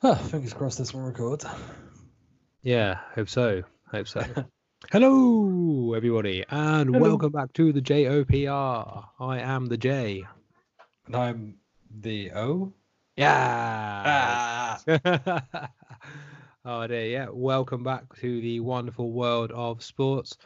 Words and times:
Fingers 0.00 0.54
crossed 0.54 0.78
this 0.78 0.94
one 0.94 1.04
records. 1.04 1.44
Yeah, 2.62 3.00
hope 3.14 3.28
so. 3.28 3.62
Hope 3.90 4.08
so. 4.08 4.24
Hello, 4.90 5.92
everybody, 5.92 6.42
and 6.48 6.94
Hello. 6.94 7.06
welcome 7.10 7.32
back 7.32 7.52
to 7.54 7.70
the 7.70 7.82
JOPR. 7.82 9.04
I 9.20 9.38
am 9.40 9.66
the 9.66 9.76
J. 9.76 10.24
And 11.06 11.16
I'm 11.16 11.56
the 12.00 12.32
O. 12.32 12.72
Yeah. 13.16 14.02
Ah. 14.06 14.80
oh 16.64 16.86
dear, 16.86 17.06
yeah. 17.06 17.26
Welcome 17.30 17.84
back 17.84 18.04
to 18.20 18.40
the 18.40 18.60
wonderful 18.60 19.12
world 19.12 19.52
of 19.52 19.82
sports, 19.82 20.38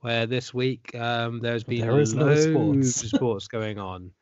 where 0.00 0.24
this 0.24 0.54
week 0.54 0.94
um, 0.94 1.40
there's 1.40 1.64
been 1.64 1.82
There 1.82 2.00
is 2.00 2.14
no 2.14 2.24
loads 2.26 2.44
sports. 2.94 3.02
of 3.02 3.08
sports 3.10 3.48
going 3.48 3.78
on. 3.78 4.10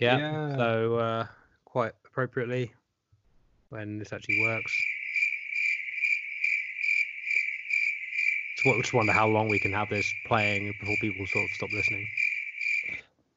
Yeah. 0.00 0.18
Yeah. 0.18 0.56
So 0.56 0.94
uh, 0.94 1.26
quite 1.64 1.90
appropriately, 2.06 2.72
when 3.70 3.98
this 3.98 4.12
actually 4.12 4.40
works. 4.40 4.76
So 8.56 8.70
wa- 8.70 8.80
Just 8.80 8.92
wonder 8.92 9.12
how 9.12 9.28
long 9.28 9.48
we 9.48 9.58
can 9.58 9.72
have 9.72 9.88
this 9.88 10.12
playing 10.26 10.72
before 10.80 10.96
people 11.00 11.26
sort 11.26 11.44
of 11.44 11.50
stop 11.52 11.70
listening. 11.72 12.06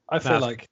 I 0.10 0.20
feel 0.20 0.40
That's- 0.40 0.42
like 0.42 0.68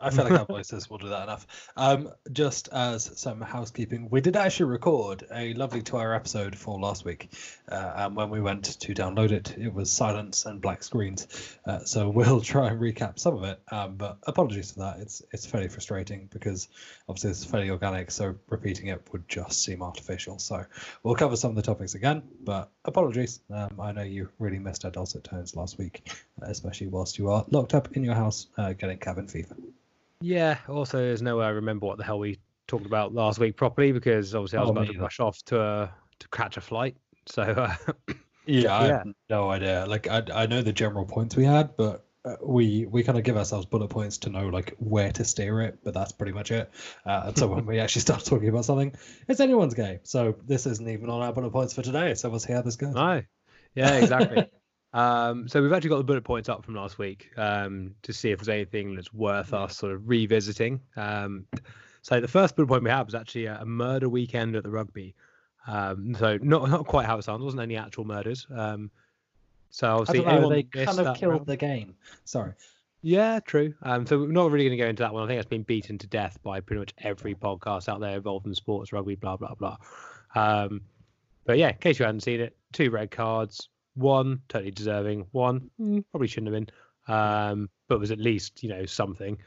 I 0.00 0.10
feel 0.10 0.24
like 0.24 0.38
our 0.38 0.46
voices 0.46 0.88
will 0.88 0.98
do 0.98 1.08
that 1.08 1.24
enough. 1.24 1.46
Um, 1.76 2.10
just 2.32 2.68
as 2.68 3.18
some 3.18 3.40
housekeeping, 3.40 4.08
we 4.10 4.20
did 4.20 4.36
actually 4.36 4.66
record 4.66 5.24
a 5.34 5.54
lovely 5.54 5.82
two-hour 5.82 6.14
episode 6.14 6.56
for 6.56 6.78
last 6.78 7.04
week. 7.04 7.32
Uh, 7.68 7.92
and 7.96 8.16
when 8.16 8.30
we 8.30 8.40
went 8.40 8.64
to 8.64 8.94
download 8.94 9.32
it, 9.32 9.56
it 9.58 9.72
was 9.72 9.90
silence 9.90 10.46
and 10.46 10.60
black 10.60 10.82
screens. 10.82 11.58
Uh, 11.66 11.84
so 11.84 12.08
we'll 12.08 12.40
try 12.40 12.68
and 12.68 12.80
recap 12.80 13.18
some 13.18 13.36
of 13.36 13.44
it. 13.44 13.60
Um, 13.72 13.96
but 13.96 14.18
apologies 14.24 14.72
for 14.72 14.80
that. 14.80 15.00
It's 15.00 15.22
it's 15.32 15.46
fairly 15.46 15.68
frustrating 15.68 16.28
because 16.32 16.68
obviously 17.08 17.30
it's 17.30 17.44
fairly 17.44 17.70
organic, 17.70 18.10
so 18.10 18.34
repeating 18.48 18.88
it 18.88 19.02
would 19.12 19.28
just 19.28 19.64
seem 19.64 19.82
artificial. 19.82 20.38
So 20.38 20.64
we'll 21.02 21.16
cover 21.16 21.36
some 21.36 21.50
of 21.50 21.56
the 21.56 21.62
topics 21.62 21.94
again. 21.94 22.22
But 22.44 22.70
apologies. 22.84 23.40
Um, 23.50 23.80
I 23.80 23.92
know 23.92 24.02
you 24.02 24.28
really 24.38 24.58
missed 24.58 24.84
our 24.84 24.90
dulcet 24.90 25.24
tones 25.24 25.56
last 25.56 25.78
week, 25.78 26.08
especially 26.42 26.86
whilst 26.86 27.18
you 27.18 27.30
are 27.30 27.44
locked 27.50 27.74
up 27.74 27.96
in 27.96 28.04
your 28.04 28.14
house 28.14 28.46
uh, 28.56 28.72
getting 28.72 28.98
cabin 28.98 29.26
fever. 29.26 29.56
Yeah. 30.20 30.58
Also, 30.68 30.98
there's 30.98 31.22
no 31.22 31.38
way 31.38 31.46
I 31.46 31.50
remember 31.50 31.86
what 31.86 31.98
the 31.98 32.04
hell 32.04 32.18
we 32.18 32.38
talked 32.66 32.86
about 32.86 33.14
last 33.14 33.38
week 33.38 33.56
properly 33.56 33.92
because 33.92 34.34
obviously 34.34 34.58
I 34.58 34.60
was 34.62 34.70
Oh, 34.70 34.72
about 34.72 34.86
to 34.88 34.92
either. 34.92 35.02
rush 35.02 35.20
off 35.20 35.42
to 35.46 35.60
uh, 35.60 35.90
to 36.18 36.28
catch 36.28 36.56
a 36.56 36.60
flight. 36.60 36.96
So 37.26 37.42
uh, 37.42 37.74
Yeah, 38.46 38.74
I 38.76 38.86
Yeah. 38.86 39.04
have 39.04 39.06
no 39.30 39.50
idea. 39.50 39.86
Like 39.86 40.08
I, 40.08 40.22
I 40.34 40.46
know 40.46 40.62
the 40.62 40.72
general 40.72 41.04
points 41.06 41.36
we 41.36 41.44
had, 41.44 41.76
but 41.76 42.06
uh, 42.24 42.36
we 42.42 42.86
we 42.86 43.02
kind 43.04 43.18
of 43.18 43.24
give 43.24 43.36
ourselves 43.36 43.66
bullet 43.66 43.88
points 43.88 44.18
to 44.18 44.30
know 44.30 44.48
like 44.48 44.74
where 44.78 45.12
to 45.12 45.24
steer 45.24 45.60
it. 45.62 45.78
But 45.84 45.94
that's 45.94 46.12
pretty 46.12 46.32
much 46.32 46.50
it. 46.50 46.70
Uh, 47.06 47.24
and 47.26 47.38
so 47.38 47.46
when 47.46 47.66
we 47.66 47.78
actually 47.80 48.02
start 48.02 48.24
talking 48.24 48.48
about 48.48 48.64
something, 48.64 48.94
it's 49.28 49.40
anyone's 49.40 49.74
game. 49.74 50.00
So 50.02 50.34
this 50.46 50.66
isn't 50.66 50.88
even 50.88 51.10
on 51.10 51.22
our 51.22 51.32
bullet 51.32 51.50
points 51.52 51.74
for 51.74 51.82
today. 51.82 52.14
So 52.14 52.28
we'll 52.30 52.40
see 52.40 52.52
how 52.52 52.62
this 52.62 52.76
goes. 52.76 52.94
no. 52.94 53.22
Yeah. 53.74 53.96
Exactly. 53.96 54.46
Um, 54.94 55.48
so 55.48 55.62
we've 55.62 55.72
actually 55.72 55.90
got 55.90 55.98
the 55.98 56.04
bullet 56.04 56.24
points 56.24 56.48
up 56.48 56.64
from 56.64 56.74
last 56.74 56.98
week 56.98 57.30
um, 57.36 57.94
to 58.02 58.12
see 58.12 58.30
if 58.30 58.38
there's 58.38 58.48
anything 58.48 58.94
that's 58.94 59.12
worth 59.12 59.52
us 59.52 59.76
sort 59.76 59.92
of 59.92 60.08
revisiting. 60.08 60.80
Um, 60.96 61.44
so 62.02 62.20
the 62.20 62.28
first 62.28 62.56
bullet 62.56 62.68
point 62.68 62.84
we 62.84 62.90
have 62.90 63.08
is 63.08 63.14
actually 63.14 63.46
a, 63.46 63.58
a 63.60 63.66
murder 63.66 64.08
weekend 64.08 64.56
at 64.56 64.62
the 64.62 64.70
rugby. 64.70 65.14
Um, 65.66 66.14
so 66.14 66.38
not 66.40 66.70
not 66.70 66.86
quite 66.86 67.04
how 67.04 67.18
it 67.18 67.24
sounds. 67.24 67.40
There 67.40 67.44
Wasn't 67.44 67.62
any 67.62 67.76
actual 67.76 68.04
murders. 68.04 68.46
Um, 68.54 68.90
so 69.70 69.88
I 69.88 69.92
obviously 69.92 70.24
don't 70.24 70.40
know. 70.42 70.48
They 70.48 70.62
kind 70.62 70.98
of 70.98 71.16
killed 71.16 71.32
round- 71.32 71.46
the 71.46 71.56
game. 71.56 71.94
Sorry. 72.24 72.52
Yeah, 73.02 73.38
true. 73.40 73.74
Um, 73.82 74.06
so 74.06 74.18
we're 74.18 74.26
not 74.26 74.50
really 74.50 74.64
going 74.64 74.76
to 74.76 74.84
go 74.84 74.88
into 74.88 75.02
that 75.04 75.14
one. 75.14 75.22
I 75.22 75.26
think 75.28 75.38
that's 75.38 75.48
been 75.48 75.62
beaten 75.62 75.98
to 75.98 76.06
death 76.08 76.38
by 76.42 76.60
pretty 76.60 76.80
much 76.80 76.94
every 76.98 77.34
podcast 77.34 77.88
out 77.88 78.00
there 78.00 78.16
involved 78.16 78.46
in 78.46 78.54
sports, 78.54 78.92
rugby, 78.92 79.14
blah 79.14 79.36
blah 79.36 79.54
blah. 79.54 79.76
Um, 80.34 80.80
but 81.44 81.58
yeah, 81.58 81.68
in 81.68 81.76
case 81.76 81.98
you 81.98 82.06
hadn't 82.06 82.22
seen 82.22 82.40
it, 82.40 82.56
two 82.72 82.90
red 82.90 83.10
cards, 83.10 83.68
one 83.98 84.42
totally 84.48 84.70
deserving, 84.70 85.26
one 85.32 85.70
mm, 85.80 86.04
probably 86.10 86.28
shouldn't 86.28 86.54
have 86.54 86.66
been, 86.66 87.14
um, 87.14 87.70
but 87.88 88.00
was 88.00 88.10
at 88.10 88.18
least 88.18 88.62
you 88.62 88.68
know 88.70 88.86
something. 88.86 89.38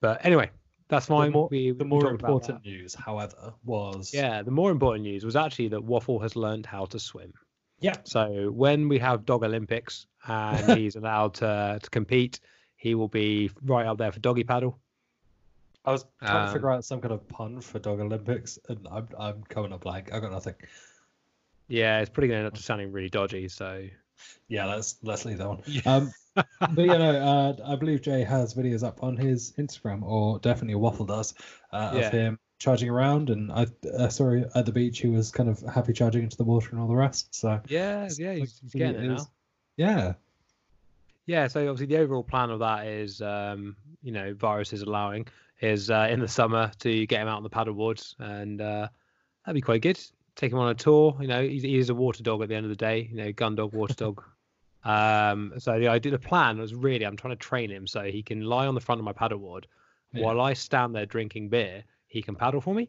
But 0.00 0.24
anyway, 0.24 0.50
that's 0.88 1.06
The 1.06 1.12
fine. 1.14 1.32
more, 1.32 1.48
we, 1.50 1.70
the 1.72 1.84
more 1.84 2.10
important 2.10 2.64
news, 2.64 2.94
however, 2.94 3.54
was 3.64 4.10
Yeah, 4.12 4.42
the 4.42 4.50
more 4.50 4.70
important 4.70 5.04
news 5.04 5.24
was 5.24 5.36
actually 5.36 5.68
that 5.68 5.84
Waffle 5.84 6.18
has 6.20 6.36
learned 6.36 6.66
how 6.66 6.86
to 6.86 6.98
swim. 6.98 7.32
yeah. 7.80 7.96
So 8.04 8.50
when 8.50 8.88
we 8.88 8.98
have 8.98 9.24
Dog 9.24 9.44
Olympics 9.44 10.06
and 10.26 10.70
he's 10.78 10.96
allowed 10.96 11.34
to 11.34 11.78
to 11.82 11.90
compete, 11.90 12.40
he 12.76 12.94
will 12.94 13.08
be 13.08 13.50
right 13.62 13.86
up 13.86 13.98
there 13.98 14.12
for 14.12 14.20
doggy 14.20 14.44
paddle. 14.44 14.80
I 15.84 15.92
was 15.92 16.04
trying 16.24 16.42
Um, 16.42 16.46
to 16.46 16.52
figure 16.52 16.70
out 16.70 16.84
some 16.84 17.00
kind 17.00 17.12
of 17.12 17.26
pun 17.28 17.60
for 17.60 17.78
Dog 17.78 18.00
Olympics, 18.00 18.58
and 18.68 18.86
I'm 18.90 19.08
I'm 19.18 19.42
coming 19.44 19.72
up 19.72 19.82
blank. 19.82 20.12
I 20.12 20.20
got 20.20 20.30
nothing. 20.32 20.54
Yeah, 21.70 22.00
it's 22.00 22.10
probably 22.10 22.28
going 22.28 22.40
to 22.40 22.46
end 22.46 22.54
up 22.54 22.58
sounding 22.58 22.92
really 22.92 23.08
dodgy. 23.08 23.48
So 23.48 23.86
Yeah, 24.48 24.66
let's 24.66 24.96
let's 25.02 25.24
leave 25.24 25.38
that 25.38 25.48
one. 25.48 25.62
Yeah. 25.66 25.82
Um, 25.86 26.12
but 26.36 26.78
you 26.78 26.86
know, 26.86 27.56
uh, 27.58 27.72
I 27.72 27.76
believe 27.76 28.02
Jay 28.02 28.22
has 28.24 28.54
videos 28.54 28.82
up 28.86 29.02
on 29.02 29.16
his 29.16 29.52
Instagram, 29.58 30.02
or 30.02 30.38
definitely 30.38 30.74
Waffle 30.76 31.06
does, 31.06 31.34
uh, 31.72 31.92
Yeah. 31.94 32.06
of 32.06 32.12
him 32.12 32.38
charging 32.58 32.90
around. 32.90 33.30
And 33.30 33.50
I, 33.50 33.66
I 33.98 34.08
saw 34.08 34.30
him 34.30 34.46
at 34.54 34.66
the 34.66 34.72
beach. 34.72 34.98
He 35.00 35.08
was 35.08 35.30
kind 35.30 35.48
of 35.48 35.60
happy 35.62 35.92
charging 35.92 36.22
into 36.24 36.36
the 36.36 36.44
water 36.44 36.70
and 36.72 36.80
all 36.80 36.88
the 36.88 36.94
rest. 36.94 37.34
So 37.34 37.60
yeah, 37.68 38.08
yeah, 38.18 38.34
he's, 38.34 38.58
he's 38.60 38.72
he 38.72 38.78
getting 38.78 39.02
it 39.04 39.12
is- 39.12 39.22
now. 39.22 39.30
yeah, 39.76 40.12
Yeah, 41.26 41.46
so 41.48 41.60
obviously 41.68 41.86
the 41.94 41.98
overall 42.02 42.22
plan 42.24 42.50
of 42.50 42.58
that 42.60 42.86
is, 42.86 43.22
um, 43.22 43.76
you 44.02 44.12
know, 44.12 44.34
viruses 44.34 44.82
allowing, 44.82 45.26
is 45.60 45.90
uh, 45.90 46.08
in 46.10 46.20
the 46.20 46.28
summer 46.28 46.70
to 46.80 47.06
get 47.06 47.20
him 47.22 47.28
out 47.28 47.36
on 47.36 47.42
the 47.42 47.50
paddle 47.50 47.74
boards, 47.74 48.14
and 48.18 48.60
uh, 48.60 48.88
that'd 49.44 49.54
be 49.54 49.60
quite 49.60 49.82
good. 49.82 50.00
Take 50.36 50.52
him 50.52 50.58
on 50.58 50.70
a 50.70 50.74
tour. 50.74 51.16
You 51.20 51.26
know, 51.26 51.42
he's, 51.46 51.62
he 51.62 51.76
is 51.78 51.90
a 51.90 51.94
water 51.94 52.22
dog 52.22 52.42
at 52.42 52.48
the 52.48 52.54
end 52.54 52.64
of 52.64 52.70
the 52.70 52.76
day. 52.76 53.08
You 53.10 53.16
know, 53.16 53.32
gun 53.32 53.54
dog, 53.54 53.72
water 53.72 53.94
dog. 53.94 54.22
Um, 54.82 55.52
so 55.58 55.78
the 55.78 55.88
idea, 55.88 56.10
the 56.12 56.18
plan 56.18 56.58
was 56.58 56.74
really, 56.74 57.04
I'm 57.04 57.14
trying 57.18 57.34
to 57.36 57.38
train 57.38 57.68
him 57.70 57.86
so 57.86 58.00
he 58.04 58.22
can 58.22 58.40
lie 58.40 58.66
on 58.66 58.74
the 58.74 58.80
front 58.80 58.98
of 58.98 59.04
my 59.04 59.12
paddleboard 59.12 59.64
Yeah. 60.14 60.24
while 60.24 60.40
I 60.40 60.54
stand 60.54 60.94
there 60.94 61.04
drinking 61.04 61.50
beer. 61.50 61.84
He 62.06 62.22
can 62.22 62.34
paddle 62.34 62.62
for 62.62 62.74
me. 62.74 62.88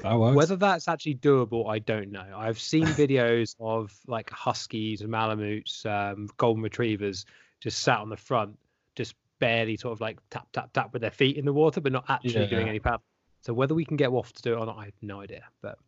that 0.00 0.14
works. 0.14 0.36
Whether 0.36 0.56
that's 0.56 0.88
actually 0.88 1.14
doable, 1.14 1.70
I 1.70 1.78
don't 1.78 2.10
know. 2.12 2.26
I've 2.36 2.60
seen 2.60 2.84
videos 3.02 3.56
of 3.58 3.98
like 4.06 4.28
huskies, 4.28 5.00
and 5.00 5.10
malamutes, 5.10 5.86
um, 5.86 6.28
golden 6.36 6.62
retrievers 6.62 7.24
just 7.60 7.78
sat 7.78 7.98
on 8.00 8.10
the 8.10 8.18
front, 8.18 8.58
just 8.94 9.14
barely 9.38 9.78
sort 9.78 9.92
of 9.92 10.02
like 10.02 10.18
tap 10.28 10.48
tap 10.52 10.70
tap 10.74 10.92
with 10.92 11.00
their 11.00 11.10
feet 11.10 11.38
in 11.38 11.46
the 11.46 11.52
water, 11.54 11.80
but 11.80 11.92
not 11.92 12.04
actually 12.10 12.46
doing 12.46 12.66
Yeah. 12.66 12.70
any 12.72 12.78
paddle. 12.80 13.02
So 13.40 13.54
whether 13.54 13.74
we 13.74 13.86
can 13.86 13.96
get 13.96 14.12
Waff 14.12 14.34
to 14.34 14.42
do 14.42 14.52
it 14.52 14.56
or 14.58 14.66
not, 14.66 14.76
I 14.76 14.84
have 14.84 14.94
no 15.00 15.22
idea. 15.22 15.44
But 15.62 15.78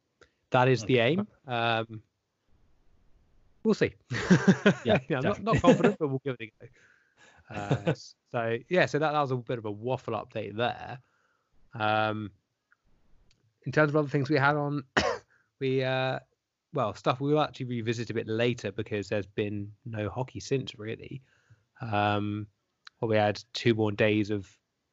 that 0.50 0.68
is 0.68 0.84
the 0.84 0.98
aim. 0.98 1.26
Um, 1.46 2.02
we'll 3.64 3.74
see. 3.74 3.92
Yeah, 4.84 4.98
I'm 5.10 5.22
not, 5.22 5.42
not 5.42 5.60
confident, 5.60 5.96
but 5.98 6.08
we'll 6.08 6.22
give 6.24 6.36
it 6.40 6.50
a 6.60 6.64
go. 6.64 6.70
Uh, 7.50 7.94
so 8.32 8.58
yeah, 8.68 8.86
so 8.86 8.98
that, 8.98 9.12
that 9.12 9.20
was 9.20 9.30
a 9.30 9.36
bit 9.36 9.58
of 9.58 9.64
a 9.64 9.70
waffle 9.70 10.14
update 10.14 10.56
there. 10.56 10.98
Um, 11.74 12.30
in 13.66 13.72
terms 13.72 13.90
of 13.90 13.96
other 13.96 14.08
things 14.08 14.30
we 14.30 14.36
had 14.36 14.56
on, 14.56 14.84
we 15.60 15.84
uh, 15.84 16.18
well 16.74 16.94
stuff 16.94 17.20
we 17.20 17.32
will 17.32 17.40
actually 17.40 17.66
revisit 17.66 18.10
a 18.10 18.14
bit 18.14 18.28
later 18.28 18.72
because 18.72 19.08
there's 19.08 19.26
been 19.26 19.70
no 19.84 20.08
hockey 20.08 20.40
since 20.40 20.78
really. 20.78 21.22
Um, 21.80 22.46
well, 23.00 23.08
we 23.08 23.16
had 23.16 23.42
two 23.52 23.74
more 23.74 23.92
days 23.92 24.30
of 24.30 24.48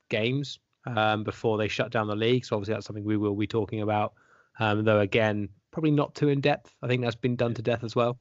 games 0.10 0.60
um, 0.86 1.24
before 1.24 1.58
they 1.58 1.68
shut 1.68 1.92
down 1.92 2.08
the 2.08 2.16
league, 2.16 2.46
so 2.46 2.56
obviously 2.56 2.76
that's 2.76 2.86
something 2.86 3.04
we 3.04 3.18
will 3.18 3.36
be 3.36 3.48
talking 3.48 3.82
about. 3.82 4.14
Um, 4.60 4.84
though 4.84 5.00
again, 5.00 5.50
probably 5.72 5.92
not 5.92 6.16
too 6.16 6.30
in 6.30 6.40
depth. 6.40 6.74
I 6.82 6.88
think 6.88 7.04
that's 7.04 7.16
been 7.16 7.36
done 7.36 7.54
to 7.56 7.62
death 7.62 7.84
as 7.84 7.96
well. 7.96 8.18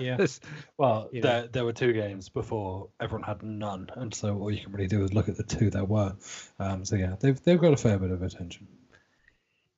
Yeah. 0.00 0.24
Well, 0.78 1.08
you 1.12 1.20
know. 1.20 1.28
there, 1.28 1.48
there 1.48 1.64
were 1.64 1.72
two 1.72 1.92
games 1.92 2.28
before 2.28 2.88
everyone 3.00 3.22
had 3.22 3.42
none, 3.42 3.88
and 3.94 4.12
so 4.12 4.36
all 4.36 4.50
you 4.50 4.60
can 4.60 4.72
really 4.72 4.88
do 4.88 5.04
is 5.04 5.12
look 5.12 5.28
at 5.28 5.36
the 5.36 5.44
two 5.44 5.70
there 5.70 5.84
were. 5.84 6.14
Um, 6.58 6.84
so 6.84 6.96
yeah, 6.96 7.14
they've 7.20 7.40
they've 7.44 7.60
got 7.60 7.72
a 7.72 7.76
fair 7.76 7.98
bit 7.98 8.10
of 8.10 8.22
attention. 8.22 8.66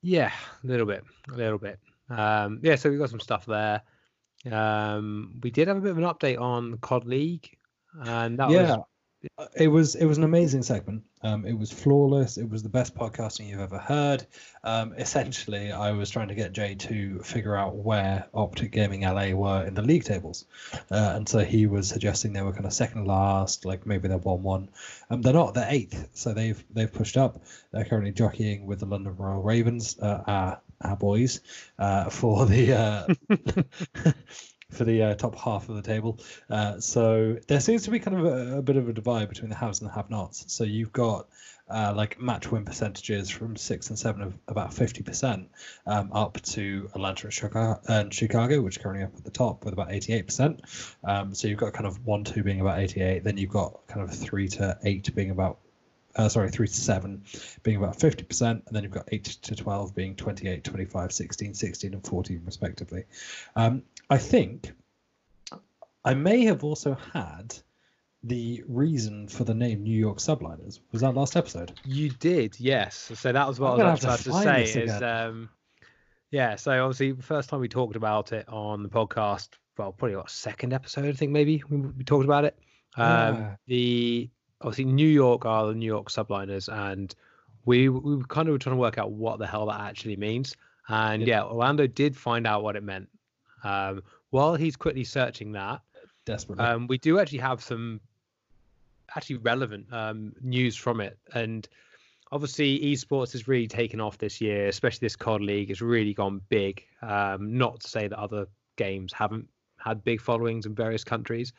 Yeah, 0.00 0.32
a 0.62 0.66
little 0.66 0.86
bit, 0.86 1.04
a 1.32 1.36
little 1.36 1.58
bit. 1.58 1.78
Um, 2.08 2.60
yeah, 2.62 2.76
so 2.76 2.88
we've 2.88 2.98
got 2.98 3.10
some 3.10 3.20
stuff 3.20 3.44
there. 3.44 3.82
Um, 4.50 5.38
we 5.42 5.50
did 5.50 5.68
have 5.68 5.76
a 5.76 5.80
bit 5.80 5.90
of 5.90 5.98
an 5.98 6.04
update 6.04 6.40
on 6.40 6.78
COD 6.78 7.04
League, 7.06 7.56
and 8.00 8.38
that 8.38 8.50
yeah, 8.50 8.76
was 8.76 8.84
it 9.54 9.68
was 9.68 9.94
it 9.94 10.06
was 10.06 10.18
an 10.18 10.24
amazing 10.24 10.62
segment. 10.62 11.02
Um, 11.22 11.44
it 11.46 11.58
was 11.58 11.72
flawless. 11.72 12.36
It 12.38 12.48
was 12.48 12.62
the 12.62 12.68
best 12.68 12.94
podcasting 12.94 13.48
you've 13.48 13.60
ever 13.60 13.78
heard. 13.78 14.26
Um, 14.62 14.92
essentially, 14.94 15.72
I 15.72 15.92
was 15.92 16.10
trying 16.10 16.28
to 16.28 16.34
get 16.34 16.52
Jay 16.52 16.74
to 16.74 17.20
figure 17.20 17.56
out 17.56 17.74
where 17.74 18.26
Optic 18.34 18.72
Gaming 18.72 19.02
LA 19.02 19.30
were 19.30 19.64
in 19.64 19.74
the 19.74 19.82
league 19.82 20.04
tables, 20.04 20.44
uh, 20.90 21.12
and 21.16 21.28
so 21.28 21.40
he 21.40 21.66
was 21.66 21.88
suggesting 21.88 22.32
they 22.32 22.42
were 22.42 22.52
kind 22.52 22.66
of 22.66 22.72
second 22.72 23.06
last, 23.06 23.64
like 23.64 23.86
maybe 23.86 24.08
they're 24.08 24.18
one 24.18 24.42
one. 24.42 24.68
Um, 25.10 25.22
they're 25.22 25.32
not. 25.32 25.54
They're 25.54 25.68
eighth, 25.68 26.08
so 26.14 26.32
they've 26.32 26.62
they've 26.72 26.92
pushed 26.92 27.16
up. 27.16 27.42
They're 27.72 27.84
currently 27.84 28.12
jockeying 28.12 28.66
with 28.66 28.80
the 28.80 28.86
London 28.86 29.16
Royal 29.16 29.42
Ravens, 29.42 29.98
uh, 29.98 30.22
our, 30.26 30.60
our 30.80 30.96
boys, 30.96 31.40
uh, 31.78 32.10
for 32.10 32.46
the 32.46 32.72
uh, 32.74 34.12
for 34.70 34.84
the 34.84 35.02
uh, 35.02 35.14
top 35.14 35.36
half 35.36 35.68
of 35.68 35.76
the 35.76 35.82
table. 35.82 36.18
Uh, 36.50 36.80
so 36.80 37.38
there 37.46 37.60
seems 37.60 37.84
to 37.84 37.90
be 37.90 37.98
kind 37.98 38.18
of 38.18 38.24
a, 38.26 38.58
a, 38.58 38.62
bit 38.62 38.76
of 38.76 38.88
a 38.88 38.92
divide 38.92 39.28
between 39.28 39.48
the 39.48 39.56
haves 39.56 39.80
and 39.80 39.88
the 39.88 39.94
have-nots. 39.94 40.44
So 40.52 40.64
you've 40.64 40.92
got 40.92 41.28
uh, 41.68 41.92
like 41.96 42.20
match 42.20 42.50
win 42.50 42.64
percentages 42.64 43.28
from 43.30 43.56
six 43.56 43.88
and 43.90 43.98
seven 43.98 44.22
of 44.22 44.38
about 44.48 44.70
50% 44.70 45.46
um, 45.86 46.12
up 46.12 46.40
to 46.42 46.90
Atlanta 46.94 47.26
and 47.88 48.12
Chicago, 48.14 48.60
which 48.60 48.78
are 48.78 48.80
currently 48.80 49.04
up 49.04 49.16
at 49.16 49.24
the 49.24 49.30
top 49.30 49.64
with 49.64 49.72
about 49.72 49.88
88%. 49.88 50.60
Um, 51.04 51.34
so 51.34 51.48
you've 51.48 51.58
got 51.58 51.72
kind 51.72 51.86
of 51.86 52.04
one, 52.04 52.24
two 52.24 52.42
being 52.42 52.60
about 52.60 52.78
88. 52.78 53.24
Then 53.24 53.36
you've 53.36 53.50
got 53.50 53.86
kind 53.86 54.02
of 54.02 54.14
three 54.14 54.48
to 54.48 54.78
eight 54.84 55.12
being 55.14 55.30
about 55.30 55.58
uh, 56.16 56.28
sorry, 56.28 56.50
3 56.50 56.66
to 56.66 56.74
7 56.74 57.22
being 57.62 57.76
about 57.76 57.98
50%, 57.98 58.42
and 58.50 58.62
then 58.70 58.82
you've 58.82 58.92
got 58.92 59.08
8 59.12 59.24
to 59.24 59.54
12 59.54 59.94
being 59.94 60.16
28, 60.16 60.64
25, 60.64 61.12
16, 61.12 61.54
16, 61.54 61.94
and 61.94 62.04
14, 62.04 62.42
respectively. 62.44 63.04
Um, 63.54 63.82
I 64.08 64.18
think 64.18 64.72
I 66.04 66.14
may 66.14 66.44
have 66.44 66.64
also 66.64 66.96
had 67.12 67.54
the 68.22 68.64
reason 68.66 69.28
for 69.28 69.44
the 69.44 69.54
name 69.54 69.82
New 69.82 69.98
York 69.98 70.18
Subliners. 70.18 70.80
Was 70.92 71.02
that 71.02 71.14
last 71.14 71.36
episode? 71.36 71.72
You 71.84 72.10
did, 72.10 72.58
yes. 72.58 73.12
So 73.14 73.32
that 73.32 73.46
was 73.46 73.60
what 73.60 73.78
I'm 73.78 73.86
i 73.86 73.90
was 73.92 74.04
about 74.04 74.18
to, 74.18 74.24
to 74.24 74.42
say. 74.42 74.62
Is 74.64 75.02
um, 75.02 75.48
yeah. 76.30 76.56
So 76.56 76.82
obviously, 76.82 77.12
the 77.12 77.22
first 77.22 77.48
time 77.48 77.60
we 77.60 77.68
talked 77.68 77.96
about 77.96 78.32
it 78.32 78.48
on 78.48 78.82
the 78.82 78.88
podcast, 78.88 79.48
well, 79.76 79.92
probably 79.92 80.16
what 80.16 80.30
second 80.30 80.72
episode, 80.72 81.06
I 81.06 81.12
think 81.12 81.32
maybe 81.32 81.62
we, 81.68 81.76
we 81.76 82.04
talked 82.04 82.24
about 82.24 82.44
it. 82.44 82.58
Um, 82.96 83.36
yeah. 83.36 83.56
The 83.66 84.30
obviously 84.60 84.84
New 84.84 85.08
York 85.08 85.44
are 85.44 85.66
the 85.68 85.74
New 85.74 85.86
York 85.86 86.08
subliners, 86.10 86.72
and 86.72 87.14
we 87.64 87.88
we 87.88 88.22
kind 88.28 88.48
of 88.48 88.52
were 88.52 88.58
trying 88.58 88.76
to 88.76 88.80
work 88.80 88.98
out 88.98 89.12
what 89.12 89.38
the 89.38 89.46
hell 89.46 89.66
that 89.66 89.80
actually 89.80 90.16
means. 90.16 90.56
And 90.88 91.22
yeah, 91.22 91.38
yeah 91.38 91.44
Orlando 91.44 91.86
did 91.86 92.16
find 92.16 92.46
out 92.46 92.62
what 92.62 92.76
it 92.76 92.82
meant. 92.82 93.08
Um, 93.64 94.02
while 94.30 94.54
he's 94.54 94.76
quickly 94.76 95.04
searching 95.04 95.52
that, 95.52 95.80
desperately, 96.24 96.64
um, 96.64 96.86
we 96.86 96.98
do 96.98 97.18
actually 97.18 97.38
have 97.38 97.62
some 97.62 98.00
actually 99.14 99.36
relevant 99.36 99.92
um, 99.92 100.32
news 100.40 100.76
from 100.76 101.00
it. 101.00 101.18
And 101.34 101.68
obviously, 102.32 102.78
esports 102.80 103.32
has 103.32 103.48
really 103.48 103.68
taken 103.68 104.00
off 104.00 104.18
this 104.18 104.40
year, 104.40 104.68
especially 104.68 105.06
this 105.06 105.16
COD 105.16 105.42
League. 105.42 105.70
It's 105.70 105.80
really 105.80 106.14
gone 106.14 106.40
big. 106.48 106.84
Um, 107.02 107.56
not 107.56 107.80
to 107.80 107.88
say 107.88 108.08
that 108.08 108.18
other 108.18 108.46
games 108.76 109.12
haven't 109.12 109.48
had 109.78 110.04
big 110.04 110.20
followings 110.20 110.66
in 110.66 110.74
various 110.74 111.04
countries, 111.04 111.52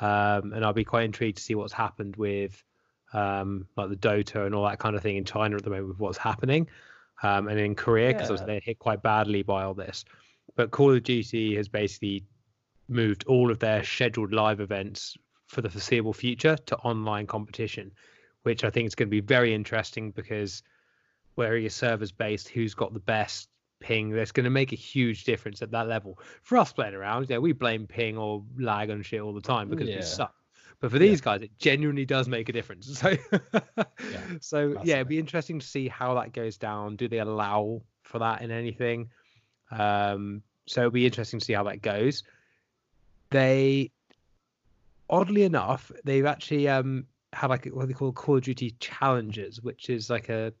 um, 0.00 0.52
and 0.52 0.64
I'll 0.64 0.72
be 0.72 0.84
quite 0.84 1.04
intrigued 1.04 1.38
to 1.38 1.42
see 1.42 1.54
what's 1.54 1.72
happened 1.72 2.16
with 2.16 2.62
um, 3.12 3.66
like 3.76 3.88
the 3.88 3.96
Dota 3.96 4.46
and 4.46 4.54
all 4.54 4.64
that 4.64 4.78
kind 4.78 4.96
of 4.96 5.02
thing 5.02 5.16
in 5.16 5.24
China 5.24 5.56
at 5.56 5.64
the 5.64 5.70
moment 5.70 5.88
with 5.88 5.98
what's 5.98 6.18
happening, 6.18 6.68
um, 7.22 7.48
and 7.48 7.58
in 7.58 7.74
Korea 7.74 8.12
because 8.12 8.40
yeah. 8.40 8.46
they're 8.46 8.60
hit 8.60 8.78
quite 8.78 9.02
badly 9.02 9.42
by 9.42 9.64
all 9.64 9.74
this. 9.74 10.04
But 10.54 10.70
Call 10.70 10.94
of 10.94 11.02
Duty 11.02 11.56
has 11.56 11.68
basically 11.68 12.24
moved 12.88 13.24
all 13.26 13.50
of 13.50 13.58
their 13.58 13.84
scheduled 13.84 14.32
live 14.32 14.60
events 14.60 15.16
for 15.48 15.60
the 15.60 15.70
foreseeable 15.70 16.12
future 16.12 16.56
to 16.66 16.76
online 16.78 17.26
competition, 17.26 17.92
which 18.42 18.64
I 18.64 18.70
think 18.70 18.86
is 18.86 18.94
going 18.94 19.08
to 19.08 19.10
be 19.10 19.20
very 19.20 19.54
interesting 19.54 20.10
because 20.10 20.62
where 21.34 21.52
are 21.52 21.56
your 21.56 21.70
servers 21.70 22.12
based, 22.12 22.48
who's 22.48 22.74
got 22.74 22.92
the 22.92 23.00
best 23.00 23.48
ping 23.86 24.10
that's 24.10 24.32
going 24.32 24.44
to 24.44 24.50
make 24.50 24.72
a 24.72 24.76
huge 24.76 25.22
difference 25.24 25.62
at 25.62 25.70
that 25.70 25.86
level. 25.86 26.18
For 26.42 26.58
us 26.58 26.72
playing 26.72 26.94
around, 26.94 27.30
yeah, 27.30 27.38
we 27.38 27.52
blame 27.52 27.86
ping 27.86 28.18
or 28.18 28.42
lag 28.58 28.90
and 28.90 29.06
shit 29.06 29.20
all 29.20 29.32
the 29.32 29.40
time 29.40 29.68
because 29.68 29.88
yeah. 29.88 29.96
we 29.96 30.02
suck. 30.02 30.34
But 30.80 30.90
for 30.90 30.98
these 30.98 31.20
yeah. 31.20 31.24
guys, 31.24 31.42
it 31.42 31.56
genuinely 31.58 32.04
does 32.04 32.28
make 32.28 32.48
a 32.48 32.52
difference. 32.52 32.86
So, 33.06 33.16
yeah, 34.10 34.20
so 34.40 34.80
yeah, 34.82 34.96
it'd 34.96 35.08
be 35.08 35.18
interesting 35.18 35.60
to 35.60 35.66
see 35.66 35.86
how 35.88 36.14
that 36.14 36.32
goes 36.32 36.56
down. 36.56 36.96
Do 36.96 37.08
they 37.08 37.18
allow 37.18 37.82
for 38.02 38.18
that 38.18 38.42
in 38.42 38.50
anything? 38.50 39.10
Um, 39.70 40.42
so 40.66 40.80
it'll 40.80 40.90
be 40.90 41.06
interesting 41.06 41.38
to 41.38 41.44
see 41.44 41.52
how 41.52 41.62
that 41.64 41.80
goes. 41.80 42.24
They, 43.30 43.92
oddly 45.08 45.44
enough, 45.44 45.92
they've 46.04 46.26
actually 46.26 46.68
um 46.68 47.06
had 47.32 47.50
like 47.50 47.66
what 47.66 47.86
they 47.86 47.94
call 47.94 48.12
Call 48.12 48.36
of 48.36 48.42
Duty 48.42 48.74
challenges, 48.80 49.62
which 49.62 49.88
is 49.90 50.10
like 50.10 50.28
a 50.28 50.52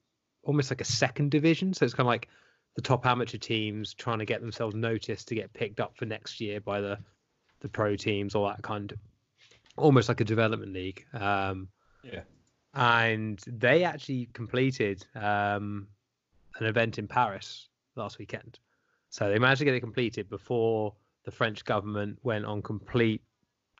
almost 0.44 0.70
like 0.70 0.80
a 0.80 0.84
second 0.84 1.30
division. 1.32 1.74
So 1.74 1.84
it's 1.84 1.94
kind 1.94 2.06
of 2.06 2.10
like 2.10 2.28
the 2.76 2.82
top 2.82 3.06
amateur 3.06 3.38
teams 3.38 3.94
trying 3.94 4.18
to 4.18 4.24
get 4.24 4.40
themselves 4.40 4.74
noticed 4.74 5.28
to 5.28 5.34
get 5.34 5.52
picked 5.52 5.80
up 5.80 5.96
for 5.96 6.04
next 6.04 6.40
year 6.40 6.60
by 6.60 6.80
the 6.80 6.98
the 7.60 7.68
pro 7.68 7.96
teams, 7.96 8.34
all 8.34 8.46
that 8.46 8.62
kind 8.62 8.92
of 8.92 8.98
almost 9.76 10.08
like 10.08 10.20
a 10.20 10.24
development 10.24 10.72
league. 10.72 11.04
Um, 11.14 11.68
yeah. 12.02 12.20
And 12.74 13.42
they 13.46 13.84
actually 13.84 14.28
completed 14.34 15.04
um, 15.14 15.88
an 16.58 16.66
event 16.66 16.98
in 16.98 17.08
Paris 17.08 17.68
last 17.96 18.18
weekend. 18.18 18.58
So 19.08 19.30
they 19.30 19.38
managed 19.38 19.60
to 19.60 19.64
get 19.64 19.74
it 19.74 19.80
completed 19.80 20.28
before 20.28 20.94
the 21.24 21.30
French 21.30 21.64
government 21.64 22.18
went 22.22 22.44
on 22.44 22.60
complete 22.60 23.22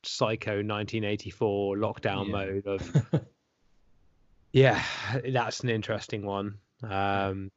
psycho 0.03 0.63
1984 0.63 1.77
lockdown 1.77 2.27
yeah. 2.27 2.33
mode 2.33 2.67
of 2.67 3.07
yeah 4.53 4.81
that's 5.29 5.61
an 5.61 5.69
interesting 5.69 6.25
one 6.25 6.59
um 6.85 7.51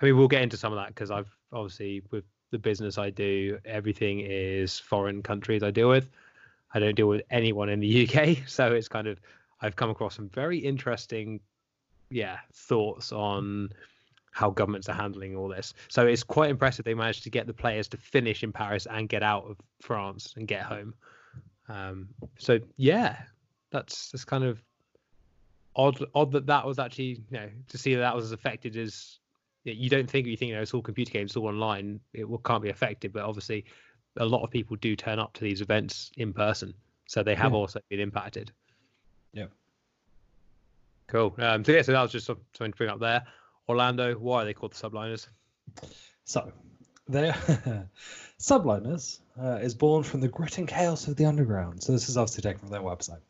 I 0.00 0.04
mean, 0.04 0.16
we'll 0.16 0.28
get 0.28 0.42
into 0.42 0.56
some 0.56 0.72
of 0.72 0.78
that 0.78 0.88
because 0.88 1.10
I've 1.10 1.30
obviously 1.52 2.02
with 2.10 2.24
the 2.50 2.58
business 2.58 2.98
I 2.98 3.10
do, 3.10 3.58
everything 3.64 4.20
is 4.20 4.78
foreign 4.78 5.22
countries 5.22 5.62
I 5.62 5.70
deal 5.70 5.88
with. 5.88 6.08
I 6.72 6.80
don't 6.80 6.94
deal 6.94 7.08
with 7.08 7.22
anyone 7.30 7.68
in 7.68 7.80
the 7.80 8.08
UK, 8.08 8.48
so 8.48 8.72
it's 8.72 8.88
kind 8.88 9.06
of 9.06 9.20
I've 9.60 9.76
come 9.76 9.90
across 9.90 10.16
some 10.16 10.28
very 10.28 10.58
interesting, 10.58 11.40
yeah, 12.10 12.38
thoughts 12.52 13.12
on 13.12 13.70
how 14.32 14.50
governments 14.50 14.88
are 14.88 14.94
handling 14.94 15.36
all 15.36 15.48
this. 15.48 15.74
So 15.88 16.06
it's 16.06 16.24
quite 16.24 16.50
impressive 16.50 16.84
they 16.84 16.94
managed 16.94 17.22
to 17.22 17.30
get 17.30 17.46
the 17.46 17.54
players 17.54 17.86
to 17.88 17.96
finish 17.96 18.42
in 18.42 18.52
Paris 18.52 18.86
and 18.90 19.08
get 19.08 19.22
out 19.22 19.44
of 19.48 19.56
France 19.80 20.34
and 20.36 20.48
get 20.48 20.62
home. 20.62 20.92
Um, 21.68 22.08
so 22.38 22.58
yeah, 22.76 23.16
that's 23.70 24.10
that's 24.10 24.24
kind 24.24 24.44
of 24.44 24.62
odd. 25.76 26.04
Odd 26.14 26.32
that 26.32 26.46
that 26.46 26.66
was 26.66 26.78
actually 26.78 27.22
you 27.30 27.38
know 27.38 27.48
to 27.68 27.78
see 27.78 27.94
that, 27.94 28.00
that 28.00 28.14
was 28.14 28.26
as 28.26 28.32
affected 28.32 28.76
as 28.76 29.18
you 29.64 29.88
don't 29.88 30.08
think 30.08 30.26
you 30.26 30.36
think 30.36 30.50
you 30.50 30.54
know 30.56 30.62
it's 30.62 30.74
all 30.74 30.82
computer 30.82 31.10
games, 31.10 31.30
it's 31.30 31.36
all 31.36 31.48
online. 31.48 32.00
It 32.12 32.26
can't 32.44 32.62
be 32.62 32.70
affected, 32.70 33.12
but 33.12 33.24
obviously, 33.24 33.64
a 34.18 34.24
lot 34.24 34.42
of 34.42 34.50
people 34.50 34.76
do 34.76 34.94
turn 34.94 35.18
up 35.18 35.32
to 35.34 35.40
these 35.42 35.60
events 35.60 36.10
in 36.16 36.32
person, 36.32 36.74
so 37.06 37.22
they 37.22 37.34
have 37.34 37.52
yeah. 37.52 37.58
also 37.58 37.80
been 37.88 38.00
impacted. 38.00 38.52
Yeah. 39.32 39.46
Cool. 41.06 41.34
Um, 41.38 41.64
so 41.64 41.72
yeah, 41.72 41.82
so 41.82 41.92
that 41.92 42.02
was 42.02 42.12
just 42.12 42.26
something 42.26 42.72
to 42.72 42.76
bring 42.76 42.90
up 42.90 43.00
there. 43.00 43.24
Orlando, 43.68 44.14
why 44.14 44.42
are 44.42 44.44
they 44.44 44.54
called 44.54 44.72
the 44.72 44.88
Subliners? 44.88 45.28
So, 46.24 46.52
they're 47.08 47.88
Subliners 48.44 49.20
uh, 49.40 49.58
is 49.62 49.74
born 49.74 50.02
from 50.02 50.20
the 50.20 50.28
grit 50.28 50.58
and 50.58 50.68
chaos 50.68 51.08
of 51.08 51.16
the 51.16 51.24
underground. 51.24 51.82
So 51.82 51.92
this 51.92 52.08
is 52.08 52.16
obviously 52.16 52.42
taken 52.42 52.58
from 52.58 52.68
their 52.68 52.82
website. 52.82 53.20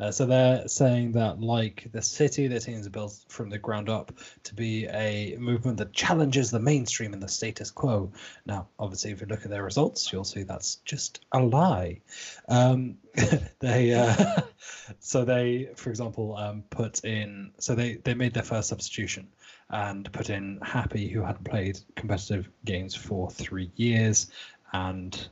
Uh, 0.00 0.10
so 0.10 0.26
they're 0.26 0.66
saying 0.66 1.12
that, 1.12 1.40
like 1.40 1.88
the 1.92 2.02
city, 2.02 2.48
their 2.48 2.58
teams 2.58 2.86
are 2.86 2.90
built 2.90 3.24
from 3.28 3.50
the 3.50 3.58
ground 3.58 3.88
up 3.88 4.12
to 4.44 4.54
be 4.54 4.86
a 4.86 5.36
movement 5.38 5.78
that 5.78 5.92
challenges 5.92 6.50
the 6.50 6.58
mainstream 6.58 7.12
and 7.12 7.22
the 7.22 7.28
status 7.28 7.70
quo. 7.70 8.10
Now, 8.46 8.68
obviously, 8.78 9.12
if 9.12 9.20
you 9.20 9.26
look 9.26 9.44
at 9.44 9.50
their 9.50 9.62
results, 9.62 10.12
you'll 10.12 10.24
see 10.24 10.42
that's 10.42 10.76
just 10.84 11.24
a 11.30 11.40
lie. 11.40 12.00
Um, 12.48 12.96
they 13.60 13.94
uh, 13.94 14.40
so 14.98 15.24
they, 15.24 15.70
for 15.76 15.90
example, 15.90 16.36
um, 16.36 16.64
put 16.70 17.04
in 17.04 17.52
so 17.58 17.74
they 17.74 17.96
they 17.96 18.14
made 18.14 18.34
their 18.34 18.42
first 18.42 18.70
substitution 18.70 19.28
and 19.70 20.10
put 20.12 20.30
in 20.30 20.58
Happy, 20.62 21.08
who 21.08 21.22
hadn't 21.22 21.44
played 21.44 21.78
competitive 21.96 22.48
games 22.64 22.94
for 22.94 23.30
three 23.30 23.70
years, 23.76 24.30
and 24.72 25.28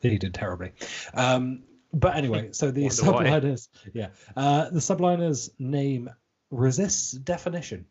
he 0.00 0.18
did 0.18 0.34
terribly. 0.34 0.72
Um, 1.14 1.62
but 1.92 2.16
anyway, 2.16 2.50
so 2.52 2.70
the 2.70 2.84
subliners, 2.86 3.68
yeah, 3.92 4.08
uh, 4.36 4.70
the 4.70 4.80
subliners 4.80 5.50
name 5.58 6.10
resists 6.50 7.12
definition, 7.12 7.86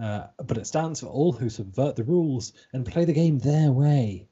uh, 0.00 0.26
but 0.38 0.58
it 0.58 0.66
stands 0.66 1.00
for 1.00 1.06
all 1.06 1.32
who 1.32 1.48
subvert 1.48 1.96
the 1.96 2.04
rules 2.04 2.52
and 2.72 2.86
play 2.86 3.04
the 3.04 3.12
game 3.12 3.38
their 3.38 3.70
way. 3.70 4.26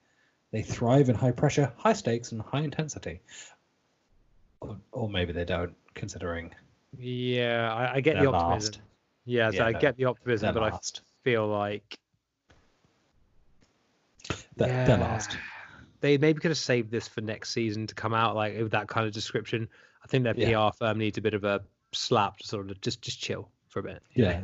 They 0.52 0.62
thrive 0.62 1.09
in 1.09 1.16
high 1.16 1.33
pressure, 1.33 1.73
high 1.76 1.93
stakes, 1.93 2.33
and 2.33 2.40
high 2.40 2.61
intensity. 2.61 3.21
Or, 4.61 4.78
or 4.93 5.09
maybe 5.09 5.33
they 5.33 5.45
don't, 5.45 5.75
considering. 5.95 6.55
Yeah, 6.97 7.73
I, 7.75 7.97
I 7.97 8.00
get 8.00 8.19
the 8.19 8.33
optimism. 8.33 8.73
Last. 8.73 8.81
Yeah, 9.26 9.50
so 9.50 9.56
yeah, 9.56 9.66
I 9.66 9.73
get 9.73 9.97
the 9.97 10.06
optimism, 10.06 10.54
but 10.54 10.62
last. 10.62 11.02
I 11.02 11.06
feel 11.25 11.47
like 11.49 11.99
they're, 14.56 14.68
yeah. 14.68 14.85
they're 14.87 14.99
last. 14.99 15.37
They 16.00 16.16
maybe 16.16 16.40
could 16.40 16.52
have 16.52 16.59
saved 16.59 16.90
this 16.90 17.09
for 17.09 17.21
next 17.21 17.50
season 17.50 17.88
to 17.88 17.95
come 17.95 18.14
out 18.14 18.37
like 18.37 18.56
with 18.56 18.73
that 18.73 18.88
kind 18.88 19.06
of 19.06 19.12
description. 19.12 19.68
I 20.04 20.06
think 20.06 20.25
their 20.25 20.37
yeah. 20.37 20.68
PR 20.68 20.76
firm 20.76 20.99
needs 20.99 21.18
a 21.18 21.21
bit 21.21 21.35
of 21.35 21.45
a 21.45 21.62
slap 21.92 22.38
to 22.38 22.47
sort 22.47 22.71
of 22.71 22.80
just 22.80 23.02
just 23.02 23.21
chill 23.21 23.50
for 23.68 23.80
a 23.80 23.83
bit. 23.83 24.02
Yeah, 24.14 24.40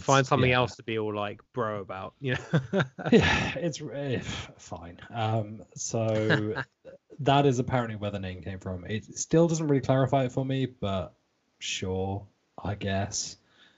find 0.00 0.26
something 0.26 0.50
yeah. 0.50 0.56
else 0.56 0.76
to 0.76 0.82
be 0.82 0.98
all 0.98 1.14
like 1.14 1.40
bro 1.52 1.80
about. 1.80 2.14
You 2.20 2.34
know. 2.34 2.82
yeah, 3.12 3.54
it's 3.56 3.80
uh, 3.80 4.20
fine. 4.58 5.00
Um, 5.12 5.62
so 5.74 6.54
that 7.20 7.46
is 7.46 7.58
apparently 7.58 7.96
where 7.96 8.10
the 8.10 8.20
name 8.20 8.42
came 8.42 8.58
from. 8.58 8.84
It 8.84 9.18
still 9.18 9.48
doesn't 9.48 9.66
really 9.66 9.80
clarify 9.80 10.24
it 10.24 10.32
for 10.32 10.44
me, 10.44 10.66
but 10.66 11.14
sure, 11.58 12.26
I 12.62 12.74
guess. 12.74 13.36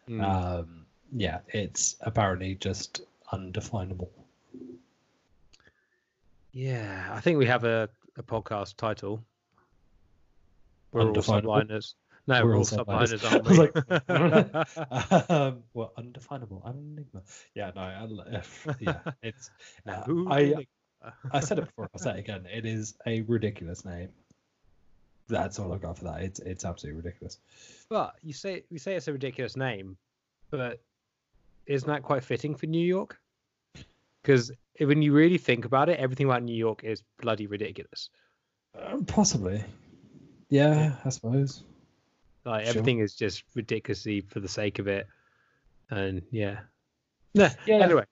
Mm. 0.09 0.23
Um, 0.23 0.87
yeah, 1.13 1.41
it's 1.49 1.97
apparently 2.01 2.55
just 2.57 3.03
undefinable. 3.33 4.11
Yeah, 6.53 7.11
I 7.13 7.21
think 7.21 7.39
we 7.39 7.47
have 7.47 7.65
a 7.65 7.89
a 8.17 8.23
podcast 8.23 8.77
title. 8.77 9.23
We're 10.93 11.03
all 11.03 11.15
subliners. 11.15 11.95
No, 12.29 12.45
We're 12.45 12.51
we're, 12.51 12.57
all 12.57 12.65
subliners. 12.65 13.23
aren't 14.09 15.29
we? 15.29 15.35
um, 15.35 15.63
well, 15.75 15.93
undefinable, 15.97 16.63
I'm 16.65 16.77
an 16.77 16.93
enigma. 16.93 17.23
Yeah, 17.55 17.71
no, 17.77 17.83
I, 17.83 18.75
yeah, 18.81 18.99
it's. 19.23 19.51
uh, 19.87 20.03
I 20.29 20.67
I 21.31 21.41
said 21.41 21.59
it 21.59 21.67
before. 21.67 21.89
I'll 21.95 22.01
say 22.01 22.13
it 22.13 22.19
again. 22.21 22.47
It 22.53 22.65
is 22.67 22.97
a 23.07 23.21
ridiculous 23.23 23.85
name. 23.85 24.09
That's 25.29 25.59
all 25.59 25.73
I've 25.73 25.83
got 25.83 25.99
for 25.99 26.05
that. 26.05 26.23
It's 26.23 26.41
it's 26.41 26.65
absolutely 26.65 27.03
ridiculous. 27.03 27.39
But 27.89 28.15
you 28.23 28.33
say 28.33 28.65
we 28.71 28.79
say 28.79 28.95
it's 28.95 29.09
a 29.09 29.13
ridiculous 29.13 29.57
name, 29.57 29.97
but 30.51 30.81
isn't 31.67 31.89
that 31.89 32.03
quite 32.03 32.23
fitting 32.23 32.55
for 32.55 32.67
New 32.67 32.85
York? 32.87 33.19
Because 34.23 34.53
when 34.81 35.03
you 35.03 35.13
really 35.13 35.39
think 35.39 35.65
about 35.65 35.89
it, 35.89 35.99
everything 35.99 36.27
about 36.27 36.43
New 36.43 36.55
York 36.57 36.85
is 36.85 37.03
bloody 37.21 37.47
ridiculous. 37.47 38.11
Um, 38.81 39.05
possibly. 39.05 39.65
Yeah, 40.49 40.95
I 41.05 41.09
suppose. 41.09 41.63
Like 42.45 42.63
Sure. 42.65 42.71
everything 42.71 43.01
is 43.01 43.15
just 43.15 43.43
ridiculously 43.55 44.21
for 44.21 44.39
the 44.39 44.49
sake 44.49 44.79
of 44.79 44.87
it, 44.87 45.09
and 45.91 46.23
yeah. 46.31 46.61
No. 47.35 47.49
Yeah. 47.67 47.79
Anyway. 47.85 48.05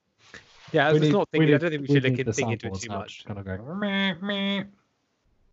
Yeah, 0.73 0.89
I 0.89 0.91
was 0.93 1.01
need- 1.01 1.13
not 1.13 1.29
thinking. 1.29 1.53
I 1.53 1.57
don't 1.57 1.69
think 1.69 1.81
we 1.83 1.87
we 1.87 1.95
should 2.01 2.03
need 2.17 2.25
look 2.27 2.35
think 2.35 2.51
into 2.51 2.67
it 2.67 2.75
too 2.81 2.89
much. 2.89 3.23
Kind 3.25 3.39
of 3.39 3.45
going. 3.45 4.65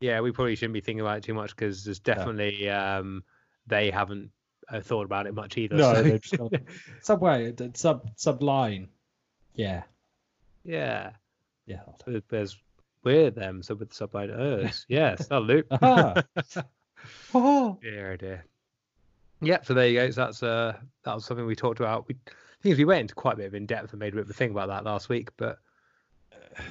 Yeah, 0.02 0.20
we 0.20 0.32
probably 0.32 0.56
shouldn't 0.56 0.74
be 0.74 0.80
thinking 0.80 1.00
about 1.00 1.18
it 1.18 1.24
too 1.24 1.34
much 1.34 1.54
because 1.56 1.84
there's 1.84 2.00
definitely 2.00 2.68
um 2.68 3.22
they 3.66 3.90
haven't 3.90 4.30
uh, 4.68 4.80
thought 4.80 5.04
about 5.06 5.26
it 5.26 5.34
much 5.34 5.56
either. 5.56 5.76
No, 5.76 5.94
so- 5.94 6.02
they've 6.02 6.20
just 6.20 6.42
subway, 7.02 7.46
it- 7.46 7.76
sub 7.76 8.14
subline. 8.16 8.88
Yeah, 9.54 9.82
yeah. 10.64 11.10
yeah. 11.66 11.80
There's 12.28 12.56
we're 13.04 13.30
them, 13.30 13.62
so 13.62 13.74
with 13.74 13.90
the 13.90 14.06
subliners. 14.06 14.84
Yes, 14.88 15.26
that'll 15.26 15.46
do. 15.46 15.62
Oh. 17.34 17.78
Dear, 17.82 18.16
dear. 18.16 18.44
Yeah, 19.40 19.58
so 19.62 19.74
there 19.74 19.88
you 19.88 19.98
go. 19.98 20.10
So 20.10 20.20
that's 20.24 20.42
uh 20.42 20.76
that 21.04 21.14
was 21.14 21.24
something 21.24 21.44
we 21.46 21.56
talked 21.56 21.80
about. 21.80 22.06
We 22.08 22.16
things 22.62 22.78
we 22.78 22.84
went 22.84 23.00
into 23.02 23.14
quite 23.14 23.34
a 23.34 23.36
bit 23.38 23.46
of 23.46 23.54
in 23.54 23.66
depth 23.66 23.92
and 23.92 23.98
made 24.00 24.12
a 24.12 24.16
bit 24.16 24.24
of 24.24 24.30
a 24.30 24.34
thing 24.34 24.52
about 24.52 24.68
that 24.68 24.84
last 24.84 25.08
week, 25.08 25.30
but 25.36 25.58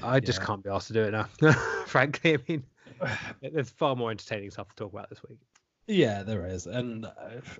I 0.02 0.20
just 0.22 0.40
Yeah. 0.40 0.46
can't 0.46 0.64
be 0.64 0.70
asked 0.70 0.88
to 0.88 0.94
do 0.94 1.04
it 1.04 1.12
now. 1.12 1.52
Frankly, 1.86 2.36
I 2.36 2.38
mean, 2.48 2.64
there's 3.41 3.70
far 3.70 3.96
more 3.96 4.12
entertaining 4.12 4.51
stuff 4.51 4.70
to 4.70 4.75
talk 4.75 4.93
about 4.93 5.10
this 5.10 5.22
week. 5.27 5.39
Yeah, 5.88 6.24
there 6.24 6.46
is, 6.46 6.67
and 6.67 7.05
uh, 7.05 7.10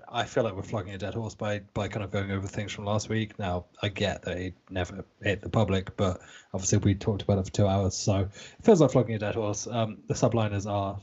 I 0.08 0.24
feel 0.24 0.44
like 0.44 0.56
we're 0.56 0.62
flogging 0.62 0.94
a 0.94 0.98
dead 0.98 1.16
horse 1.16 1.36
by 1.36 1.60
by 1.74 1.88
kind 1.88 2.04
of 2.04 2.12
going 2.12 2.32
over 2.32 2.48
things 2.48 2.72
from 2.72 2.86
last 2.86 3.10
week. 3.10 3.38
Now 3.40 3.66
I 3.82 3.90
get 3.90 4.22
that 4.24 4.38
it 4.38 4.54
never 4.70 5.04
hit 5.22 5.42
the 5.42 5.50
public, 5.50 5.98
but 5.98 6.22
obviously 6.54 6.78
we 6.78 6.96
talked 6.96 7.24
about 7.24 7.40
it 7.40 7.46
for 7.46 7.52
two 7.52 7.68
hours, 7.68 7.96
so 7.96 8.20
it 8.20 8.64
feels 8.64 8.80
like 8.80 8.92
flogging 8.92 9.16
a 9.16 9.20
dead 9.20 9.36
horse. 9.36 9.68
Um, 9.68 9.98
the 10.08 10.14
subliners 10.14 10.70
are 10.70 11.00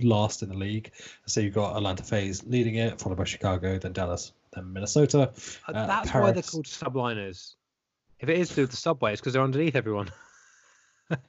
last 0.00 0.42
in 0.42 0.48
the 0.48 0.56
league, 0.56 0.90
so 1.26 1.40
you've 1.40 1.54
got 1.54 1.76
Atlanta 1.76 2.02
FaZe 2.02 2.44
leading 2.44 2.76
it, 2.76 2.98
followed 3.00 3.18
by 3.18 3.24
Chicago, 3.24 3.78
then 3.78 3.92
Dallas, 3.92 4.32
then 4.54 4.72
Minnesota. 4.72 5.32
Uh, 5.68 5.72
Uh, 5.72 5.86
That's 5.86 6.12
why 6.12 6.32
they're 6.32 6.42
called 6.42 6.66
subliners. 6.66 7.54
If 8.18 8.28
it 8.28 8.38
is 8.38 8.50
through 8.50 8.66
the 8.66 8.76
subway, 8.76 9.12
it's 9.12 9.20
because 9.20 9.34
they're 9.34 9.42
underneath 9.42 9.76
everyone. 9.76 10.10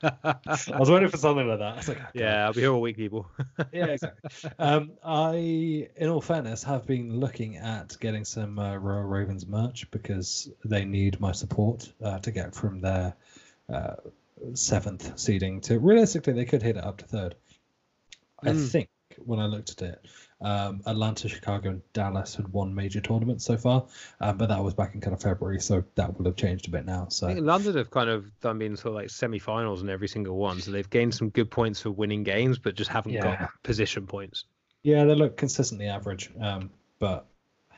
I 0.04 0.78
was 0.80 0.90
waiting 0.90 1.10
for 1.10 1.18
something 1.18 1.48
like 1.48 1.60
that. 1.60 1.88
Like, 1.88 1.98
oh, 2.02 2.08
yeah, 2.14 2.46
I'll 2.46 2.54
be 2.54 2.62
here 2.62 2.72
all 2.72 2.82
week, 2.82 2.98
people. 2.98 3.30
yeah, 3.74 3.86
exactly. 3.88 4.52
um, 4.60 4.92
I, 5.04 5.88
in 5.96 6.10
all 6.10 6.22
fairness, 6.22 6.64
have 6.64 6.86
been 6.86 7.20
looking 7.20 7.58
at 7.58 7.98
getting 8.00 8.26
some 8.26 8.60
uh, 8.60 8.76
Royal 8.78 9.04
Ravens 9.04 9.48
merch 9.48 9.90
because 9.92 10.50
they 10.66 10.86
need 10.86 11.20
my 11.20 11.32
support 11.32 11.92
uh, 12.04 12.20
to 12.20 12.32
get 12.32 12.54
from 12.56 12.82
their 12.82 13.16
uh, 13.72 13.96
seventh 14.54 15.20
seeding 15.20 15.62
to 15.62 15.80
realistically 15.80 16.34
they 16.34 16.46
could 16.46 16.62
hit 16.64 16.78
it 16.78 16.84
up 16.84 16.98
to 16.98 17.06
third. 17.06 17.36
I 18.44 18.50
Mm. 18.50 18.70
think 18.70 18.90
when 19.18 19.40
I 19.40 19.46
looked 19.46 19.72
at 19.72 19.82
it, 19.82 20.06
um, 20.42 20.82
Atlanta, 20.86 21.28
Chicago, 21.30 21.70
and 21.70 21.82
Dallas 21.94 22.36
had 22.36 22.48
won 22.50 22.74
major 22.74 23.00
tournaments 23.02 23.46
so 23.46 23.58
far, 23.58 23.86
um, 24.20 24.38
but 24.38 24.48
that 24.50 24.64
was 24.64 24.74
back 24.74 24.96
in 24.96 25.02
kind 25.02 25.14
of 25.14 25.22
February, 25.22 25.60
so 25.60 25.84
that 25.96 26.18
will 26.18 26.26
have 26.26 26.36
changed 26.36 26.68
a 26.68 26.72
bit 26.72 26.86
now. 26.86 27.04
I 27.06 27.10
So 27.10 27.28
think 27.28 27.42
London 27.42 27.76
have 27.78 27.90
kind 27.92 28.10
of 28.10 28.26
done 28.42 28.58
been 28.60 28.76
sort 28.76 28.88
of 28.88 28.94
like 28.96 29.10
semi-finals 29.10 29.82
in 29.82 29.90
every 29.90 30.08
single 30.08 30.38
one, 30.38 30.60
so 30.60 30.72
they've 30.72 30.90
gained 30.90 31.14
some 31.14 31.30
good 31.30 31.52
points 31.52 31.82
for 31.82 31.92
winning 31.92 32.24
games, 32.24 32.58
but 32.60 32.76
just 32.76 32.90
haven't 32.90 33.14
Yeah. 33.14 33.22
got 33.38 33.50
position 33.64 34.08
points. 34.08 34.46
yeah, 34.84 35.04
they 35.06 35.14
look 35.14 35.38
consistently 35.38 35.88
average, 35.88 36.32
um, 36.40 36.72
but 36.98 37.28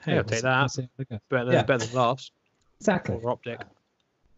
hey, 0.05 0.11
Yeah, 0.11 0.15
we'll 0.17 0.23
take 0.23 0.41
that. 0.43 0.59
we'll 0.61 0.69
see 0.69 0.81
how 0.83 0.87
they 0.97 1.03
go. 1.05 1.19
Better 1.29 1.45
than, 1.45 1.53
Yeah. 1.53 1.63
better 1.63 1.85
than 1.85 1.95
last 1.95 2.31
Exactly. 2.79 3.15
or 3.15 3.29
optic. 3.29 3.61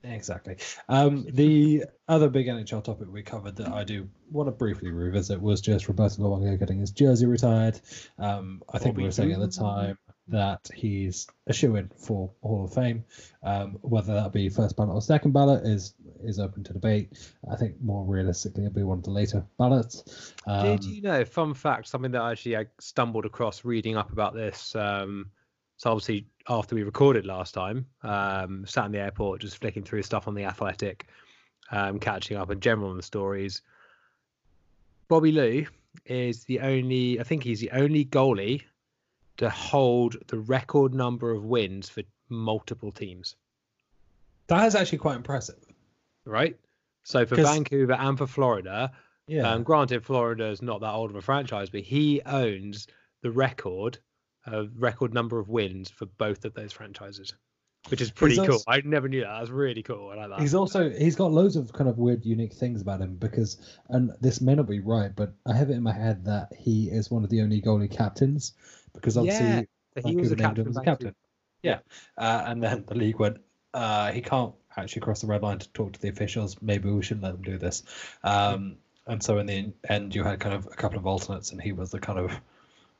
Exactly. 0.07 0.57
Um, 0.87 1.25
the 1.29 1.85
other 2.07 2.29
big 2.29 2.47
NHL 2.47 2.83
topic 2.83 3.07
we 3.11 3.23
covered 3.23 3.55
that 3.57 3.69
I 3.69 3.83
do 3.83 4.07
want 4.31 4.47
to 4.47 4.51
briefly 4.51 4.91
revisit 4.91 5.41
was 5.41 5.61
just 5.61 5.87
Roberto 5.87 6.21
Luongo 6.21 6.57
getting 6.59 6.79
his 6.79 6.91
jersey 6.91 7.25
retired. 7.25 7.79
Um, 8.19 8.61
I 8.71 8.77
think 8.77 8.97
we 8.97 9.03
were 9.03 9.11
saying 9.11 9.31
at 9.31 9.39
the 9.39 9.47
time 9.47 9.97
that 10.27 10.69
he's 10.73 11.27
a 11.47 11.53
shoe 11.53 11.75
in 11.75 11.89
for 11.97 12.31
Hall 12.41 12.65
of 12.65 12.73
Fame. 12.73 13.05
Um, 13.43 13.77
whether 13.81 14.13
that 14.15 14.33
be 14.33 14.49
first 14.49 14.75
ballot 14.75 14.93
or 14.93 15.01
second 15.01 15.33
ballot 15.33 15.65
is 15.65 15.93
is 16.23 16.39
open 16.39 16.63
to 16.63 16.73
debate. 16.73 17.11
I 17.51 17.55
think 17.55 17.81
more 17.81 18.03
realistically, 18.03 18.65
it'll 18.65 18.73
be 18.73 18.83
one 18.83 18.99
of 18.99 19.03
the 19.03 19.11
later 19.11 19.45
ballots. 19.57 20.33
Um, 20.47 20.63
Did 20.63 20.83
you 20.85 21.01
know? 21.01 21.23
Fun 21.25 21.53
fact: 21.53 21.87
something 21.87 22.11
that 22.11 22.21
I 22.21 22.31
actually 22.31 22.57
I 22.57 22.65
stumbled 22.79 23.25
across 23.25 23.63
reading 23.63 23.97
up 23.97 24.11
about 24.11 24.33
this. 24.33 24.75
So 25.77 25.91
obviously, 25.91 26.25
after 26.47 26.75
we 26.75 26.83
recorded 26.83 27.25
last 27.25 27.53
time, 27.53 27.85
um, 28.03 28.65
sat 28.65 28.85
in 28.85 28.91
the 28.91 28.99
airport 28.99 29.41
just 29.41 29.57
flicking 29.57 29.83
through 29.83 30.03
stuff 30.03 30.27
on 30.27 30.33
the 30.33 30.45
Athletic, 30.45 31.07
um, 31.71 31.99
catching 31.99 32.37
up 32.37 32.49
in 32.51 32.59
general 32.59 32.89
on 32.91 32.97
the 32.97 33.03
stories. 33.03 33.61
Bobby 35.07 35.31
Lou 35.31 35.65
is 36.05 36.43
the 36.45 36.59
only, 36.61 37.19
I 37.19 37.23
think 37.23 37.43
he's 37.43 37.59
the 37.59 37.71
only 37.71 38.05
goalie 38.05 38.63
to 39.37 39.49
hold 39.49 40.15
the 40.27 40.39
record 40.39 40.93
number 40.93 41.31
of 41.31 41.43
wins 41.43 41.89
for 41.89 42.03
multiple 42.29 42.91
teams. 42.91 43.35
that 44.47 44.65
is 44.65 44.75
actually 44.75 44.99
quite 44.99 45.17
impressive. 45.17 45.63
Right. 46.25 46.57
So 47.03 47.25
for 47.25 47.35
Vancouver 47.35 47.93
and 47.93 48.17
for 48.17 48.27
Florida, 48.27 48.91
Yeah. 49.27 49.51
Um, 49.51 49.63
granted, 49.63 50.03
Florida 50.05 50.45
is 50.47 50.61
not 50.61 50.81
that 50.81 50.91
old 50.93 51.09
of 51.09 51.15
a 51.15 51.21
franchise, 51.21 51.69
but 51.69 51.81
he 51.81 52.21
owns 52.25 52.87
the 53.21 53.31
record, 53.31 53.97
uh, 54.51 54.65
record 54.77 55.13
number 55.13 55.39
of 55.39 55.49
wins 55.49 55.89
for 55.89 56.05
both 56.05 56.45
of 56.45 56.53
those 56.53 56.71
franchises, 56.71 57.33
which 57.89 58.01
is 58.01 58.11
pretty 58.11 58.35
cool. 58.37 58.61
I 58.67 58.81
never 58.85 59.07
knew 59.07 59.21
that. 59.21 59.39
That's 59.39 59.49
really 59.49 59.83
cool. 59.83 60.09
I 60.09 60.15
like 60.15 60.29
that. 60.29 60.39
He's 60.39 60.55
also 60.55 60.89
he's 60.89 61.15
got 61.15 61.31
loads 61.31 61.55
of 61.55 61.71
kind 61.73 61.89
of 61.89 61.97
weird, 61.97 62.25
unique 62.25 62.53
things 62.53 62.81
about 62.81 63.01
him 63.01 63.15
because, 63.15 63.57
and 63.89 64.11
this 64.21 64.41
may 64.41 64.55
not 64.55 64.67
be 64.67 64.79
right, 64.79 65.15
but 65.15 65.33
I 65.45 65.53
have 65.53 65.69
it 65.69 65.73
in 65.73 65.83
my 65.83 65.93
head 65.93 66.25
that 66.25 66.53
he 66.57 66.89
is 66.89 67.09
one 67.11 67.23
of 67.23 67.29
the 67.29 67.41
only 67.41 67.61
goalie 67.61 67.91
captains 67.91 68.53
because 68.93 69.17
obviously 69.17 69.67
Yeah, 69.95 70.01
he 70.05 70.15
was 70.15 70.31
a 70.31 70.35
captain. 70.35 70.65
him 70.65 70.69
as 70.71 70.77
a 70.77 70.81
captain. 70.81 71.15
Yeah, 71.63 71.79
uh, 72.17 72.43
and 72.45 72.61
then 72.63 72.85
the 72.87 72.95
league 72.95 73.19
went. 73.19 73.37
Uh, 73.73 74.11
he 74.11 74.21
can't 74.21 74.53
actually 74.77 75.01
cross 75.01 75.21
the 75.21 75.27
red 75.27 75.41
line 75.41 75.59
to 75.59 75.69
talk 75.69 75.93
to 75.93 76.01
the 76.01 76.09
officials. 76.09 76.57
Maybe 76.61 76.89
we 76.89 77.01
shouldn't 77.01 77.23
let 77.23 77.33
them 77.33 77.41
do 77.41 77.57
this. 77.57 77.83
Um, 78.23 78.77
and 79.07 79.21
so 79.21 79.37
in 79.39 79.45
the 79.45 79.73
end, 79.89 80.15
you 80.15 80.23
had 80.23 80.39
kind 80.39 80.55
of 80.55 80.65
a 80.67 80.75
couple 80.75 80.97
of 80.97 81.05
alternates, 81.07 81.51
and 81.51 81.61
he 81.61 81.71
was 81.71 81.91
the 81.91 81.99
kind 81.99 82.19
of 82.19 82.31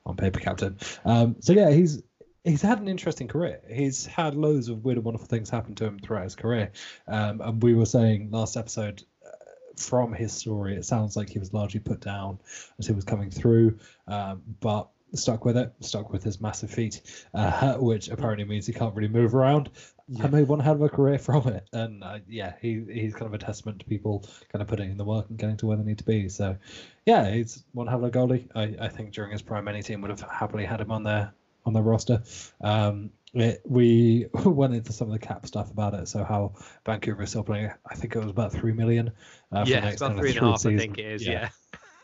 on 0.06 0.16
paper 0.16 0.40
captain. 0.40 0.78
Um, 1.04 1.38
so 1.40 1.54
yeah, 1.54 1.72
he's 1.72 2.02
he's 2.44 2.62
had 2.62 2.80
an 2.80 2.88
interesting 2.88 3.28
career. 3.28 3.62
He's 3.70 4.06
had 4.06 4.36
loads 4.36 4.70
of 4.70 4.86
weird 4.86 4.98
and 4.98 5.06
wonderful 5.06 5.28
things 5.28 5.50
happen 5.50 5.76
to 5.76 5.86
him 5.86 6.00
throughout 6.00 6.24
his 6.24 6.36
career. 6.36 6.72
Um, 7.08 7.42
and 7.42 7.62
we 7.62 7.74
were 7.74 7.86
saying 7.86 8.30
last 8.32 8.56
episode, 8.56 9.04
uh, 9.26 9.30
from 9.76 10.14
his 10.14 10.32
story, 10.32 10.76
it 10.76 10.86
sounds 10.86 11.18
like 11.18 11.30
he 11.30 11.40
was 11.40 11.54
largely 11.54 11.80
put 11.80 12.02
down 12.02 12.40
as 12.80 12.88
he 12.88 12.94
was 12.94 13.04
coming 13.04 13.32
through, 13.32 13.80
um, 14.08 14.44
but 14.60 14.90
stuck 15.14 15.46
with 15.46 15.58
it, 15.58 15.74
stuck 15.80 16.12
with 16.12 16.24
his 16.24 16.40
massive 16.40 16.70
feet, 16.70 17.02
uh, 17.34 17.74
which 17.80 18.10
apparently 18.10 18.46
means 18.46 18.68
he 18.68 18.74
can't 18.74 18.96
really 18.96 19.12
move 19.12 19.36
around. 19.36 19.70
Yeah. 20.08 20.26
And 20.26 20.34
made 20.34 20.48
one 20.48 20.60
hell 20.60 20.76
of 20.76 20.82
a 20.82 20.90
career 20.90 21.18
from 21.18 21.48
it. 21.48 21.68
And 21.74 22.04
uh, 22.04 22.20
yeah, 22.28 22.54
he 22.62 22.84
he's 22.92 23.14
kind 23.14 23.26
of 23.26 23.34
a 23.34 23.40
testament 23.40 23.80
to 23.80 23.86
people 23.86 24.24
kind 24.52 24.62
of 24.62 24.68
putting 24.68 24.92
in 24.92 24.98
the 24.98 25.04
work 25.04 25.30
and 25.30 25.38
getting 25.38 25.58
to 25.58 25.66
where 25.66 25.78
they 25.78 25.84
need 25.84 25.98
to 25.98 26.04
be. 26.04 26.30
So 26.30 26.58
yeah, 27.06 27.32
he's 27.32 27.64
one 27.74 27.88
hell 27.88 28.04
of 28.04 28.16
a 28.16 28.18
goalie. 28.18 28.48
I, 28.54 28.86
I 28.86 28.88
think 28.88 29.14
during 29.14 29.32
his 29.32 29.42
prime, 29.42 29.68
any 29.68 29.82
team 29.82 30.02
would 30.02 30.12
have 30.12 30.22
happily 30.22 30.64
had 30.66 30.80
him 30.82 30.92
on 30.92 31.04
their 31.04 31.34
on 31.66 31.74
their 31.74 31.84
roster. 31.84 32.22
Um, 32.62 33.10
it, 33.34 33.62
we 33.66 34.28
went 34.46 34.76
into 34.76 34.94
some 34.94 35.12
of 35.12 35.20
the 35.20 35.26
cap 35.26 35.46
stuff 35.46 35.72
about 35.72 35.94
it. 35.94 36.08
So 36.08 36.24
how 36.24 36.54
Vancouver 36.86 37.24
is 37.24 37.32
still 37.32 37.44
playing, 37.44 37.72
I 37.90 37.96
think 37.96 38.16
it 38.16 38.20
was 38.20 38.30
about 38.30 38.52
three 38.52 38.74
million. 38.74 39.12
Uh, 39.52 39.66
yeah, 39.68 39.88
it's 39.88 40.02
about 40.02 40.18
three 40.18 40.30
and 40.30 40.40
a 40.40 40.42
half. 40.42 40.66
I 40.66 40.78
think 40.78 40.98
it 40.98 41.06
is. 41.06 41.26
Yeah. 41.26 41.32
Yeah. 41.32 41.50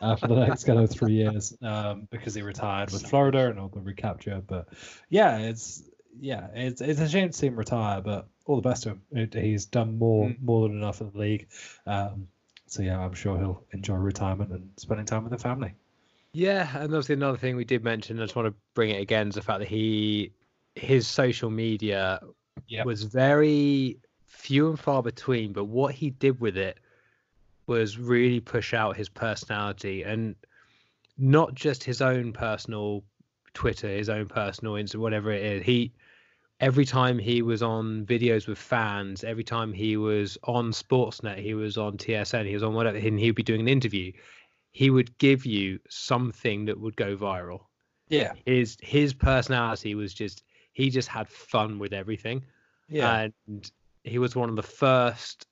uh, 0.01 0.15
for 0.15 0.27
the 0.27 0.35
next 0.35 0.63
kind 0.65 0.79
of 0.79 0.89
three 0.89 1.13
years 1.23 1.55
um, 1.61 2.07
because 2.09 2.33
he 2.33 2.41
retired 2.41 2.91
with 2.91 3.07
Florida 3.07 3.49
and 3.49 3.59
all 3.59 3.69
the 3.69 3.79
recapture. 3.79 4.41
But 4.45 4.69
yeah, 5.09 5.37
it's 5.37 5.83
yeah, 6.19 6.47
it's 6.53 6.81
it's 6.81 6.99
a 6.99 7.07
shame 7.09 7.29
to 7.29 7.33
see 7.33 7.47
him 7.47 7.55
retire, 7.55 8.01
but 8.01 8.27
all 8.45 8.55
the 8.55 8.61
best 8.67 8.83
to 8.83 8.97
him. 9.11 9.29
He's 9.31 9.65
done 9.65 9.97
more 9.97 10.27
Mm. 10.29 10.41
more 10.41 10.67
than 10.67 10.77
enough 10.77 11.01
in 11.01 11.11
the 11.11 11.17
league. 11.17 11.47
Um, 11.85 12.27
so 12.67 12.81
yeah, 12.81 12.99
I'm 12.99 13.13
sure 13.13 13.37
he'll 13.37 13.63
enjoy 13.71 13.95
retirement 13.95 14.51
and 14.51 14.69
spending 14.77 15.05
time 15.05 15.23
with 15.23 15.31
the 15.31 15.37
family. 15.37 15.73
Yeah, 16.33 16.69
and 16.75 16.85
obviously 16.85 17.13
another 17.15 17.37
thing 17.37 17.55
we 17.57 17.65
did 17.65 17.83
mention, 17.83 18.17
I 18.19 18.23
just 18.23 18.35
want 18.35 18.47
to 18.47 18.53
bring 18.73 18.91
it 18.91 19.01
again, 19.01 19.27
is 19.27 19.35
the 19.35 19.41
fact 19.41 19.59
that 19.59 19.67
he 19.67 20.31
his 20.75 21.07
social 21.07 21.49
media 21.49 22.19
Yep. 22.67 22.85
was 22.85 23.03
very 23.03 23.97
few 24.27 24.69
and 24.69 24.79
far 24.79 25.03
between, 25.03 25.51
but 25.51 25.65
what 25.65 25.93
he 25.93 26.09
did 26.11 26.39
with 26.39 26.55
it 26.57 26.77
was 27.67 27.97
really 27.97 28.39
push 28.39 28.73
out 28.73 28.95
his 28.95 29.09
personality 29.09 30.03
and 30.03 30.35
not 31.17 31.53
just 31.53 31.83
his 31.83 32.01
own 32.01 32.31
personal 32.33 33.03
Twitter, 33.53 33.89
his 33.89 34.09
own 34.09 34.27
personal 34.27 34.73
Insta, 34.73 34.95
whatever 34.95 35.31
it 35.31 35.43
is. 35.43 35.63
He 35.63 35.91
every 36.61 36.85
time 36.85 37.17
he 37.17 37.41
was 37.41 37.61
on 37.61 38.05
videos 38.05 38.47
with 38.47 38.57
fans, 38.57 39.23
every 39.23 39.43
time 39.43 39.73
he 39.73 39.97
was 39.97 40.37
on 40.43 40.71
Sportsnet, 40.71 41.39
he 41.39 41.55
was 41.55 41.77
on 41.77 41.97
TSN, 41.97 42.45
he 42.45 42.53
was 42.53 42.63
on 42.63 42.73
whatever, 42.73 42.97
and 42.97 43.19
he'd 43.19 43.31
be 43.31 43.43
doing 43.43 43.61
an 43.61 43.67
interview. 43.67 44.11
He 44.71 44.89
would 44.89 45.17
give 45.17 45.45
you 45.45 45.79
something 45.89 46.65
that 46.65 46.79
would 46.79 46.95
go 46.95 47.17
viral. 47.17 47.61
Yeah. 48.07 48.33
His 48.45 48.77
his 48.81 49.13
personality 49.13 49.95
was 49.95 50.13
just 50.13 50.43
he 50.71 50.89
just 50.89 51.07
had 51.07 51.27
fun 51.27 51.79
with 51.79 51.93
everything. 51.93 52.45
Yeah. 52.87 53.27
And 53.47 53.71
he 54.03 54.19
was 54.19 54.35
one 54.35 54.49
of 54.49 54.55
the 54.55 54.63
first 54.63 55.47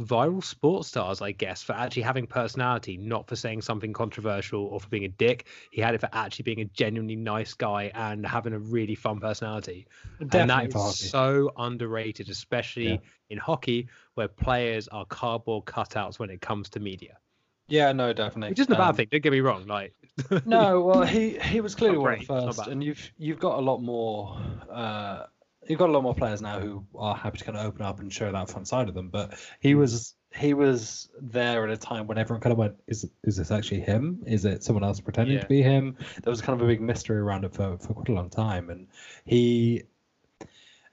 viral 0.00 0.42
sports 0.42 0.88
stars, 0.88 1.20
I 1.22 1.32
guess, 1.32 1.62
for 1.62 1.72
actually 1.74 2.02
having 2.02 2.26
personality, 2.26 2.96
not 2.96 3.26
for 3.28 3.36
saying 3.36 3.62
something 3.62 3.92
controversial 3.92 4.64
or 4.66 4.80
for 4.80 4.88
being 4.88 5.04
a 5.04 5.08
dick. 5.08 5.46
He 5.70 5.80
had 5.80 5.94
it 5.94 6.00
for 6.00 6.08
actually 6.12 6.44
being 6.44 6.60
a 6.60 6.64
genuinely 6.66 7.16
nice 7.16 7.54
guy 7.54 7.90
and 7.94 8.24
having 8.26 8.52
a 8.52 8.58
really 8.58 8.94
fun 8.94 9.20
personality. 9.20 9.86
and 10.18 10.30
that 10.50 10.66
Definitely 10.66 10.66
is 10.66 10.74
hockey. 10.74 11.10
so 11.10 11.52
underrated, 11.56 12.28
especially 12.28 12.92
Yeah. 12.92 12.98
in 13.30 13.38
hockey, 13.38 13.88
where 14.14 14.28
players 14.28 14.88
are 14.88 15.04
cardboard 15.06 15.64
cutouts 15.66 16.18
when 16.18 16.30
it 16.30 16.40
comes 16.40 16.68
to 16.70 16.80
media. 16.80 17.18
Yeah, 17.68 17.92
no, 17.92 18.12
definitely. 18.12 18.50
Which 18.50 18.58
isn't 18.60 18.72
a 18.72 18.76
bad 18.76 18.88
Um, 18.90 18.96
thing. 18.96 19.08
Don't 19.10 19.22
get 19.22 19.32
me 19.32 19.40
wrong. 19.40 19.66
Like, 19.66 19.94
no, 20.44 20.80
well, 20.82 21.02
he 21.04 21.38
he 21.38 21.60
was 21.60 21.74
clearly 21.74 21.96
Not 21.96 22.02
one 22.02 22.12
of 22.14 22.18
the 22.18 22.24
first, 22.24 22.66
and 22.66 22.82
you've 22.82 23.12
you've 23.18 23.38
got 23.38 23.58
a 23.58 23.60
lot 23.62 23.78
more. 23.78 24.38
Uh, 24.70 25.26
you've 25.70 25.78
got 25.78 25.88
a 25.88 25.92
lot 25.92 26.02
more 26.02 26.14
players 26.14 26.42
now 26.42 26.58
who 26.58 26.84
are 26.96 27.14
happy 27.14 27.38
to 27.38 27.44
kind 27.44 27.56
of 27.56 27.64
open 27.64 27.82
up 27.82 28.00
and 28.00 28.12
show 28.12 28.30
that 28.30 28.50
fun 28.50 28.64
side 28.64 28.88
of 28.88 28.94
them. 28.94 29.08
But 29.08 29.34
he 29.60 29.74
was 29.74 30.14
he 30.36 30.52
was 30.54 31.08
there 31.20 31.64
at 31.64 31.70
a 31.70 31.76
time 31.76 32.06
when 32.06 32.18
everyone 32.18 32.40
kind 32.40 32.52
of 32.52 32.58
went, 32.58 32.74
"Is 32.88 33.08
is 33.24 33.36
this 33.36 33.50
actually 33.50 33.80
him? 33.80 34.22
Is 34.26 34.44
it 34.44 34.62
someone 34.64 34.84
else 34.84 35.00
pretending 35.00 35.36
Yeah. 35.36 35.42
to 35.42 35.48
be 35.48 35.62
him?" 35.62 35.96
There 36.22 36.30
was 36.30 36.42
kind 36.42 36.60
of 36.60 36.64
a 36.66 36.68
big 36.70 36.80
mystery 36.80 37.18
around 37.18 37.44
it 37.44 37.54
for 37.54 37.78
for 37.78 37.94
quite 37.94 38.08
a 38.08 38.12
long 38.12 38.30
time, 38.30 38.68
and 38.70 38.88
he. 39.24 39.84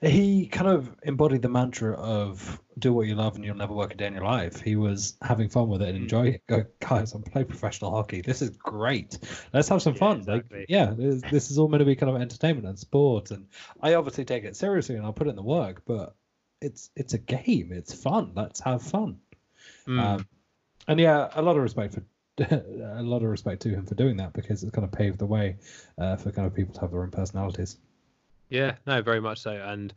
He 0.00 0.46
kind 0.46 0.68
of 0.68 0.94
embodied 1.02 1.42
the 1.42 1.48
mantra 1.48 1.94
of 1.94 2.60
"do 2.78 2.92
what 2.92 3.06
you 3.08 3.16
love 3.16 3.34
and 3.34 3.44
you'll 3.44 3.56
never 3.56 3.74
work 3.74 3.92
a 3.92 3.96
day 3.96 4.06
in 4.06 4.14
your 4.14 4.24
life." 4.24 4.60
He 4.60 4.76
was 4.76 5.16
having 5.22 5.48
fun 5.48 5.68
with 5.68 5.82
it 5.82 5.88
and 5.88 5.98
Mm. 5.98 6.02
enjoying 6.02 6.34
it. 6.34 6.46
Go, 6.46 6.64
guys, 6.78 7.14
I'm 7.14 7.22
playing 7.22 7.48
professional 7.48 7.90
hockey. 7.90 8.20
This 8.20 8.40
is 8.42 8.50
great 8.50 9.18
let's 9.52 9.68
have 9.68 9.82
some 9.82 9.94
Yeah, 9.94 9.98
fun 9.98 10.18
exactly. 10.18 10.58
like 10.60 10.66
yeah 10.68 10.92
this, 10.96 11.22
this 11.30 11.50
is 11.50 11.58
all 11.58 11.68
meant 11.68 11.80
to 11.80 11.84
be 11.84 11.96
kind 11.96 12.14
of 12.14 12.20
entertainment 12.20 12.66
and 12.66 12.78
sport 12.78 13.30
and 13.30 13.46
i 13.80 13.94
obviously 13.94 14.24
take 14.24 14.44
it 14.44 14.54
seriously 14.56 14.94
and 14.96 15.04
i'll 15.04 15.12
put 15.12 15.26
it 15.26 15.30
in 15.30 15.36
the 15.36 15.42
work 15.42 15.82
but 15.86 16.14
it's 16.60 16.90
it's 16.96 17.14
a 17.14 17.18
game 17.18 17.70
it's 17.72 17.92
fun 17.94 18.32
let's 18.34 18.60
have 18.60 18.82
fun 18.82 19.18
mm, 19.86 19.98
um, 19.98 20.26
and 20.86 21.00
yeah 21.00 21.28
a 21.34 21.42
lot 21.42 21.56
of 21.56 21.62
respect 21.62 21.94
for 21.94 22.02
a 22.50 23.02
lot 23.02 23.22
of 23.22 23.28
respect 23.28 23.62
to 23.62 23.70
him 23.70 23.84
for 23.84 23.94
doing 23.94 24.16
that 24.16 24.32
because 24.32 24.62
it's 24.62 24.72
kind 24.72 24.84
of 24.84 24.92
paved 24.92 25.18
the 25.18 25.26
way 25.26 25.56
uh, 25.98 26.16
for 26.16 26.30
kind 26.30 26.46
of 26.46 26.54
people 26.54 26.72
to 26.74 26.80
have 26.80 26.90
their 26.92 27.02
own 27.02 27.10
personalities 27.10 27.78
Yeah, 28.50 28.76
no, 28.86 29.02
very 29.02 29.20
much 29.20 29.40
so. 29.40 29.52
And 29.52 29.94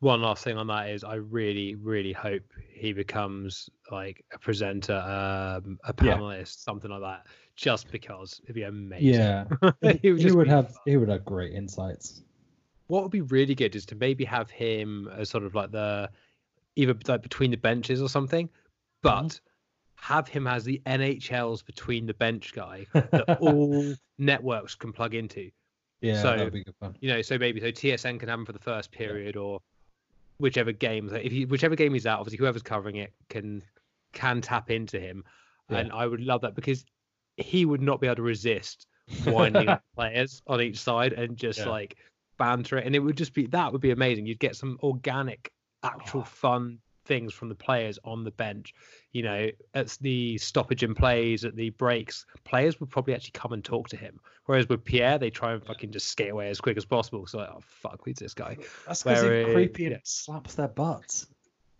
one 0.00 0.20
last 0.20 0.44
thing 0.44 0.56
on 0.58 0.66
that 0.66 0.90
is 0.90 1.04
I 1.04 1.14
really, 1.14 1.74
really 1.74 2.12
hope 2.12 2.42
he 2.70 2.92
becomes 2.92 3.68
like 3.90 4.24
a 4.32 4.38
presenter, 4.38 4.94
um, 4.96 5.78
a 5.84 5.94
Yeah. 5.98 6.20
panelist, 6.20 6.62
something 6.62 6.90
like 6.90 7.00
that, 7.00 7.26
just 7.56 7.90
because 7.90 8.40
it'd 8.44 8.54
be 8.54 8.62
amazing. 8.64 9.32
yeah 9.32 9.44
He 9.80 10.00
he, 10.02 10.12
would 10.12 10.22
just 10.22 10.36
would 10.36 10.48
have 10.48 10.66
fun. 10.68 10.74
he 10.84 10.96
would 10.96 11.08
have 11.08 11.24
great 11.24 11.52
insights 11.54 12.22
What 12.88 13.02
would 13.02 13.12
be 13.12 13.20
really 13.20 13.54
good 13.54 13.74
is 13.76 13.86
to 13.86 13.94
maybe 13.94 14.24
have 14.24 14.50
him 14.50 15.08
as 15.08 15.30
sort 15.30 15.44
of 15.44 15.54
like 15.54 15.70
the 15.72 16.10
either 16.76 16.94
like 17.08 17.22
between 17.22 17.50
the 17.52 17.56
benches 17.56 18.02
or 18.02 18.08
something, 18.08 18.50
but 19.02 19.40
Mhm. 19.40 19.40
have 19.96 20.28
him 20.28 20.46
as 20.46 20.64
the 20.64 20.82
NHL's 20.86 21.62
between 21.62 22.06
the 22.06 22.14
bench 22.14 22.52
guy 22.54 22.88
that 23.14 23.28
all 23.38 23.98
networks 24.18 24.74
can 24.76 24.92
plug 24.92 25.14
into. 25.14 25.50
Yeah 26.00 26.20
So- 26.22 26.36
that 26.36 26.44
would 26.44 26.52
be 26.52 26.64
good 26.64 26.74
fun 26.80 26.96
you 27.00 27.08
know, 27.08 27.22
so 27.22 27.38
maybe 27.38 27.60
so 27.60 27.70
TSN 27.70 28.18
can 28.20 28.28
have 28.28 28.38
him 28.38 28.44
for 28.46 28.52
the 28.52 28.58
first 28.58 28.90
period 28.92 29.36
or 29.36 29.60
whichever 30.38 30.72
game. 30.72 31.08
So 31.08 31.16
if 31.16 31.32
he, 31.32 31.44
whichever 31.46 31.74
game 31.76 31.94
he's 31.94 32.06
at, 32.06 32.18
obviously 32.18 32.38
whoever's 32.38 32.62
covering 32.62 32.96
it 32.96 33.12
can 33.28 33.62
can 34.12 34.40
tap 34.40 34.70
into 34.70 34.98
him, 35.00 35.24
Yeah. 35.70 35.78
and 35.78 35.92
I 35.92 36.06
would 36.06 36.20
love 36.20 36.40
that 36.42 36.54
because 36.54 36.84
he 37.36 37.64
would 37.64 37.82
not 37.82 38.00
be 38.00 38.06
able 38.06 38.16
to 38.16 38.22
resist 38.22 38.86
winding 39.26 39.68
players 39.96 40.42
on 40.46 40.60
each 40.60 40.78
side 40.78 41.12
and 41.12 41.36
just 41.36 41.60
Yeah. 41.60 41.68
like 41.68 41.96
banter 42.38 42.76
it, 42.78 42.86
and 42.86 42.94
it 42.94 42.98
would 42.98 43.16
just 43.16 43.32
be 43.34 43.46
that 43.48 43.72
would 43.72 43.80
be 43.80 43.90
amazing. 43.92 44.26
You'd 44.26 44.38
get 44.38 44.56
some 44.56 44.78
organic, 44.82 45.50
actual 45.82 46.20
Oh. 46.20 46.24
fun 46.24 46.78
things 47.06 47.32
from 47.32 47.48
the 47.48 47.54
players 47.54 47.98
on 48.04 48.24
the 48.24 48.30
bench. 48.32 48.74
You 49.12 49.22
know, 49.22 49.48
at 49.74 49.88
the 50.00 50.36
stoppage 50.38 50.82
in 50.82 50.94
plays, 50.94 51.44
at 51.44 51.56
the 51.56 51.70
breaks, 51.70 52.26
players 52.44 52.78
would 52.80 52.90
probably 52.90 53.14
actually 53.14 53.32
come 53.32 53.52
and 53.52 53.64
talk 53.64 53.88
to 53.90 53.96
him. 53.96 54.20
Whereas 54.44 54.68
with 54.68 54.84
Pierre, 54.84 55.18
they 55.18 55.30
try 55.30 55.52
and 55.54 55.64
fucking 55.64 55.90
just 55.92 56.08
skate 56.08 56.30
away 56.30 56.50
as 56.50 56.60
quick 56.60 56.76
as 56.76 56.84
possible. 56.84 57.26
So 57.26 57.38
like, 57.38 57.48
oh 57.50 57.62
fuck, 57.66 58.00
who's 58.04 58.18
this 58.18 58.34
guy? 58.34 58.56
that's 58.86 59.02
because 59.02 59.22
he's 59.22 59.54
creepy 59.54 59.86
and 59.86 59.92
yeah. 59.94 60.00
slaps 60.04 60.54
their 60.54 60.68
butts 60.68 61.26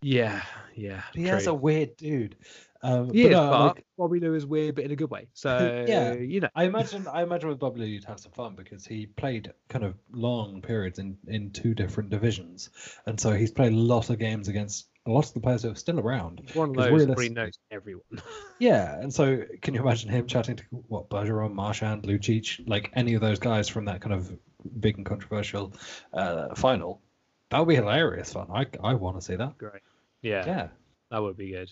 Yeah, 0.01 0.41
yeah. 0.75 1.03
Pierre's 1.13 1.43
true. 1.43 1.53
a 1.53 1.55
weird 1.55 1.95
dude 1.97 2.35
um 2.83 3.11
He 3.11 3.23
but 3.23 3.31
is, 3.31 3.35
no, 3.37 3.49
but 3.49 3.75
like, 3.77 3.85
Bobby 3.97 4.19
Lou 4.19 4.35
is 4.35 4.45
weird, 4.45 4.75
but 4.75 4.83
in 4.83 4.91
a 4.91 4.95
good 4.95 5.09
way. 5.09 5.27
So 5.33 5.85
Yeah. 5.87 6.13
you 6.13 6.41
know, 6.41 6.49
I 6.55 6.65
imagine 6.65 7.07
I 7.07 7.23
imagine 7.23 7.49
with 7.49 7.59
Bob 7.59 7.77
Lou 7.77 7.85
you'd 7.85 8.05
have 8.05 8.19
some 8.19 8.31
fun 8.31 8.55
because 8.55 8.85
he 8.85 9.07
played 9.07 9.51
kind 9.69 9.83
of 9.83 9.95
long 10.11 10.61
periods 10.61 10.99
in, 10.99 11.17
in 11.27 11.51
two 11.51 11.73
different 11.73 12.09
divisions. 12.09 12.69
And 13.05 13.19
so 13.19 13.31
he's 13.33 13.51
played 13.51 13.73
a 13.73 13.77
lot 13.77 14.09
of 14.09 14.19
games 14.19 14.47
against 14.47 14.87
a 15.07 15.11
lot 15.11 15.25
of 15.25 15.33
the 15.33 15.39
players 15.39 15.63
who 15.63 15.71
are 15.71 15.75
still 15.75 15.99
around. 15.99 16.49
one 16.53 16.69
of 16.69 16.75
those 16.75 17.29
knows 17.31 17.57
everyone. 17.71 18.03
Yeah, 18.59 18.99
and 18.99 19.13
so 19.13 19.43
can 19.61 19.75
you 19.75 19.81
imagine 19.81 20.09
him 20.09 20.25
chatting 20.25 20.55
to 20.57 20.63
what 20.71 21.09
Bergeron, 21.09 21.53
Marchand, 21.53 22.03
Lucic, 22.03 22.67
like 22.67 22.91
any 22.95 23.13
of 23.13 23.21
those 23.21 23.37
guys 23.37 23.69
from 23.69 23.85
that 23.85 24.01
kind 24.01 24.13
of 24.13 24.35
big 24.79 24.97
and 24.97 25.05
controversial 25.05 25.73
uh, 26.13 26.55
final? 26.55 27.01
That 27.49 27.59
would 27.59 27.67
be 27.67 27.75
hilarious 27.75 28.33
fun. 28.33 28.47
I 28.51 28.65
I 28.83 28.95
want 28.95 29.17
to 29.17 29.21
see 29.21 29.35
that. 29.35 29.57
Great. 29.57 29.81
Yeah, 30.23 30.45
Yeah, 30.45 30.67
that 31.11 31.21
would 31.21 31.37
be 31.37 31.51
good. 31.51 31.69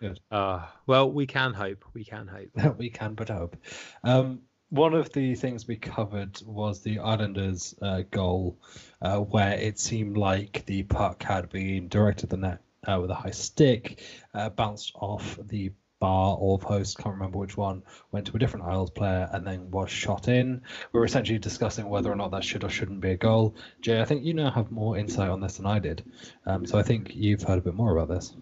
good. 0.00 0.20
uh, 0.30 0.66
well, 0.86 1.10
we 1.10 1.26
can 1.26 1.54
hope. 1.54 1.84
We 1.94 2.04
can 2.04 2.26
hope. 2.26 2.78
we 2.78 2.90
can 2.90 3.14
but 3.14 3.28
hope. 3.28 3.56
Um, 4.02 4.42
one 4.70 4.94
of 4.94 5.12
the 5.12 5.34
things 5.34 5.66
we 5.66 5.76
covered 5.76 6.40
was 6.46 6.80
the 6.80 7.00
Islanders' 7.00 7.74
uh, 7.82 8.02
goal, 8.10 8.56
uh, 9.02 9.18
where 9.18 9.54
it 9.54 9.78
seemed 9.78 10.16
like 10.16 10.64
the 10.66 10.84
puck 10.84 11.22
had 11.22 11.50
been 11.50 11.88
directed 11.88 12.30
the 12.30 12.36
net 12.36 12.60
uh, 12.88 12.98
with 13.00 13.10
a 13.10 13.14
high 13.14 13.32
stick, 13.32 14.00
uh, 14.32 14.48
bounced 14.48 14.92
off 14.94 15.38
the 15.48 15.72
bar 15.98 16.36
or 16.38 16.58
post, 16.58 16.96
can't 16.96 17.14
remember 17.14 17.38
which 17.38 17.56
one, 17.56 17.82
went 18.10 18.26
to 18.26 18.36
a 18.36 18.38
different 18.38 18.64
Isles 18.64 18.90
player, 18.90 19.28
and 19.32 19.46
then 19.46 19.70
was 19.70 19.90
shot 19.90 20.28
in. 20.28 20.62
We 20.92 21.00
were 21.00 21.04
essentially 21.04 21.38
discussing 21.38 21.88
whether 21.88 22.10
or 22.10 22.16
not 22.16 22.30
that 22.30 22.44
should 22.44 22.64
or 22.64 22.70
shouldn't 22.70 23.00
be 23.00 23.10
a 23.10 23.16
goal. 23.16 23.56
Jay, 23.82 24.00
I 24.00 24.04
think 24.04 24.24
you 24.24 24.34
now 24.34 24.50
have 24.50 24.70
more 24.70 24.96
insight 24.96 25.28
on 25.28 25.40
this 25.40 25.56
than 25.56 25.66
I 25.66 25.80
did, 25.80 26.04
um, 26.46 26.64
so 26.64 26.78
I 26.78 26.82
think 26.82 27.14
you've 27.14 27.42
heard 27.42 27.58
a 27.58 27.62
bit 27.62 27.74
more 27.74 27.96
about 27.96 28.08
this. 28.08 28.34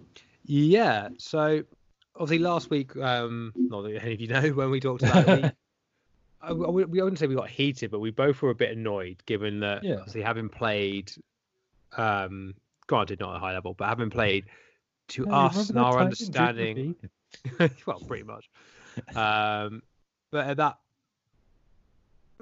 Yeah. 0.44 1.08
So 1.18 1.64
obviously 2.14 2.38
last 2.38 2.70
week, 2.70 2.96
um, 2.96 3.52
not 3.56 3.82
that 3.82 4.02
any 4.02 4.14
of 4.14 4.20
you 4.20 4.28
know 4.28 4.48
when 4.54 4.70
we 4.70 4.80
talked 4.80 5.02
about 5.02 5.52
I, 6.40 6.48
I 6.48 6.52
wouldn't- 6.52 6.90
we 6.90 7.00
wouldn't 7.02 7.18
say 7.18 7.26
we 7.26 7.34
got 7.34 7.48
heated, 7.50 7.90
but 7.90 7.98
we 8.00 8.10
both 8.10 8.40
were 8.42 8.50
a 8.50 8.54
bit 8.54 8.70
annoyed 8.76 9.22
given 9.26 9.60
that 9.60 9.82
Yeah. 9.84 9.96
obviously 9.96 10.22
having 10.22 10.48
played, 10.48 11.10
um, 11.96 12.54
granted 12.86 13.20
not 13.20 13.30
at 13.30 13.36
a 13.36 13.40
high 13.40 13.52
level, 13.52 13.74
but 13.74 13.88
having 13.88 14.10
played 14.10 14.46
to 15.08 15.28
us 15.30 15.70
and 15.70 15.78
our 15.78 15.98
understanding, 15.98 16.94
well, 17.86 18.00
pretty 18.06 18.24
much. 18.24 18.48
Um, 19.16 19.82
but 20.30 20.46
at 20.46 20.56
that, 20.58 20.78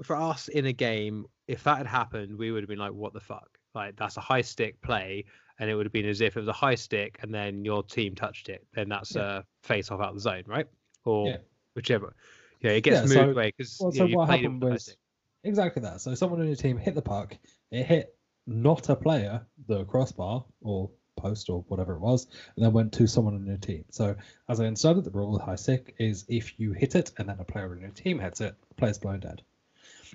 for 0.03 0.15
us 0.15 0.47
in 0.47 0.65
a 0.65 0.73
game, 0.73 1.25
if 1.47 1.63
that 1.63 1.77
had 1.77 1.87
happened, 1.87 2.37
we 2.37 2.51
would 2.51 2.61
have 2.61 2.69
been 2.69 2.77
like, 2.79 2.91
"What 2.93 3.13
the 3.13 3.19
fuck?" 3.19 3.57
Like 3.73 3.95
that's 3.95 4.17
a 4.17 4.21
high 4.21 4.41
stick 4.41 4.79
play, 4.81 5.25
and 5.59 5.69
it 5.69 5.75
would 5.75 5.85
have 5.85 5.93
been 5.93 6.05
as 6.05 6.21
if 6.21 6.35
it 6.35 6.39
was 6.39 6.47
a 6.49 6.53
high 6.53 6.75
stick, 6.75 7.17
and 7.21 7.33
then 7.33 7.63
your 7.65 7.83
team 7.83 8.13
touched 8.15 8.49
it. 8.49 8.67
Then 8.73 8.89
that's 8.89 9.15
Yeah. 9.15 9.39
a 9.39 9.43
face 9.63 9.89
off 9.89 10.01
out 10.01 10.09
of 10.09 10.15
the 10.15 10.21
zone, 10.21 10.43
right? 10.45 10.67
Or 11.05 11.29
Yeah. 11.29 11.37
whichever. 11.73 12.15
Yeah, 12.61 12.71
it 12.71 12.81
gets 12.81 12.95
Yeah, 12.95 13.01
moved 13.01 13.13
so- 13.13 13.29
away 13.31 13.53
because 13.55 13.77
well, 13.79 13.91
you, 13.91 13.97
so 13.97 14.03
know, 14.03 14.09
you 14.09 14.17
what 14.17 14.29
happened 14.29 14.53
with 14.53 14.61
the 14.61 14.67
high 14.67 14.73
was- 14.73 14.97
Exactly 15.43 15.81
that. 15.83 16.01
So 16.01 16.13
someone 16.15 16.41
on 16.41 16.47
your 16.47 16.55
team 16.55 16.77
hit 16.77 16.95
the 16.95 17.01
puck, 17.01 17.37
it 17.71 17.85
hit 17.85 18.15
not 18.47 18.89
a 18.89 18.95
player, 18.95 19.45
the 19.67 19.85
crossbar 19.85 20.43
or 20.61 20.89
post 21.15 21.49
or 21.49 21.63
whatever 21.67 21.93
it 21.93 21.99
was, 21.99 22.27
and 22.55 22.65
then 22.65 22.73
went 22.73 22.91
to 22.93 23.07
someone 23.07 23.33
on 23.35 23.45
your 23.45 23.57
team. 23.57 23.85
So 23.89 24.15
as 24.49 24.59
I 24.59 24.65
understood 24.65 24.97
it, 24.97 25.03
the 25.03 25.11
rule 25.11 25.31
with 25.31 25.41
high 25.41 25.55
sick 25.55 25.95
is 25.99 26.25
if 26.27 26.59
you 26.59 26.73
hit 26.73 26.95
it 26.95 27.11
and 27.17 27.29
then 27.29 27.37
a 27.39 27.43
player 27.45 27.71
on 27.71 27.79
your 27.79 27.89
team 27.91 28.19
hits 28.19 28.41
it, 28.41 28.55
the 28.67 28.75
player's 28.75 28.97
blown 28.97 29.19
dead. 29.19 29.41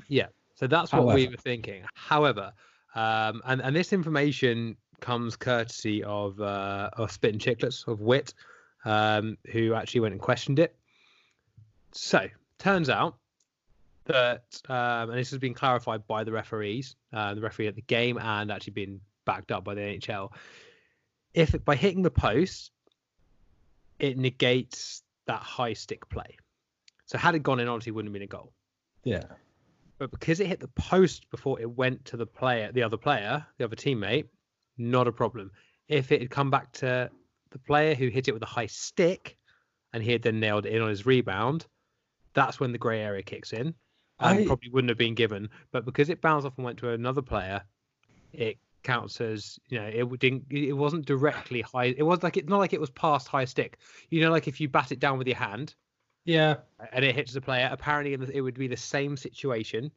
Yeah. 0.09 0.27
So 0.55 0.67
that's 0.67 0.93
what 0.93 1.15
we 1.15 1.29
were 1.29 1.37
thinking. 1.37 1.85
However, 1.95 2.53
um, 2.95 3.43
and 3.47 3.63
and 3.63 3.75
this 3.75 3.93
information 3.93 4.77
comes 5.01 5.35
courtesy 5.37 6.05
of 6.05 6.41
uh, 6.41 6.91
of 6.97 7.11
Spittin' 7.11 7.41
Chiclets 7.41 7.87
of 7.89 8.01
Whit, 8.01 8.35
um, 8.85 9.39
who 9.51 9.75
actually 9.75 10.01
went 10.01 10.13
and 10.13 10.21
questioned 10.21 10.59
it. 10.59 10.77
So 11.93 12.27
turns 12.59 12.89
out 12.89 13.17
that, 14.05 14.45
um, 14.69 15.11
and 15.11 15.19
this 15.19 15.31
has 15.31 15.39
been 15.39 15.55
clarified 15.55 16.07
by 16.07 16.25
the 16.25 16.33
referees, 16.33 16.97
uh, 17.13 17.35
the 17.35 17.41
referee 17.41 17.69
at 17.69 17.77
the 17.77 17.83
game, 17.83 18.19
and 18.19 18.51
actually 18.51 18.73
been 18.73 19.01
backed 19.25 19.53
up 19.53 19.65
by 19.65 19.75
the 19.75 19.81
NHL. 19.81 20.33
If 21.35 21.55
by 21.65 21.77
hitting 21.77 22.03
the 22.03 22.11
post, 22.11 22.73
it 23.99 24.19
negates 24.19 25.03
that 25.27 25.41
high 25.41 25.73
stick 25.73 26.09
play. 26.09 26.37
So 27.07 27.19
had 27.19 27.35
it 27.35 27.43
gone 27.43 27.61
in, 27.61 27.69
obviously, 27.69 27.91
it 27.91 27.95
wouldn't 27.95 28.09
have 28.09 28.15
been 28.15 28.23
a 28.23 28.27
goal. 28.27 28.53
Yeah. 29.05 29.25
But 29.99 30.11
because 30.11 30.41
it 30.41 30.47
hit 30.47 30.61
the 30.61 30.69
post 30.69 31.31
before 31.31 31.61
it 31.61 31.71
went 31.71 32.05
to 32.07 32.17
the 32.17 32.27
player, 32.27 32.73
the 32.73 32.83
other 32.83 32.97
player, 32.97 33.47
the 33.59 33.65
other 33.65 33.77
teammate, 33.77 34.27
not 34.79 35.07
a 35.07 35.13
problem. 35.13 35.51
If 35.89 36.11
it 36.11 36.21
had 36.21 36.31
come 36.31 36.51
back 36.51 36.73
to 36.75 37.11
the 37.51 37.59
player 37.59 37.95
who 37.95 38.09
hit 38.09 38.29
it 38.29 38.33
with 38.33 38.43
a 38.43 38.47
high 38.47 38.67
stick, 38.67 39.37
and 39.93 40.03
he 40.03 40.11
had 40.11 40.23
then 40.23 40.41
nailed 40.41 40.67
it 40.67 40.73
in 40.73 40.83
on 40.83 40.89
his 40.89 41.07
rebound, 41.07 41.67
that's 42.35 42.61
when 42.61 42.73
the 42.73 42.79
grey 42.79 43.01
area 43.01 43.23
kicks 43.23 43.53
in. 43.53 43.75
And 44.21 44.39
I- 44.41 44.47
probably 44.47 44.71
wouldn't 44.71 44.91
have 44.91 44.99
been 44.99 45.15
given. 45.15 45.49
But 45.73 45.85
because 45.85 46.09
it 46.09 46.21
bounced 46.21 46.47
off 46.47 46.57
and 46.57 46.65
went 46.65 46.79
to 46.79 46.91
another 46.91 47.23
player, 47.23 47.63
it 48.33 48.59
counts 48.83 49.21
as 49.21 49.61
you 49.69 49.79
know 49.79 49.87
it 49.87 50.19
didn't 50.19 50.45
it 50.51 50.73
wasn't 50.73 51.07
directly 51.07 51.61
high 51.61 51.95
it 51.97 52.03
was 52.03 52.21
like 52.25 52.37
it's 52.37 52.49
not 52.49 52.59
like 52.59 52.73
it 52.73 52.81
was 52.81 52.91
past 52.91 53.29
high 53.29 53.45
stick 53.45 53.79
you 54.11 54.21
know 54.21 54.29
like 54.29 54.49
if 54.49 54.61
you 54.61 54.69
bat 54.69 54.91
it 54.91 54.99
down 54.99 55.19
with 55.19 55.29
your 55.29 55.37
hand 55.37 55.77
Yeah. 56.25 56.57
and 56.93 57.05
it 57.05 57.15
hits 57.15 57.33
the 57.33 57.41
player 57.41 57.69
apparently 57.71 58.13
it 58.35 58.41
would 58.41 58.55
be 58.59 58.67
the 58.67 58.77
same 58.77 59.17
situation 59.17 59.93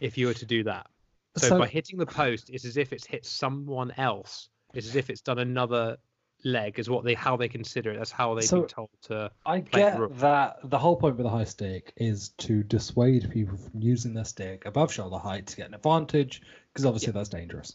if 0.00 0.18
you 0.18 0.26
were 0.26 0.34
to 0.34 0.44
do 0.46 0.64
that 0.64 0.88
so, 1.36 1.46
So- 1.46 1.58
by 1.60 1.68
hitting 1.68 1.96
the 1.96 2.06
post 2.06 2.50
it's 2.50 2.64
as 2.64 2.76
if 2.76 2.92
it's 2.92 3.06
hit 3.06 3.24
someone 3.24 3.92
else 3.96 4.48
it's 4.74 4.88
as 4.88 4.96
if 4.96 5.10
it's 5.10 5.20
done 5.20 5.38
another 5.38 5.96
leg 6.44 6.78
is 6.78 6.88
what 6.88 7.04
they 7.04 7.14
how 7.14 7.36
they 7.36 7.48
consider 7.48 7.90
it 7.92 7.98
that's 7.98 8.10
how 8.12 8.34
they've 8.34 8.44
So- 8.44 8.60
been 8.60 8.68
told 8.68 8.90
to 9.02 9.30
I 9.44 9.60
get 9.60 9.96
through. 9.96 10.12
that 10.18 10.58
the 10.64 10.78
whole 10.78 10.96
point 10.96 11.16
with 11.16 11.24
the 11.24 11.30
high 11.30 11.44
stick 11.44 11.92
is 11.96 12.28
to 12.38 12.62
dissuade 12.62 13.30
people 13.30 13.56
from 13.56 13.82
using 13.82 14.14
their 14.14 14.24
stick 14.24 14.64
above 14.64 14.92
shoulder 14.92 15.18
height 15.18 15.48
to 15.48 15.56
get 15.56 15.68
an 15.68 15.74
advantage, 15.74 16.42
because 16.72 16.86
obviously 16.86 17.12
that's 17.12 17.28
dangerous. 17.28 17.74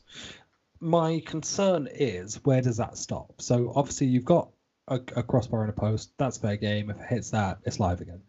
My 0.80 1.22
concern 1.26 1.88
is 1.94 2.44
where 2.46 2.62
does 2.62 2.78
that 2.78 2.98
stop? 2.98 3.42
So 3.42 3.72
obviously 3.76 4.08
you've 4.08 4.26
got 4.26 4.50
a, 4.88 4.96
a 5.16 5.24
crossbar 5.24 5.62
and 5.62 5.70
a 5.70 5.74
post. 5.74 6.12
That's 6.18 6.38
fair 6.38 6.58
game. 6.58 6.90
If 6.90 6.98
it 7.00 7.08
hits 7.08 7.32
that, 7.32 7.60
it's 7.66 7.80
live 7.80 8.02
again. 8.02 8.22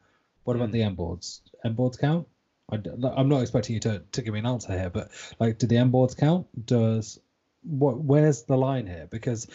What 0.45 0.57
about 0.57 0.69
Mm. 0.69 0.73
the 0.73 0.83
end 0.83 0.97
boards? 0.97 1.43
End 1.65 1.75
boards 1.77 1.97
count? 1.97 2.29
I, 2.71 2.77
am 2.77 3.29
not 3.29 3.43
expecting 3.43 3.75
you 3.75 3.81
to, 3.81 4.03
to 4.13 4.23
give 4.23 4.33
me 4.33 4.41
an 4.41 4.47
answer 4.47 4.73
here, 4.73 4.89
but 4.91 5.11
like, 5.39 5.59
do 5.59 5.67
the 5.67 5.77
end 5.77 5.93
boards 5.93 6.15
count? 6.15 6.47
Does 6.67 7.19
what? 7.65 7.99
Where's 7.99 8.43
the 8.45 8.57
line 8.57 8.87
here? 8.87 9.09
Because 9.11 9.47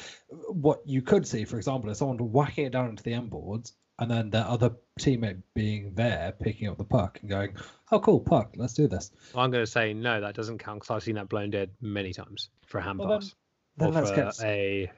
what 0.50 0.82
you 0.86 1.02
could 1.02 1.28
see, 1.28 1.46
for 1.46 1.58
example, 1.58 1.90
is 1.90 1.98
someone 2.00 2.18
whacking 2.32 2.66
it 2.66 2.72
down 2.74 2.90
into 2.90 3.04
the 3.04 3.14
end 3.14 3.30
boards, 3.30 3.74
and 4.00 4.10
then 4.10 4.30
their 4.30 4.46
other 4.46 4.72
teammate 5.00 5.42
being 5.56 5.94
there, 5.96 6.34
picking 6.42 6.68
up 6.68 6.78
the 6.78 6.84
puck 6.84 7.20
and 7.22 7.30
going, 7.30 7.56
"Oh, 7.92 8.00
cool, 8.00 8.20
puck, 8.20 8.54
let's 8.58 8.74
do 8.74 8.88
this." 8.88 9.12
i'm 9.36 9.52
going 9.52 9.64
to 9.64 9.72
say 9.72 9.94
no 9.94 10.22
that 10.22 10.36
doesn't 10.36 10.58
count 10.58 10.80
because 10.82 10.94
i've 10.96 11.04
seen 11.04 11.16
that 11.16 11.30
blown 11.30 11.50
dead 11.52 11.70
many 11.82 12.12
times 12.14 12.50
for 12.66 12.80
a 12.80 12.82
hand 12.84 13.00
Well, 13.00 13.20
pass 13.20 13.36
Then 13.78 13.90
or 13.90 13.92
let's 13.94 14.12
get 14.12 14.44
a 14.44 14.92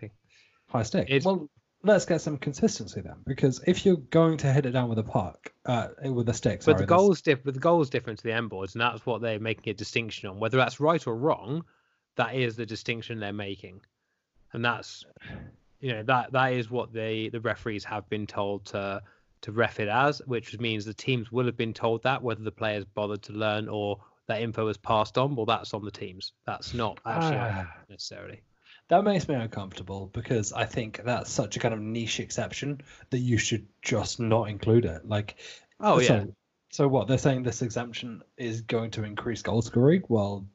high 0.68 0.84
stick. 0.84 1.08
It's- 1.10 1.26
Well, 1.26 1.50
let's 1.84 2.06
get 2.06 2.22
some 2.22 2.38
consistency 2.38 3.02
then, 3.02 3.16
because 3.26 3.62
if 3.68 3.86
you're 3.86 3.98
going 3.98 4.38
to 4.38 4.52
hit 4.54 4.66
it 4.66 4.72
down 4.72 4.88
with 4.90 5.00
a 5.00 5.04
puck, 5.04 5.52
uh, 5.66 5.90
with 6.06 6.30
a 6.30 6.34
stick, 6.34 6.64
But 6.66 6.78
the 6.78 6.86
goal's 6.86 7.22
diff- 7.22 7.44
but 7.44 7.54
the 7.56 7.60
goal's 7.60 7.90
different 7.90 8.20
to 8.20 8.24
the 8.24 8.34
end 8.34 8.50
boards, 8.50 8.76
and 8.76 8.82
that's 8.82 9.06
what 9.06 9.22
they're 9.22 9.40
making 9.40 9.72
a 9.72 9.74
distinction 9.74 10.30
on. 10.30 10.40
Whether 10.40 10.58
that's 10.58 10.80
right 10.80 11.06
or 11.08 11.16
wrong, 11.18 11.64
that 12.16 12.36
is 12.36 12.56
the 12.56 12.66
distinction 12.66 13.20
they're 13.20 13.34
making, 13.34 13.82
and 14.54 14.64
that's 14.64 15.06
you 15.80 15.94
know 15.94 16.04
that 16.04 16.32
that 16.34 16.54
is 16.54 16.70
what 16.70 16.94
they 16.94 17.30
the 17.30 17.40
referees 17.42 17.84
have 17.86 18.10
been 18.10 18.28
told 18.28 18.66
to 18.66 19.02
to 19.42 19.52
ref 19.52 19.80
it 19.80 19.88
as, 19.88 20.22
which 20.28 20.60
means 20.60 20.86
the 20.86 20.94
teams 20.94 21.32
will 21.32 21.46
have 21.48 21.58
been 21.58 21.74
told 21.74 22.04
that 22.04 22.22
whether 22.22 22.44
the 22.44 22.52
players 22.52 22.86
bothered 22.86 23.24
to 23.24 23.34
learn 23.34 23.68
or 23.68 24.00
that 24.28 24.42
info 24.42 24.66
was 24.66 24.78
passed 24.78 25.18
on. 25.18 25.36
Well, 25.36 25.48
that's 25.48 25.74
on 25.74 25.84
the 25.84 25.90
teams. 25.92 26.34
That's 26.46 26.76
not 26.76 27.00
actually 27.06 27.38
Ah. 27.40 27.74
necessarily. 27.90 28.42
That 28.90 29.04
makes 29.04 29.28
me 29.28 29.34
uncomfortable 29.36 30.12
because 30.14 30.54
I 30.54 30.66
think 30.66 31.02
that's 31.04 31.32
such 31.32 31.56
a 31.56 31.60
kind 31.60 31.74
of 31.74 31.80
niche 31.80 32.20
exception 32.20 32.82
that 33.10 33.18
you 33.18 33.38
should 33.38 33.66
just 33.82 34.20
not 34.20 34.50
include 34.50 34.86
it. 34.86 35.08
Like, 35.08 35.38
Oh 35.80 36.00
so, 36.00 36.14
yeah, 36.14 36.26
So 36.70 36.88
what 36.88 37.08
they're 37.08 37.18
saying 37.18 37.44
this 37.44 37.62
exemption 37.64 38.22
is 38.38 38.62
going 38.62 38.92
to 38.92 39.04
increase 39.04 39.42
goal 39.42 39.62
scoring? 39.64 40.04
Well, 40.08 40.46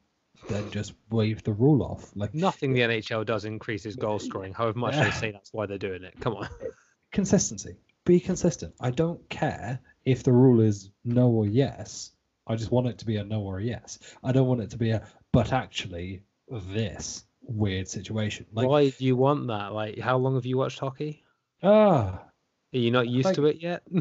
then 0.47 0.69
just 0.71 0.93
wave 1.09 1.43
the 1.43 1.53
rule 1.53 1.83
off. 1.83 2.11
Like 2.15 2.33
nothing 2.33 2.73
the 2.73 2.81
NHL 2.81 3.25
does 3.25 3.45
increases 3.45 3.95
goal 3.95 4.19
scoring. 4.19 4.53
However 4.53 4.77
much 4.79 4.95
they 4.95 5.11
say 5.11 5.31
that's 5.31 5.53
why 5.53 5.65
they're 5.65 5.77
doing 5.77 6.03
it. 6.03 6.13
Come 6.19 6.35
on. 6.35 6.47
consistency. 7.11 7.77
Be 8.05 8.19
consistent. 8.19 8.73
I 8.79 8.91
don't 8.91 9.27
care 9.29 9.79
if 10.05 10.23
the 10.23 10.31
rule 10.31 10.61
is 10.61 10.91
no 11.03 11.27
or 11.29 11.45
yes. 11.45 12.11
I 12.47 12.55
just 12.55 12.71
want 12.71 12.87
it 12.87 12.97
to 12.99 13.05
be 13.05 13.17
a 13.17 13.23
no 13.23 13.41
or 13.41 13.59
a 13.59 13.63
yes. 13.63 13.99
I 14.23 14.31
don't 14.31 14.47
want 14.47 14.61
it 14.61 14.69
to 14.71 14.77
be 14.77 14.91
a 14.91 15.05
but 15.33 15.51
actually 15.51 16.23
this 16.49 17.25
weird 17.41 17.87
situation. 17.87 18.45
Like 18.53 18.67
why 18.67 18.89
do 18.89 19.05
you 19.05 19.15
want 19.15 19.47
that? 19.47 19.73
Like, 19.73 19.99
how 19.99 20.17
long 20.17 20.35
have 20.35 20.45
you 20.45 20.57
watched 20.57 20.79
hockey? 20.79 21.23
ah, 21.63 22.23
Are 22.77 22.79
you 22.79 22.91
not 22.91 23.07
used 23.07 23.25
Like- 23.25 23.35
to 23.35 23.45
it 23.47 23.57
yet? 23.59 23.81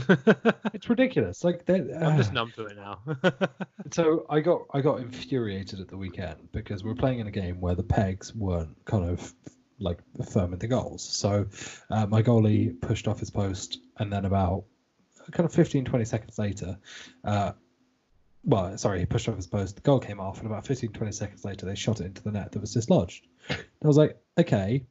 it's 0.74 0.90
ridiculous. 0.90 1.42
Like 1.42 1.64
they- 1.64 1.94
I'm 1.94 2.18
just 2.18 2.30
ah. 2.30 2.34
numb 2.34 2.52
to 2.56 2.66
it 2.66 2.76
now. 2.76 3.00
So 3.92 4.26
I 4.28 4.40
got 4.40 4.62
I 4.74 4.80
got 4.80 4.98
infuriated 4.98 5.78
at 5.80 5.86
the 5.86 5.96
weekend 5.96 6.48
because 6.52 6.82
we 6.82 6.90
were 6.90 6.96
playing 6.96 7.20
in 7.20 7.28
a 7.28 7.30
game 7.30 7.60
where 7.60 7.76
the 7.76 7.84
pegs 7.84 8.34
weren't 8.34 8.76
kind 8.84 9.08
of 9.08 9.32
like 9.78 10.00
firm 10.28 10.52
in 10.52 10.58
the 10.58 10.66
goals. 10.66 11.04
So 11.04 11.46
uh, 11.88 12.06
my 12.06 12.20
goalie 12.20 12.78
pushed 12.80 13.06
off 13.06 13.20
his 13.20 13.30
post, 13.30 13.78
and 13.98 14.12
then 14.12 14.24
about 14.24 14.64
kind 15.30 15.46
of 15.46 15.54
15, 15.54 15.84
20 15.84 16.04
seconds 16.04 16.38
later, 16.38 16.78
uh, 17.24 17.52
well, 18.42 18.76
sorry, 18.76 18.98
he 18.98 19.06
pushed 19.06 19.28
off 19.28 19.36
his 19.36 19.46
post. 19.46 19.76
The 19.76 19.82
goal 19.82 20.00
came 20.00 20.18
off, 20.18 20.38
and 20.38 20.46
about 20.46 20.66
15, 20.66 20.90
20 20.92 21.12
seconds 21.12 21.44
later, 21.44 21.64
they 21.64 21.76
shot 21.76 22.00
it 22.00 22.06
into 22.06 22.22
the 22.24 22.32
net 22.32 22.52
that 22.52 22.60
was 22.60 22.74
dislodged. 22.74 23.26
I 23.50 23.56
was 23.82 23.96
like, 23.96 24.16
okay, 24.36 24.84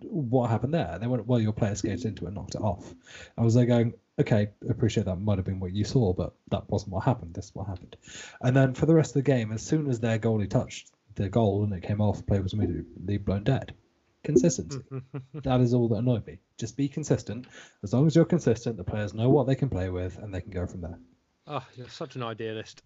what 0.00 0.50
happened 0.50 0.74
there? 0.74 0.98
They 1.00 1.06
went, 1.06 1.26
well, 1.26 1.40
your 1.40 1.52
player 1.52 1.74
skated 1.74 2.04
into 2.04 2.24
it 2.24 2.28
and 2.28 2.36
knocked 2.36 2.54
it 2.54 2.60
off. 2.60 2.94
I 3.36 3.42
was 3.42 3.54
there 3.54 3.66
going, 3.66 3.94
okay, 4.20 4.50
appreciate 4.68 5.06
that 5.06 5.16
might 5.16 5.38
have 5.38 5.44
been 5.44 5.60
what 5.60 5.72
you 5.72 5.84
saw, 5.84 6.12
but 6.12 6.34
that 6.50 6.68
wasn't 6.68 6.92
what 6.92 7.04
happened. 7.04 7.34
This 7.34 7.46
is 7.46 7.54
what 7.54 7.66
happened. 7.66 7.96
And 8.40 8.56
then 8.56 8.74
for 8.74 8.86
the 8.86 8.94
rest 8.94 9.10
of 9.10 9.22
the 9.24 9.30
game, 9.30 9.52
as 9.52 9.62
soon 9.62 9.88
as 9.88 10.00
their 10.00 10.18
goalie 10.18 10.48
touched 10.48 10.90
the 11.14 11.28
goal 11.28 11.64
and 11.64 11.72
it 11.72 11.82
came 11.82 12.00
off, 12.00 12.18
the 12.18 12.22
play 12.24 12.40
was 12.40 12.52
immediately 12.52 13.18
blown 13.18 13.44
dead. 13.44 13.74
Consistency. 14.22 14.80
that 15.34 15.60
is 15.60 15.72
all 15.72 15.88
that 15.88 15.96
annoyed 15.96 16.26
me. 16.26 16.38
Just 16.58 16.76
be 16.76 16.88
consistent. 16.88 17.46
As 17.82 17.92
long 17.92 18.06
as 18.06 18.14
you're 18.14 18.24
consistent, 18.26 18.76
the 18.76 18.84
players 18.84 19.14
know 19.14 19.30
what 19.30 19.46
they 19.46 19.54
can 19.54 19.70
play 19.70 19.88
with 19.88 20.18
and 20.18 20.34
they 20.34 20.40
can 20.40 20.50
go 20.50 20.66
from 20.66 20.82
there. 20.82 20.98
oh, 21.46 21.66
you're 21.74 21.88
such 21.88 22.16
an 22.16 22.22
idealist. 22.22 22.82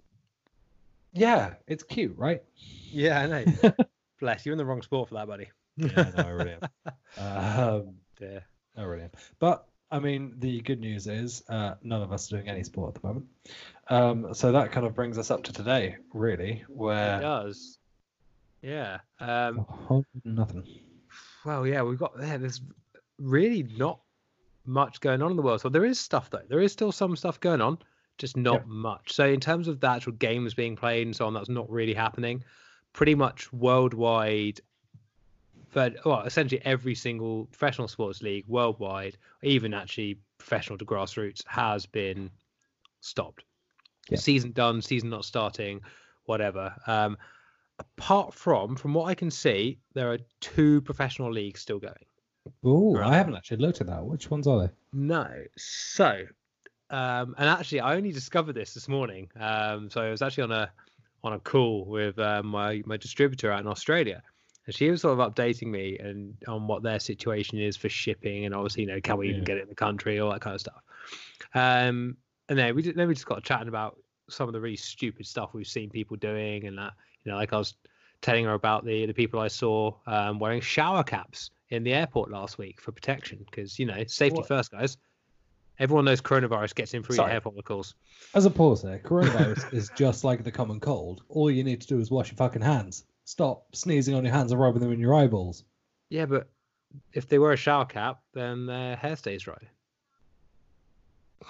Yeah, 1.12 1.54
it's 1.66 1.82
cute, 1.82 2.16
right? 2.16 2.42
Yeah, 2.90 3.20
I 3.20 3.26
know. 3.26 3.72
Bless 4.20 4.46
you 4.46 4.52
in 4.52 4.58
the 4.58 4.64
wrong 4.64 4.82
sport 4.82 5.08
for 5.08 5.14
that, 5.14 5.26
buddy. 5.26 5.48
Yeah, 5.76 6.10
no, 6.16 6.24
I 6.24 6.28
really 6.30 6.52
am. 6.52 6.68
Um, 7.18 7.94
Yeah. 8.20 8.40
I 8.76 8.82
really 8.82 9.04
am. 9.04 9.10
But 9.38 9.66
I 9.90 9.98
mean, 10.00 10.34
the 10.38 10.60
good 10.62 10.80
news 10.80 11.06
is 11.06 11.42
uh, 11.48 11.74
none 11.82 12.02
of 12.02 12.12
us 12.12 12.26
are 12.32 12.36
doing 12.36 12.48
any 12.48 12.64
sport 12.64 12.94
at 12.96 13.02
the 13.02 13.06
moment. 13.08 13.26
Um, 13.88 14.34
so 14.34 14.50
that 14.52 14.72
kind 14.72 14.86
of 14.86 14.94
brings 14.94 15.18
us 15.18 15.30
up 15.30 15.44
to 15.44 15.52
today, 15.52 15.96
really, 16.12 16.62
It 16.62 16.70
where 16.70 17.20
does. 17.20 17.78
Yeah. 18.62 18.98
Um, 19.20 19.66
nothing. 20.24 20.64
well, 21.44 21.66
yeah, 21.66 21.82
we've 21.82 21.98
got 21.98 22.12
yeah, 22.18 22.36
there's 22.38 22.60
really 23.18 23.62
not 23.76 24.00
much 24.66 25.00
going 25.00 25.22
on 25.22 25.30
in 25.30 25.36
the 25.36 25.42
world. 25.42 25.60
So 25.60 25.68
there 25.68 25.84
is 25.84 26.00
stuff 26.00 26.30
though. 26.30 26.42
There 26.48 26.60
is 26.60 26.72
still 26.72 26.90
some 26.90 27.14
stuff 27.14 27.38
going 27.38 27.60
on, 27.60 27.78
just 28.18 28.36
not 28.36 28.66
much. 28.66 29.12
So 29.12 29.26
in 29.26 29.38
terms 29.40 29.68
of 29.68 29.80
the 29.80 29.88
actual 29.88 30.12
games 30.12 30.54
being 30.54 30.76
played 30.76 31.06
and 31.06 31.14
so 31.14 31.26
on, 31.26 31.34
that's 31.34 31.48
not 31.50 31.70
really 31.70 31.94
happening. 31.94 32.42
Pretty 32.92 33.14
much 33.14 33.52
worldwide. 33.52 34.60
But 35.74 35.96
well, 36.04 36.22
essentially 36.22 36.62
every 36.64 36.94
single 36.94 37.46
professional 37.46 37.88
sports 37.88 38.22
league 38.22 38.44
worldwide, 38.46 39.18
even 39.42 39.74
actually 39.74 40.20
professional 40.38 40.78
to 40.78 40.84
grassroots, 40.84 41.44
has 41.46 41.84
been 41.84 42.30
stopped. 43.00 43.44
Yeah. 44.08 44.18
Season 44.18 44.52
done, 44.52 44.80
season 44.80 45.10
not 45.10 45.24
starting, 45.24 45.80
whatever. 46.26 46.72
Um, 46.86 47.18
apart 47.80 48.34
from, 48.34 48.76
from 48.76 48.94
what 48.94 49.06
I 49.06 49.14
can 49.14 49.32
see, 49.32 49.80
there 49.94 50.12
are 50.12 50.18
two 50.40 50.80
professional 50.82 51.32
leagues 51.32 51.60
still 51.60 51.80
going. 51.80 52.06
Oh, 52.62 52.94
Right. 52.94 53.10
I 53.10 53.16
haven't 53.16 53.34
actually 53.34 53.56
looked 53.56 53.80
at 53.80 53.88
that. 53.88 54.04
Which 54.04 54.30
ones 54.30 54.46
are 54.46 54.60
they? 54.60 54.72
No. 54.92 55.26
So, 55.56 56.22
um, 56.90 57.34
and 57.36 57.48
actually, 57.48 57.80
I 57.80 57.96
only 57.96 58.12
discovered 58.12 58.52
this 58.52 58.74
this 58.74 58.86
morning. 58.86 59.28
Um, 59.40 59.90
so 59.90 60.02
I 60.02 60.10
was 60.10 60.22
actually 60.22 60.44
on 60.44 60.52
a 60.52 60.70
on 61.24 61.32
a 61.32 61.40
call 61.40 61.86
with 61.86 62.16
uh, 62.18 62.42
my 62.44 62.82
my 62.84 62.96
distributor 62.96 63.50
out 63.50 63.60
in 63.60 63.66
Australia, 63.66 64.22
and 64.66 64.74
she 64.74 64.90
was 64.90 65.02
sort 65.02 65.18
of 65.18 65.34
updating 65.34 65.68
me 65.68 65.98
and 65.98 66.34
on 66.48 66.66
what 66.66 66.82
their 66.82 66.98
situation 66.98 67.58
is 67.58 67.76
for 67.76 67.88
shipping, 67.88 68.44
and 68.44 68.54
obviously, 68.54 68.82
you 68.82 68.88
know, 68.88 69.00
can 69.00 69.18
we 69.18 69.28
even 69.28 69.44
get 69.44 69.58
it 69.58 69.62
in 69.62 69.68
the 69.68 69.74
country, 69.74 70.18
all 70.18 70.30
that 70.30 70.40
kind 70.40 70.54
of 70.54 70.60
stuff. 70.60 70.82
Um, 71.54 72.16
and 72.48 72.58
then 72.58 72.74
we 72.74 72.82
did, 72.82 72.96
then 72.96 73.08
we 73.08 73.14
just 73.14 73.26
got 73.26 73.42
chatting 73.42 73.68
about 73.68 73.98
some 74.28 74.48
of 74.48 74.52
the 74.52 74.60
really 74.60 74.76
stupid 74.76 75.26
stuff 75.26 75.54
we've 75.54 75.66
seen 75.66 75.90
people 75.90 76.16
doing, 76.16 76.66
and 76.66 76.78
that 76.78 76.92
you 77.24 77.32
know, 77.32 77.38
like 77.38 77.52
I 77.52 77.58
was 77.58 77.74
telling 78.22 78.44
her 78.46 78.54
about 78.54 78.84
the 78.84 79.06
the 79.06 79.14
people 79.14 79.40
I 79.40 79.48
saw 79.48 79.94
um, 80.06 80.38
wearing 80.38 80.60
shower 80.60 81.02
caps 81.02 81.50
in 81.70 81.84
the 81.84 81.92
airport 81.92 82.30
last 82.30 82.58
week 82.58 82.80
for 82.80 82.92
protection 82.92 83.44
because 83.50 83.78
you 83.78 83.86
know 83.86 84.02
safety 84.06 84.38
What? 84.38 84.48
first, 84.48 84.72
guys. 84.72 84.96
Everyone 85.80 86.04
knows 86.04 86.20
coronavirus 86.20 86.76
gets 86.76 86.94
in 86.94 87.02
through 87.02 87.16
your 87.16 87.28
hair 87.28 87.40
follicles. 87.40 87.96
As 88.32 88.44
a 88.46 88.50
pause 88.50 88.80
there, 88.80 89.00
coronavirus 89.00 89.72
is 89.72 89.90
just 89.96 90.22
like 90.22 90.44
the 90.44 90.52
common 90.52 90.78
cold. 90.78 91.24
All 91.28 91.50
you 91.50 91.64
need 91.64 91.80
to 91.80 91.88
do 91.88 91.98
is 91.98 92.12
wash 92.12 92.30
your 92.30 92.36
fucking 92.36 92.62
hands. 92.62 93.04
Stop 93.24 93.74
sneezing 93.74 94.14
on 94.14 94.24
your 94.24 94.32
hands 94.32 94.52
and 94.52 94.60
rubbing 94.60 94.82
them 94.82 94.92
in 94.92 95.00
your 95.00 95.14
eyeballs. 95.14 95.64
Yeah, 96.10 96.26
but 96.26 96.48
if 97.12 97.28
they 97.28 97.38
wear 97.38 97.52
a 97.52 97.56
shower 97.56 97.84
cap, 97.84 98.20
then 98.34 98.66
their 98.66 98.96
hair 98.96 99.16
stays 99.16 99.42
dry. 99.42 99.58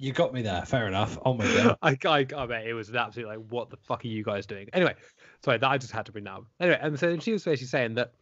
You 0.00 0.12
got 0.12 0.32
me 0.32 0.42
there. 0.42 0.64
Fair 0.64 0.86
enough. 0.86 1.18
Oh 1.24 1.34
my 1.34 1.44
god. 1.44 1.76
I, 1.82 1.98
I, 2.06 2.18
I 2.36 2.46
bet 2.46 2.64
it 2.64 2.72
was 2.72 2.88
an 2.88 2.94
absolute 2.94 3.26
like, 3.26 3.40
what 3.48 3.68
the 3.68 3.76
fuck 3.76 4.04
are 4.04 4.08
you 4.08 4.22
guys 4.22 4.46
doing? 4.46 4.68
Anyway, 4.72 4.94
sorry, 5.44 5.58
that 5.58 5.68
I 5.68 5.76
just 5.76 5.92
had 5.92 6.06
to 6.06 6.12
bring 6.12 6.22
that 6.22 6.34
up. 6.34 6.44
Anyway, 6.60 6.78
and 6.80 6.96
so 6.96 7.18
she 7.18 7.32
was 7.32 7.42
basically 7.42 7.66
saying 7.66 7.94
that 7.94 8.12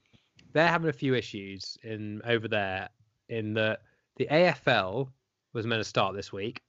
they're 0.54 0.68
having 0.68 0.88
a 0.88 0.92
few 0.94 1.14
issues 1.14 1.76
in 1.84 2.22
over 2.24 2.48
there 2.48 2.88
in 3.28 3.52
that 3.54 3.82
the 4.16 4.26
AFL 4.30 5.10
was 5.52 5.66
meant 5.66 5.80
to 5.80 5.84
start 5.84 6.16
this 6.16 6.32
week, 6.32 6.62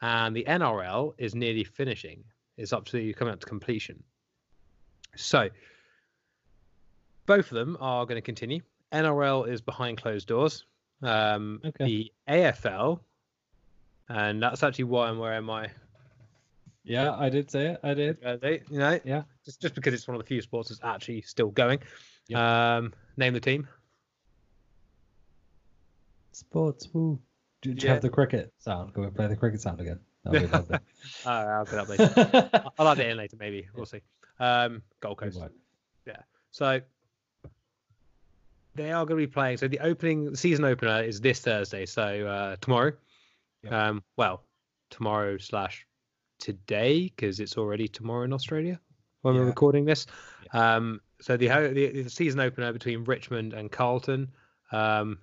and 0.00 0.34
the 0.34 0.44
NRL 0.44 1.12
is 1.18 1.34
nearly 1.34 1.64
finishing. 1.64 2.24
It's 2.56 2.72
up 2.72 2.86
to 2.86 3.12
coming 3.12 3.34
up 3.34 3.40
to 3.40 3.46
completion. 3.46 4.02
So 5.16 5.48
both 7.26 7.50
of 7.50 7.54
them 7.54 7.76
are 7.80 8.04
going 8.06 8.16
to 8.16 8.22
continue. 8.22 8.60
NRL 8.92 9.48
is 9.48 9.60
behind 9.60 9.98
closed 9.98 10.28
doors. 10.28 10.64
Um, 11.02 11.60
Okay. 11.64 11.84
The 11.84 12.12
AFL, 12.28 13.00
and 14.08 14.42
that's 14.42 14.62
actually 14.62 14.84
why 14.84 15.08
I'm 15.08 15.18
wearing 15.18 15.44
my 15.44 15.68
Yeah, 16.84 17.14
I 17.16 17.28
did 17.30 17.50
say 17.50 17.66
it. 17.72 17.80
I 17.82 17.94
did. 17.94 18.22
uh, 18.24 18.36
they, 18.36 18.62
you 18.70 18.78
know, 18.78 18.98
Yeah. 19.04 19.22
just 19.44 19.60
just 19.60 19.74
because 19.74 19.94
it's 19.94 20.06
one 20.06 20.14
of 20.14 20.20
the 20.22 20.26
few 20.26 20.40
sports 20.42 20.68
that's 20.68 20.80
actually 20.84 21.22
still 21.22 21.50
going. 21.50 21.80
Yep. 22.28 22.38
Um, 22.38 22.92
name 23.16 23.32
the 23.34 23.40
team. 23.40 23.66
Sports. 26.32 26.88
Woo. 26.92 27.18
Do, 27.62 27.72
do 27.74 27.82
you 27.84 27.88
Yeah. 27.88 27.94
have 27.94 28.02
the 28.02 28.10
cricket 28.10 28.52
sound? 28.58 28.94
Can 28.94 29.04
we 29.04 29.10
play 29.10 29.26
the 29.26 29.36
cricket 29.36 29.60
sound 29.60 29.80
again? 29.80 30.00
That 30.24 30.32
be 30.32 30.46
lovely. 30.46 30.78
Uh, 31.24 31.28
I'll 31.28 31.66
put 31.66 31.78
up 31.78 31.88
later. 31.88 32.50
I'll- 32.54 32.72
I'll 32.78 32.88
add 32.88 32.98
it 32.98 33.08
in 33.10 33.16
later, 33.16 33.36
maybe. 33.38 33.68
We'll 33.74 33.86
see. 33.86 34.00
Um, 34.44 34.82
Gold 35.00 35.18
Coast. 35.18 35.40
Yeah. 36.06 36.16
So 36.50 36.80
they 38.74 38.90
are 38.90 39.06
going 39.06 39.20
to 39.20 39.26
be 39.26 39.32
playing. 39.32 39.56
So 39.56 39.68
the 39.68 39.80
opening, 39.80 40.30
the 40.30 40.36
season 40.36 40.64
opener 40.64 41.02
is 41.02 41.20
this 41.20 41.40
Thursday. 41.40 41.86
So 41.86 42.26
uh, 42.26 42.56
tomorrow. 42.60 42.92
Um, 43.70 44.02
well, 44.16 44.42
tomorrow 44.90 45.38
slash 45.38 45.86
today 46.38 47.04
because 47.04 47.40
it's 47.40 47.56
already 47.56 47.88
tomorrow 47.88 48.24
in 48.24 48.32
Australia 48.32 48.78
when 49.22 49.34
we're 49.34 49.44
recording 49.44 49.84
this. 49.84 50.06
Um, 50.52 51.00
so 51.20 51.36
the, 51.36 51.48
the 51.48 52.02
the 52.02 52.10
season 52.10 52.40
opener 52.40 52.72
between 52.72 53.04
Richmond 53.04 53.54
and 53.54 53.72
Carlton, 53.72 54.28
um, 54.72 55.18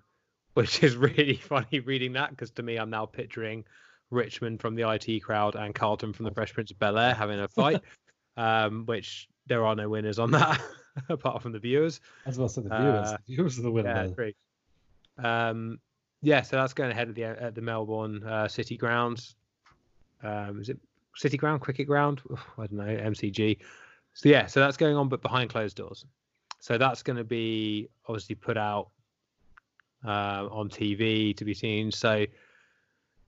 which 0.56 0.84
is 0.84 0.96
really 1.10 1.36
funny 1.36 1.80
reading 1.80 2.14
that 2.14 2.32
because 2.32 2.52
to 2.52 2.64
me 2.64 2.78
I'm 2.78 2.90
now 2.90 3.06
picturing 3.06 3.64
Richmond 4.10 4.60
from 4.60 4.76
the 4.76 4.90
IT 4.90 5.24
crowd 5.24 5.56
and 5.56 5.74
Carlton 5.74 6.14
from 6.14 6.26
the 6.26 6.32
Fresh 6.32 6.54
Prince 6.54 6.72
of 6.72 6.80
Bel 6.80 6.98
Air 6.98 7.14
having 7.14 7.40
a 7.40 7.48
fight, 7.48 7.82
um, 8.38 8.86
which 8.86 9.30
there 9.48 9.65
are 9.65 9.76
no 9.76 9.89
winners 9.89 10.20
on 10.20 10.32
that 10.32 10.62
apart 11.10 11.41
from 11.41 11.52
the 11.52 11.60
viewers. 11.60 12.00
As 12.26 12.38
well 12.38 12.46
as 12.46 12.56
the 12.56 12.62
viewers. 12.62 13.10
Uh, 13.10 13.17
the 13.28 13.36
viewers 13.36 13.60
are 13.60 13.63
the 13.63 13.72
winner. 13.72 13.89
Yeah, 13.89 14.08
great. 14.08 14.36
Um, 15.17 15.80
yeah, 16.22 16.41
so 16.41 16.56
that's 16.56 16.74
going 16.74 16.91
ahead 16.91 17.10
at 17.10 17.15
the 17.15 17.24
at 17.24 17.56
the 17.56 17.62
Melbourne 17.62 18.24
uh, 18.24 18.48
City 18.48 18.78
Grounds. 18.78 19.36
Um, 20.24 20.60
is 20.62 20.70
it 20.70 20.80
City 21.15 21.38
Ground, 21.38 21.62
Cricket 21.62 21.88
Ground? 21.88 22.22
Oof, 22.32 22.46
I 22.58 22.67
don't 22.67 22.74
know, 22.74 22.86
MCG. 22.86 23.58
So 24.13 24.30
yeah, 24.30 24.46
so 24.46 24.60
that's 24.60 24.78
going 24.78 24.96
on, 24.96 25.10
but 25.10 25.22
behind 25.22 25.50
closed 25.50 25.78
doors. 25.78 26.06
So 26.60 26.78
that's 26.78 27.02
going 27.02 27.17
to 27.17 27.24
be 27.24 27.89
obviously 28.08 28.36
put 28.36 28.58
out 28.58 28.89
uh, 30.06 30.48
on 30.52 30.70
TV 30.70 31.36
to 31.38 31.46
be 31.46 31.54
seen. 31.54 31.91
So 31.91 32.26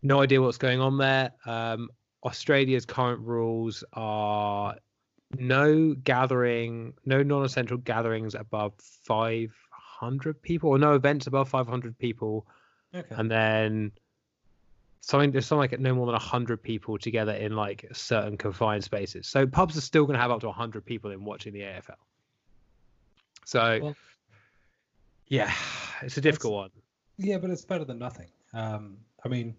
no 0.03 0.21
idea 0.21 0.41
what's 0.41 0.57
going 0.57 0.81
on 0.81 0.97
there. 0.97 1.31
Um, 1.45 1.89
Australia's 2.23 2.85
current 2.85 3.21
rules 3.21 3.83
are 3.93 4.75
no 5.37 5.93
gathering, 5.93 6.93
no 7.05 7.23
non-essential 7.23 7.77
gatherings 7.77 8.35
above 8.35 8.73
500 8.79 10.41
people, 10.41 10.69
or 10.69 10.77
no 10.77 10.93
events 10.95 11.27
above 11.27 11.49
500 11.49 11.97
people, 11.97 12.45
Okay. 12.95 13.15
and 13.15 13.29
then 13.31 13.91
something 15.01 15.31
there's 15.31 15.45
something 15.45 15.69
like 15.71 15.79
no 15.79 15.93
more 15.95 16.05
than 16.05 16.13
100 16.13 16.61
people 16.61 16.97
together 16.97 17.33
in 17.33 17.55
like 17.55 17.85
certain 17.91 18.37
confined 18.37 18.83
spaces. 18.83 19.27
So 19.27 19.45
pubs 19.47 19.75
are 19.77 19.81
still 19.81 20.05
going 20.05 20.15
to 20.15 20.21
have 20.21 20.31
up 20.31 20.39
to 20.41 20.47
100 20.47 20.85
people 20.85 21.11
in 21.11 21.25
watching 21.25 21.53
the 21.53 21.61
AFL. 21.61 21.95
So 23.45 23.79
Well- 23.81 23.95
yeah, 25.27 25.53
it's 26.01 26.17
a 26.17 26.21
difficult 26.21 26.53
one. 26.53 26.69
yeah, 27.17 27.37
but 27.37 27.49
it's 27.49 27.65
better 27.65 27.83
than 27.85 27.99
nothing. 27.99 28.27
Um, 28.53 28.97
I 29.25 29.29
mean, 29.29 29.55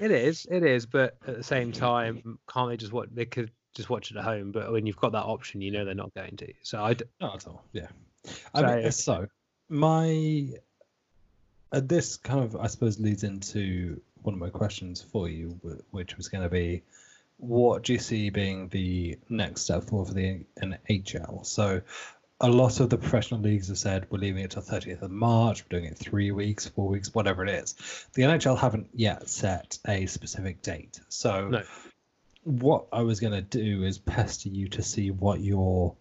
It 0.00 0.10
is, 0.10 0.46
it 0.50 0.62
is, 0.64 0.84
but 0.86 1.16
at 1.26 1.36
the 1.36 1.42
same 1.42 1.70
time, 1.72 2.38
can't 2.52 2.68
they 2.70 2.76
just 2.76 2.92
watch? 2.92 3.08
They 3.14 3.24
could 3.26 3.50
just 3.76 3.88
watch 3.90 4.10
it 4.10 4.16
at 4.16 4.24
home, 4.24 4.50
but 4.52 4.72
when 4.72 4.86
you've 4.86 4.96
got 4.96 5.12
that 5.12 5.24
option, 5.24 5.60
you 5.60 5.70
know 5.70 5.84
they're 5.84 5.94
not 5.94 6.14
going 6.14 6.36
to. 6.38 6.52
So 6.62 6.82
I, 6.82 6.94
d- 6.94 7.04
Not 7.20 7.36
at 7.36 7.46
all. 7.46 7.62
Yeah. 7.72 7.88
I 8.54 8.62
mean, 8.62 8.90
So- 8.92 9.12
so 9.22 9.26
my 9.68 10.48
uh, 11.72 11.80
this 11.84 12.16
kind 12.16 12.40
of 12.44 12.56
I 12.56 12.66
suppose 12.68 12.98
leads 12.98 13.22
into 13.24 14.00
one 14.22 14.34
of 14.34 14.40
my 14.40 14.50
questions 14.50 15.02
for 15.02 15.28
you, 15.28 15.58
which 15.90 16.16
was 16.16 16.28
going 16.28 16.42
to 16.42 16.50
be, 16.50 16.82
what 17.38 17.84
do 17.84 17.92
you 17.92 17.98
see 17.98 18.30
being 18.30 18.68
the 18.68 19.18
next 19.28 19.62
step 19.62 19.84
forward 19.84 20.08
for 20.08 20.14
the 20.14 20.44
NHL? 20.62 21.44
So. 21.46 21.82
A 22.38 22.50
lot 22.50 22.80
of 22.80 22.90
the 22.90 22.98
professional 22.98 23.40
leagues 23.40 23.68
have 23.68 23.78
said 23.78 24.06
we're 24.10 24.18
leaving 24.18 24.44
it 24.44 24.50
till 24.50 24.60
30th 24.60 25.00
of 25.00 25.10
March. 25.10 25.64
We're 25.64 25.78
doing 25.78 25.90
it 25.90 25.96
three 25.96 26.32
weeks, 26.32 26.66
four 26.68 26.86
weeks, 26.86 27.14
whatever 27.14 27.42
it 27.46 27.48
is. 27.48 27.74
The 28.12 28.24
NHL 28.24 28.58
haven't 28.58 28.90
yet 28.92 29.26
set 29.30 29.78
a 29.88 30.04
specific 30.04 30.60
date. 30.60 31.00
So, 31.08 31.48
No. 31.48 31.62
What 32.46 32.86
I 32.92 33.02
was 33.02 33.18
going 33.18 33.32
to 33.32 33.42
do 33.42 33.82
is 33.82 33.98
pester 33.98 34.48
you 34.50 34.68
to 34.68 34.82
see 34.82 35.10
what 35.10 35.40
your 35.40 35.96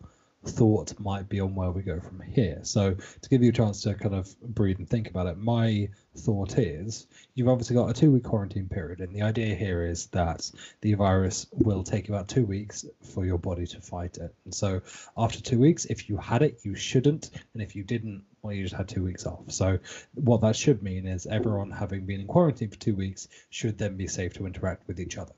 thought 0.46 1.00
might 1.00 1.28
be 1.28 1.40
on 1.40 1.56
where 1.56 1.72
we 1.72 1.82
go 1.82 2.00
from 2.00 2.22
here. 2.22 2.60
So, 2.62 2.94
to 2.94 3.30
give 3.30 3.42
you 3.42 3.50
a 3.50 3.52
chance 3.52 3.82
to 3.82 3.96
kind 3.96 4.14
of 4.14 4.40
breathe 4.42 4.78
and 4.78 4.88
think 4.88 5.10
about 5.10 5.26
it, 5.26 5.40
my 5.40 5.90
thought 6.16 6.60
is 6.60 7.08
you've 7.34 7.48
obviously 7.48 7.76
got 7.76 7.90
a 7.90 7.94
two 7.94 8.12
week 8.12 8.26
quarantine 8.26 8.70
period, 8.70 9.00
and 9.00 9.16
the 9.16 9.24
idea 9.24 9.56
here 9.56 9.88
is 9.88 10.06
that 10.08 10.52
the 10.82 10.94
virus 10.94 11.48
will 11.52 11.84
take 11.84 12.10
about 12.10 12.28
two 12.28 12.46
weeks 12.46 12.86
for 13.02 13.26
your 13.26 13.40
body 13.40 13.66
to 13.66 13.82
fight 13.82 14.18
it. 14.18 14.36
And 14.46 14.54
so, 14.54 14.82
after 15.18 15.42
two 15.42 15.58
weeks, 15.58 15.86
if 15.86 16.10
you 16.10 16.18
had 16.18 16.44
it, 16.44 16.60
you 16.62 16.76
shouldn't, 16.76 17.32
and 17.54 17.64
if 17.64 17.76
you 17.76 17.84
didn't, 17.84 18.24
well, 18.44 18.54
you 18.54 18.62
just 18.62 18.76
had 18.76 18.88
two 18.88 19.04
weeks 19.04 19.26
off. 19.26 19.52
So, 19.52 19.80
what 20.14 20.42
that 20.42 20.56
should 20.56 20.84
mean 20.84 21.08
is 21.08 21.26
everyone 21.26 21.72
having 21.72 22.06
been 22.06 22.22
in 22.22 22.28
quarantine 22.28 22.70
for 22.70 22.78
two 22.78 22.96
weeks 22.96 23.28
should 23.50 23.80
then 23.80 23.98
be 23.98 24.06
safe 24.06 24.34
to 24.36 24.46
interact 24.46 24.88
with 24.88 25.00
each 25.00 25.18
other. 25.18 25.34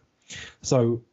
So, 0.62 1.04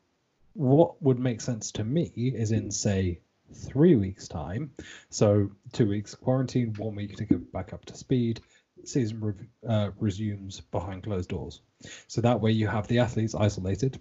what 0.55 1.03
would 1.03 1.19
make 1.19 1.41
sense 1.41 1.73
to 1.73 1.85
me 1.85 2.13
is 2.17 2.53
in, 2.53 2.71
say, 2.71 3.21
three 3.53 3.97
weeks' 3.97 4.29
time. 4.29 4.71
So, 5.11 5.51
two 5.73 5.89
weeks 5.89 6.15
quarantine, 6.15 6.75
one 6.77 6.95
week 6.95 7.17
to 7.17 7.25
get 7.25 7.53
back 7.53 7.73
up 7.73 7.85
to 7.87 7.97
speed. 7.97 8.41
Season 8.85 9.21
rev- 9.21 9.47
uh, 9.67 9.91
resumes 9.99 10.61
behind 10.61 11.05
closed 11.05 11.31
doors. 11.31 11.61
So 12.07 12.21
that 12.21 12.41
way 12.41 12.51
you 12.53 12.67
have 12.67 12.89
the 12.89 12.99
athletes 12.99 13.35
isolated. 13.35 13.99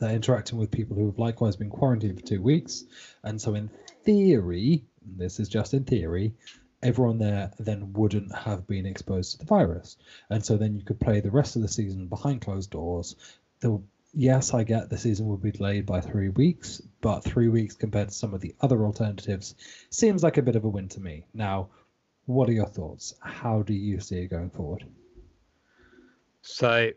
They're 0.00 0.14
interacting 0.14 0.58
with 0.58 0.70
people 0.70 0.96
who 0.96 1.06
have 1.06 1.18
likewise 1.18 1.56
been 1.56 1.70
quarantined 1.70 2.20
for 2.20 2.26
two 2.26 2.42
weeks. 2.42 2.84
And 3.22 3.40
so, 3.40 3.54
in 3.54 3.70
theory, 4.04 4.84
this 5.16 5.40
is 5.40 5.48
just 5.48 5.74
in 5.74 5.84
theory, 5.84 6.34
everyone 6.82 7.18
there 7.18 7.50
then 7.58 7.92
wouldn't 7.92 8.34
have 8.34 8.66
been 8.66 8.86
exposed 8.86 9.32
to 9.32 9.38
the 9.38 9.44
virus. 9.44 9.96
And 10.30 10.44
so 10.44 10.56
then 10.56 10.74
you 10.74 10.82
could 10.82 11.00
play 11.00 11.20
the 11.20 11.30
rest 11.30 11.56
of 11.56 11.62
the 11.62 11.68
season 11.68 12.06
behind 12.06 12.42
closed 12.42 12.70
doors. 12.70 13.16
The 13.60 13.80
yes, 14.12 14.54
I 14.54 14.64
get 14.64 14.90
the 14.90 14.98
season 14.98 15.26
will 15.26 15.36
be 15.36 15.52
delayed 15.52 15.86
by 15.86 16.00
three 16.00 16.28
weeks, 16.30 16.80
but 17.00 17.20
three 17.24 17.48
weeks 17.48 17.74
compared 17.74 18.08
to 18.08 18.14
some 18.14 18.34
of 18.34 18.40
the 18.40 18.54
other 18.60 18.84
alternatives 18.84 19.54
seems 19.90 20.22
like 20.22 20.36
a 20.36 20.42
bit 20.42 20.56
of 20.56 20.64
a 20.64 20.68
win 20.68 20.88
to 20.90 21.00
me. 21.00 21.24
Now, 21.34 21.68
what 22.26 22.48
are 22.48 22.52
your 22.52 22.66
thoughts? 22.66 23.14
How 23.20 23.62
do 23.62 23.72
you 23.72 24.00
see 24.00 24.18
it 24.18 24.28
going 24.28 24.50
forward? 24.50 24.84
So 26.42 26.90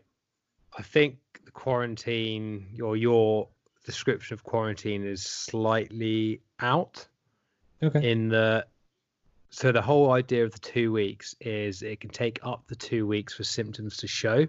I 0.78 0.82
think 0.82 1.18
the 1.44 1.50
quarantine 1.50 2.78
or 2.82 2.96
your 2.96 3.48
description 3.84 4.34
of 4.34 4.44
quarantine 4.44 5.04
is 5.04 5.22
slightly 5.22 6.40
out 6.60 7.06
Okay. 7.82 8.10
in 8.12 8.28
the 8.28 8.64
so 9.50 9.70
the 9.70 9.82
whole 9.82 10.12
idea 10.12 10.44
of 10.44 10.52
the 10.52 10.58
two 10.60 10.92
weeks 10.92 11.34
is 11.40 11.82
it 11.82 12.00
can 12.00 12.08
take 12.08 12.38
up 12.42 12.66
to 12.68 12.76
two 12.76 13.06
weeks 13.06 13.34
for 13.34 13.44
symptoms 13.44 13.98
to 13.98 14.06
show. 14.06 14.46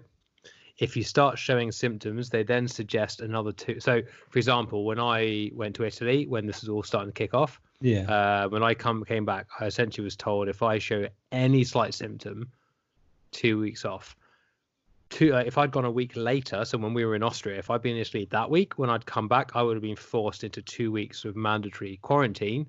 If 0.78 0.96
you 0.96 1.04
start 1.04 1.38
showing 1.38 1.70
symptoms, 1.70 2.30
they 2.30 2.42
then 2.42 2.66
suggest 2.66 3.20
another 3.20 3.52
two. 3.52 3.78
So, 3.78 4.02
for 4.30 4.38
example, 4.38 4.84
when 4.84 4.98
I 4.98 5.50
went 5.54 5.76
to 5.76 5.84
Italy, 5.84 6.26
when 6.26 6.46
this 6.46 6.62
was 6.62 6.68
all 6.68 6.82
starting 6.82 7.12
to 7.12 7.16
kick 7.16 7.32
off, 7.32 7.60
Yeah. 7.80 8.10
uh, 8.10 8.48
when 8.48 8.62
I 8.64 8.74
come 8.74 9.04
came 9.04 9.24
back, 9.24 9.46
I 9.60 9.66
essentially 9.66 10.04
was 10.04 10.16
told 10.16 10.48
if 10.48 10.62
I 10.62 10.78
show 10.78 11.06
any 11.30 11.62
slight 11.62 11.94
symptom, 11.94 12.50
two 13.30 13.60
weeks 13.60 13.84
off. 13.84 14.16
Two, 15.10 15.34
uh, 15.34 15.44
if 15.46 15.58
I'd 15.58 15.70
gone 15.70 15.84
a 15.84 15.90
week 15.90 16.16
later, 16.16 16.64
so 16.64 16.76
when 16.78 16.92
we 16.92 17.04
were 17.04 17.14
in 17.14 17.22
Austria, 17.22 17.58
if 17.58 17.70
I'd 17.70 17.82
been 17.82 17.94
in 17.94 18.00
Italy 18.02 18.26
that 18.30 18.50
week, 18.50 18.76
when 18.76 18.90
I'd 18.90 19.06
come 19.06 19.28
back, 19.28 19.52
I 19.54 19.62
would 19.62 19.76
have 19.76 19.82
been 19.82 19.94
forced 19.94 20.42
into 20.42 20.60
two 20.60 20.90
weeks 20.90 21.24
of 21.24 21.36
mandatory 21.36 21.98
quarantine 22.02 22.68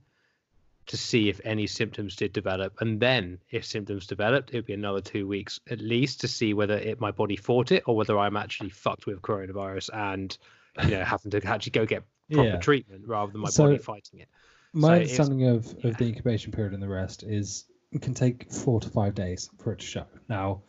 to 0.87 0.97
see 0.97 1.29
if 1.29 1.41
any 1.43 1.67
symptoms 1.67 2.15
did 2.15 2.31
develop, 2.33 2.79
and 2.81 2.99
then 2.99 3.39
if 3.51 3.65
symptoms 3.65 4.05
developed, 4.07 4.49
it'd 4.51 4.65
be 4.65 4.73
another 4.73 5.01
two 5.01 5.27
weeks 5.27 5.59
at 5.69 5.79
least 5.79 6.21
to 6.21 6.27
see 6.27 6.53
whether 6.53 6.77
it 6.77 6.99
my 7.01 7.11
body 7.11 7.35
fought 7.35 7.71
it 7.71 7.83
or 7.87 7.95
whether 7.95 8.17
I'm 8.17 8.37
actually 8.37 8.69
fucked 8.69 9.05
with 9.05 9.21
coronavirus 9.21 9.89
and 9.93 10.37
you 10.83 10.91
know 10.91 11.03
having 11.03 11.31
to 11.31 11.45
actually 11.45 11.71
go 11.71 11.85
get 11.85 12.03
proper 12.31 12.49
Yeah. 12.49 12.59
treatment 12.59 13.07
rather 13.07 13.31
than 13.31 13.41
my 13.41 13.49
So- 13.49 13.65
body 13.65 13.77
fighting 13.77 14.19
it. 14.19 14.27
My 14.73 14.87
so 14.87 14.93
understanding 15.01 15.47
of, 15.47 15.73
yeah. 15.79 15.91
of 15.91 15.97
the 15.97 16.05
incubation 16.05 16.51
period 16.51 16.73
and 16.73 16.83
the 16.83 16.89
rest 16.89 17.23
is 17.23 17.63
it 17.93 18.01
can 18.01 18.13
take 18.13 18.51
four 18.51 18.81
to 18.81 18.89
five 18.89 19.15
days 19.15 19.49
for 19.57 19.71
it 19.71 19.79
to 19.79 19.85
show. 19.85 20.05
Now, 20.27 20.63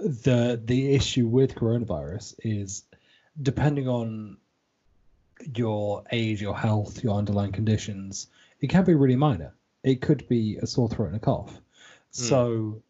the 0.00 0.60
the 0.62 0.92
issue 0.94 1.26
with 1.28 1.54
coronavirus 1.54 2.34
is 2.42 2.82
depending 3.40 3.88
on 3.88 4.38
your 5.54 6.02
age, 6.10 6.40
your 6.42 6.56
health, 6.56 7.04
your 7.04 7.16
underlying 7.16 7.52
conditions, 7.52 8.26
it 8.60 8.68
can 8.68 8.84
be 8.84 8.94
really 8.94 9.16
minor. 9.16 9.54
It 9.82 10.00
could 10.00 10.26
be 10.28 10.56
a 10.56 10.66
sore 10.66 10.88
throat 10.88 11.08
and 11.08 11.16
a 11.16 11.20
cough. 11.20 11.60
So, 12.10 12.82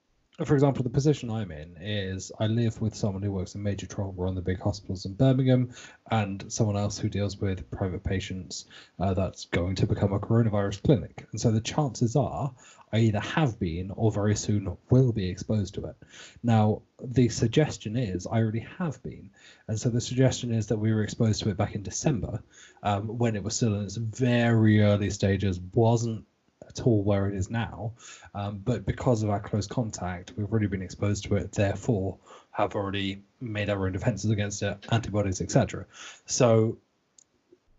for 0.45 0.55
example, 0.55 0.83
the 0.85 0.91
position 0.91 1.31
I'm 1.31 1.51
in 1.51 1.77
is 1.81 2.31
I 2.39 2.47
live 2.47 2.81
with 2.81 2.95
someone 2.95 3.23
who 3.23 3.33
works 3.33 3.55
in 3.55 3.63
major 3.63 3.87
trauma 3.87 4.23
on 4.23 4.35
the 4.35 4.43
big 4.43 4.61
hospitals 4.61 5.05
in 5.05 5.15
Birmingham, 5.15 5.75
and 6.11 6.45
someone 6.53 6.77
else 6.77 6.99
who 6.99 7.09
deals 7.09 7.39
with 7.39 7.71
private 7.71 8.05
patients 8.05 8.67
uh, 9.01 9.15
that's 9.15 9.47
going 9.47 9.75
to 9.77 9.87
become 9.87 10.13
a 10.13 10.21
coronavirus 10.21 10.83
clinic. 10.83 11.27
And 11.33 11.41
so 11.41 11.51
the 11.51 11.61
chances 11.61 12.17
are 12.17 12.53
I 12.93 12.99
either 12.99 13.21
have 13.21 13.59
been 13.59 13.91
or 13.91 14.13
very 14.13 14.37
soon 14.37 14.77
will 14.91 15.13
be 15.13 15.29
exposed 15.29 15.75
to 15.75 15.87
it. 15.87 15.97
Now, 16.43 16.83
the 17.03 17.29
suggestion 17.29 17.97
is 17.97 18.27
I 18.27 18.39
already 18.39 18.67
have 18.79 19.03
been. 19.03 19.31
And 19.67 19.79
so 19.79 19.89
the 19.89 20.01
suggestion 20.01 20.53
is 20.53 20.69
that 20.69 20.79
we 20.79 20.93
were 20.93 21.03
exposed 21.03 21.43
to 21.43 21.51
it 21.51 21.57
back 21.57 21.75
in 21.75 21.83
December 21.83 22.43
um, 22.83 23.19
when 23.19 23.35
it 23.35 23.43
was 23.43 23.57
still 23.57 23.75
in 23.75 23.85
its 23.85 23.97
very 23.97 24.83
early 24.83 25.11
stages, 25.11 25.61
wasn't 25.75 26.25
at 26.69 26.87
all 26.87 27.03
where 27.03 27.29
it 27.29 27.35
is 27.35 27.51
now. 27.51 27.93
Um, 28.35 28.59
but 28.65 28.87
because 28.87 29.23
of 29.23 29.31
our 29.31 29.41
close 29.41 29.67
contact, 29.67 30.33
we've 30.37 30.51
already 30.51 30.67
been 30.67 30.83
exposed 30.83 31.25
to 31.25 31.37
it, 31.37 31.53
therefore, 31.53 32.19
have 32.51 32.75
already 32.75 33.23
made 33.41 33.69
our 33.69 33.87
own 33.87 33.93
defenses 33.93 34.31
against 34.31 34.63
it, 34.63 34.79
antibodies, 34.91 35.41
etc. 35.41 35.87
So, 36.25 36.79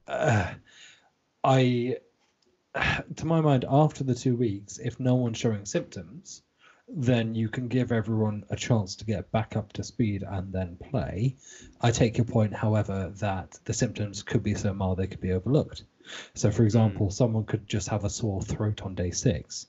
uh, 0.08 0.54
I, 1.44 1.98
to 3.16 3.26
my 3.26 3.42
mind, 3.42 3.66
after 3.70 4.04
the 4.04 4.16
two 4.16 4.36
weeks, 4.36 4.78
if 4.78 5.00
no 5.00 5.16
one's 5.16 5.38
showing 5.38 5.66
symptoms, 5.66 6.44
then 6.88 7.36
you 7.36 7.50
can 7.50 7.68
give 7.68 7.92
everyone 7.92 8.46
a 8.50 8.56
chance 8.56 8.96
to 8.96 9.06
get 9.06 9.32
back 9.32 9.58
up 9.58 9.74
to 9.74 9.84
speed 9.84 10.24
and 10.28 10.54
then 10.54 10.78
play. 10.90 11.36
I 11.82 11.92
take 11.92 12.18
your 12.18 12.26
point, 12.26 12.54
however, 12.54 13.12
that 13.18 13.60
the 13.66 13.74
symptoms 13.74 14.24
could 14.24 14.42
be 14.42 14.56
so 14.56 14.74
mild 14.74 14.98
they 14.98 15.08
could 15.08 15.20
be 15.20 15.34
overlooked. 15.34 15.84
So, 16.34 16.50
for 16.52 16.64
example, 16.64 17.08
hmm. 17.08 17.12
someone 17.12 17.44
could 17.44 17.68
just 17.68 17.90
have 17.90 18.06
a 18.06 18.10
sore 18.10 18.42
throat 18.42 18.82
on 18.84 18.96
day 18.96 19.12
six. 19.12 19.68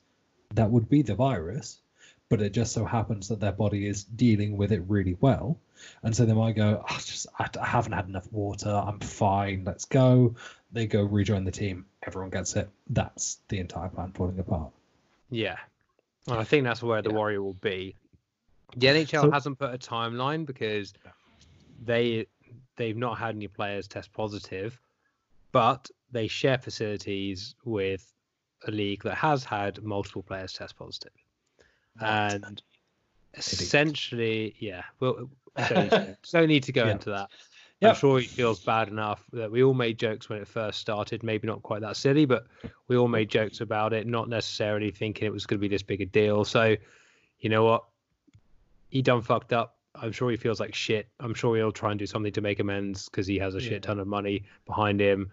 That 0.54 0.70
would 0.70 0.88
be 0.88 1.02
the 1.02 1.16
virus, 1.16 1.80
but 2.28 2.40
it 2.40 2.52
just 2.52 2.72
so 2.72 2.84
happens 2.84 3.28
that 3.28 3.40
their 3.40 3.52
body 3.52 3.86
is 3.86 4.04
dealing 4.04 4.56
with 4.56 4.70
it 4.70 4.82
really 4.86 5.16
well. 5.20 5.58
And 6.02 6.14
so 6.14 6.24
they 6.24 6.32
might 6.32 6.56
go, 6.56 6.84
oh, 6.88 6.98
just 6.98 7.26
I, 7.38 7.48
I 7.60 7.66
haven't 7.66 7.92
had 7.92 8.06
enough 8.08 8.30
water. 8.32 8.70
I'm 8.70 9.00
fine. 9.00 9.64
Let's 9.64 9.84
go. 9.86 10.36
They 10.70 10.86
go 10.86 11.02
rejoin 11.02 11.44
the 11.44 11.50
team. 11.50 11.86
Everyone 12.08 12.30
gets 12.30 12.56
it. 12.56 12.70
That's 12.88 13.38
the 13.48 13.58
entire 13.58 13.90
plan 13.90 14.12
falling 14.12 14.38
apart. 14.38 14.72
Yeah. 15.30 15.58
And 16.26 16.38
I 16.38 16.44
think 16.44 16.64
that's 16.64 16.82
where 16.82 17.02
the 17.02 17.10
Yeah. 17.10 17.16
Warrior 17.16 17.42
will 17.42 17.52
be. 17.52 17.94
The 18.76 18.86
NHL 18.88 19.22
So- 19.24 19.30
hasn't 19.30 19.58
put 19.58 19.74
a 19.74 19.78
timeline 19.78 20.46
because 20.46 20.94
they 21.84 22.26
they've 22.76 22.96
not 22.96 23.18
had 23.18 23.34
any 23.34 23.48
players 23.48 23.88
test 23.88 24.10
positive, 24.14 24.78
but 25.52 25.90
they 26.10 26.28
share 26.28 26.56
facilities 26.56 27.54
with 27.64 28.10
a 28.66 28.70
league 28.70 29.02
that 29.02 29.16
has 29.16 29.44
had 29.44 29.82
multiple 29.82 30.22
players 30.22 30.54
test 30.54 30.78
positive. 30.78 31.12
And 32.00 32.62
essentially, 33.34 34.54
yeah, 34.58 34.84
well, 35.00 35.28
don't 35.68 35.76
need 35.82 35.90
to, 35.90 36.16
don't 36.32 36.48
need 36.48 36.62
to 36.64 36.72
go 36.72 36.84
Yeah. 36.86 36.92
into 36.92 37.10
that. 37.10 37.30
Yep. 37.80 37.90
I'm 37.90 37.96
sure 37.96 38.18
he 38.18 38.26
feels 38.26 38.58
bad 38.58 38.88
enough 38.88 39.22
that 39.32 39.50
we 39.52 39.62
all 39.62 39.74
made 39.74 39.98
jokes 39.98 40.28
when 40.28 40.40
it 40.40 40.48
first 40.48 40.80
started. 40.80 41.22
Maybe 41.22 41.46
not 41.46 41.62
quite 41.62 41.80
that 41.82 41.96
silly, 41.96 42.24
but 42.24 42.46
we 42.88 42.96
all 42.96 43.06
made 43.06 43.28
jokes 43.30 43.60
about 43.60 43.92
it, 43.92 44.06
not 44.06 44.28
necessarily 44.28 44.90
thinking 44.90 45.26
it 45.26 45.32
was 45.32 45.46
going 45.46 45.58
to 45.58 45.60
be 45.60 45.68
this 45.68 45.82
big 45.82 46.00
a 46.00 46.06
deal. 46.06 46.44
So, 46.44 46.74
you 47.38 47.48
know 47.48 47.62
what? 47.64 47.84
He 48.90 49.00
done 49.02 49.22
fucked 49.22 49.52
up. 49.52 49.76
I'm 49.94 50.10
sure 50.12 50.30
he 50.30 50.36
feels 50.36 50.58
like 50.60 50.74
shit. 50.74 51.08
I'm 51.20 51.34
sure 51.34 51.56
he'll 51.56 51.70
try 51.72 51.90
and 51.90 51.98
do 51.98 52.06
something 52.06 52.32
to 52.32 52.40
make 52.40 52.58
amends 52.58 53.08
because 53.08 53.26
he 53.28 53.38
has 53.38 53.54
a 53.54 53.60
Yeah. 53.62 53.68
shit 53.68 53.82
ton 53.84 54.00
of 54.00 54.06
money 54.08 54.44
behind 54.66 55.00
him. 55.00 55.30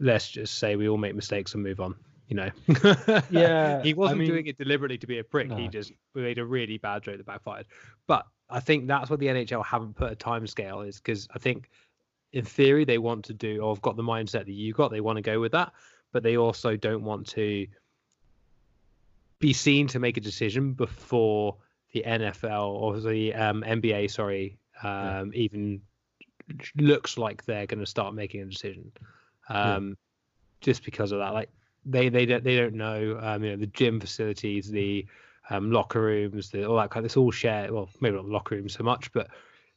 Let's 0.00 0.28
just 0.28 0.58
say 0.58 0.74
we 0.76 0.88
all 0.88 0.98
make 0.98 1.14
mistakes 1.14 1.54
and 1.54 1.62
move 1.62 1.80
on. 1.80 1.94
You 2.28 2.36
know. 2.36 2.50
Yeah, 3.30 3.82
he 3.84 3.94
wasn't 3.94 4.18
mean- 4.20 4.28
doing 4.28 4.46
it 4.48 4.58
deliberately 4.58 4.98
to 4.98 5.06
be 5.06 5.18
a 5.18 5.24
prick. 5.24 5.50
He 5.52 5.68
just 5.68 5.92
made 6.14 6.38
a 6.38 6.44
really 6.44 6.76
bad 6.78 7.02
joke 7.04 7.16
that 7.16 7.26
backfired. 7.26 7.66
But 8.06 8.26
I 8.50 8.60
think 8.60 8.86
that's 8.86 9.10
what 9.10 9.20
the 9.20 9.26
NHL 9.26 9.64
haven't 9.64 9.96
put 9.96 10.12
a 10.12 10.16
time 10.16 10.46
scale 10.46 10.80
is 10.80 10.96
because 10.96 11.28
I 11.34 11.38
think 11.38 11.68
in 12.32 12.44
theory 12.44 12.84
they 12.84 12.98
want 12.98 13.24
to 13.26 13.34
do 13.34 13.60
or 13.60 13.74
have 13.74 13.82
got 13.82 13.96
the 13.96 14.02
mindset 14.02 14.46
that 14.46 14.52
you 14.52 14.72
got. 14.72 14.90
They 14.90 15.00
want 15.00 15.16
to 15.16 15.22
go 15.22 15.40
with 15.40 15.52
that, 15.52 15.72
but 16.12 16.22
they 16.22 16.36
also 16.36 16.76
don't 16.76 17.02
want 17.02 17.26
to 17.28 17.66
be 19.38 19.52
seen 19.52 19.86
to 19.88 19.98
make 19.98 20.16
a 20.16 20.20
decision 20.20 20.72
before 20.72 21.56
the 21.92 22.02
NFL 22.06 22.68
or 22.68 23.00
the 23.00 23.34
um, 23.34 23.62
NBA, 23.66 24.10
sorry, 24.10 24.58
um, 24.82 25.30
even 25.34 25.80
looks 26.76 27.18
like 27.18 27.44
they're 27.44 27.66
going 27.66 27.80
to 27.80 27.86
start 27.86 28.14
making 28.14 28.42
a 28.42 28.46
decision. 28.46 28.90
Yeah. 29.50 29.74
Um, 29.74 29.96
Just 30.60 30.84
because 30.84 31.12
of 31.12 31.18
that, 31.20 31.32
like 31.34 31.50
they 31.86 32.08
they 32.08 32.26
don't 32.26 32.44
they 32.44 32.56
don't 32.56 32.74
know. 32.74 33.18
Um, 33.20 33.44
you 33.44 33.50
know 33.50 33.56
the 33.56 33.66
gym 33.66 34.00
facilities, 34.00 34.70
the 34.70 35.06
um, 35.50 35.70
locker 35.70 36.00
rooms, 36.00 36.50
the, 36.50 36.64
all 36.64 36.76
that 36.76 36.90
kind. 36.90 37.04
Of, 37.04 37.06
it's 37.06 37.16
all 37.16 37.30
shared. 37.30 37.70
Well, 37.70 37.88
maybe 38.00 38.16
not 38.16 38.26
locker 38.26 38.56
rooms 38.56 38.74
so 38.74 38.84
much, 38.84 39.12
but 39.12 39.28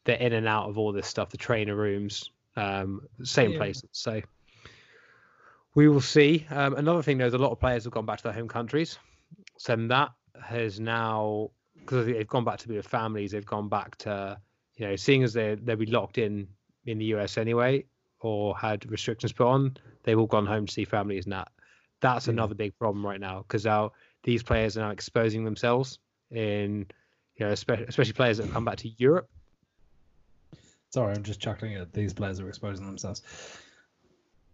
they're 0.06 0.18
in 0.18 0.34
and 0.34 0.48
out 0.48 0.70
of 0.70 0.78
all 0.78 0.92
this 0.92 1.08
stuff. 1.08 1.30
The 1.30 1.38
trainer 1.38 1.76
rooms, 1.76 2.32
um, 2.56 3.02
same 3.24 3.52
Yeah. 3.52 3.58
places. 3.58 3.90
So 3.92 4.22
we 5.76 5.88
will 5.88 6.02
see. 6.02 6.46
Um, 6.50 6.76
another 6.76 7.02
thing, 7.02 7.18
though, 7.18 7.26
is 7.26 7.34
a 7.34 7.38
lot 7.38 7.52
of 7.52 7.60
players 7.60 7.84
have 7.86 7.94
gone 7.94 8.06
back 8.06 8.18
to 8.18 8.24
their 8.24 8.34
home 8.34 8.48
countries. 8.48 8.98
So 9.58 9.76
that 9.76 10.12
has 10.44 10.80
now 10.80 11.52
because 11.76 12.06
they've 12.06 12.28
gone 12.28 12.44
back 12.44 12.60
to 12.60 12.68
be 12.68 12.76
with 12.76 12.88
families. 12.88 13.32
They've 13.32 13.46
gone 13.46 13.70
back 13.70 13.96
to 13.98 14.40
you 14.76 14.88
know, 14.88 14.96
seeing 14.96 15.24
as 15.24 15.34
they 15.34 15.56
they'll 15.56 15.76
be 15.76 15.86
locked 15.86 16.18
in 16.18 16.48
in 16.86 16.98
the 16.98 17.06
US 17.06 17.38
anyway, 17.38 17.86
or 18.20 18.58
had 18.58 18.90
restrictions 18.90 19.32
put 19.32 19.48
on, 19.48 19.78
they've 20.04 20.18
all 20.18 20.28
gone 20.28 20.46
home 20.46 20.66
to 20.66 20.74
see 20.74 20.86
families 20.86 21.26
and 21.26 21.34
that. 21.34 21.50
That's 22.00 22.28
Yeah. 22.28 22.34
another 22.34 22.56
big 22.56 22.78
problem 22.80 23.06
right 23.06 23.20
now 23.20 23.40
because 23.40 23.66
now 23.66 23.92
these 24.24 24.44
players 24.44 24.78
are 24.78 24.82
now 24.82 24.92
exposing 24.92 25.44
themselves 25.44 26.00
in, 26.30 26.86
you 27.36 27.46
know, 27.46 27.52
especially, 27.52 27.86
especially 27.86 28.14
players 28.14 28.38
that 28.38 28.44
have 28.44 28.54
come 28.54 28.66
back 28.66 28.78
to 28.78 28.90
Europe. 28.98 29.30
Sorry, 30.90 31.16
I'm 31.16 31.24
just 31.24 31.40
chuckling 31.40 31.76
at 31.76 31.94
these 31.94 32.14
players 32.14 32.40
are 32.40 32.50
exposing 32.50 32.86
themselves. 32.86 33.22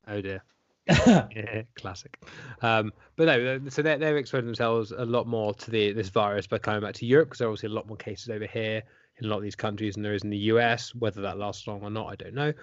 Oh 0.08 0.22
dear. 0.22 0.44
yeah, 0.88 1.64
classic. 1.76 2.18
Um, 2.62 2.94
but 3.18 3.26
no, 3.26 3.60
so 3.70 3.82
they're, 3.82 3.98
they're 3.98 4.18
exposing 4.18 4.46
themselves 4.46 4.92
a 4.92 5.04
lot 5.04 5.28
more 5.28 5.54
to 5.56 5.72
the 5.72 5.92
this 5.92 6.10
virus 6.10 6.48
by 6.48 6.60
coming 6.60 6.82
back 6.82 6.94
to 6.96 7.06
Europe 7.06 7.28
because 7.28 7.40
there 7.40 7.48
are 7.48 7.52
obviously 7.52 7.70
a 7.70 7.74
lot 7.74 7.88
more 7.88 7.98
cases 7.98 8.30
over 8.30 8.46
here 8.46 8.84
in 9.18 9.26
a 9.26 9.28
lot 9.28 9.38
of 9.38 9.44
these 9.44 9.56
countries 9.56 9.96
than 9.96 10.04
there 10.04 10.14
is 10.14 10.24
in 10.24 10.30
the 10.30 10.38
US. 10.38 10.96
Whether 10.96 11.22
that 11.22 11.38
lasts 11.38 11.68
long 11.68 11.82
or 11.82 11.90
not, 11.90 12.08
I 12.08 12.16
don't 12.16 12.34
know. 12.34 12.54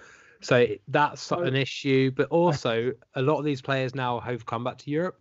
So 0.41 0.65
that's 0.87 1.31
an 1.31 1.55
issue. 1.55 2.11
But 2.11 2.29
also, 2.29 2.93
a 3.13 3.21
lot 3.21 3.37
of 3.37 3.45
these 3.45 3.61
players 3.61 3.93
now 3.93 4.19
have 4.19 4.45
come 4.45 4.63
back 4.63 4.79
to 4.79 4.89
Europe. 4.89 5.19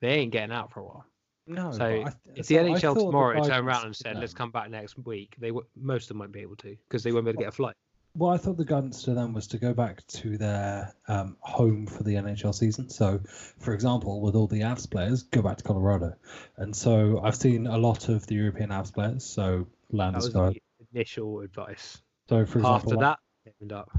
They 0.00 0.10
ain't 0.10 0.32
getting 0.32 0.54
out 0.54 0.72
for 0.72 0.80
a 0.80 0.84
while. 0.84 1.07
No, 1.48 1.72
So 1.72 2.04
if 2.34 2.46
the 2.46 2.56
NHL 2.56 2.94
tomorrow 2.94 3.42
turned 3.42 3.66
around 3.66 3.86
and 3.86 3.96
said, 3.96 4.16
"Let's 4.18 4.34
come 4.34 4.50
back 4.50 4.70
next 4.70 4.98
week," 4.98 5.34
they 5.38 5.48
w- 5.48 5.66
most 5.76 6.04
of 6.04 6.08
them 6.08 6.18
won't 6.18 6.32
be 6.32 6.40
able 6.40 6.56
to 6.56 6.76
because 6.88 7.02
they 7.02 7.12
won't 7.12 7.24
be 7.24 7.30
able 7.30 7.38
to 7.40 7.44
get 7.44 7.48
a 7.48 7.56
flight. 7.56 7.74
Well, 8.16 8.30
I 8.32 8.36
thought 8.36 8.56
the 8.56 8.64
guidance 8.64 9.02
to 9.04 9.14
them 9.14 9.32
was 9.32 9.46
to 9.48 9.58
go 9.58 9.72
back 9.74 10.04
to 10.08 10.36
their 10.38 10.92
um, 11.06 11.36
home 11.40 11.86
for 11.86 12.02
the 12.02 12.14
NHL 12.14 12.52
season. 12.54 12.88
So, 12.88 13.20
for 13.58 13.74
example, 13.74 14.20
with 14.20 14.34
all 14.34 14.46
the 14.48 14.60
Avs 14.62 14.90
players, 14.90 15.22
go 15.24 15.40
back 15.42 15.58
to 15.58 15.62
Colorado. 15.64 16.14
And 16.56 16.74
so 16.74 17.20
I've 17.22 17.36
seen 17.36 17.66
a 17.66 17.78
lot 17.78 18.08
of 18.08 18.26
the 18.26 18.34
European 18.34 18.70
Avs 18.70 18.92
players. 18.92 19.24
So 19.24 19.66
That 19.92 20.14
was 20.14 20.30
Landeskog. 20.30 20.54
the 20.54 20.86
initial 20.92 21.40
advice. 21.40 22.00
So 22.28 22.44
for 22.44 22.58
example, 22.58 22.74
After 22.92 22.96
that, 22.96 23.18
opened 23.46 23.72
up. 23.72 23.90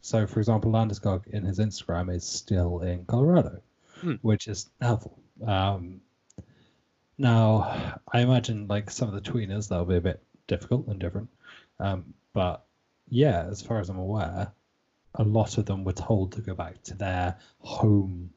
So, 0.00 0.26
for 0.26 0.40
example, 0.40 0.72
Landeskog 0.72 1.26
in 1.28 1.44
his 1.44 1.58
Instagram 1.60 2.12
is 2.12 2.24
still 2.26 2.80
in 2.80 3.04
Colorado, 3.04 3.60
Hmm. 4.00 4.14
which 4.22 4.48
is 4.48 4.68
helpful. 4.80 5.18
Um, 5.46 6.00
now, 7.18 7.98
I 8.12 8.20
imagine 8.20 8.66
like 8.68 8.90
some 8.90 9.08
of 9.08 9.14
the 9.14 9.30
tweeners 9.30 9.68
that'll 9.68 9.84
be 9.84 9.96
a 9.96 10.00
bit 10.00 10.22
difficult 10.46 10.86
and 10.86 10.98
different, 10.98 11.28
um, 11.80 12.14
but 12.32 12.64
yeah, 13.08 13.46
as 13.50 13.60
far 13.60 13.80
as 13.80 13.88
I'm 13.88 13.98
aware, 13.98 14.52
a 15.14 15.24
lot 15.24 15.58
of 15.58 15.66
them 15.66 15.84
were 15.84 15.92
told 15.92 16.32
to 16.32 16.40
go 16.40 16.54
back 16.54 16.82
to 16.84 16.94
their 16.94 17.36
home 17.60 18.30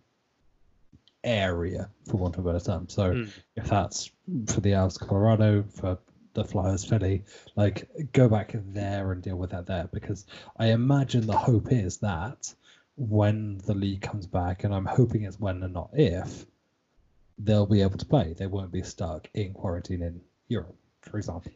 area, 1.23 1.89
for 2.07 2.17
want 2.17 2.37
of 2.37 2.45
a 2.45 2.51
better 2.51 2.63
term. 2.63 2.89
So, 2.89 3.13
Hmm. 3.13 3.23
if 3.55 3.67
that's 3.69 4.11
for 4.47 4.61
the 4.61 4.71
Avs, 4.71 4.99
Colorado, 4.99 5.63
for 5.63 5.99
the 6.33 6.43
Flyers, 6.43 6.85
Philly, 6.85 7.23
like 7.55 8.11
go 8.13 8.29
back 8.29 8.55
there 8.55 9.11
and 9.11 9.21
deal 9.21 9.35
with 9.35 9.51
that 9.51 9.67
there 9.67 9.89
because 9.91 10.25
I 10.57 10.67
imagine 10.67 11.27
the 11.27 11.37
hope 11.37 11.71
is 11.71 11.97
that 11.97 12.53
when 12.95 13.57
the 13.59 13.73
league 13.73 14.01
comes 14.01 14.27
back, 14.27 14.63
and 14.63 14.73
I'm 14.73 14.85
hoping 14.85 15.23
it's 15.23 15.39
when 15.39 15.61
and 15.63 15.73
not 15.73 15.89
if, 15.93 16.45
they'll 17.43 17.65
be 17.65 17.81
able 17.81 17.97
to 17.97 18.05
play. 18.05 18.33
They 18.37 18.47
won't 18.47 18.71
be 18.71 18.83
stuck 18.83 19.29
in 19.33 19.53
quarantine 19.53 20.01
in 20.01 20.21
Europe, 20.47 20.75
for 21.01 21.17
example. 21.17 21.51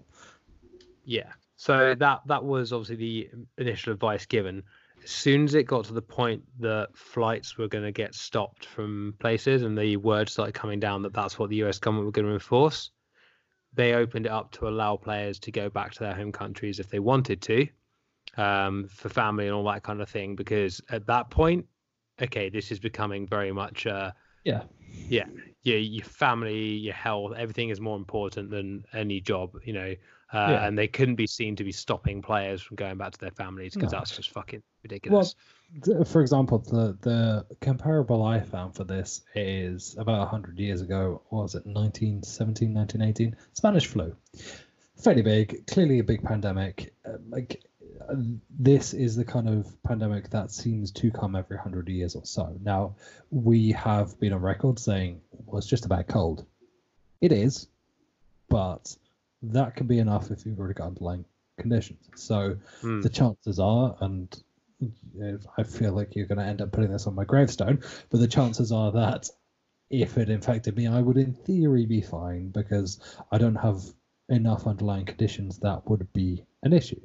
Yeah. 1.03 1.31
So 1.57 1.95
that 1.95 2.21
that 2.25 2.43
was 2.43 2.73
obviously 2.73 2.95
the 2.95 3.29
initial 3.57 3.93
advice 3.93 4.25
given. 4.25 4.63
as 5.03 5.09
soon 5.09 5.43
as 5.45 5.53
it 5.53 5.63
got 5.63 5.85
to 5.85 5.93
the 5.93 6.01
point 6.01 6.43
that 6.59 6.89
flights 6.95 7.57
were 7.57 7.67
going 7.67 7.83
to 7.83 7.91
get 7.91 8.15
stopped 8.15 8.65
from 8.65 9.13
places 9.19 9.61
and 9.61 9.77
the 9.77 9.97
word 9.97 10.27
started 10.29 10.53
coming 10.53 10.79
down 10.79 11.01
that 11.03 11.13
that's 11.13 11.37
what 11.37 11.49
the 11.49 11.63
US 11.63 11.79
government 11.79 12.05
were 12.05 12.11
going 12.11 12.27
to 12.27 12.33
enforce, 12.33 12.91
they 13.73 13.93
opened 13.93 14.25
it 14.25 14.31
up 14.31 14.51
to 14.53 14.67
allow 14.67 14.97
players 14.97 15.39
to 15.39 15.51
go 15.51 15.69
back 15.69 15.93
to 15.93 15.99
their 15.99 16.15
home 16.15 16.31
countries 16.31 16.79
if 16.79 16.89
they 16.89 16.99
wanted 16.99 17.41
to 17.43 17.67
um, 18.37 18.87
for 18.87 19.09
family 19.09 19.45
and 19.45 19.53
all 19.53 19.63
that 19.65 19.83
kind 19.83 20.01
of 20.01 20.09
thing. 20.09 20.35
Because 20.35 20.81
at 20.89 21.05
that 21.07 21.29
point, 21.29 21.65
okay, 22.21 22.49
this 22.49 22.71
is 22.71 22.79
becoming 22.79 23.27
very 23.27 23.51
much, 23.51 23.85
uh, 23.85 24.11
yeah, 24.43 24.63
yeah, 25.09 25.25
yeah, 25.65 25.77
your 25.77 26.05
family, 26.05 26.75
your 26.75 26.93
health, 26.93 27.33
everything 27.35 27.69
is 27.69 27.81
more 27.81 27.97
important 27.97 28.51
than 28.51 28.85
any 28.93 29.19
job, 29.19 29.57
you 29.65 29.73
know. 29.73 29.95
Uh, 30.31 30.47
yeah. 30.49 30.67
And 30.67 30.77
they 30.77 30.87
couldn't 30.87 31.15
be 31.15 31.27
seen 31.27 31.55
to 31.55 31.63
be 31.63 31.71
stopping 31.71 32.21
players 32.21 32.61
from 32.61 32.75
going 32.75 32.97
back 32.97 33.13
to 33.13 33.19
their 33.19 33.31
families 33.31 33.73
because 33.73 33.91
no. 33.91 33.97
that's 33.97 34.15
just 34.15 34.29
fucking 34.29 34.61
ridiculous. 34.83 35.35
Well, 35.87 36.05
for 36.05 36.21
example, 36.21 36.59
the 36.59 36.97
the 37.01 37.45
comparable 37.61 38.21
I 38.23 38.41
found 38.41 38.75
for 38.75 38.83
this 38.83 39.21
is 39.33 39.95
about 39.97 40.19
100 40.19 40.59
years 40.59 40.81
ago. 40.81 41.21
What 41.29 41.43
was 41.43 41.55
it 41.55 41.65
1917, 41.65 42.73
1918? 42.73 43.35
Spanish 43.53 43.87
flu. 43.87 44.15
Fairly 44.97 45.23
big, 45.23 45.65
clearly 45.65 45.99
a 45.99 46.03
big 46.03 46.23
pandemic. 46.23 46.93
Uh, 47.05 47.17
like 47.29 47.63
this 48.49 48.93
is 48.93 49.15
the 49.15 49.25
kind 49.25 49.49
of 49.49 49.67
pandemic 49.83 50.29
that 50.29 50.51
seems 50.51 50.91
to 50.91 51.11
come 51.11 51.35
every 51.35 51.57
100 51.57 51.87
years 51.89 52.15
or 52.15 52.25
so. 52.25 52.55
Now, 52.61 52.95
we 53.29 53.71
have 53.71 54.19
been 54.19 54.33
on 54.33 54.41
record 54.41 54.79
saying, 54.79 55.21
well, 55.45 55.57
it's 55.57 55.67
just 55.67 55.85
about 55.85 56.07
cold. 56.07 56.45
It 57.21 57.31
is, 57.31 57.67
but 58.49 58.95
that 59.41 59.75
can 59.75 59.87
be 59.87 59.99
enough 59.99 60.31
if 60.31 60.45
you've 60.45 60.59
already 60.59 60.73
got 60.73 60.87
underlying 60.87 61.25
conditions. 61.59 62.09
So 62.15 62.57
mm. 62.81 63.01
the 63.01 63.09
chances 63.09 63.59
are, 63.59 63.95
and 64.01 64.43
I 65.57 65.63
feel 65.63 65.93
like 65.93 66.15
you're 66.15 66.27
going 66.27 66.39
to 66.39 66.45
end 66.45 66.61
up 66.61 66.71
putting 66.71 66.91
this 66.91 67.07
on 67.07 67.15
my 67.15 67.23
gravestone, 67.23 67.81
but 68.09 68.19
the 68.19 68.27
chances 68.27 68.71
are 68.71 68.91
that 68.91 69.29
if 69.89 70.17
it 70.17 70.29
infected 70.29 70.75
me, 70.75 70.87
I 70.87 71.01
would 71.01 71.17
in 71.17 71.33
theory 71.33 71.85
be 71.85 72.01
fine 72.01 72.49
because 72.49 72.99
I 73.31 73.37
don't 73.37 73.55
have 73.55 73.81
enough 74.29 74.67
underlying 74.67 75.05
conditions 75.05 75.59
that 75.59 75.87
would 75.89 76.11
be 76.13 76.43
an 76.63 76.73
issue. 76.73 76.99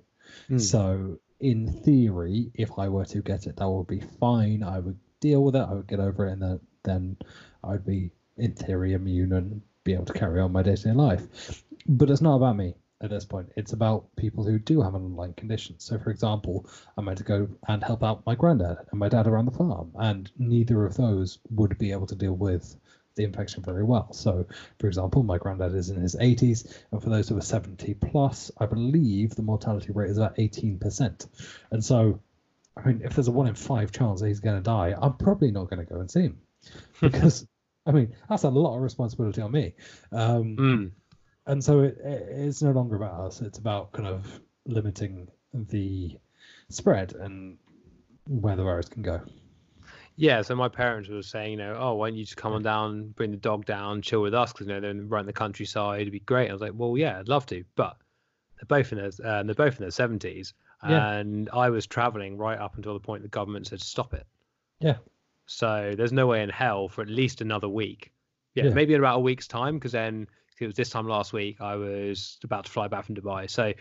Mm. 0.49 0.61
So, 0.61 1.19
in 1.41 1.67
theory, 1.83 2.51
if 2.55 2.79
I 2.79 2.89
were 2.89 3.05
to 3.07 3.23
get 3.23 3.47
it, 3.47 3.57
that 3.57 3.69
would 3.69 3.87
be 3.87 4.01
fine. 4.01 4.63
I 4.63 4.79
would 4.79 4.99
deal 5.21 5.43
with 5.43 5.57
it. 5.57 5.67
I 5.69 5.73
would 5.73 5.87
get 5.87 6.01
over 6.01 6.27
it, 6.27 6.33
and 6.33 6.43
then, 6.43 6.61
then 6.83 7.17
I'd 7.65 7.85
be 7.85 8.11
in 8.37 8.53
theory 8.55 8.93
immune 8.95 9.33
and 9.33 9.63
be 9.85 9.95
able 9.95 10.07
to 10.07 10.13
carry 10.13 10.41
on 10.41 10.53
my 10.53 10.63
day 10.63 10.77
to 10.77 10.83
day 10.83 10.93
life. 10.93 11.63
But 11.87 12.11
it's 12.11 12.21
not 12.21 12.37
about 12.37 12.57
me 12.57 12.75
at 13.01 13.11
this 13.11 13.25
point. 13.25 13.51
It's 13.57 13.73
about 13.73 14.15
people 14.17 14.45
who 14.45 14.59
do 14.59 14.83
have 14.83 14.95
an 14.95 15.05
underlying 15.05 15.35
condition. 15.35 15.77
So, 15.79 15.99
for 15.99 16.11
example, 16.11 16.67
I 16.97 17.01
might 17.01 17.25
go 17.25 17.49
and 17.69 17.83
help 17.83 18.03
out 18.03 18.27
my 18.27 18.35
granddad 18.35 18.79
and 18.91 19.01
my 19.01 19.09
dad 19.09 19.27
around 19.27 19.47
the 19.47 19.57
farm, 19.57 19.93
and 19.95 20.31
neither 20.39 20.85
of 20.85 20.97
those 20.97 21.39
would 21.51 21.79
be 21.79 21.93
able 21.93 22.07
to 22.07 22.15
deal 22.15 22.35
with 22.35 22.77
the 23.21 23.27
infection 23.27 23.63
very 23.63 23.85
well. 23.85 24.13
So, 24.13 24.47
for 24.79 24.87
example, 24.87 25.23
my 25.23 25.39
granddad 25.39 25.75
is 25.75 25.91
in 25.91 26.01
his 26.01 26.17
80s, 26.17 26.75
and 26.91 27.03
for 27.03 27.11
those 27.11 27.29
who 27.29 27.37
are 27.37 27.43
70 27.43 27.95
plus, 27.95 28.51
I 28.59 28.67
believe 28.67 29.35
the 29.35 29.43
mortality 29.43 29.93
rate 29.93 30.11
is 30.11 30.17
about 30.17 30.37
18%. 30.37 31.29
And 31.71 31.85
so, 31.85 32.21
I 32.77 32.87
mean, 32.87 33.03
if 33.05 33.15
there's 33.15 33.29
a 33.29 33.33
one 33.33 33.47
in 33.47 33.55
five 33.55 33.93
chance 33.93 34.21
that 34.21 34.29
he's 34.29 34.41
going 34.41 34.57
to 34.57 34.63
die, 34.63 34.95
I'm 35.01 35.15
probably 35.15 35.51
not 35.51 35.69
going 35.69 35.85
to 35.85 35.93
go 35.93 36.01
and 36.01 36.11
see 36.11 36.23
him 36.23 36.39
because, 37.01 37.47
I 37.87 37.93
mean, 37.93 38.15
that's 38.29 38.45
a 38.45 38.51
lot 38.51 38.77
of 38.77 38.83
responsibility 38.83 39.43
on 39.43 39.53
me. 39.53 39.75
Um, 40.13 40.57
mm. 40.57 40.91
And 41.47 41.63
so 41.63 41.81
it, 41.81 41.99
it, 42.03 42.29
it's 42.31 42.63
no 42.63 42.71
longer 42.71 42.97
about 42.97 43.21
us; 43.21 43.41
it's 43.41 43.59
about 43.59 43.93
kind 43.93 44.07
of 44.07 44.41
limiting 44.67 45.29
the 45.53 46.17
spread 46.69 47.13
and 47.15 47.59
where 48.29 48.57
the 48.57 48.63
virus 48.63 48.89
can 48.89 49.03
go. 49.03 49.23
Yeah, 50.21 50.43
so 50.43 50.55
my 50.55 50.69
parents 50.69 51.09
were 51.09 51.23
saying, 51.23 51.53
you 51.53 51.57
know, 51.57 51.79
oh, 51.81 51.95
why 51.95 52.11
don't 52.11 52.19
you 52.19 52.25
just 52.25 52.37
come 52.37 52.53
on 52.53 52.63
down, 52.63 53.09
bring 53.17 53.31
the 53.31 53.39
dog 53.39 53.65
down, 53.65 54.03
chill 54.03 54.21
with 54.21 54.35
us 54.35 54.53
because 54.53 54.67
you 54.67 54.75
know 54.75 54.79
they're 54.79 54.93
right 54.93 55.21
in 55.21 55.27
the 55.27 55.33
countryside. 55.33 56.03
It'd 56.03 56.13
be 56.13 56.21
great. 56.21 56.51
I 56.51 56.53
was 56.53 56.61
like, 56.61 56.75
well, 56.75 56.95
yeah, 56.99 57.19
I'd 57.19 57.29
love 57.29 57.47
to, 57.47 57.65
but 57.75 57.97
they're 58.57 58.67
both 58.67 58.93
in 58.93 58.99
their 58.99 59.11
uh, 59.25 59.43
they're 59.45 59.55
both 59.55 59.79
in 59.79 59.81
their 59.81 59.91
seventies, 59.91 60.53
yeah. 60.87 61.13
and 61.13 61.49
I 61.55 61.71
was 61.71 61.87
traveling 61.87 62.37
right 62.37 62.59
up 62.59 62.77
until 62.77 62.93
the 62.93 63.01
point 63.01 63.23
the 63.23 63.29
government 63.31 63.69
said 63.69 63.81
stop 63.81 64.13
it. 64.13 64.27
Yeah. 64.79 64.97
So 65.47 65.95
there's 65.97 66.13
no 66.13 66.27
way 66.27 66.43
in 66.43 66.51
hell 66.51 66.91
for 66.91 67.01
at 67.01 67.09
least 67.09 67.41
another 67.41 67.71
week. 67.71 68.13
Yeah, 68.55 68.65
yeah. 68.65 68.75
maybe 68.75 68.93
in 68.93 69.01
about 69.01 69.17
a 69.17 69.21
week's 69.21 69.49
time 69.49 69.77
because 69.77 69.93
then 69.93 70.29
it 70.61 70.67
was 70.67 70.75
this 70.75 70.91
time 70.91 71.09
last 71.09 71.33
week 71.33 71.63
I 71.63 71.77
was 71.77 72.37
about 72.45 72.67
to 72.67 72.71
fly 72.71 72.89
back 72.89 73.07
from 73.07 73.15
Dubai. 73.15 73.49
So 73.49 73.73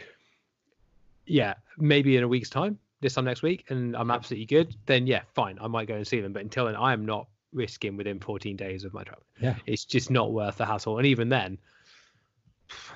yeah, 1.25 1.55
maybe 1.77 2.15
in 2.15 2.23
a 2.23 2.29
week's 2.29 2.49
time 2.49 2.79
this 3.01 3.13
time 3.13 3.25
next 3.25 3.41
week 3.41 3.65
and 3.69 3.95
I'm 3.95 4.11
absolutely 4.11 4.45
good, 4.45 4.75
then 4.85 5.07
yeah, 5.07 5.21
fine, 5.33 5.57
I 5.61 5.67
might 5.67 5.87
go 5.87 5.95
and 5.95 6.07
see 6.07 6.21
them. 6.21 6.33
But 6.33 6.43
until 6.43 6.65
then, 6.65 6.75
I 6.75 6.93
am 6.93 7.05
not 7.05 7.27
risking 7.53 7.97
within 7.97 8.19
14 8.19 8.55
days 8.55 8.83
of 8.83 8.93
my 8.93 9.03
travel. 9.03 9.23
Yeah, 9.41 9.55
it's 9.65 9.85
just 9.85 10.11
not 10.11 10.33
worth 10.33 10.57
the 10.57 10.65
hassle. 10.65 10.97
And 10.97 11.07
even 11.07 11.29
then, 11.29 11.57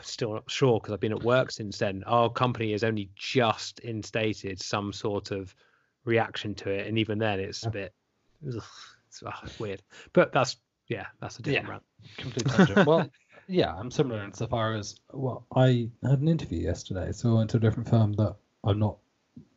still 0.01 0.33
not 0.33 0.49
sure 0.49 0.79
because 0.79 0.93
I've 0.93 0.99
been 0.99 1.11
at 1.11 1.23
work 1.23 1.51
since 1.51 1.77
then. 1.77 2.03
Our 2.05 2.29
company 2.29 2.71
has 2.71 2.83
only 2.83 3.09
just 3.15 3.79
instated 3.79 4.61
some 4.61 4.93
sort 4.93 5.31
of 5.31 5.53
reaction 6.05 6.53
to 6.55 6.69
it, 6.69 6.87
and 6.87 6.97
even 6.97 7.17
then, 7.17 7.39
it's 7.39 7.63
yeah. 7.63 7.69
a 7.69 7.71
bit 7.71 7.93
ugh, 8.47 8.63
it's, 9.07 9.23
oh, 9.25 9.31
weird. 9.59 9.81
But 10.13 10.33
that's 10.33 10.57
yeah, 10.87 11.07
that's 11.21 11.39
a 11.39 11.41
different 11.41 11.65
yeah. 11.67 11.71
rant. 11.71 11.83
Complete 12.17 12.47
tangent. 12.47 12.87
well, 12.87 13.09
yeah, 13.47 13.73
I'm 13.73 13.91
similar 13.91 14.23
insofar 14.23 14.75
as 14.75 14.95
well. 15.11 15.45
I 15.55 15.89
had 16.03 16.19
an 16.19 16.27
interview 16.27 16.59
yesterday, 16.59 17.11
so 17.11 17.31
I 17.31 17.37
went 17.39 17.49
to 17.51 17.57
a 17.57 17.59
different 17.59 17.89
firm 17.89 18.13
that 18.13 18.35
I'm 18.63 18.79
not 18.79 18.97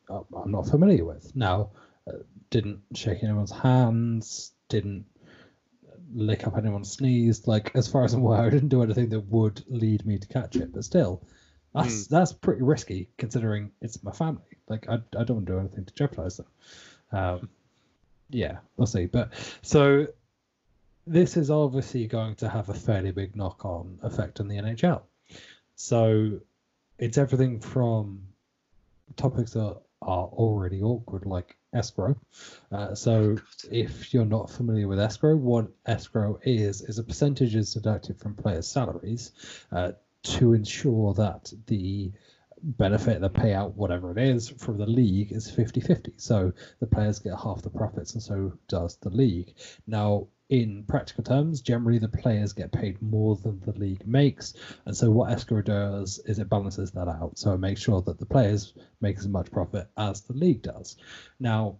I'm 0.09 0.51
not 0.51 0.69
familiar 0.69 1.05
with. 1.05 1.35
Now, 1.35 1.71
uh, 2.07 2.19
didn't 2.49 2.81
shake 2.93 3.23
anyone's 3.23 3.51
hands, 3.51 4.53
didn't 4.69 5.05
lick 6.13 6.47
up 6.47 6.57
anyone's 6.57 6.91
sneeze. 6.91 7.47
Like 7.47 7.71
as 7.75 7.87
far 7.87 8.03
as 8.03 8.13
I'm 8.13 8.21
aware, 8.21 8.41
I 8.45 8.49
didn't 8.49 8.69
do 8.69 8.83
anything 8.83 9.09
that 9.09 9.21
would 9.21 9.63
lead 9.67 10.05
me 10.05 10.17
to 10.17 10.27
catch 10.27 10.55
it. 10.55 10.73
But 10.73 10.83
still, 10.83 11.23
that's 11.73 12.05
mm. 12.05 12.09
that's 12.09 12.33
pretty 12.33 12.63
risky 12.63 13.09
considering 13.17 13.71
it's 13.81 14.03
my 14.03 14.11
family. 14.11 14.57
Like 14.67 14.87
I, 14.89 14.95
I 15.17 15.23
don't 15.23 15.37
want 15.37 15.47
to 15.47 15.53
do 15.53 15.59
anything 15.59 15.85
to 15.85 15.93
jeopardize 15.93 16.37
them. 16.37 16.47
Um, 17.11 17.49
yeah, 18.29 18.57
we'll 18.75 18.87
see. 18.87 19.05
But 19.05 19.33
so 19.61 20.07
this 21.05 21.37
is 21.37 21.49
obviously 21.49 22.07
going 22.07 22.35
to 22.35 22.49
have 22.49 22.69
a 22.69 22.73
fairly 22.73 23.11
big 23.11 23.35
knock-on 23.35 23.99
effect 24.03 24.39
on 24.39 24.47
the 24.47 24.57
NHL. 24.57 25.03
So 25.75 26.39
it's 26.97 27.17
everything 27.17 27.59
from 27.61 28.23
topics 29.15 29.53
that 29.53 29.77
are 30.01 30.25
already 30.27 30.81
awkward, 30.81 31.25
like 31.25 31.57
escrow. 31.73 32.15
Uh, 32.71 32.93
so, 32.95 33.37
if 33.71 34.13
you're 34.13 34.25
not 34.25 34.49
familiar 34.49 34.87
with 34.87 34.99
escrow, 34.99 35.35
what 35.35 35.67
escrow 35.85 36.39
is 36.43 36.81
is 36.81 36.99
a 36.99 37.03
percentage 37.03 37.55
is 37.55 37.73
deducted 37.73 38.19
from 38.19 38.35
players' 38.35 38.67
salaries 38.67 39.31
uh, 39.71 39.91
to 40.23 40.53
ensure 40.53 41.13
that 41.13 41.51
the 41.67 42.11
benefit, 42.61 43.21
the 43.21 43.29
payout, 43.29 43.73
whatever 43.75 44.11
it 44.11 44.17
is, 44.17 44.49
from 44.49 44.77
the 44.77 44.85
league 44.85 45.31
is 45.31 45.49
50 45.49 45.81
50. 45.81 46.13
So 46.17 46.53
the 46.79 46.87
players 46.87 47.19
get 47.19 47.39
half 47.39 47.61
the 47.61 47.69
profits, 47.69 48.13
and 48.13 48.21
so 48.21 48.53
does 48.67 48.97
the 48.97 49.09
league. 49.09 49.53
Now, 49.85 50.27
in 50.49 50.83
practical 50.87 51.23
terms, 51.23 51.61
generally 51.61 51.99
the 51.99 52.07
players 52.07 52.53
get 52.53 52.71
paid 52.71 53.01
more 53.01 53.35
than 53.35 53.59
the 53.65 53.73
league 53.73 54.07
makes. 54.07 54.53
And 54.85 54.95
so 54.95 55.11
what 55.11 55.31
escrow 55.31 55.61
does 55.61 56.19
is 56.25 56.39
it 56.39 56.49
balances 56.49 56.91
that 56.91 57.07
out. 57.07 57.37
So 57.37 57.53
it 57.53 57.59
makes 57.59 57.81
sure 57.81 58.01
that 58.01 58.19
the 58.19 58.25
players 58.25 58.73
make 59.01 59.17
as 59.17 59.27
much 59.27 59.51
profit 59.51 59.89
as 59.97 60.21
the 60.21 60.33
league 60.33 60.61
does. 60.61 60.95
Now, 61.39 61.77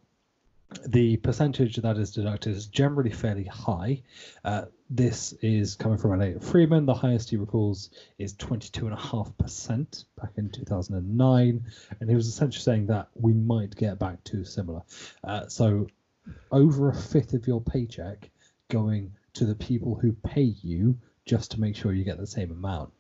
the 0.86 1.16
percentage 1.18 1.78
that 1.78 1.98
is 1.98 2.12
deducted 2.12 2.54
is 2.54 2.68
generally 2.68 3.12
fairly 3.12 3.46
high. 3.46 4.04
Uh, 4.44 4.66
this 4.90 5.32
is 5.42 5.76
coming 5.76 5.98
from 5.98 6.14
Elliot 6.14 6.44
Friedman. 6.44 6.86
The 6.86 6.94
highest 6.94 7.30
he 7.30 7.38
recalls 7.38 7.90
is 8.18 8.34
22.5% 8.36 10.06
back 10.22 10.32
in 10.36 10.50
2009. 10.50 11.66
And 12.02 12.10
he 12.10 12.16
was 12.16 12.28
essentially 12.28 12.64
saying 12.64 12.88
that 12.88 13.08
we 13.16 13.32
might 13.32 13.78
get 13.78 13.98
back 13.98 14.22
to 14.26 14.44
similar. 14.44 14.82
Uh, 15.24 15.48
so 15.48 15.88
over 16.52 16.90
a 16.90 16.96
fifth 16.96 17.34
of 17.34 17.48
your 17.48 17.62
paycheck 17.62 18.30
going 18.70 19.14
to 19.34 19.46
the 19.46 19.56
people 19.56 19.96
who 19.96 20.14
pay 20.14 20.54
you 20.62 20.98
just 21.26 21.52
to 21.52 21.60
make 21.60 21.76
sure 21.76 21.94
you 21.94 22.04
get 22.04 22.18
the 22.18 22.28
same 22.28 22.52
amount. 22.52 22.92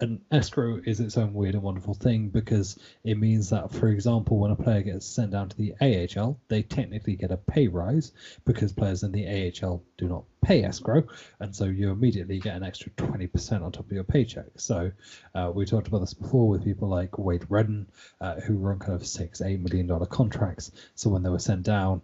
And 0.00 0.22
escrow 0.30 0.80
is 0.82 0.98
its 0.98 1.18
own 1.18 1.34
weird 1.34 1.54
and 1.54 1.62
wonderful 1.62 1.92
thing 1.92 2.30
because 2.30 2.78
it 3.04 3.18
means 3.18 3.50
that, 3.50 3.70
for 3.70 3.88
example, 3.88 4.38
when 4.38 4.50
a 4.50 4.56
player 4.56 4.80
gets 4.80 5.04
sent 5.04 5.32
down 5.32 5.50
to 5.50 5.56
the 5.56 5.74
AHL, 5.78 6.40
they 6.48 6.62
technically 6.62 7.16
get 7.16 7.30
a 7.30 7.36
pay 7.36 7.68
rise 7.68 8.12
because 8.46 8.72
players 8.72 9.02
in 9.02 9.12
the 9.12 9.26
AHL 9.62 9.82
do 9.98 10.08
not 10.08 10.24
pay 10.40 10.64
escrow, 10.64 11.06
and 11.38 11.54
so 11.54 11.66
you 11.66 11.90
immediately 11.90 12.38
get 12.38 12.56
an 12.56 12.62
extra 12.62 12.90
20% 12.92 13.62
on 13.62 13.72
top 13.72 13.84
of 13.84 13.92
your 13.92 14.04
paycheck. 14.04 14.46
So 14.56 14.90
uh, 15.34 15.52
we 15.54 15.66
talked 15.66 15.88
about 15.88 16.00
this 16.00 16.14
before 16.14 16.48
with 16.48 16.64
people 16.64 16.88
like 16.88 17.18
Wade 17.18 17.44
Redden, 17.50 17.86
uh, 18.22 18.40
who 18.40 18.56
run 18.56 18.78
kind 18.78 18.94
of 18.94 19.06
six, 19.06 19.42
eight 19.42 19.60
million 19.60 19.86
dollar 19.86 20.06
contracts. 20.06 20.70
So 20.94 21.10
when 21.10 21.22
they 21.22 21.30
were 21.30 21.38
sent 21.38 21.62
down, 21.62 22.00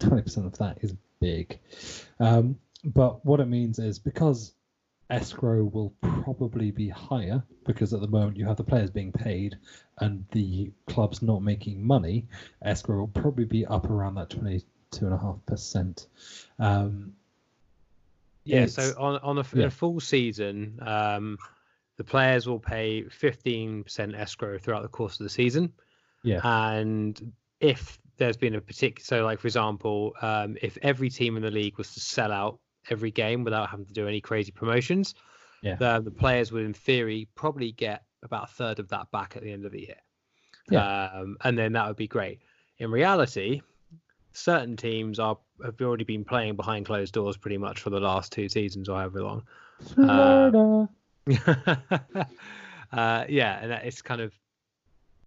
20% 0.00 0.46
of 0.46 0.56
that 0.58 0.78
is 0.82 0.94
big. 1.20 1.58
Um, 2.20 2.58
but 2.84 3.24
what 3.24 3.40
it 3.40 3.46
means 3.46 3.78
is 3.78 3.98
because 3.98 4.52
escrow 5.08 5.64
will 5.64 5.94
probably 6.00 6.70
be 6.70 6.88
higher 6.88 7.42
because 7.64 7.92
at 7.94 8.00
the 8.00 8.08
moment 8.08 8.36
you 8.36 8.46
have 8.46 8.56
the 8.56 8.64
players 8.64 8.90
being 8.90 9.12
paid 9.12 9.56
and 10.00 10.24
the 10.32 10.72
clubs 10.88 11.22
not 11.22 11.42
making 11.42 11.84
money. 11.86 12.26
Escrow 12.62 12.98
will 12.98 13.08
probably 13.08 13.44
be 13.44 13.64
up 13.66 13.88
around 13.90 14.16
that 14.16 14.30
twenty-two 14.30 15.04
and 15.04 15.14
a 15.14 15.18
half 15.18 15.36
percent. 15.46 16.06
Um, 16.58 17.14
Yeah, 18.44 18.66
so 18.66 18.94
on 18.98 19.18
on 19.22 19.38
a, 19.38 19.44
yeah. 19.54 19.66
a 19.66 19.70
full 19.70 20.00
season, 20.00 20.78
um, 20.82 21.38
the 21.96 22.04
players 22.04 22.46
will 22.46 22.60
pay 22.60 23.04
15% 23.04 24.18
escrow 24.18 24.58
throughout 24.58 24.82
the 24.82 24.88
course 24.88 25.18
of 25.18 25.24
the 25.24 25.30
season. 25.30 25.72
Yeah. 26.22 26.40
And 26.42 27.32
if 27.60 27.98
there's 28.18 28.36
been 28.36 28.54
a 28.54 28.60
particular, 28.60 29.04
so 29.04 29.24
like 29.24 29.40
for 29.40 29.46
example, 29.46 30.14
um, 30.22 30.56
if 30.62 30.78
every 30.82 31.10
team 31.10 31.36
in 31.36 31.42
the 31.42 31.50
league 31.50 31.76
was 31.78 31.92
to 31.94 32.00
sell 32.00 32.32
out 32.32 32.58
every 32.90 33.10
game 33.10 33.44
without 33.44 33.68
having 33.68 33.86
to 33.86 33.92
do 33.92 34.06
any 34.08 34.20
crazy 34.20 34.52
promotions, 34.52 35.14
Yeah. 35.62 35.74
the, 35.76 36.00
the 36.00 36.10
players 36.10 36.52
would, 36.52 36.64
in 36.64 36.72
theory, 36.74 37.28
probably 37.34 37.72
get 37.72 38.04
about 38.22 38.44
a 38.44 38.52
third 38.52 38.78
of 38.78 38.88
that 38.88 39.10
back 39.10 39.36
at 39.36 39.42
the 39.42 39.52
end 39.52 39.64
of 39.66 39.72
the 39.72 39.80
year. 39.80 39.96
Yeah. 40.70 41.08
Um, 41.14 41.36
and 41.44 41.58
then 41.58 41.72
that 41.74 41.86
would 41.86 41.96
be 41.96 42.08
great. 42.08 42.40
In 42.78 42.90
reality, 42.90 43.62
certain 44.32 44.76
teams 44.76 45.18
are 45.18 45.38
have 45.64 45.80
already 45.80 46.04
been 46.04 46.24
playing 46.24 46.56
behind 46.56 46.84
closed 46.86 47.14
doors 47.14 47.36
pretty 47.36 47.56
much 47.58 47.80
for 47.80 47.88
the 47.90 48.00
last 48.00 48.30
two 48.32 48.48
seasons 48.48 48.88
or 48.88 48.98
however 48.98 49.22
long. 49.22 49.42
Florida. 49.94 50.88
uh, 52.92 53.24
yeah, 53.28 53.58
and 53.60 53.70
that- 53.70 53.84
it's 53.84 54.02
kind 54.02 54.20
of 54.20 54.32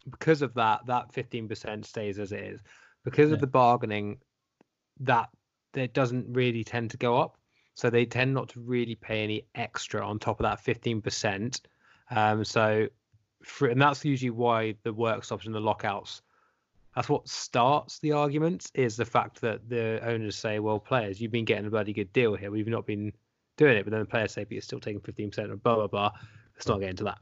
because 0.10 0.42
of 0.42 0.54
that. 0.56 0.86
That 0.86 1.14
fifteen 1.14 1.48
percent 1.48 1.86
stays 1.86 2.20
as 2.20 2.32
it 2.32 2.42
is 2.42 2.62
because 3.04 3.30
Yeah. 3.30 3.36
of 3.36 3.42
the 3.42 3.48
bargaining. 3.48 4.18
That 5.02 5.30
it 5.76 5.94
doesn't 5.94 6.26
really 6.34 6.64
tend 6.64 6.92
to 6.92 6.98
go 6.98 7.18
up, 7.18 7.38
so 7.74 7.90
they 7.90 8.06
tend 8.06 8.34
not 8.34 8.50
to 8.50 8.60
really 8.60 8.96
pay 8.96 9.24
any 9.24 9.46
extra 9.56 10.06
on 10.06 10.20
top 10.20 10.40
of 10.40 10.44
that 10.44 10.60
fifteen 10.60 11.02
percent. 11.02 11.62
Um, 12.12 12.44
so, 12.44 12.88
for, 13.44 13.68
and 13.70 13.82
that's 13.82 14.04
usually 14.04 14.32
why 14.32 14.76
the 14.84 14.92
work 14.92 15.24
stops 15.24 15.46
and 15.46 15.56
the 15.56 15.60
lockouts. 15.62 16.22
That's 16.96 17.08
what 17.08 17.30
starts 17.30 18.00
the 18.00 18.12
arguments 18.12 18.72
is 18.74 18.98
the 18.98 19.06
fact 19.06 19.40
that 19.42 19.70
the 19.70 20.02
owners 20.04 20.36
say, 20.36 20.60
"Well, 20.60 20.80
players, 20.80 21.22
you've 21.22 21.32
been 21.32 21.46
getting 21.46 21.68
a 21.68 21.70
bloody 21.70 21.94
good 21.94 22.12
deal 22.12 22.36
here. 22.36 22.52
We've 22.52 22.68
not 22.68 22.86
been 22.86 23.14
doing 23.56 23.78
it." 23.78 23.84
But 23.84 23.92
then 23.92 24.02
the 24.02 24.06
players 24.06 24.34
say, 24.34 24.44
"But 24.44 24.54
you're 24.54 24.62
still 24.62 24.80
taking 24.80 25.00
fifteen 25.00 25.30
percent 25.30 25.52
of 25.52 25.64
blah 25.64 25.76
blah 25.76 25.88
blah." 25.88 26.12
Let's 26.56 26.68
not 26.68 26.82
get 26.82 26.90
into 26.90 27.06
that. 27.06 27.20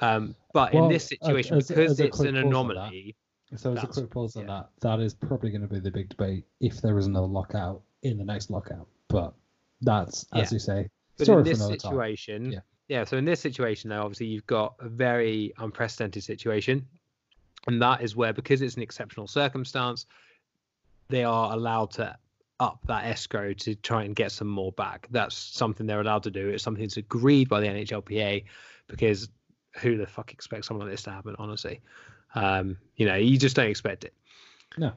Um, 0.00 0.34
but 0.52 0.72
Well, 0.72 0.84
in 0.84 0.88
this 0.90 1.06
situation, 1.06 1.56
as- 1.56 1.68
because 1.68 1.92
as 1.92 2.00
it's 2.00 2.20
an 2.20 2.26
pause 2.26 2.28
on 2.28 2.34
that, 2.34 2.46
anomaly, 2.46 3.16
So 3.56 3.72
as 3.72 3.82
a 3.82 3.86
quick 3.86 4.10
pause 4.10 4.36
on 4.36 4.42
yeah. 4.46 4.48
that, 4.48 4.70
that 4.80 5.00
is 5.00 5.14
probably 5.14 5.50
going 5.50 5.62
to 5.62 5.68
be 5.68 5.80
the 5.80 5.90
big 5.90 6.08
debate 6.10 6.44
if 6.60 6.80
there 6.80 6.98
is 6.98 7.06
another 7.06 7.26
lockout 7.26 7.82
in 8.02 8.18
the 8.18 8.24
next 8.24 8.50
lockout. 8.50 8.86
But 9.08 9.34
that's, 9.80 10.24
as 10.34 10.50
Yeah. 10.52 10.56
you 10.56 10.58
say, 10.60 10.88
But 11.16 11.24
story 11.24 11.38
in 11.38 11.44
for 11.44 11.50
this 11.50 11.58
time. 11.58 11.72
situation, 11.72 12.52
Yeah. 12.52 12.60
yeah. 12.88 13.04
So 13.04 13.16
in 13.16 13.24
this 13.24 13.40
situation, 13.40 13.90
though, 13.90 14.02
obviously 14.02 14.26
you've 14.26 14.46
got 14.46 14.74
a 14.80 14.88
very 14.88 15.52
unprecedented 15.58 16.22
situation, 16.22 16.86
and 17.66 17.80
that 17.82 18.02
is 18.02 18.14
where 18.14 18.32
because 18.32 18.62
it's 18.62 18.76
an 18.76 18.82
exceptional 18.82 19.26
circumstance, 19.26 20.06
they 21.08 21.24
are 21.24 21.52
allowed 21.54 21.90
to 21.92 22.16
up 22.60 22.80
that 22.86 23.04
escrow 23.06 23.52
to 23.54 23.74
try 23.76 24.02
and 24.02 24.14
get 24.16 24.30
some 24.32 24.48
more 24.48 24.72
back. 24.72 25.06
That's 25.10 25.36
something 25.36 25.86
they're 25.86 26.00
allowed 26.00 26.24
to 26.24 26.30
do. 26.30 26.48
It's 26.48 26.62
something 26.62 26.82
that's 26.84 26.96
agreed 26.96 27.48
by 27.48 27.60
the 27.60 27.66
NHLPA 27.68 28.44
because 28.88 29.28
who 29.78 29.96
the 29.96 30.06
fuck 30.06 30.32
expects 30.32 30.68
something 30.68 30.86
like 30.86 30.92
this 30.92 31.02
to 31.04 31.10
happen? 31.10 31.36
Honestly, 31.38 31.80
um, 32.34 32.76
you 32.96 33.06
know, 33.06 33.16
you 33.16 33.38
just 33.38 33.56
don't 33.56 33.68
expect 33.68 34.04
it. 34.04 34.14
No. 34.76 34.92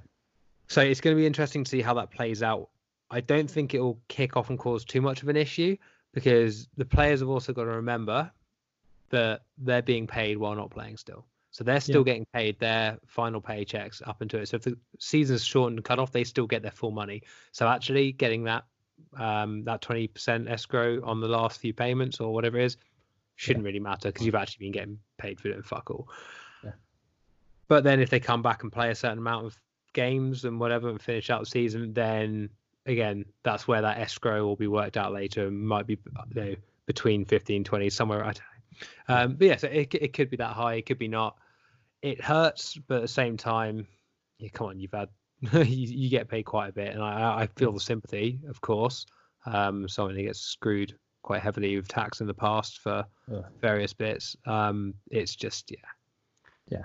So 0.67 0.81
it's 0.81 1.01
going 1.01 1.15
to 1.15 1.19
be 1.19 1.27
interesting 1.27 1.63
to 1.63 1.69
see 1.69 1.81
how 1.81 1.93
that 1.95 2.11
plays 2.11 2.43
out. 2.43 2.69
I 3.09 3.19
don't 3.19 3.49
think 3.49 3.73
it 3.73 3.79
will 3.79 3.99
kick 4.07 4.37
off 4.37 4.49
and 4.49 4.57
cause 4.57 4.85
too 4.85 5.01
much 5.01 5.21
of 5.21 5.27
an 5.27 5.35
issue 5.35 5.75
because 6.13 6.67
the 6.77 6.85
players 6.85 7.19
have 7.19 7.29
also 7.29 7.51
got 7.51 7.63
to 7.63 7.71
remember 7.71 8.31
that 9.09 9.41
they're 9.57 9.81
being 9.81 10.07
paid 10.07 10.37
while 10.37 10.55
not 10.55 10.71
playing 10.71 10.97
still. 10.97 11.25
So 11.51 11.65
they're 11.65 11.81
still 11.81 12.05
getting 12.05 12.25
paid 12.33 12.57
their 12.59 12.97
final 13.05 13.41
paychecks 13.41 14.01
up 14.07 14.21
until 14.21 14.39
it. 14.39 14.47
So 14.47 14.55
if 14.55 14.63
the 14.63 14.77
season's 14.99 15.43
shortened 15.43 15.79
and 15.79 15.85
cut 15.85 15.99
off, 15.99 16.13
they 16.13 16.23
still 16.23 16.47
get 16.47 16.61
their 16.61 16.71
full 16.71 16.91
money. 16.91 17.23
So 17.51 17.67
actually 17.67 18.13
getting 18.13 18.45
that 18.45 18.63
um, 19.17 19.65
that 19.65 19.81
20% 19.81 20.49
escrow 20.49 21.03
on 21.03 21.19
the 21.19 21.27
last 21.27 21.59
few 21.59 21.73
payments 21.73 22.21
or 22.21 22.33
whatever 22.33 22.57
it 22.57 22.65
is 22.65 22.77
shouldn't 23.41 23.65
really 23.65 23.79
matter 23.79 24.09
because 24.09 24.23
you've 24.23 24.35
actually 24.35 24.65
been 24.65 24.71
getting 24.71 24.99
paid 25.17 25.39
for 25.39 25.47
it 25.47 25.55
and 25.55 25.65
fuck 25.65 25.89
all. 25.89 26.07
Yeah. 26.63 26.73
But 27.67 27.83
then 27.83 27.99
if 27.99 28.11
they 28.11 28.19
come 28.19 28.43
back 28.43 28.61
and 28.61 28.71
play 28.71 28.91
a 28.91 28.95
certain 28.95 29.17
amount 29.17 29.47
of 29.47 29.59
games 29.93 30.45
and 30.45 30.59
whatever 30.59 30.89
and 30.89 31.01
finish 31.01 31.31
out 31.31 31.39
the 31.39 31.47
season, 31.47 31.91
then 31.91 32.51
again, 32.85 33.25
that's 33.41 33.67
where 33.67 33.81
that 33.81 33.97
escrow 33.97 34.45
will 34.45 34.55
be 34.55 34.67
worked 34.67 34.95
out 34.95 35.11
later 35.11 35.47
and 35.47 35.59
might 35.59 35.87
be 35.87 35.97
you 36.35 36.41
know, 36.41 36.55
between 36.85 37.25
15, 37.25 37.63
20, 37.63 37.89
somewhere. 37.89 38.23
I 38.23 38.33
don't 38.33 38.37
know. 38.37 39.15
Um, 39.15 39.33
but 39.33 39.47
yes, 39.47 39.63
it, 39.63 39.95
it 39.95 40.13
could 40.13 40.29
be 40.29 40.37
that 40.37 40.53
high, 40.53 40.75
it 40.75 40.85
could 40.85 40.99
be 40.99 41.07
not. 41.07 41.35
It 42.03 42.21
hurts, 42.21 42.77
but 42.87 42.97
at 42.97 43.01
the 43.01 43.07
same 43.07 43.37
time, 43.37 43.87
yeah, 44.37 44.49
come 44.53 44.67
on, 44.67 44.79
you've 44.79 44.91
had 44.91 45.09
you, 45.51 45.63
you 45.63 46.09
get 46.09 46.29
paid 46.29 46.43
quite 46.43 46.69
a 46.69 46.73
bit, 46.73 46.93
and 46.93 47.01
I, 47.01 47.41
I 47.41 47.47
feel 47.55 47.71
the 47.71 47.79
sympathy, 47.79 48.39
of 48.47 48.61
course. 48.61 49.07
Um, 49.47 49.89
someone 49.89 50.15
who 50.15 50.21
gets 50.21 50.41
screwed 50.41 50.95
quite 51.21 51.41
heavily 51.41 51.75
with 51.75 51.87
tax 51.87 52.21
in 52.21 52.27
the 52.27 52.33
past 52.33 52.79
for 52.79 53.05
Ugh. 53.33 53.45
various 53.59 53.93
bits. 53.93 54.35
Um, 54.45 54.93
it's 55.09 55.35
just 55.35 55.71
yeah, 55.71 56.83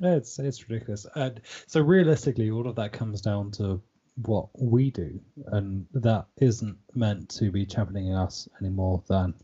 yeah, 0.00 0.16
It's 0.16 0.38
it's 0.38 0.68
ridiculous. 0.68 1.06
And 1.14 1.40
so 1.66 1.80
realistically, 1.80 2.50
all 2.50 2.68
of 2.68 2.76
that 2.76 2.92
comes 2.92 3.20
down 3.20 3.50
to 3.52 3.80
what 4.24 4.48
we 4.60 4.90
do, 4.90 5.20
and 5.46 5.86
that 5.92 6.26
isn't 6.38 6.76
meant 6.94 7.28
to 7.30 7.50
be 7.50 7.64
championing 7.66 8.14
us 8.14 8.48
any 8.60 8.70
more 8.70 9.02
than 9.08 9.34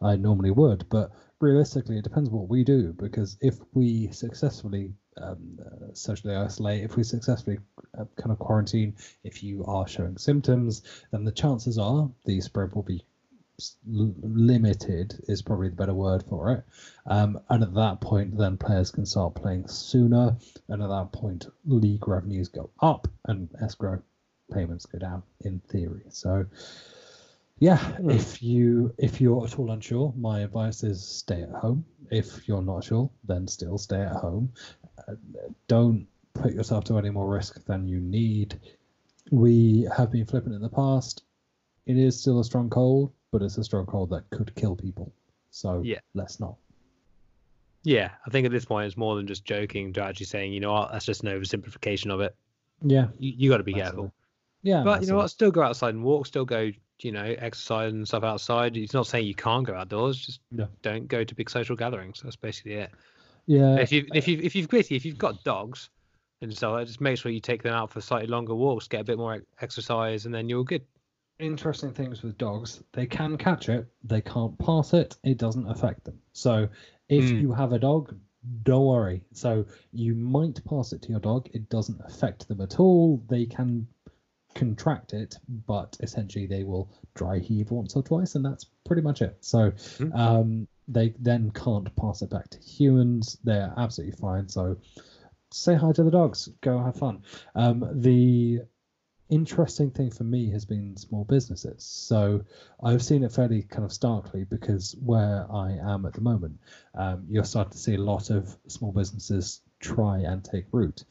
I 0.00 0.16
normally 0.16 0.50
would. 0.50 0.88
But 0.88 1.12
realistically, 1.40 1.98
it 1.98 2.04
depends 2.04 2.30
what 2.30 2.48
we 2.48 2.64
do 2.64 2.92
because 2.92 3.36
if 3.40 3.56
we 3.74 4.10
successfully 4.10 4.92
um, 5.20 5.58
uh, 5.64 5.94
socially 5.94 6.34
isolate, 6.34 6.82
if 6.82 6.96
we 6.96 7.04
successfully 7.04 7.58
uh, 7.98 8.04
kind 8.16 8.32
of 8.32 8.38
quarantine, 8.38 8.96
if 9.22 9.42
you 9.42 9.64
are 9.66 9.86
showing 9.86 10.18
symptoms, 10.18 10.82
then 11.12 11.24
the 11.24 11.32
chances 11.32 11.78
are 11.78 12.10
the 12.26 12.40
spread 12.40 12.74
will 12.74 12.82
be 12.82 13.04
limited 13.86 15.14
is 15.28 15.42
probably 15.42 15.68
the 15.68 15.76
better 15.76 15.94
word 15.94 16.22
for 16.24 16.52
it. 16.52 16.64
Um, 17.06 17.40
and 17.48 17.62
at 17.62 17.74
that 17.74 18.00
point 18.00 18.36
then 18.36 18.56
players 18.56 18.90
can 18.90 19.06
start 19.06 19.34
playing 19.34 19.68
sooner. 19.68 20.36
And 20.68 20.82
at 20.82 20.88
that 20.88 21.12
point 21.12 21.46
league 21.64 22.06
revenues 22.08 22.48
go 22.48 22.70
up 22.80 23.08
and 23.26 23.48
escrow 23.62 24.02
payments 24.52 24.86
go 24.86 24.98
down 24.98 25.22
in 25.40 25.60
theory. 25.60 26.04
So 26.10 26.46
yeah 27.60 27.96
if 28.02 28.42
you 28.42 28.92
if 28.98 29.20
you're 29.20 29.44
at 29.44 29.56
all 29.58 29.70
unsure 29.70 30.12
my 30.16 30.40
advice 30.40 30.82
is 30.82 31.06
stay 31.06 31.42
at 31.42 31.50
home. 31.50 31.84
If 32.10 32.48
you're 32.48 32.62
not 32.62 32.84
sure 32.84 33.10
then 33.24 33.46
still 33.46 33.78
stay 33.78 34.00
at 34.02 34.16
home. 34.16 34.52
Uh, 35.06 35.14
don't 35.68 36.06
put 36.34 36.52
yourself 36.52 36.84
to 36.84 36.98
any 36.98 37.10
more 37.10 37.28
risk 37.28 37.64
than 37.66 37.86
you 37.86 38.00
need. 38.00 38.58
We 39.30 39.88
have 39.96 40.10
been 40.10 40.26
flippant 40.26 40.54
in 40.54 40.60
the 40.60 40.68
past. 40.68 41.22
It 41.86 41.96
is 41.96 42.20
still 42.20 42.40
a 42.40 42.44
strong 42.44 42.70
cold 42.70 43.12
but 43.34 43.42
it's 43.42 43.58
a 43.58 43.64
strong 43.64 43.84
cold 43.84 44.10
that 44.10 44.30
could 44.30 44.54
kill 44.54 44.76
people 44.76 45.12
so 45.50 45.82
Yeah. 45.84 45.98
let's 46.14 46.38
not 46.38 46.54
yeah. 47.82 48.10
I 48.26 48.30
think 48.30 48.46
at 48.46 48.52
this 48.52 48.64
point 48.64 48.86
it's 48.86 48.96
more 48.96 49.14
than 49.16 49.26
just 49.26 49.44
joking 49.44 49.92
to 49.92 50.02
actually 50.02 50.24
saying, 50.26 50.52
you 50.54 50.60
know 50.60 50.72
what, 50.72 50.92
that's 50.92 51.04
just 51.04 51.22
an 51.22 51.28
oversimplification 51.28 52.10
of 52.14 52.20
it. 52.20 52.34
yeah 52.82 53.08
You, 53.18 53.32
you 53.36 53.50
got 53.50 53.58
to 53.58 53.62
be 53.64 53.72
massively. 53.74 54.04
careful. 54.04 54.14
yeah 54.62 54.82
But 54.82 55.02
you 55.02 55.08
know 55.08 55.14
massively. 55.14 55.16
what? 55.16 55.28
Still 55.30 55.50
go 55.50 55.62
outside 55.62 55.94
and 55.94 56.02
walk. 56.02 56.26
Still 56.26 56.46
go, 56.46 56.70
you 57.02 57.12
know, 57.12 57.24
exercise 57.24 57.92
and 57.92 58.06
stuff 58.08 58.24
outside. 58.24 58.76
It's 58.78 58.94
not 58.94 59.06
saying 59.06 59.26
you 59.26 59.34
can't 59.34 59.66
go 59.66 59.74
outdoors. 59.74 60.16
Just 60.24 60.40
No. 60.50 60.66
don't 60.80 61.06
go 61.08 61.24
to 61.24 61.34
big 61.34 61.50
social 61.50 61.76
gatherings. 61.76 62.20
That's 62.22 62.36
basically 62.36 62.74
it. 62.74 62.90
yeah 63.46 63.76
if 63.76 63.92
you 63.92 64.06
if 64.14 64.26
you 64.28 64.38
if 64.42 64.54
you've 64.56 64.68
gritty, 64.68 64.96
if 64.96 65.04
you've 65.04 65.18
got 65.18 65.44
dogs 65.44 65.90
and 66.40 66.56
so 66.56 66.82
just 66.84 67.02
make 67.02 67.18
sure 67.18 67.30
you 67.32 67.40
take 67.40 67.62
them 67.62 67.74
out 67.74 67.90
for 67.90 68.00
slightly 68.00 68.28
longer 68.28 68.54
walks, 68.54 68.88
get 68.88 69.02
a 69.02 69.04
bit 69.04 69.18
more 69.18 69.42
exercise, 69.60 70.24
and 70.24 70.34
then 70.34 70.48
you're 70.48 70.64
good. 70.64 70.86
Interesting 71.38 71.92
things 71.92 72.22
with 72.22 72.38
dogs. 72.38 72.82
They 72.92 73.06
can 73.06 73.36
catch 73.36 73.68
it 73.68 73.86
they 74.04 74.20
can't 74.20 74.56
pass 74.58 74.94
it 74.94 75.16
it 75.24 75.38
doesn't 75.38 75.68
affect 75.68 76.04
them. 76.04 76.18
So 76.32 76.68
if 77.08 77.24
Mm. 77.24 77.40
you 77.40 77.52
have 77.52 77.72
a 77.72 77.78
dog 77.78 78.14
don't 78.62 78.84
worry. 78.86 79.22
So 79.32 79.64
you 79.92 80.14
might 80.14 80.62
pass 80.64 80.92
it 80.92 81.02
to 81.02 81.08
your 81.10 81.20
dog 81.20 81.48
it 81.52 81.68
doesn't 81.70 82.00
affect 82.04 82.46
them 82.48 82.60
at 82.60 82.78
all 82.78 83.22
they 83.28 83.46
can 83.46 83.86
contract 84.54 85.12
it 85.14 85.36
but 85.66 85.96
essentially 86.00 86.46
they 86.46 86.62
will 86.62 86.88
dry 87.14 87.38
heave 87.40 87.72
once 87.72 87.96
or 87.96 88.02
twice 88.04 88.36
and 88.36 88.44
that's 88.44 88.66
pretty 88.84 89.02
much 89.02 89.22
it. 89.22 89.36
So 89.40 89.72
Mhm. 89.98 90.14
um, 90.16 90.68
they 90.86 91.14
then 91.18 91.50
can't 91.50 91.94
pass 91.96 92.22
it 92.22 92.30
back 92.30 92.48
to 92.50 92.58
humans 92.60 93.38
they're 93.42 93.72
absolutely 93.76 94.16
fine. 94.16 94.48
So 94.48 94.76
say 95.50 95.74
hi 95.74 95.90
to 95.92 96.02
the 96.04 96.10
dogs 96.10 96.48
go 96.60 96.78
have 96.78 96.96
fun. 96.96 97.22
Um, 97.54 97.84
the 97.94 98.60
interesting 99.28 99.90
thing 99.90 100.10
for 100.10 100.24
me 100.24 100.50
has 100.50 100.64
been 100.64 100.96
small 100.96 101.24
businesses. 101.24 101.84
So 101.84 102.44
I've 102.82 103.02
seen 103.02 103.24
it 103.24 103.32
fairly 103.32 103.62
kind 103.62 103.84
of 103.84 103.92
starkly 103.92 104.44
because 104.44 104.94
where 105.04 105.46
I 105.52 105.72
am 105.72 106.06
at 106.06 106.12
the 106.12 106.20
moment, 106.20 106.58
um, 106.94 107.24
you're 107.28 107.44
starting 107.44 107.72
to 107.72 107.78
see 107.78 107.94
a 107.94 108.02
lot 108.02 108.30
of 108.30 108.56
small 108.68 108.92
businesses 108.92 109.60
try 109.80 110.18
and 110.18 110.44
take 110.44 110.66
root. 110.72 111.04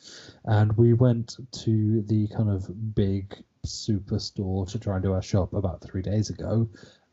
And 0.45 0.76
we 0.78 0.93
went 0.93 1.38
to 1.64 2.01
the 2.03 2.28
kind 2.30 2.49
of 2.49 2.95
big 2.95 3.43
superstore 3.66 4.70
to 4.70 4.80
try 4.80 4.95
and 4.95 5.03
do 5.03 5.14
our 5.14 5.22
shop 5.22 5.53
about 5.53 5.82
three 5.82 6.01
days 6.01 6.30
ago, 6.30 6.68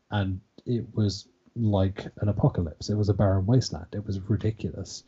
and 0.09 0.41
it 0.65 0.85
was 0.93 1.27
like 1.55 2.07
an 2.21 2.29
apocalypse. 2.29 2.89
It 2.89 2.95
was 2.95 3.09
a 3.09 3.13
barren 3.13 3.45
wasteland. 3.45 3.87
It 3.93 4.05
was 4.05 4.19
ridiculous. 4.21 5.03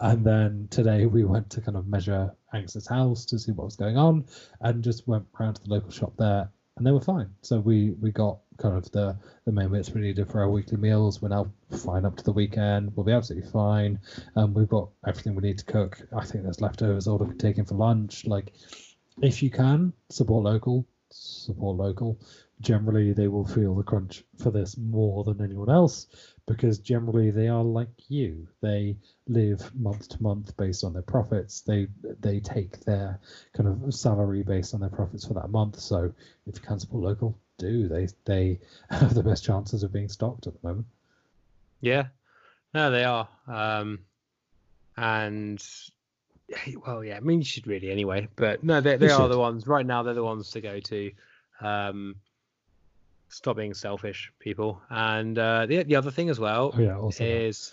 And 0.00 0.24
then 0.24 0.68
today 0.70 1.06
we 1.06 1.24
went 1.24 1.50
to 1.50 1.60
kind 1.60 1.76
of 1.76 1.86
measure 1.86 2.34
Angus's 2.52 2.86
house 2.86 3.24
to 3.26 3.38
see 3.38 3.52
what 3.52 3.64
was 3.64 3.76
going 3.76 3.96
on, 3.96 4.26
and 4.60 4.84
just 4.84 5.08
went 5.08 5.26
round 5.38 5.56
to 5.56 5.62
the 5.62 5.70
local 5.70 5.90
shop 5.90 6.12
there, 6.18 6.50
and 6.76 6.86
they 6.86 6.90
were 6.90 7.00
fine. 7.00 7.30
So 7.40 7.60
we 7.60 7.92
we 7.92 8.12
got 8.12 8.38
kind 8.58 8.76
of 8.76 8.90
the 8.92 9.16
the 9.46 9.52
main 9.52 9.70
bits 9.70 9.90
we 9.90 10.02
needed 10.02 10.28
for 10.28 10.40
our 10.40 10.50
weekly 10.50 10.76
meals. 10.76 11.22
We're 11.22 11.30
now 11.30 11.50
fine 11.78 12.04
up 12.04 12.16
to 12.16 12.24
the 12.24 12.32
weekend. 12.32 12.94
We'll 12.94 13.06
be 13.06 13.12
absolutely 13.12 13.50
fine. 13.50 13.98
Um, 14.34 14.52
we've 14.52 14.68
got 14.68 14.90
everything 15.06 15.34
we 15.34 15.42
need 15.42 15.58
to 15.58 15.64
cook. 15.64 15.98
I 16.14 16.24
think 16.24 16.44
there's 16.44 16.60
leftovers 16.60 17.08
all 17.08 17.18
to 17.18 17.24
be 17.24 17.36
taken 17.36 17.64
for 17.64 17.74
lunch. 17.74 18.26
Like, 18.26 18.52
if 19.22 19.42
you 19.42 19.50
can 19.50 19.94
support 20.10 20.44
local, 20.44 20.86
support 21.10 21.78
local. 21.78 22.20
Generally, 22.60 23.12
they 23.12 23.28
will 23.28 23.44
feel 23.44 23.74
the 23.74 23.82
crunch 23.82 24.24
for 24.38 24.50
this 24.50 24.78
more 24.78 25.24
than 25.24 25.42
anyone 25.42 25.68
else 25.68 26.06
because 26.46 26.78
generally 26.78 27.30
they 27.30 27.48
are 27.48 27.62
like 27.64 28.08
you. 28.08 28.46
They 28.62 28.96
live 29.26 29.74
month 29.74 30.08
to 30.10 30.22
month 30.22 30.56
based 30.56 30.84
on 30.84 30.92
their 30.92 31.02
profits. 31.02 31.60
They 31.60 31.88
they 32.20 32.40
take 32.40 32.80
their 32.84 33.20
kind 33.52 33.68
of 33.68 33.94
salary 33.94 34.42
based 34.42 34.74
on 34.74 34.80
their 34.80 34.90
profits 34.90 35.26
for 35.26 35.34
that 35.34 35.50
month. 35.50 35.78
So 35.80 36.12
if 36.46 36.54
you 36.54 36.60
can 36.60 36.78
support 36.78 37.02
local, 37.02 37.38
do. 37.58 37.88
They 37.88 38.08
they 38.24 38.60
have 38.90 39.14
the 39.14 39.22
best 39.22 39.44
chances 39.44 39.82
of 39.82 39.92
being 39.92 40.08
stocked 40.08 40.46
at 40.46 40.60
the 40.60 40.68
moment. 40.68 40.86
Yeah, 41.80 42.06
no, 42.72 42.90
they 42.90 43.04
are. 43.04 43.28
Um, 43.46 44.00
and 44.96 45.62
well, 46.86 47.04
yeah, 47.04 47.16
I 47.16 47.20
mean, 47.20 47.40
you 47.40 47.44
should 47.44 47.66
really 47.66 47.90
anyway. 47.90 48.28
But 48.36 48.62
no, 48.62 48.80
they 48.80 48.96
they 48.96 49.06
You 49.06 49.12
are 49.12 49.22
should. 49.22 49.32
the 49.32 49.38
ones 49.38 49.66
right 49.66 49.84
now. 49.86 50.02
They're 50.02 50.14
the 50.14 50.24
ones 50.24 50.50
to 50.52 50.60
go 50.60 50.80
to. 50.80 51.10
Um, 51.60 52.16
stop 53.28 53.56
being 53.56 53.74
selfish, 53.74 54.32
people. 54.38 54.80
And 54.90 55.38
uh, 55.38 55.66
the 55.66 55.82
the 55.84 55.96
other 55.96 56.10
thing 56.10 56.28
as 56.30 56.38
well 56.40 56.72
Oh 56.76 56.80
yeah, 56.80 56.96
that. 56.96 57.20
is 57.24 57.72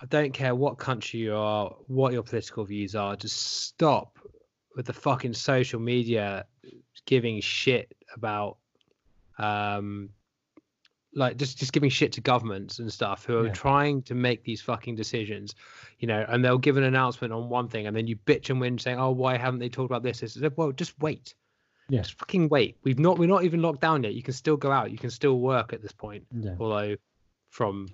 I 0.00 0.06
don't 0.06 0.32
care 0.32 0.54
what 0.54 0.78
country 0.78 1.20
you 1.20 1.34
are, 1.36 1.74
what 1.86 2.12
your 2.12 2.22
political 2.22 2.64
views 2.64 2.94
are, 2.94 3.16
just 3.16 3.36
stop 3.66 4.18
with 4.76 4.86
the 4.86 4.92
fucking 4.92 5.34
social 5.34 5.80
media 5.80 6.46
giving 7.06 7.40
shit 7.40 7.94
about 8.14 8.56
um 9.38 10.10
like 11.14 11.36
just 11.36 11.58
just 11.58 11.72
giving 11.72 11.90
shit 11.90 12.12
to 12.12 12.20
governments 12.20 12.78
and 12.78 12.92
stuff 12.92 13.24
who 13.24 13.36
are 13.38 13.46
Yeah. 13.46 13.52
trying 13.52 14.02
to 14.02 14.14
make 14.14 14.44
these 14.44 14.62
fucking 14.62 14.94
decisions, 14.94 15.54
you 15.98 16.06
know, 16.06 16.24
and 16.28 16.44
they'll 16.44 16.56
give 16.58 16.76
an 16.76 16.84
announcement 16.84 17.32
on 17.32 17.48
one 17.48 17.68
thing 17.68 17.86
and 17.88 17.96
then 17.96 18.06
you 18.06 18.14
bitch 18.16 18.48
and 18.50 18.60
whin 18.60 18.78
saying, 18.78 18.98
Oh, 19.00 19.10
why 19.10 19.36
haven't 19.36 19.58
they 19.58 19.68
talked 19.68 19.90
about 19.90 20.04
this? 20.04 20.20
This 20.20 20.38
well, 20.56 20.70
just 20.70 20.96
wait. 21.00 21.34
Yeah. 21.90 22.00
Just 22.02 22.18
fucking 22.18 22.48
wait. 22.48 22.76
We've 22.84 22.98
not 22.98 23.18
we're 23.18 23.28
not 23.28 23.44
even 23.44 23.60
locked 23.62 23.80
down 23.80 24.02
yet. 24.04 24.14
You 24.14 24.22
can 24.22 24.32
still 24.34 24.56
go 24.56 24.70
out, 24.70 24.90
you 24.90 24.98
can 24.98 25.10
still 25.10 25.38
work 25.40 25.72
at 25.72 25.82
this 25.82 25.92
point 25.92 26.24
yeah. 26.32 26.54
although 26.60 26.96
from 27.50 27.88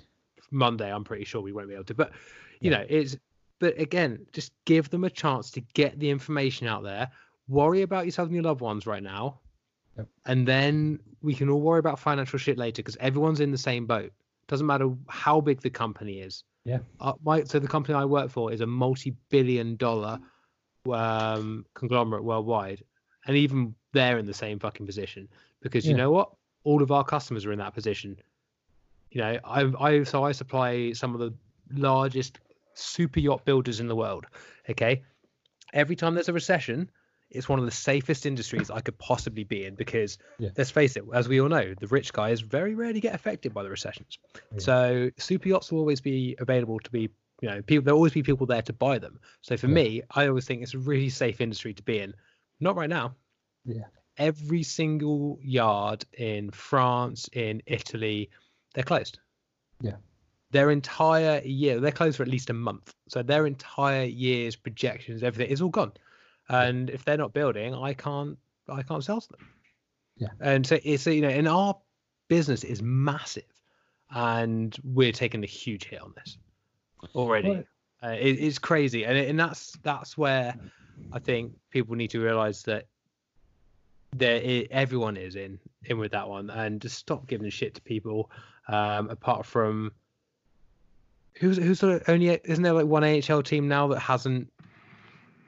Monday 0.51 0.92
I'm 0.92 1.03
pretty 1.05 1.24
sure 1.24 1.40
we 1.40 1.53
won't 1.53 1.68
be 1.68 1.74
able 1.74 1.84
to. 1.84 1.94
But 1.94 2.12
you 2.61 2.70
Yeah. 2.70 2.78
know, 2.78 2.86
it's 2.88 3.16
but 3.59 3.78
again, 3.80 4.26
just 4.32 4.53
give 4.66 4.90
them 4.90 5.05
a 5.05 5.11
chance 5.11 5.51
to 5.53 5.61
get 5.72 5.99
the 5.99 6.11
information 6.11 6.66
out 6.66 6.82
there. 6.82 7.11
Worry 7.49 7.82
about 7.82 8.05
yourself 8.05 8.26
and 8.26 8.34
your 8.34 8.44
loved 8.44 8.61
ones 8.61 8.86
right 8.86 9.03
now, 9.03 9.40
Yep. 9.97 10.09
and 10.26 10.47
then 10.47 10.99
we 11.22 11.34
can 11.34 11.49
all 11.49 11.61
worry 11.62 11.78
about 11.78 11.99
financial 11.99 12.38
shit 12.38 12.59
later 12.59 12.82
because 12.82 12.99
everyone's 13.01 13.40
in 13.40 13.51
the 13.51 13.59
same 13.59 13.86
boat. 13.86 14.12
Doesn't 14.47 14.66
matter 14.66 14.94
how 15.09 15.40
big 15.40 15.62
the 15.62 15.70
company 15.70 16.20
is. 16.20 16.44
Yeah. 16.64 16.80
Uh, 17.01 17.14
my 17.24 17.44
so 17.44 17.59
the 17.59 17.66
company 17.68 17.94
I 17.94 18.05
work 18.05 18.30
for 18.30 18.53
is 18.53 18.61
a 18.61 18.66
multi-billion-dollar 18.66 20.18
um, 20.92 21.64
conglomerate 21.74 22.24
worldwide, 22.24 22.82
and 23.26 23.36
even 23.36 23.74
they're 23.92 24.18
in 24.18 24.26
the 24.26 24.34
same 24.34 24.58
fucking 24.58 24.86
position 24.86 25.28
because 25.60 25.84
you 25.84 25.92
Yeah. 25.92 25.98
know 25.98 26.10
what? 26.10 26.30
All 26.64 26.82
of 26.82 26.90
our 26.90 27.04
customers 27.04 27.44
are 27.46 27.52
in 27.52 27.58
that 27.58 27.74
position. 27.74 28.16
You 29.10 29.20
know, 29.20 29.38
I 29.44 29.72
I 29.80 30.02
so 30.04 30.24
I 30.24 30.32
supply 30.32 30.92
some 30.92 31.14
of 31.14 31.20
the 31.20 31.32
largest 31.72 32.38
super 32.74 33.20
yacht 33.20 33.44
builders 33.44 33.80
in 33.80 33.88
the 33.88 33.96
world. 33.96 34.26
Okay, 34.68 35.02
every 35.72 35.96
time 35.96 36.14
there's 36.14 36.28
a 36.28 36.32
recession, 36.32 36.90
it's 37.30 37.48
one 37.48 37.58
of 37.58 37.64
the 37.64 37.70
safest 37.70 38.26
industries 38.26 38.70
I 38.70 38.80
could 38.80 38.98
possibly 38.98 39.44
be 39.44 39.64
in 39.64 39.74
because 39.74 40.18
Yeah. 40.38 40.50
let's 40.56 40.70
face 40.70 40.96
it, 40.96 41.04
as 41.14 41.28
we 41.28 41.40
all 41.40 41.48
know, 41.48 41.74
the 41.80 41.86
rich 41.86 42.12
guys 42.12 42.40
very 42.40 42.74
rarely 42.74 43.00
get 43.00 43.14
affected 43.14 43.54
by 43.54 43.62
the 43.62 43.70
recessions. 43.70 44.18
Yeah. 44.52 44.58
So 44.58 45.10
super 45.18 45.48
yachts 45.48 45.72
will 45.72 45.80
always 45.80 46.00
be 46.00 46.36
available 46.38 46.78
to 46.80 46.90
be, 46.90 47.08
you 47.40 47.48
know, 47.48 47.62
people 47.62 47.84
there'll 47.84 47.98
always 47.98 48.12
be 48.12 48.22
people 48.22 48.46
there 48.46 48.62
to 48.62 48.72
buy 48.72 48.98
them. 48.98 49.18
So 49.40 49.56
for 49.56 49.68
Yeah. 49.68 49.74
me, 49.74 50.02
I 50.10 50.26
always 50.28 50.44
think 50.46 50.62
it's 50.62 50.74
a 50.74 50.78
really 50.78 51.08
safe 51.08 51.40
industry 51.40 51.72
to 51.74 51.82
be 51.82 51.98
in. 52.00 52.14
Not 52.61 52.76
right 52.76 52.90
now. 52.90 53.14
Yeah. 53.64 53.84
Every 54.16 54.62
single 54.62 55.38
yard 55.42 56.04
in 56.14 56.50
France, 56.50 57.28
in 57.32 57.62
Italy, 57.66 58.30
they're 58.74 58.84
closed. 58.84 59.18
Yeah. 59.80 59.96
Their 60.52 60.70
entire 60.70 61.42
year, 61.44 61.80
they're 61.80 61.92
closed 61.92 62.16
for 62.16 62.22
at 62.22 62.28
least 62.28 62.50
a 62.50 62.54
month. 62.54 62.94
So 63.09 63.22
their 63.22 63.46
entire 63.46 64.04
year's 64.04 64.57
projections, 64.57 65.22
everything 65.22 65.52
is 65.52 65.61
all 65.61 65.68
gone. 65.68 65.92
And 66.48 66.88
if 66.90 67.04
they're 67.04 67.18
not 67.18 67.34
building, 67.34 67.74
I 67.74 67.92
can't 67.92 68.38
I 68.68 68.82
can't 68.82 69.04
sell 69.04 69.20
to 69.20 69.28
them. 69.28 69.48
Yeah. 70.16 70.28
And 70.40 70.66
so 70.66 70.78
it's 70.82 71.07
you 71.07 71.20
know, 71.20 71.28
and 71.28 71.48
our 71.48 71.76
business 72.28 72.64
is 72.64 72.80
massive 72.82 73.44
and 74.14 74.76
we're 74.84 75.12
taking 75.12 75.42
a 75.42 75.46
huge 75.46 75.84
hit 75.84 76.00
on 76.00 76.12
this 76.16 76.38
already. 77.14 77.50
Right. 77.50 77.66
Uh, 78.02 78.09
it, 78.09 78.38
it's 78.38 78.59
crazy, 78.59 79.04
and 79.04 79.16
and 79.16 79.40
that's 79.40 79.72
that's 79.82 80.18
where 80.18 80.54
I 81.12 81.18
think 81.18 81.53
people 81.70 81.97
need 81.97 82.11
to 82.11 82.20
realize 82.20 82.62
that 82.64 82.86
there 84.14 84.64
everyone 84.70 85.16
is 85.16 85.36
in 85.36 85.59
in 85.84 85.99
with 85.99 86.12
that 86.12 86.28
one, 86.28 86.51
and 86.51 86.80
just 86.80 86.99
stop 86.99 87.26
giving 87.26 87.49
shit 87.51 87.74
to 87.74 87.82
people. 87.82 88.30
Um, 88.68 89.11
apart 89.11 89.47
from 89.47 89.92
who's 91.34 91.57
who's 91.57 91.80
the 91.80 92.03
only 92.11 92.28
isn't 92.28 92.62
there 92.62 92.72
like 92.72 92.86
one 92.86 93.05
AHL 93.05 93.42
team 93.42 93.68
now 93.68 93.88
that 93.88 94.01
hasn't 94.01 94.53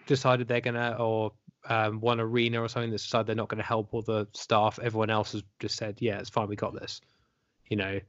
decided 0.07 0.49
they're 0.49 0.61
gonna 0.61 0.97
or 0.99 1.33
um, 1.69 2.01
one 2.01 2.21
arena 2.21 2.61
or 2.63 2.69
something 2.69 2.91
that's 2.91 3.05
decided 3.05 3.27
they're 3.27 3.37
not 3.37 3.49
going 3.49 3.59
to 3.59 3.65
help 3.65 3.93
all 3.93 4.03
the 4.03 4.27
staff. 4.33 4.79
Everyone 4.83 5.11
else 5.11 5.33
has 5.33 5.43
just 5.59 5.77
said, 5.77 5.99
"Yeah, 6.01 6.19
it's 6.19 6.31
fine, 6.31 6.49
we 6.49 6.57
got 6.57 6.75
this." 6.75 7.01
You 7.67 7.77
know, 7.77 8.01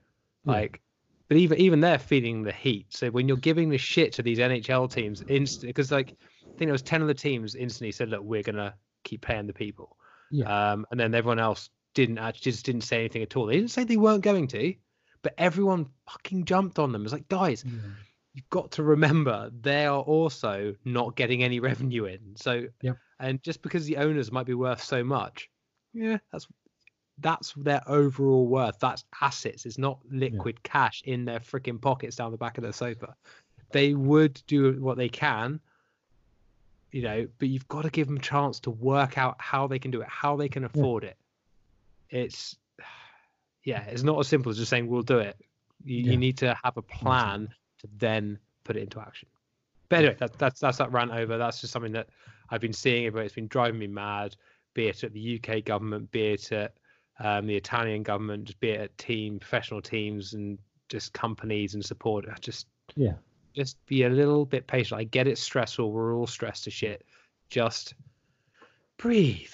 like, 0.46 0.82
but 1.30 1.38
even 1.38 1.58
even 1.60 1.80
they're 1.80 1.98
feeling 2.00 2.44
the 2.44 2.52
heat. 2.52 2.88
So 2.90 3.10
when 3.10 3.28
you're 3.28 3.38
giving 3.38 3.70
the 3.70 3.78
shit 3.78 4.12
to 4.14 4.24
these 4.24 4.40
NHL 4.40 4.92
teams, 4.92 5.24
instant 5.30 5.70
because 5.70 5.92
like 5.92 6.16
I 6.44 6.58
think 6.58 6.68
it 6.70 6.74
was 6.74 6.82
ten 6.82 7.02
of 7.02 7.08
the 7.08 7.14
teams 7.14 7.56
instantly 7.56 7.92
said, 7.94 8.10
"Look, 8.10 8.24
we're 8.24 8.44
gonna 8.44 8.74
keep 9.06 9.22
paying 9.22 9.48
the 9.48 9.54
people," 9.54 9.96
Yeah. 10.32 10.72
um, 10.74 10.86
and 10.92 11.00
then 11.00 11.14
everyone 11.16 11.40
else 11.40 11.70
didn't 11.94 12.18
actually 12.18 12.52
just 12.52 12.66
didn't 12.66 12.82
say 12.82 13.00
anything 13.00 13.22
at 13.24 13.36
all. 13.38 13.46
They 13.46 13.56
didn't 13.56 13.72
say 13.72 13.84
they 13.86 13.98
weren't 13.98 14.24
going 14.24 14.48
to, 14.50 14.74
but 15.22 15.34
everyone 15.38 15.88
fucking 16.10 16.46
jumped 16.46 16.78
on 16.80 16.92
them. 16.92 17.04
It's 17.04 17.14
like, 17.14 17.28
guys, 17.30 17.64
Yeah. 17.66 17.72
you've 18.34 18.50
got 18.50 18.72
to 18.74 18.84
remember 18.84 19.50
they 19.62 19.86
are 19.86 20.02
also 20.02 20.76
not 20.86 21.16
getting 21.16 21.44
any 21.44 21.60
revenue 21.92 22.06
in. 22.06 22.36
So, 22.36 22.66
yeah. 22.82 22.94
and 23.20 23.42
just 23.44 23.62
because 23.64 23.86
the 23.86 23.98
owners 23.98 24.32
might 24.32 24.46
be 24.46 24.54
worth 24.54 24.84
so 24.84 25.04
much, 25.04 25.50
yeah, 25.94 26.18
that's 26.32 26.48
that's 27.22 27.54
their 27.54 27.82
overall 27.88 28.48
worth. 28.48 28.80
That's 28.80 29.04
assets. 29.22 29.66
It's 29.66 29.78
not 29.78 30.00
liquid 30.10 30.62
cash 30.64 31.02
in 31.06 31.26
their 31.26 31.40
freaking 31.40 31.82
pockets 31.82 32.16
down 32.16 32.32
the 32.32 32.38
back 32.38 32.58
of 32.58 32.64
their 32.64 32.74
sofa. 32.74 33.16
They 33.72 33.94
would 33.94 34.42
do 34.48 34.82
what 34.82 34.98
they 34.98 35.10
can, 35.10 35.60
you 36.92 37.04
know, 37.04 37.28
but 37.38 37.50
you've 37.50 37.68
got 37.68 37.84
to 37.84 37.90
give 37.90 38.08
them 38.08 38.18
a 38.18 38.22
chance 38.22 38.60
to 38.62 38.72
work 38.72 39.18
out 39.18 39.36
how 39.40 39.68
they 39.68 39.80
can 39.80 39.92
do 39.92 40.02
it, 40.02 40.08
how 40.10 40.36
they 40.36 40.50
can 40.50 40.64
afford 40.64 41.04
it. 41.04 41.18
It's 42.10 42.56
yeah, 43.64 43.84
it's 43.84 44.04
not 44.04 44.20
as 44.20 44.28
simple 44.28 44.50
as 44.50 44.58
just 44.58 44.70
saying 44.70 44.88
we'll 44.88 45.02
do 45.04 45.20
it. 45.20 45.36
You, 45.84 45.98
Yeah. 45.98 46.12
you 46.12 46.18
need 46.18 46.38
to 46.40 46.58
have 46.64 46.78
a 46.78 46.82
plan 46.82 47.50
to 47.80 47.88
then 47.98 48.40
put 48.64 48.76
it 48.76 48.84
into 48.84 49.00
action. 49.00 49.30
But 49.90 50.00
anyway, 50.00 50.16
that, 50.20 50.38
that's 50.40 50.60
that's 50.60 50.78
that 50.78 50.92
rant 50.92 51.12
over. 51.12 51.38
That's 51.38 51.62
just 51.62 51.74
something 51.74 51.92
that 51.94 52.10
I've 52.50 52.62
been 52.62 52.74
seeing. 52.74 53.06
It's 53.16 53.34
been 53.36 53.48
driving 53.48 53.80
me 53.80 53.88
mad. 53.88 54.36
Be 54.74 54.88
it 54.88 55.04
at 55.04 55.14
the 55.14 55.40
UK 55.44 55.66
government, 55.66 56.12
be 56.12 56.28
it 56.34 56.52
at 56.52 56.74
um, 57.20 57.46
the 57.48 57.56
Italian 57.56 58.04
government, 58.04 58.46
just 58.46 58.60
be 58.60 58.70
it 58.70 58.82
at 58.82 58.98
team, 58.98 59.40
professional 59.40 59.82
teams, 59.82 60.34
and 60.34 60.58
just 60.90 61.14
companies 61.14 61.74
and 61.76 61.84
support. 61.86 62.26
Just 62.42 62.68
Yeah. 62.96 63.16
just 63.56 63.84
be 63.88 64.04
a 64.04 64.10
little 64.10 64.46
bit 64.46 64.68
patient. 64.68 65.00
I 65.00 65.04
get 65.04 65.28
it's 65.28 65.42
stressful. 65.42 65.92
We're 65.92 66.16
all 66.16 66.28
stressed 66.28 66.64
to 66.66 66.72
shit. 66.72 67.06
Just 67.50 67.94
breathe 68.98 69.54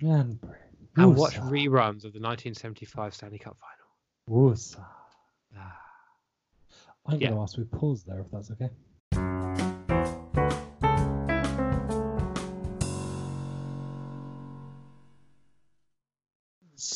And 0.00 0.40
break. 0.40 0.60
and 0.96 1.16
watch 1.16 1.36
reruns 1.40 2.04
of 2.04 2.12
the 2.12 2.20
1975 2.20 3.14
Stanley 3.14 3.38
Cup 3.38 3.56
final. 3.58 4.50
Woosah. 4.52 4.84
Ah. 5.56 5.80
I'm 7.06 7.20
Yeah. 7.20 7.28
going 7.28 7.38
to 7.38 7.42
ask 7.42 7.56
we 7.56 7.64
pause 7.64 8.02
there 8.04 8.20
if 8.20 8.30
that's 8.30 8.50
okay. 8.52 8.70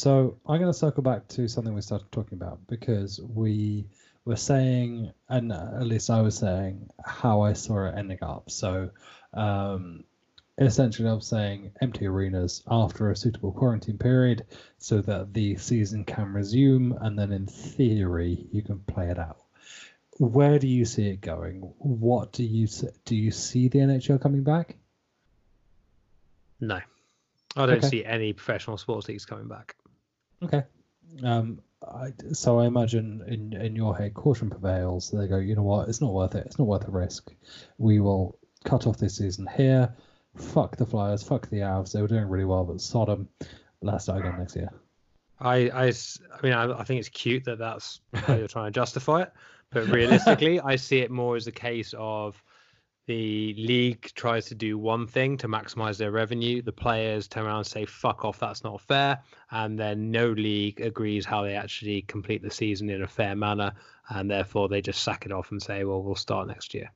So 0.00 0.38
I'm 0.46 0.58
going 0.58 0.72
to 0.72 0.78
circle 0.78 1.02
back 1.02 1.28
to 1.28 1.46
something 1.46 1.74
we 1.74 1.82
started 1.82 2.10
talking 2.10 2.38
about 2.38 2.66
because 2.68 3.20
we 3.20 3.86
were 4.24 4.34
saying, 4.34 5.12
and 5.28 5.52
at 5.52 5.82
least 5.82 6.08
I 6.08 6.22
was 6.22 6.38
saying, 6.38 6.88
how 7.04 7.42
I 7.42 7.52
saw 7.52 7.84
it 7.84 7.98
ending 7.98 8.16
up. 8.22 8.50
So 8.50 8.88
um, 9.34 10.04
essentially 10.56 11.06
I'm 11.06 11.20
saying 11.20 11.72
empty 11.82 12.06
arenas 12.06 12.62
after 12.70 13.10
a 13.10 13.16
suitable 13.16 13.52
quarantine 13.52 13.98
period 13.98 14.46
so 14.78 15.02
that 15.02 15.34
the 15.34 15.58
season 15.58 16.06
can 16.06 16.32
resume 16.32 16.96
and 17.02 17.18
then 17.18 17.30
in 17.30 17.46
theory 17.46 18.48
you 18.50 18.62
can 18.62 18.78
play 18.78 19.10
it 19.10 19.18
out. 19.18 19.42
Where 20.16 20.58
do 20.58 20.66
you 20.66 20.86
see 20.86 21.08
it 21.08 21.20
going? 21.20 21.60
What 21.76 22.32
do 22.32 22.42
you 22.42 22.68
do 23.04 23.14
you 23.14 23.30
see 23.30 23.68
the 23.68 23.80
NHL 23.80 24.22
coming 24.22 24.44
back? 24.44 24.76
No. 26.58 26.80
I 27.54 27.66
don't 27.66 27.76
Okay. 27.76 27.86
see 27.86 28.04
any 28.06 28.32
professional 28.32 28.78
sports 28.78 29.06
leagues 29.06 29.26
coming 29.26 29.48
back. 29.48 29.76
Okay. 30.42 30.62
Um, 31.22 31.60
I, 31.86 32.12
so 32.32 32.60
I 32.60 32.66
imagine 32.66 33.22
in 33.26 33.52
in 33.60 33.74
your 33.74 33.96
head, 33.96 34.14
caution 34.14 34.50
prevails. 34.50 35.10
They 35.10 35.26
go, 35.26 35.38
you 35.38 35.56
know 35.56 35.62
what? 35.62 35.88
It's 35.88 36.00
not 36.00 36.12
worth 36.12 36.34
it. 36.34 36.46
It's 36.46 36.58
not 36.58 36.68
worth 36.68 36.84
the 36.84 36.90
risk. 36.90 37.32
We 37.78 38.00
will 38.00 38.38
cut 38.64 38.86
off 38.86 38.98
this 38.98 39.16
season 39.16 39.48
here. 39.56 39.94
Fuck 40.36 40.76
the 40.76 40.86
Flyers. 40.86 41.22
Fuck 41.22 41.48
the 41.48 41.58
Avs. 41.58 41.92
They 41.92 42.02
were 42.02 42.08
doing 42.08 42.28
really 42.28 42.44
well, 42.44 42.64
but 42.64 42.80
Sodom. 42.80 43.28
Let's 43.82 44.04
start 44.04 44.20
again 44.20 44.38
next 44.38 44.56
year. 44.56 44.70
I 45.40 45.70
I 45.70 45.92
mean, 46.42 46.52
I, 46.52 46.80
I 46.80 46.84
think 46.84 47.00
it's 47.00 47.08
cute 47.08 47.44
that 47.44 47.58
that's 47.58 48.00
how 48.12 48.34
you're 48.34 48.48
trying 48.48 48.66
to 48.66 48.78
justify 48.78 49.22
it, 49.22 49.32
but 49.70 49.88
realistically, 49.88 50.60
I 50.64 50.76
see 50.76 50.98
it 50.98 51.10
more 51.10 51.36
as 51.36 51.46
a 51.46 51.52
case 51.52 51.94
of 51.96 52.42
the 53.10 53.54
league 53.54 54.08
tries 54.14 54.46
to 54.46 54.54
do 54.54 54.78
one 54.78 55.04
thing 55.04 55.36
to 55.36 55.48
maximize 55.48 55.96
their 55.96 56.12
revenue. 56.12 56.62
The 56.62 56.70
players 56.70 57.26
turn 57.26 57.44
around 57.44 57.56
and 57.56 57.66
say, 57.66 57.84
"Fuck 57.84 58.24
off, 58.24 58.38
that's 58.38 58.62
not 58.62 58.80
fair," 58.80 59.20
and 59.50 59.76
then 59.76 60.12
no 60.12 60.30
league 60.30 60.80
agrees 60.80 61.26
how 61.26 61.42
they 61.42 61.56
actually 61.56 62.02
complete 62.02 62.40
the 62.40 62.52
season 62.52 62.88
in 62.88 63.02
a 63.02 63.08
fair 63.08 63.34
manner, 63.34 63.72
and 64.10 64.30
therefore 64.30 64.68
they 64.68 64.80
just 64.80 65.02
sack 65.02 65.26
it 65.26 65.32
off 65.32 65.50
and 65.50 65.60
say, 65.60 65.82
"Well, 65.82 66.04
we'll 66.04 66.14
start 66.14 66.46
next 66.46 66.72
year." 66.72 66.92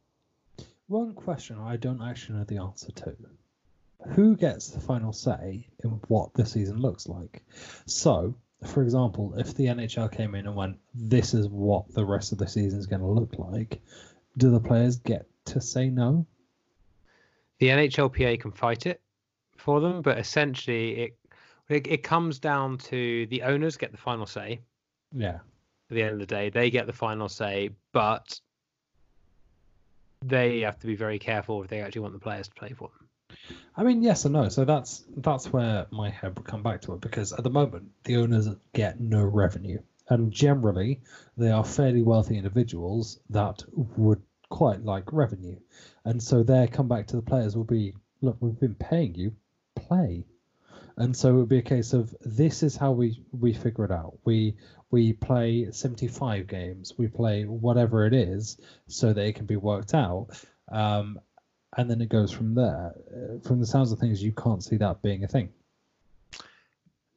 One 0.86 1.14
question 1.14 1.58
I 1.58 1.76
don't 1.78 2.00
actually 2.00 2.38
know 2.38 2.44
the 2.44 2.58
answer 2.58 2.92
to. 2.92 3.16
Who 4.10 4.36
gets 4.36 4.68
the 4.68 4.78
final 4.78 5.12
say 5.12 5.66
in 5.82 6.00
what 6.06 6.32
the 6.34 6.46
season 6.46 6.76
looks 6.76 7.08
like? 7.08 7.44
So, 7.86 8.36
for 8.64 8.84
example, 8.84 9.34
if 9.36 9.56
the 9.56 9.66
NHL 9.66 10.12
came 10.12 10.36
in 10.36 10.46
and 10.46 10.54
went, 10.54 10.78
this 10.94 11.34
is 11.34 11.48
what 11.48 11.92
the 11.92 12.04
rest 12.04 12.30
of 12.30 12.38
the 12.38 12.46
season 12.46 12.78
is 12.78 12.86
going 12.86 13.02
to 13.02 13.08
look 13.08 13.36
like, 13.36 13.82
do 14.36 14.52
the 14.52 14.60
players 14.60 14.98
get 14.98 15.26
to 15.46 15.60
say 15.60 15.90
no? 15.90 16.26
the 17.58 17.68
NHLPA 17.68 18.40
can 18.40 18.52
fight 18.52 18.86
it 18.86 19.00
for 19.56 19.80
them, 19.80 20.02
but 20.02 20.18
essentially 20.18 21.00
it, 21.00 21.18
it 21.68 21.86
it 21.86 22.02
comes 22.02 22.38
down 22.38 22.78
to 22.78 23.26
the 23.26 23.42
owners 23.42 23.76
get 23.76 23.92
the 23.92 23.98
final 23.98 24.26
say. 24.26 24.60
Yeah. 25.12 25.38
At 25.90 25.94
the 25.94 26.02
end 26.02 26.12
of 26.14 26.18
the 26.18 26.26
day, 26.26 26.50
they 26.50 26.70
get 26.70 26.86
the 26.86 26.92
final 26.92 27.28
say, 27.28 27.70
but 27.92 28.38
they 30.24 30.60
have 30.60 30.78
to 30.80 30.86
be 30.86 30.96
very 30.96 31.18
careful 31.18 31.62
if 31.62 31.68
they 31.68 31.80
actually 31.80 32.00
want 32.00 32.14
the 32.14 32.20
players 32.20 32.48
to 32.48 32.54
play 32.54 32.72
for 32.72 32.88
them. 32.88 33.38
I 33.76 33.82
mean, 33.82 34.02
yes 34.02 34.24
and 34.24 34.34
no. 34.34 34.48
So 34.48 34.64
that's 34.64 35.04
that's 35.16 35.52
where 35.52 35.86
my 35.90 36.10
head 36.10 36.36
would 36.36 36.46
come 36.46 36.62
back 36.62 36.82
to 36.82 36.94
it 36.94 37.00
because 37.00 37.32
at 37.32 37.44
the 37.44 37.50
moment 37.50 37.90
the 38.04 38.16
owners 38.16 38.48
get 38.74 39.00
no 39.00 39.22
revenue, 39.22 39.78
and 40.08 40.32
generally 40.32 41.00
they 41.36 41.50
are 41.50 41.64
fairly 41.64 42.02
wealthy 42.02 42.36
individuals 42.36 43.20
that 43.30 43.62
would 43.72 44.22
quite 44.54 44.84
like 44.84 45.12
revenue, 45.12 45.58
and 46.04 46.22
so 46.22 46.44
their 46.44 46.68
comeback 46.68 47.08
to 47.08 47.16
the 47.16 47.22
players 47.22 47.56
will 47.56 47.64
be, 47.64 47.92
look, 48.20 48.36
we've 48.38 48.60
been 48.60 48.76
paying 48.76 49.12
you, 49.16 49.34
play, 49.74 50.24
and 50.96 51.16
so 51.16 51.30
it 51.30 51.32
would 51.32 51.48
be 51.48 51.58
a 51.58 51.62
case 51.62 51.92
of 51.92 52.14
this 52.20 52.62
is 52.62 52.76
how 52.76 52.92
we 52.92 53.20
we 53.32 53.52
figure 53.52 53.84
it 53.84 53.90
out. 53.90 54.16
We 54.24 54.54
we 54.92 55.12
play 55.12 55.72
75 55.72 56.46
games, 56.46 56.92
we 56.96 57.08
play 57.08 57.46
whatever 57.46 58.06
it 58.06 58.14
is, 58.14 58.56
so 58.86 59.12
that 59.12 59.26
it 59.26 59.34
can 59.34 59.46
be 59.46 59.56
worked 59.56 59.92
out. 59.92 60.28
Um, 60.70 61.18
and 61.76 61.90
then 61.90 62.00
it 62.00 62.08
goes 62.08 62.30
from 62.30 62.54
there. 62.54 62.94
Uh, 63.12 63.40
From 63.48 63.58
the 63.58 63.66
sounds 63.66 63.90
of 63.90 63.98
things, 63.98 64.22
you 64.22 64.30
can't 64.30 64.62
see 64.62 64.76
that 64.76 65.02
being 65.02 65.24
a 65.24 65.26
thing. 65.26 65.48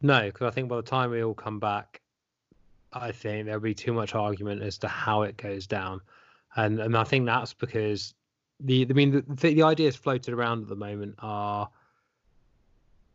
No, 0.01 0.21
because 0.21 0.47
I 0.47 0.49
think 0.49 0.69
by 0.69 0.77
the 0.77 0.81
time 0.81 1.11
we 1.11 1.23
all 1.23 1.35
come 1.35 1.59
back, 1.59 2.01
I 2.91 3.11
think 3.11 3.45
there'll 3.45 3.61
be 3.61 3.75
too 3.75 3.93
much 3.93 4.15
argument 4.15 4.63
as 4.63 4.79
to 4.79 4.87
how 4.87 5.21
it 5.21 5.37
goes 5.37 5.67
down, 5.67 6.01
and 6.57 6.79
and 6.79 6.97
I 6.97 7.03
think 7.05 7.25
that's 7.25 7.53
because 7.53 8.13
the 8.59 8.85
I 8.89 8.93
mean 8.93 9.11
the 9.11 9.21
the, 9.27 9.53
the 9.53 9.63
ideas 9.63 9.95
floated 9.95 10.33
around 10.33 10.63
at 10.63 10.67
the 10.69 10.75
moment 10.75 11.15
are 11.19 11.69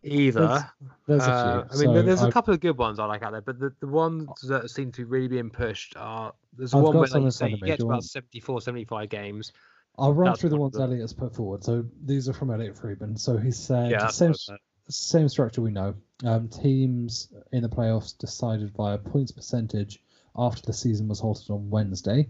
either 0.05 0.69
There's 1.07 1.23
a 1.27 1.31
Uh, 1.31 1.69
few. 1.69 1.85
I 1.85 1.87
mean, 1.87 1.97
So 1.97 2.03
there's 2.03 2.21
a 2.23 2.25
I've- 2.25 2.33
couple 2.33 2.55
of 2.55 2.61
good 2.61 2.77
ones 2.79 2.99
I 2.99 3.05
like 3.07 3.23
out 3.23 3.33
there, 3.33 3.41
but 3.41 3.59
the, 3.59 3.73
the 3.81 3.87
ones 3.87 4.29
that 4.49 4.69
seem 4.71 4.91
to 4.93 5.03
be 5.03 5.05
really 5.05 5.29
being 5.29 5.51
pushed 5.51 5.97
are 5.97 6.33
there's 6.57 6.75
I've 6.75 6.83
one 6.83 6.97
where, 6.97 7.07
like 7.07 7.23
you 7.23 7.31
say, 7.31 7.51
you 7.51 7.57
get 7.59 7.81
about 7.81 7.89
want- 7.89 8.05
74, 8.05 8.61
75 8.63 9.09
games. 9.09 9.53
I'll 9.99 10.13
run 10.15 10.31
that's 10.31 10.41
through 10.41 10.51
the 10.51 10.57
ones 10.57 10.75
of 10.75 10.81
them. 10.83 10.91
Elliot's 10.93 11.13
put 11.13 11.35
forward. 11.35 11.63
So 11.63 11.85
these 12.05 12.29
are 12.29 12.33
from 12.33 12.51
Elliot 12.51 12.77
Friedman. 12.79 13.17
So 13.17 13.37
he 13.37 13.51
said 13.51 13.91
yeah, 13.91 14.07
same 14.09 14.31
what 14.31 14.37
I 14.49 14.53
said. 14.55 14.57
same 14.89 15.29
structure 15.29 15.61
we 15.61 15.71
know. 15.71 15.95
Um, 16.25 16.49
teams 16.49 17.29
in 17.53 17.63
the 17.63 17.69
playoffs 17.69 18.17
decided 18.17 18.73
via 18.75 18.97
points 18.99 19.33
percentage 19.33 20.03
after 20.37 20.63
the 20.63 20.73
season 20.73 21.09
was 21.09 21.21
halted 21.21 21.51
on 21.51 21.69
Wednesday. 21.69 22.29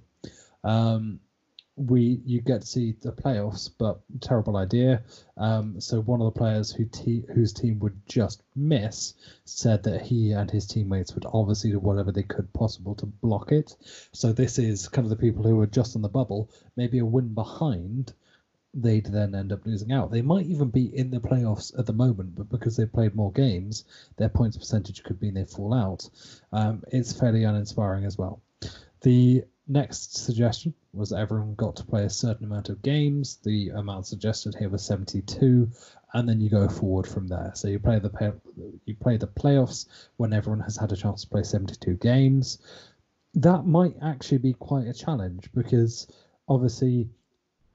Um, 0.65 1.21
we 1.77 2.21
you 2.27 2.41
get 2.43 2.61
to 2.61 2.67
see 2.67 2.95
the 3.01 3.13
playoffs, 3.13 3.71
but 3.79 4.01
terrible 4.21 4.57
idea. 4.57 5.03
Um, 5.37 5.81
so 5.81 6.01
one 6.01 6.21
of 6.21 6.33
the 6.33 6.39
players 6.39 6.71
who 6.71 6.85
te- 6.85 7.25
whose 7.33 7.53
team 7.53 7.79
would 7.81 8.07
just 8.07 8.43
miss 8.55 9.15
said 9.45 9.85
that 9.85 10.03
he 10.03 10.33
and 10.33 10.51
his 10.51 10.67
teammates 10.67 11.15
would 11.15 11.25
obviously 11.33 11.71
do 11.71 11.79
whatever 11.79 12.13
they 12.13 12.25
could 12.25 12.53
possible 12.53 12.95
to 12.97 13.07
block 13.07 13.53
it. 13.53 13.75
So 14.13 14.33
this 14.33 14.59
is 14.59 14.89
kind 14.89 15.07
of 15.07 15.11
the 15.11 15.17
people 15.17 15.45
who 15.45 15.57
were 15.57 15.67
just 15.67 15.97
on 15.97 16.03
the 16.03 16.09
bubble, 16.09 16.51
maybe 16.77 16.99
a 16.99 17.07
win 17.07 17.33
behind, 17.33 18.13
they'd 18.75 19.07
then 19.07 19.35
end 19.35 19.53
up 19.53 19.67
losing 19.67 19.93
out. 19.93 20.11
They 20.11 20.23
might 20.23 20.47
even 20.47 20.69
be 20.69 20.95
in 20.97 21.11
the 21.11 21.21
playoffs 21.21 21.79
at 21.79 21.87
the 21.87 21.93
moment, 21.93 22.35
but 22.35 22.51
because 22.51 22.77
they've 22.77 22.93
played 22.93 23.15
more 23.15 23.33
games, 23.33 23.85
their 24.17 24.29
points 24.29 24.57
percentage 24.57 25.03
could 25.03 25.21
mean 25.21 25.35
they 25.35 25.45
fall 25.45 25.75
out. 25.75 26.09
Um, 26.53 26.83
it's 26.89 27.19
fairly 27.19 27.45
uninspiring 27.45 28.05
as 28.05 28.19
well. 28.19 28.41
The 29.03 29.45
next 29.69 30.17
suggestion 30.17 30.75
was 30.93 31.11
that 31.11 31.19
everyone 31.19 31.55
got 31.55 31.77
to 31.77 31.85
play 31.85 32.05
a 32.05 32.11
certain 32.11 32.47
amount 32.47 32.69
of 32.69 32.83
games. 32.83 33.39
The 33.45 33.71
amount 33.71 34.07
suggested 34.07 34.55
here 34.55 34.69
was 34.69 34.85
72, 34.85 35.71
and 36.13 36.29
then 36.29 36.41
you 36.41 36.51
go 36.51 36.69
forward 36.69 37.07
from 37.07 37.29
there. 37.29 37.53
So 37.55 37.69
you 37.69 37.79
play 37.79 37.99
the 37.99 38.11
pay- 38.11 38.33
you 38.85 38.95
play 38.97 39.17
the 39.17 39.27
playoffs 39.27 39.87
when 40.17 40.33
everyone 40.33 40.61
has 40.61 40.77
had 40.77 40.93
a 40.93 40.97
chance 40.97 41.23
to 41.23 41.29
play 41.29 41.43
72 41.43 41.95
games. 41.95 42.59
That 43.35 43.67
might 43.67 43.97
actually 44.03 44.39
be 44.39 44.53
quite 44.55 44.89
a 44.89 44.93
challenge 44.93 45.51
because 45.55 46.07
obviously 46.49 47.09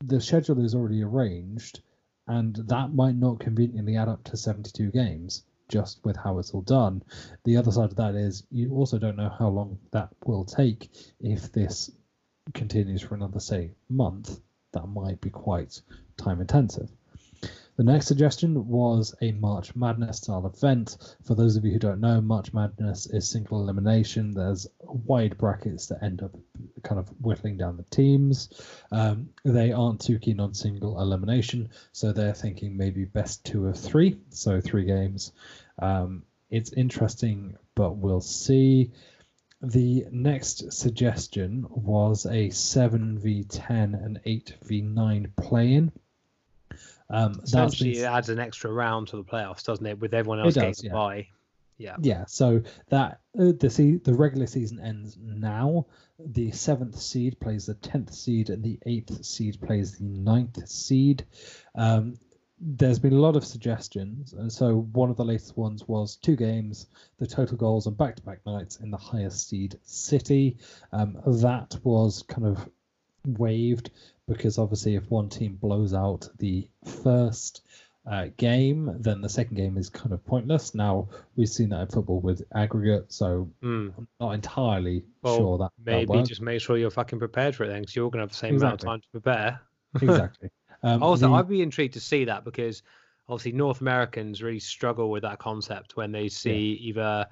the 0.03 0.21
schedule 0.21 0.63
is 0.63 0.75
already 0.75 1.03
arranged, 1.03 1.81
and 2.27 2.55
that 2.55 2.93
might 2.93 3.15
not 3.15 3.39
conveniently 3.39 3.97
add 3.97 4.09
up 4.09 4.23
to 4.25 4.37
72 4.37 4.91
games 4.91 5.43
just 5.69 6.03
with 6.03 6.15
how 6.15 6.39
it's 6.39 6.51
all 6.51 6.61
done. 6.61 7.03
The 7.43 7.57
other 7.57 7.71
side 7.71 7.91
of 7.91 7.95
that 7.97 8.15
is 8.15 8.43
you 8.51 8.73
also 8.73 8.97
don't 8.97 9.17
know 9.17 9.33
how 9.37 9.49
long 9.49 9.79
that 9.91 10.09
will 10.25 10.45
take 10.45 10.89
if 11.19 11.51
this 11.51 11.91
continues 12.53 13.01
for 13.01 13.15
another, 13.15 13.39
say, 13.39 13.71
month. 13.89 14.39
That 14.73 14.87
might 14.87 15.21
be 15.21 15.29
quite 15.29 15.81
time 16.17 16.41
intensive. 16.41 16.89
The 17.77 17.83
next 17.83 18.07
suggestion 18.07 18.67
was 18.67 19.13
a 19.21 19.33
March 19.33 19.75
Madness 19.75 20.17
style 20.17 20.47
event. 20.47 20.97
For 21.23 21.35
those 21.35 21.55
of 21.55 21.63
you 21.63 21.71
who 21.71 21.77
don't 21.77 21.99
know, 21.99 22.19
March 22.19 22.51
Madness 22.51 23.05
is 23.05 23.29
single 23.29 23.61
elimination. 23.61 24.33
There's 24.33 24.65
wide 24.81 25.37
brackets 25.37 25.85
that 25.87 26.01
end 26.01 26.23
up 26.23 26.35
kind 26.81 26.97
of 26.97 27.07
whittling 27.21 27.55
down 27.55 27.77
the 27.77 27.83
teams. 27.83 28.49
Um, 28.91 29.29
they 29.45 29.73
aren't 29.73 30.01
too 30.01 30.17
keen 30.17 30.39
on 30.39 30.55
single 30.55 30.99
elimination, 30.99 31.69
so 31.91 32.11
they're 32.11 32.33
thinking 32.33 32.75
maybe 32.75 33.05
best 33.05 33.45
two 33.45 33.67
of 33.67 33.77
three, 33.77 34.17
so 34.29 34.59
three 34.59 34.85
games. 34.85 35.31
Um, 35.77 36.23
it's 36.49 36.73
interesting, 36.73 37.57
but 37.75 37.97
we'll 37.97 38.21
see. 38.21 38.91
The 39.61 40.07
next 40.11 40.73
suggestion 40.73 41.67
was 41.69 42.25
a 42.25 42.49
7v10 42.49 44.03
and 44.03 44.19
8v9 44.23 45.35
play 45.35 45.73
in. 45.73 45.91
Um, 47.09 47.33
that's 47.33 47.49
Essentially, 47.49 47.93
been- 47.93 48.01
it 48.03 48.05
adds 48.05 48.29
an 48.29 48.39
extra 48.39 48.71
round 48.71 49.07
to 49.09 49.17
the 49.17 49.23
playoffs, 49.23 49.63
doesn't 49.63 49.85
it? 49.85 49.99
With 49.99 50.13
everyone 50.13 50.39
It 50.39 50.45
else 50.45 50.53
does, 50.55 50.63
getting 50.81 50.89
yeah. 50.89 50.93
by. 50.93 51.27
Yeah. 51.79 51.95
Yeah, 52.01 52.25
so 52.25 52.63
that 52.89 53.19
uh, 53.39 53.51
the 53.59 53.69
se- 53.69 54.01
the 54.03 54.13
regular 54.15 54.47
season 54.47 54.79
ends 54.79 55.15
now. 55.21 55.85
The 56.19 56.49
seventh 56.49 56.99
seed 56.99 57.39
plays 57.39 57.67
the 57.67 57.75
tenth 57.75 58.11
seed, 58.11 58.49
and 58.49 58.63
the 58.63 58.79
eighth 58.87 59.23
seed 59.23 59.61
plays 59.61 59.97
the 59.99 60.03
ninth 60.05 60.67
seed. 60.67 61.23
Um, 61.75 62.15
there's 62.59 62.97
been 62.97 63.13
a 63.13 63.19
lot 63.19 63.35
of 63.35 63.45
suggestions, 63.45 64.33
and 64.33 64.51
so 64.51 64.87
one 64.93 65.11
of 65.11 65.17
the 65.17 65.23
latest 65.23 65.55
ones 65.55 65.87
was 65.87 66.15
two 66.15 66.35
games, 66.35 66.87
the 67.19 67.27
total 67.27 67.55
goals 67.55 67.85
on 67.85 67.93
back-to-back 67.93 68.43
nights 68.47 68.77
in 68.77 68.89
the 68.89 68.97
highest 68.97 69.47
seed 69.47 69.77
city. 69.83 70.57
Um, 70.91 71.19
that 71.27 71.77
was 71.83 72.23
kind 72.23 72.47
of 72.47 72.67
waived 73.27 73.91
because 74.27 74.57
obviously, 74.57 74.95
if 74.95 75.09
one 75.09 75.29
team 75.29 75.55
blows 75.55 75.93
out 75.93 76.27
the 76.39 76.67
first 77.03 77.65
uh, 78.09 78.27
game, 78.37 78.95
then 78.99 79.21
the 79.21 79.29
second 79.29 79.55
game 79.55 79.77
is 79.77 79.89
kind 79.89 80.13
of 80.13 80.25
pointless. 80.25 80.73
Now 80.73 81.09
we've 81.35 81.49
seen 81.49 81.69
that 81.69 81.81
in 81.81 81.87
football 81.87 82.19
with 82.21 82.41
aggregate, 82.53 83.11
so 83.11 83.49
Hmm. 83.61 83.89
I'm 83.97 84.07
not 84.19 84.31
entirely 84.31 85.03
Well, 85.21 85.35
sure 85.37 85.57
that 85.57 85.71
Maybe 85.85 86.23
just 86.23 86.41
make 86.41 86.61
sure 86.61 86.77
you're 86.77 86.89
fucking 86.89 87.19
prepared 87.19 87.55
for 87.55 87.65
it 87.65 87.67
then, 87.67 87.81
because 87.81 87.95
you're 87.95 88.09
going 88.09 88.19
to 88.19 88.23
have 88.23 88.29
the 88.29 88.35
same 88.35 88.55
amount 88.57 88.81
of 88.83 88.87
time 88.87 89.01
to 89.01 89.07
prepare. 89.11 89.61
exactly. 90.01 90.49
Um, 90.83 91.03
Also, 91.03 91.27
the- 91.27 91.33
I'd 91.33 91.49
be 91.49 91.61
intrigued 91.61 91.95
to 91.95 91.99
see 91.99 92.25
that 92.25 92.45
because 92.45 92.81
obviously 93.27 93.51
North 93.51 93.81
Americans 93.81 94.41
really 94.41 94.59
struggle 94.59 95.09
with 95.11 95.23
that 95.23 95.39
concept 95.39 95.97
when 95.97 96.11
they 96.13 96.29
see 96.29 96.79
either 96.81 97.27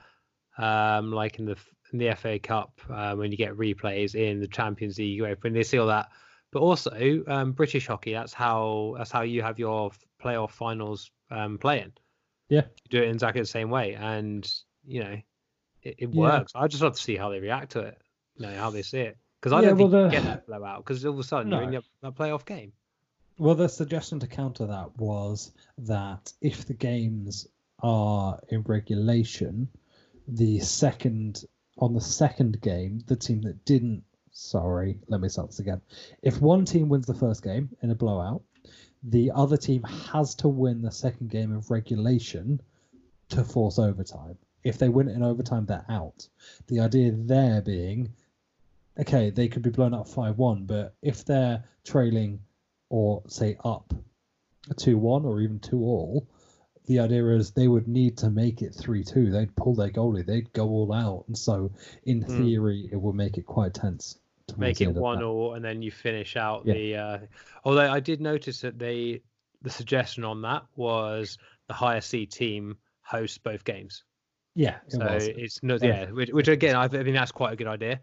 um, 0.58 1.12
like 1.12 1.40
in 1.40 1.46
the 1.46 1.58
in 1.94 2.00
the 2.00 2.14
FA 2.16 2.40
Cup 2.40 2.82
uh, 2.90 3.14
when 3.16 3.32
you 3.32 3.38
get 3.38 3.54
replays 3.56 4.16
in 4.16 4.40
the 4.42 4.48
Champions 4.48 4.98
League 4.98 5.22
when 5.42 5.54
they 5.54 5.64
see 5.64 5.78
all 5.78 5.88
that. 5.88 6.10
But 6.56 6.62
also 6.62 7.22
um, 7.28 7.52
British 7.52 7.86
hockey, 7.86 8.14
that's 8.14 8.32
how 8.32 8.96
that's 8.98 9.12
how 9.12 9.24
you 9.24 9.42
have 9.42 9.60
your 9.60 9.92
playoff 10.24 10.52
finals 10.52 11.12
um, 11.30 11.58
playing. 11.58 11.92
Yeah, 12.48 12.62
you 12.62 12.90
do 12.92 13.02
it 13.04 13.10
in 13.10 13.16
exactly 13.16 13.42
the 13.42 13.46
same 13.46 13.70
way, 13.70 13.96
and 13.96 14.50
you 14.86 15.04
know 15.04 15.18
it, 15.84 15.96
it 15.98 16.14
Yeah. 16.14 16.22
works. 16.22 16.54
I 16.56 16.68
just 16.68 16.82
love 16.82 16.94
to 16.96 17.02
see 17.02 17.18
how 17.18 17.28
they 17.28 17.42
react 17.42 17.74
to 17.74 17.82
it, 17.82 17.98
you 18.38 18.48
know 18.48 18.56
how 18.56 18.70
they 18.70 18.84
see 18.84 19.00
it, 19.00 19.18
because 19.42 19.52
I 19.52 19.60
Yeah, 19.60 19.68
don't 19.72 19.78
think 19.80 19.92
well, 19.92 20.06
you 20.06 20.12
get 20.12 20.24
that 20.24 20.48
blowout 20.48 20.86
because 20.86 21.04
all 21.04 21.12
of 21.12 21.20
a 21.20 21.24
sudden 21.24 21.52
you're 21.52 21.62
in 21.62 21.74
No. 21.74 21.82
your, 22.02 22.10
a 22.10 22.12
playoff 22.14 22.46
game. 22.46 22.72
Well, 23.38 23.56
the 23.56 23.68
suggestion 23.68 24.22
to 24.22 24.28
counter 24.28 24.66
that 24.66 24.96
was 24.96 25.52
that 25.80 26.32
if 26.40 26.64
the 26.64 26.74
games 26.74 27.50
are 27.84 28.40
in 28.48 28.62
regulation, 28.62 29.68
the 30.26 30.60
second 30.60 31.44
on 31.80 31.94
the 31.94 32.00
second 32.00 32.62
game, 32.62 33.02
the 33.08 33.18
team 33.18 33.42
that 33.42 33.66
didn't 33.66 34.06
sorry, 34.36 35.00
let 35.08 35.22
me 35.22 35.30
start 35.30 35.50
this 35.50 35.60
again. 35.60 35.82
If 36.22 36.42
one 36.42 36.66
team 36.66 36.90
wins 36.90 37.08
the 37.08 37.14
first 37.14 37.42
game 37.42 37.70
in 37.82 37.90
a 37.90 37.96
blowout, 37.96 38.44
the 39.02 39.32
other 39.32 39.56
team 39.56 39.84
has 39.84 40.36
to 40.36 40.50
win 40.50 40.82
the 40.82 40.92
second 40.92 41.30
game 41.30 41.56
of 41.56 41.72
regulation 41.72 42.60
to 43.30 43.44
force 43.44 43.80
overtime. 43.80 44.38
If 44.64 44.78
they 44.78 44.90
win 44.90 45.08
it 45.08 45.16
in 45.16 45.24
overtime, 45.24 45.66
they're 45.66 45.86
out. 45.90 46.28
The 46.68 46.82
idea 46.82 47.12
there 47.14 47.62
being, 47.62 48.10
okay, 49.00 49.30
they 49.30 49.48
could 49.48 49.62
be 49.62 49.70
blown 49.70 49.94
up 49.94 50.08
five 50.10 50.38
one, 50.38 50.66
but 50.66 50.96
if 51.02 51.24
they're 51.24 51.64
trailing 51.86 52.42
or 52.90 53.24
say 53.28 53.58
up 53.64 53.94
two 54.76 54.98
one 54.98 55.24
or 55.24 55.40
even 55.42 55.60
two 55.60 55.80
all, 55.80 56.28
the 56.88 57.00
idea 57.00 57.26
is 57.30 57.52
they 57.52 57.68
would 57.68 57.88
need 57.88 58.18
to 58.18 58.30
make 58.30 58.62
it 58.62 58.76
three 58.76 59.04
two. 59.04 59.32
They'd 59.32 59.56
pull 59.56 59.76
their 59.76 59.92
goalie, 59.92 60.26
they'd 60.26 60.52
go 60.52 60.68
all 60.68 60.92
out, 60.92 61.24
and 61.28 61.38
so 61.38 61.72
in 62.04 62.22
Mm. 62.24 62.38
theory, 62.38 62.90
it 62.92 63.02
will 63.02 63.14
make 63.14 63.38
it 63.38 63.46
quite 63.46 63.74
tense. 63.74 64.18
Make 64.58 64.82
it 64.82 64.88
one 64.94 65.24
all 65.24 65.54
and 65.54 65.66
then 65.66 65.82
you 65.82 65.92
finish 65.92 66.36
out 66.36 66.64
Yeah. 66.66 66.74
the 66.74 66.96
uh 66.96 67.18
although 67.64 67.92
i 67.92 68.00
did 68.00 68.22
notice 68.22 68.62
that 68.62 68.78
they 68.78 69.22
the 69.62 69.70
suggestion 69.70 70.24
on 70.24 70.42
that 70.44 70.64
was 70.76 71.38
the 71.68 71.74
higher 71.74 72.02
seed 72.02 72.32
team 72.32 72.78
hosts 73.02 73.38
both 73.38 73.64
games 73.64 74.04
Yeah, 74.54 74.78
it 74.88 74.94
so 74.94 75.00
was. 75.00 75.28
it's 75.28 75.64
not 75.64 75.82
Yeah. 75.84 76.12
which, 76.12 76.30
which 76.30 76.48
again 76.48 76.76
i 76.76 76.88
think 76.88 77.14
that's 77.14 77.32
quite 77.32 77.54
a 77.54 77.56
good 77.56 77.68
idea 77.68 78.02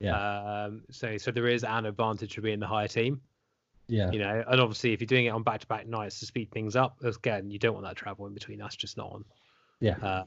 Yeah. 0.00 0.64
um 0.66 0.82
so 0.90 1.16
so 1.16 1.30
there 1.30 1.48
is 1.48 1.64
an 1.64 1.86
advantage 1.86 2.34
for 2.34 2.40
being 2.40 2.60
the 2.60 2.66
higher 2.66 2.88
team 2.88 3.20
yeah, 3.86 4.10
you 4.10 4.18
know 4.18 4.42
and 4.48 4.60
obviously 4.60 4.94
if 4.94 5.00
you're 5.00 5.06
doing 5.06 5.26
it 5.26 5.30
on 5.30 5.42
back-to-back 5.42 5.86
nights 5.86 6.18
to 6.20 6.26
speed 6.26 6.50
things 6.50 6.74
up 6.74 6.96
again 7.04 7.50
you 7.50 7.58
don't 7.58 7.74
want 7.74 7.84
that 7.86 7.96
travel 7.96 8.26
in 8.26 8.32
between 8.34 8.58
that's 8.58 8.76
just 8.76 8.96
not 8.96 9.12
on 9.12 9.24
yeah. 9.80 9.96
um 9.98 10.24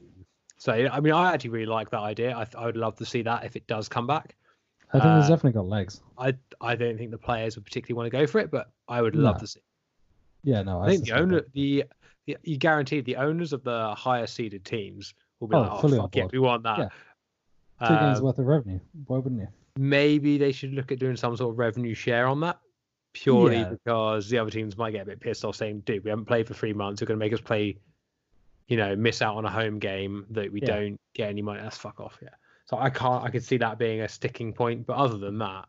so 0.56 0.72
i 0.72 1.00
mean 1.00 1.12
i 1.12 1.32
actually 1.34 1.50
really 1.50 1.66
like 1.66 1.90
that 1.90 2.00
idea 2.00 2.36
i, 2.36 2.46
I 2.56 2.66
would 2.66 2.76
love 2.76 2.96
to 2.96 3.04
see 3.04 3.22
that 3.22 3.44
if 3.44 3.56
it 3.56 3.66
does 3.66 3.88
come 3.88 4.06
back 4.06 4.36
I 4.92 5.00
think 5.00 5.04
it's 5.18 5.26
uh, 5.26 5.28
definitely 5.28 5.52
got 5.52 5.66
legs. 5.68 6.00
I 6.16 6.34
I 6.60 6.74
don't 6.74 6.96
think 6.96 7.10
the 7.10 7.18
players 7.18 7.56
would 7.56 7.64
particularly 7.64 7.96
want 7.98 8.10
to 8.12 8.18
go 8.18 8.26
for 8.26 8.38
it, 8.38 8.50
but 8.50 8.70
I 8.88 9.02
would 9.02 9.14
love 9.14 9.36
No. 9.36 9.40
to 9.40 9.46
see. 9.46 9.60
Yeah, 10.44 10.62
no, 10.62 10.80
I 10.80 10.88
think 10.88 11.04
the 11.04 11.12
owner, 11.12 11.36
that. 11.40 11.52
the, 11.52 11.84
the 12.26 12.36
you 12.42 12.56
guaranteed 12.56 13.04
the 13.04 13.16
owners 13.16 13.52
of 13.52 13.62
the 13.64 13.94
higher 13.94 14.26
seeded 14.26 14.64
teams 14.64 15.12
will 15.40 15.48
be 15.48 15.56
Oh, 15.56 15.60
like, 15.60 15.72
oh 15.72 15.78
fully 15.80 15.98
fuck 15.98 16.14
yeah, 16.16 16.26
we 16.32 16.38
want 16.38 16.62
that. 16.62 16.78
Yeah. 16.78 17.88
two 17.88 17.94
games 17.96 18.18
Um, 18.18 18.24
worth 18.24 18.38
of 18.38 18.46
revenue. 18.46 18.80
Why 19.06 19.18
wouldn't 19.18 19.40
you? 19.40 19.48
maybe 19.76 20.38
they 20.38 20.50
should 20.50 20.72
look 20.72 20.90
at 20.90 20.98
doing 20.98 21.14
some 21.16 21.36
sort 21.36 21.52
of 21.52 21.58
revenue 21.58 21.94
share 21.94 22.26
on 22.26 22.40
that, 22.40 22.58
purely 23.12 23.56
Yeah. 23.58 23.68
because 23.70 24.28
the 24.28 24.38
other 24.38 24.50
teams 24.50 24.76
might 24.76 24.90
get 24.92 25.02
a 25.02 25.06
bit 25.06 25.20
pissed 25.20 25.44
off, 25.44 25.54
saying, 25.54 25.80
"Dude, 25.80 26.02
we 26.02 26.10
haven't 26.10 26.24
played 26.24 26.48
for 26.48 26.54
three 26.54 26.72
months. 26.72 27.00
You're 27.00 27.06
going 27.06 27.20
to 27.20 27.24
make 27.24 27.32
us 27.32 27.40
play, 27.40 27.78
you 28.66 28.76
know, 28.76 28.96
miss 28.96 29.22
out 29.22 29.36
on 29.36 29.44
a 29.44 29.50
home 29.50 29.78
game 29.78 30.26
that 30.30 30.50
we 30.52 30.60
Yeah. 30.60 30.66
don't 30.76 31.00
get 31.14 31.28
any 31.28 31.42
money. 31.42 31.60
That's 31.62 31.78
fuck 31.78 32.00
off." 32.00 32.18
Yeah. 32.22 32.30
So 32.68 32.78
I 32.78 32.90
can't. 32.90 33.24
I 33.24 33.30
could 33.30 33.42
see 33.42 33.56
that 33.58 33.78
being 33.78 34.02
a 34.02 34.08
sticking 34.08 34.52
point, 34.52 34.86
but 34.86 34.96
other 34.96 35.16
than 35.16 35.38
that, 35.38 35.66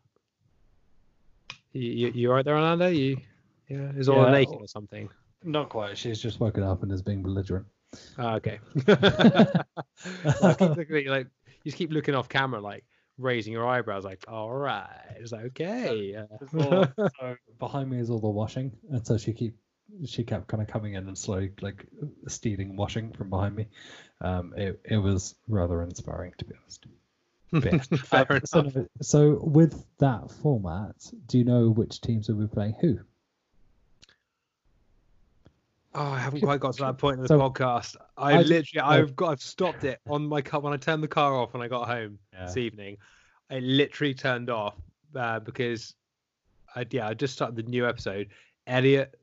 you 1.72 1.90
you, 1.90 2.12
you 2.14 2.30
right 2.30 2.44
there, 2.44 2.56
Orlando? 2.56 2.88
You 2.88 3.16
yeah, 3.68 3.90
is 3.96 4.08
all 4.08 4.24
Yeah, 4.24 4.30
naked 4.32 4.60
or 4.60 4.68
something? 4.68 5.08
Not 5.42 5.70
quite. 5.70 5.96
She's 5.96 6.20
just 6.20 6.40
woken 6.40 6.62
up 6.62 6.82
and 6.82 6.92
is 6.92 7.00
being 7.00 7.22
belligerent. 7.22 7.66
Ah, 8.18 8.34
okay. 8.34 8.60
I 8.88 10.54
keep 10.58 10.76
looking 10.76 10.96
at 10.96 11.02
you 11.04 11.10
like 11.10 11.26
you 11.46 11.70
just 11.70 11.78
keep 11.78 11.90
looking 11.90 12.14
off 12.14 12.28
camera, 12.28 12.60
like 12.60 12.84
raising 13.16 13.54
your 13.54 13.66
eyebrows, 13.66 14.04
like, 14.04 14.22
all 14.28 14.52
right, 14.52 14.86
it's 15.18 15.32
okay. 15.32 16.16
uh, 16.16 16.36
so 16.58 16.84
behind 17.58 17.88
me 17.88 17.98
is 17.98 18.10
all 18.10 18.18
the 18.18 18.28
washing, 18.28 18.72
and 18.90 19.06
so 19.06 19.16
she 19.16 19.32
keep 19.32 19.56
she 20.06 20.24
kept 20.24 20.46
kind 20.48 20.62
of 20.62 20.68
coming 20.68 20.94
in 20.94 21.06
and 21.08 21.16
slowly 21.18 21.50
like 21.60 21.86
stealing 22.28 22.76
washing 22.76 23.12
from 23.12 23.30
behind 23.30 23.56
me. 23.56 23.66
Um, 24.20 24.54
it 24.56 24.80
it 24.84 24.96
was 24.98 25.34
rather 25.48 25.82
inspiring 25.82 26.32
to 26.38 26.44
be 26.44 26.54
honest. 26.60 26.86
Fair 28.06 28.26
Um, 28.30 28.40
so, 28.44 28.60
enough. 28.60 28.76
so 29.02 29.40
with 29.42 29.84
that 29.98 30.30
format, 30.30 30.94
do 31.26 31.38
you 31.38 31.44
know 31.44 31.70
which 31.70 32.00
teams 32.00 32.28
will 32.28 32.36
be 32.36 32.46
playing 32.46 32.74
who? 32.80 32.98
Oh, 35.92 36.04
I 36.04 36.20
haven't 36.20 36.42
quite 36.42 36.60
got 36.60 36.74
to 36.74 36.82
that 36.84 36.98
point 36.98 37.16
in 37.16 37.22
the 37.22 37.28
So, 37.28 37.40
podcast. 37.40 37.96
I, 38.16 38.34
I- 38.34 38.42
literally, 38.42 38.80
I've 38.80 39.16
got, 39.16 39.30
I've 39.32 39.42
stopped 39.42 39.82
it 39.82 39.98
on 40.08 40.26
my 40.28 40.40
car 40.40 40.60
when 40.60 40.72
I 40.72 40.76
turned 40.76 41.02
the 41.02 41.08
car 41.08 41.34
off 41.34 41.52
when 41.52 41.62
I 41.62 41.68
got 41.68 41.88
home 41.88 42.18
this 42.38 42.56
evening. 42.56 42.96
I 43.50 43.58
literally 43.58 44.14
turned 44.14 44.48
off 44.50 44.76
uh, 45.16 45.40
because, 45.40 45.94
I, 46.76 46.86
yeah, 46.90 47.08
I 47.08 47.14
just 47.14 47.34
started 47.34 47.56
the 47.56 47.64
new 47.68 47.88
episode. 47.88 48.28
Elliot 48.68 49.18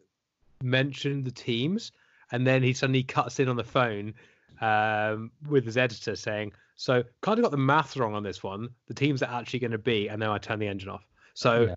mentioned 0.62 1.26
the 1.26 1.32
teams, 1.32 1.92
and 2.32 2.46
then 2.46 2.64
he 2.64 2.74
suddenly 2.74 3.04
cuts 3.04 3.40
in 3.40 3.48
on 3.48 3.56
the 3.56 3.64
phone 3.64 4.14
um, 4.62 5.32
with 5.50 5.66
his 5.66 5.78
editor 5.78 6.16
saying, 6.16 6.54
"So, 6.76 7.04
kind 7.22 7.40
of 7.40 7.44
got 7.44 7.52
the 7.52 7.58
math 7.58 7.98
wrong 7.98 8.14
on 8.14 8.24
this 8.24 8.44
one. 8.44 8.70
The 8.88 8.94
teams 8.94 9.24
are 9.24 9.34
actually 9.34 9.60
going 9.60 9.72
to 9.72 9.78
be," 9.78 10.10
and 10.10 10.22
then 10.22 10.30
I 10.30 10.38
turn 10.38 10.60
the 10.60 10.68
engine 10.68 10.90
off. 10.90 11.06
So. 11.34 11.68
Yeah. 11.68 11.76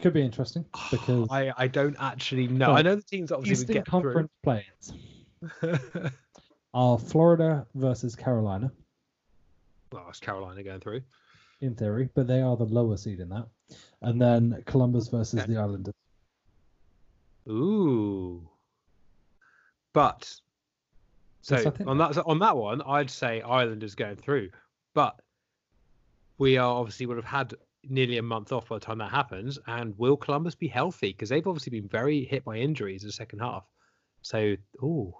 Could 0.00 0.14
be 0.14 0.22
interesting 0.22 0.64
because 0.90 1.28
I, 1.30 1.52
I 1.58 1.66
don't 1.66 1.96
actually 2.00 2.48
know. 2.48 2.72
I 2.72 2.80
know 2.80 2.94
the 2.96 3.02
teams 3.02 3.30
obviously 3.30 3.64
Eastern 3.64 3.74
get 3.74 3.84
Conference 3.84 4.30
players 4.42 4.94
through. 5.60 5.78
are 6.74 6.98
Florida 6.98 7.66
versus 7.74 8.16
Carolina 8.16 8.72
well, 9.92 10.06
it's 10.08 10.20
Carolina 10.20 10.62
going 10.62 10.80
through. 10.80 11.02
in 11.60 11.74
theory, 11.74 12.08
but 12.14 12.26
they 12.26 12.40
are 12.40 12.56
the 12.56 12.64
lower 12.64 12.96
seed 12.96 13.20
in 13.20 13.28
that, 13.30 13.46
and 14.02 14.20
then 14.20 14.62
Columbus 14.66 15.08
versus 15.08 15.40
Okay. 15.40 15.52
the 15.52 15.58
Islanders. 15.58 15.94
Ooh. 17.48 18.48
But 19.92 20.32
so 21.42 21.56
Yes, 21.56 21.72
on 21.86 21.98
that 21.98 22.18
on 22.18 22.38
that 22.40 22.56
one, 22.56 22.82
I'd 22.82 23.10
say 23.10 23.40
Ireland 23.40 23.82
is 23.82 23.94
going 23.94 24.16
through. 24.16 24.50
But 24.94 25.20
we 26.38 26.56
are 26.56 26.72
obviously 26.72 27.06
would 27.06 27.16
have 27.16 27.24
had 27.24 27.54
nearly 27.88 28.18
a 28.18 28.22
month 28.22 28.52
off 28.52 28.68
by 28.68 28.76
the 28.76 28.80
time 28.80 28.98
that 28.98 29.10
happens. 29.10 29.58
And 29.66 29.98
will 29.98 30.16
Columbus 30.16 30.54
be 30.54 30.68
healthy? 30.68 31.08
Because 31.08 31.28
they've 31.28 31.46
obviously 31.46 31.70
been 31.70 31.88
very 31.88 32.24
hit 32.24 32.44
by 32.44 32.56
injuries 32.56 33.02
in 33.02 33.08
the 33.08 33.12
second 33.12 33.40
half. 33.40 33.64
So, 34.22 34.54
ooh, 34.82 35.14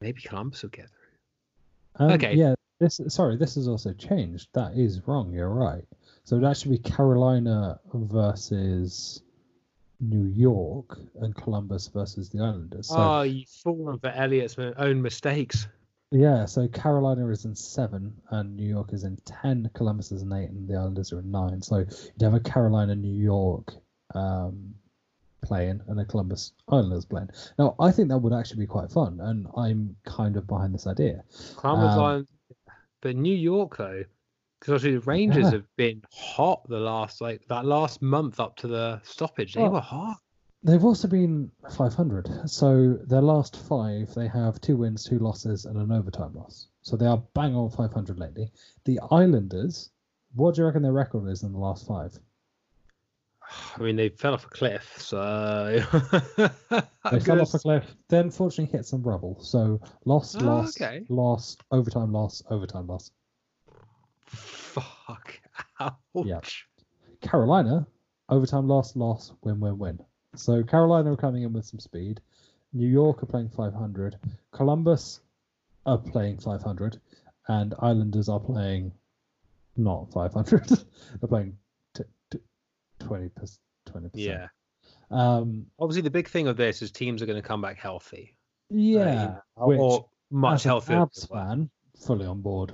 maybe 0.00 0.20
Columbus 0.22 0.62
will 0.62 0.70
get 0.70 0.88
through. 0.90 2.06
Um, 2.06 2.12
Okay. 2.12 2.34
Yeah. 2.34 2.54
This 2.80 3.00
sorry, 3.08 3.36
this 3.36 3.54
has 3.54 3.68
also 3.68 3.92
changed. 3.92 4.48
That 4.52 4.76
is 4.76 5.00
wrong. 5.06 5.32
You're 5.32 5.48
right. 5.48 5.84
So 6.24 6.36
it'd 6.36 6.48
actually 6.48 6.78
be 6.78 6.82
Carolina 6.82 7.78
versus 7.94 9.22
New 10.00 10.26
York 10.26 10.98
and 11.20 11.34
Columbus 11.34 11.88
versus 11.88 12.28
the 12.28 12.40
Islanders. 12.40 12.88
So 12.88 12.96
oh, 12.96 13.22
you've 13.22 13.48
fallen 13.48 13.98
for 13.98 14.08
Elliot's 14.10 14.56
own 14.58 15.00
mistakes. 15.00 15.66
yeah, 16.10 16.44
so 16.44 16.68
Carolina 16.68 17.26
is 17.28 17.44
in 17.44 17.54
seven 17.54 18.12
and 18.30 18.56
New 18.56 18.68
York 18.68 18.92
is 18.92 19.04
in 19.04 19.16
ten. 19.24 19.70
Columbus 19.74 20.12
is 20.12 20.22
in 20.22 20.32
eight 20.32 20.50
and 20.50 20.68
the 20.68 20.76
Islanders 20.76 21.12
are 21.12 21.20
in 21.20 21.30
nine. 21.30 21.62
So 21.62 21.78
you'd 21.78 22.22
have 22.22 22.34
a 22.34 22.40
Carolina 22.40 22.94
New 22.94 23.14
York 23.20 23.72
um, 24.14 24.74
playing 25.42 25.80
and 25.88 26.00
a 26.00 26.04
Columbus 26.04 26.52
Islanders 26.68 27.04
playing. 27.04 27.30
Now 27.58 27.74
I 27.80 27.90
think 27.90 28.08
that 28.08 28.18
would 28.18 28.32
actually 28.32 28.60
be 28.60 28.66
quite 28.66 28.90
fun, 28.90 29.20
and 29.20 29.46
I'm 29.56 29.96
kind 30.04 30.36
of 30.36 30.46
behind 30.46 30.74
this 30.74 30.86
idea. 30.86 31.22
Columbus 31.56 31.94
Um, 31.94 32.00
Island, 32.00 32.28
but 33.00 33.16
New 33.16 33.36
York 33.36 33.76
though, 33.76 34.04
because 34.64 34.76
obviously 34.82 34.98
the 34.98 35.04
Rangers 35.10 35.44
Yeah. 35.44 35.50
have 35.50 35.76
been 35.76 36.02
hot 36.10 36.66
the 36.70 36.80
last 36.80 37.20
like 37.20 37.46
that 37.48 37.66
last 37.66 38.00
month 38.00 38.40
up 38.40 38.56
to 38.56 38.66
the 38.66 38.98
stoppage. 39.04 39.52
They 39.52 39.60
Well, 39.60 39.72
were 39.72 39.80
hot. 39.80 40.16
They've 40.62 40.82
also 40.82 41.06
been 41.06 41.50
500. 41.70 42.48
So 42.48 42.94
their 43.06 43.20
last 43.20 43.56
five, 43.68 44.14
they 44.14 44.26
have 44.28 44.58
two 44.62 44.78
wins, 44.78 45.04
two 45.04 45.18
losses, 45.18 45.66
and 45.66 45.76
an 45.76 45.92
overtime 45.92 46.32
loss. 46.32 46.68
So 46.80 46.96
they 46.96 47.04
are 47.04 47.18
bang 47.34 47.54
on 47.54 47.68
500 47.68 48.18
lately. 48.18 48.50
The 48.86 48.98
Islanders, 49.10 49.90
what 50.34 50.54
do 50.54 50.62
you 50.62 50.66
reckon 50.66 50.80
their 50.80 50.92
record 50.94 51.28
is 51.28 51.42
in 51.42 51.52
the 51.52 51.58
last 51.58 51.86
five? 51.86 52.18
I 53.76 53.82
mean, 53.82 53.96
they 53.96 54.08
fell 54.08 54.32
off 54.32 54.46
a 54.46 54.48
cliff, 54.48 54.94
so 54.96 55.78
They 57.10 57.20
fell 57.20 57.42
off 57.42 57.52
a 57.52 57.58
cliff, 57.62 57.94
then 58.08 58.30
fortunately 58.30 58.74
hit 58.74 58.86
some 58.86 59.02
rubble. 59.02 59.38
So 59.42 59.78
lost, 60.06 60.40
Oh, 60.40 60.46
lost, 60.46 60.80
okay. 60.80 61.04
loss, 61.10 61.58
overtime 61.70 62.12
loss, 62.12 62.42
overtime 62.48 62.86
loss. 62.86 63.10
Fuck. 64.26 65.40
Ouch. 65.80 65.96
Yeah. 66.14 66.40
Carolina, 67.20 67.86
overtime 68.28 68.68
loss, 68.68 68.96
loss, 68.96 69.32
win, 69.42 69.60
win, 69.60 69.78
win. 69.78 69.98
So 70.36 70.62
Carolina 70.62 71.12
are 71.12 71.16
coming 71.16 71.42
in 71.42 71.52
with 71.52 71.64
some 71.64 71.80
speed. 71.80 72.20
New 72.72 72.88
York 72.88 73.22
are 73.22 73.26
playing 73.26 73.50
500. 73.50 74.18
Columbus 74.52 75.20
are 75.86 75.98
playing 75.98 76.38
500, 76.38 77.00
and 77.48 77.74
Islanders 77.78 78.28
are 78.28 78.40
playing 78.40 78.92
not 79.76 80.12
500. 80.12 80.66
They're 80.68 81.28
playing 81.28 81.56
t- 81.94 82.04
t- 82.30 82.38
20 83.00 83.30
20 83.86 84.10
Yeah. 84.14 84.48
Um, 85.10 85.66
Obviously, 85.78 86.02
the 86.02 86.10
big 86.10 86.28
thing 86.28 86.48
of 86.48 86.56
this 86.56 86.82
is 86.82 86.90
teams 86.90 87.22
are 87.22 87.26
going 87.26 87.40
to 87.40 87.46
come 87.46 87.60
back 87.62 87.78
healthy. 87.78 88.36
yeah, 88.70 89.36
Uh, 89.56 89.66
which 89.66 89.78
or 89.78 90.08
much 90.30 90.64
healthier. 90.64 90.96
Avs 90.96 91.28
fan, 91.28 91.70
fully 92.04 92.26
on 92.26 92.40
board. 92.40 92.72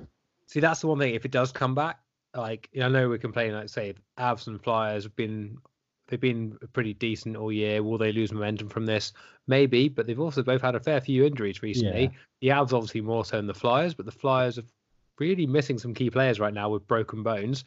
See, 0.51 0.59
that's 0.59 0.81
the 0.81 0.89
one 0.89 0.99
thing. 0.99 1.15
If 1.15 1.25
it 1.25 1.31
does 1.31 1.53
come 1.53 1.77
back, 1.77 2.01
like 2.35 2.69
I 2.81 2.89
know 2.89 3.09
we're 3.09 3.19
complaining, 3.19 3.55
like 3.55 3.69
say, 3.69 3.95
Avs 4.19 4.49
and 4.49 4.61
Flyers 4.61 5.05
have 5.05 5.15
been 5.15 5.59
they've 6.09 6.21
been 6.21 6.59
pretty 6.73 6.93
decent 6.93 7.37
all 7.37 7.53
year. 7.53 7.85
Will 7.85 7.99
they 7.99 8.11
lose 8.11 8.33
momentum 8.33 8.69
from 8.69 8.85
this? 8.85 9.13
Maybe, 9.47 9.89
but 9.89 10.09
they've 10.09 10.19
also 10.19 10.43
both 10.43 10.61
had 10.61 10.75
a 10.75 10.81
fair 10.81 11.01
few 11.01 11.25
injuries 11.25 11.63
recently. 11.63 12.11
The 12.41 12.49
Avs 12.49 12.73
obviously 12.73 13.01
more 13.01 13.25
so 13.25 13.37
than 13.37 13.47
the 13.47 13.55
Flyers, 13.55 13.95
but 13.95 14.07
the 14.07 14.13
Flyers 14.13 14.59
are 14.59 14.65
really 15.21 15.47
missing 15.47 15.79
some 15.79 15.95
key 15.95 16.11
players 16.11 16.41
right 16.41 16.53
now 16.53 16.69
with 16.69 16.89
broken 16.89 17.23
bones. 17.23 17.65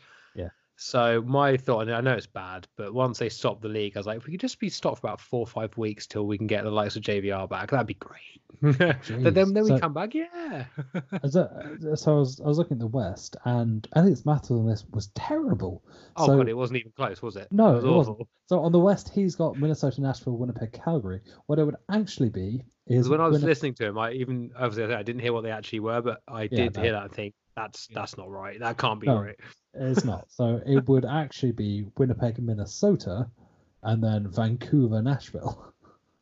Yeah. 0.83 0.89
So 0.91 1.21
my 1.25 1.57
thought, 1.57 1.81
and 1.87 1.91
I 1.95 2.01
know 2.01 2.13
it's 2.13 2.27
bad, 2.27 2.67
but 2.77 2.93
once 2.93 3.17
they 3.19 3.29
stop 3.29 3.61
the 3.61 3.67
league, 3.69 3.93
I 3.95 3.99
was 3.99 4.07
like, 4.07 4.17
if 4.17 4.25
we 4.25 4.31
could 4.33 4.41
just 4.41 4.59
be 4.59 4.69
stopped 4.69 5.01
for 5.01 5.07
about 5.07 5.21
four 5.21 5.41
or 5.41 5.47
five 5.47 5.75
weeks 5.77 6.07
till 6.07 6.27
we 6.27 6.37
can 6.37 6.47
get 6.47 6.63
the 6.63 6.71
likes 6.71 6.95
of 6.95 7.03
JVR 7.03 7.49
back, 7.49 7.71
that'd 7.71 7.87
be 7.87 7.93
great. 7.95 8.19
but 8.61 9.33
then, 9.33 9.53
then 9.53 9.63
we 9.63 9.69
So- 9.69 9.79
come 9.79 9.93
back, 9.93 10.13
yeah. 10.13 10.65
As 11.23 11.35
a, 11.35 11.77
so 11.95 12.15
I 12.15 12.19
was 12.19 12.39
I 12.39 12.47
was 12.47 12.57
looking 12.57 12.75
at 12.75 12.79
the 12.79 12.87
West, 12.87 13.35
and 13.45 13.87
Elliot's 13.95 14.25
math 14.25 14.51
on 14.51 14.65
this 14.67 14.85
was 14.91 15.07
terrible. 15.15 15.83
oh 16.15 16.27
so, 16.27 16.37
god, 16.37 16.47
it 16.49 16.53
wasn't 16.55 16.79
even 16.79 16.91
close, 16.95 17.21
was 17.21 17.35
it? 17.35 17.47
No, 17.51 17.71
it 17.77 17.83
was 17.83 18.07
awful. 18.07 18.27
So 18.47 18.59
on 18.61 18.71
the 18.71 18.79
West, 18.79 19.09
he's 19.13 19.35
got 19.35 19.57
Minnesota, 19.57 20.01
Nashville, 20.01 20.37
Winnipeg, 20.37 20.71
Calgary. 20.73 21.21
What 21.47 21.59
it 21.59 21.65
would 21.65 21.77
actually 21.89 22.29
be 22.29 22.63
is 22.87 23.09
when 23.09 23.21
I 23.21 23.27
was 23.27 23.41
Winni- 23.41 23.45
listening 23.47 23.73
to 23.75 23.85
him, 23.87 23.97
I 23.97 24.11
even 24.11 24.51
obviously 24.57 24.93
I 24.93 25.01
didn't 25.03 25.21
hear 25.21 25.33
what 25.33 25.43
they 25.43 25.51
actually 25.51 25.79
were, 25.79 26.01
but 26.01 26.21
I 26.27 26.43
Yeah, 26.43 26.49
did 26.65 26.75
no. 26.75 26.81
hear 26.83 26.91
that 26.93 27.03
and 27.05 27.13
that's 27.55 27.87
that's 27.93 28.17
not 28.17 28.29
right. 28.29 28.59
That 28.59 28.77
can't 28.77 28.99
be 28.99 29.07
No. 29.07 29.21
right. 29.21 29.35
It's 29.73 30.03
not. 30.05 30.27
So 30.29 30.61
it 30.65 30.87
would 30.87 31.05
actually 31.05 31.51
be 31.51 31.85
Winnipeg, 31.97 32.39
Minnesota, 32.39 33.27
and 33.83 34.03
then 34.03 34.27
Vancouver, 34.29 35.01
Nashville. 35.01 35.73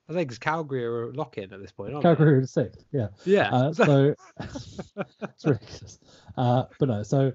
I 0.09 0.13
think 0.13 0.29
it's 0.29 0.37
Calgary 0.39 0.83
are 0.83 1.03
a 1.03 1.11
lock 1.13 1.37
in 1.37 1.53
at 1.53 1.61
this 1.61 1.71
point. 1.71 1.93
Aren't 1.93 2.03
Calgary 2.03 2.39
in 2.39 2.47
sixth. 2.47 2.83
Yeah. 2.91 3.07
Yeah. 3.25 3.49
Uh, 3.49 3.73
so 3.73 4.15
it's 4.39 5.45
ridiculous. 5.45 5.99
Uh, 6.35 6.63
but 6.79 6.89
no, 6.89 7.03
so 7.03 7.31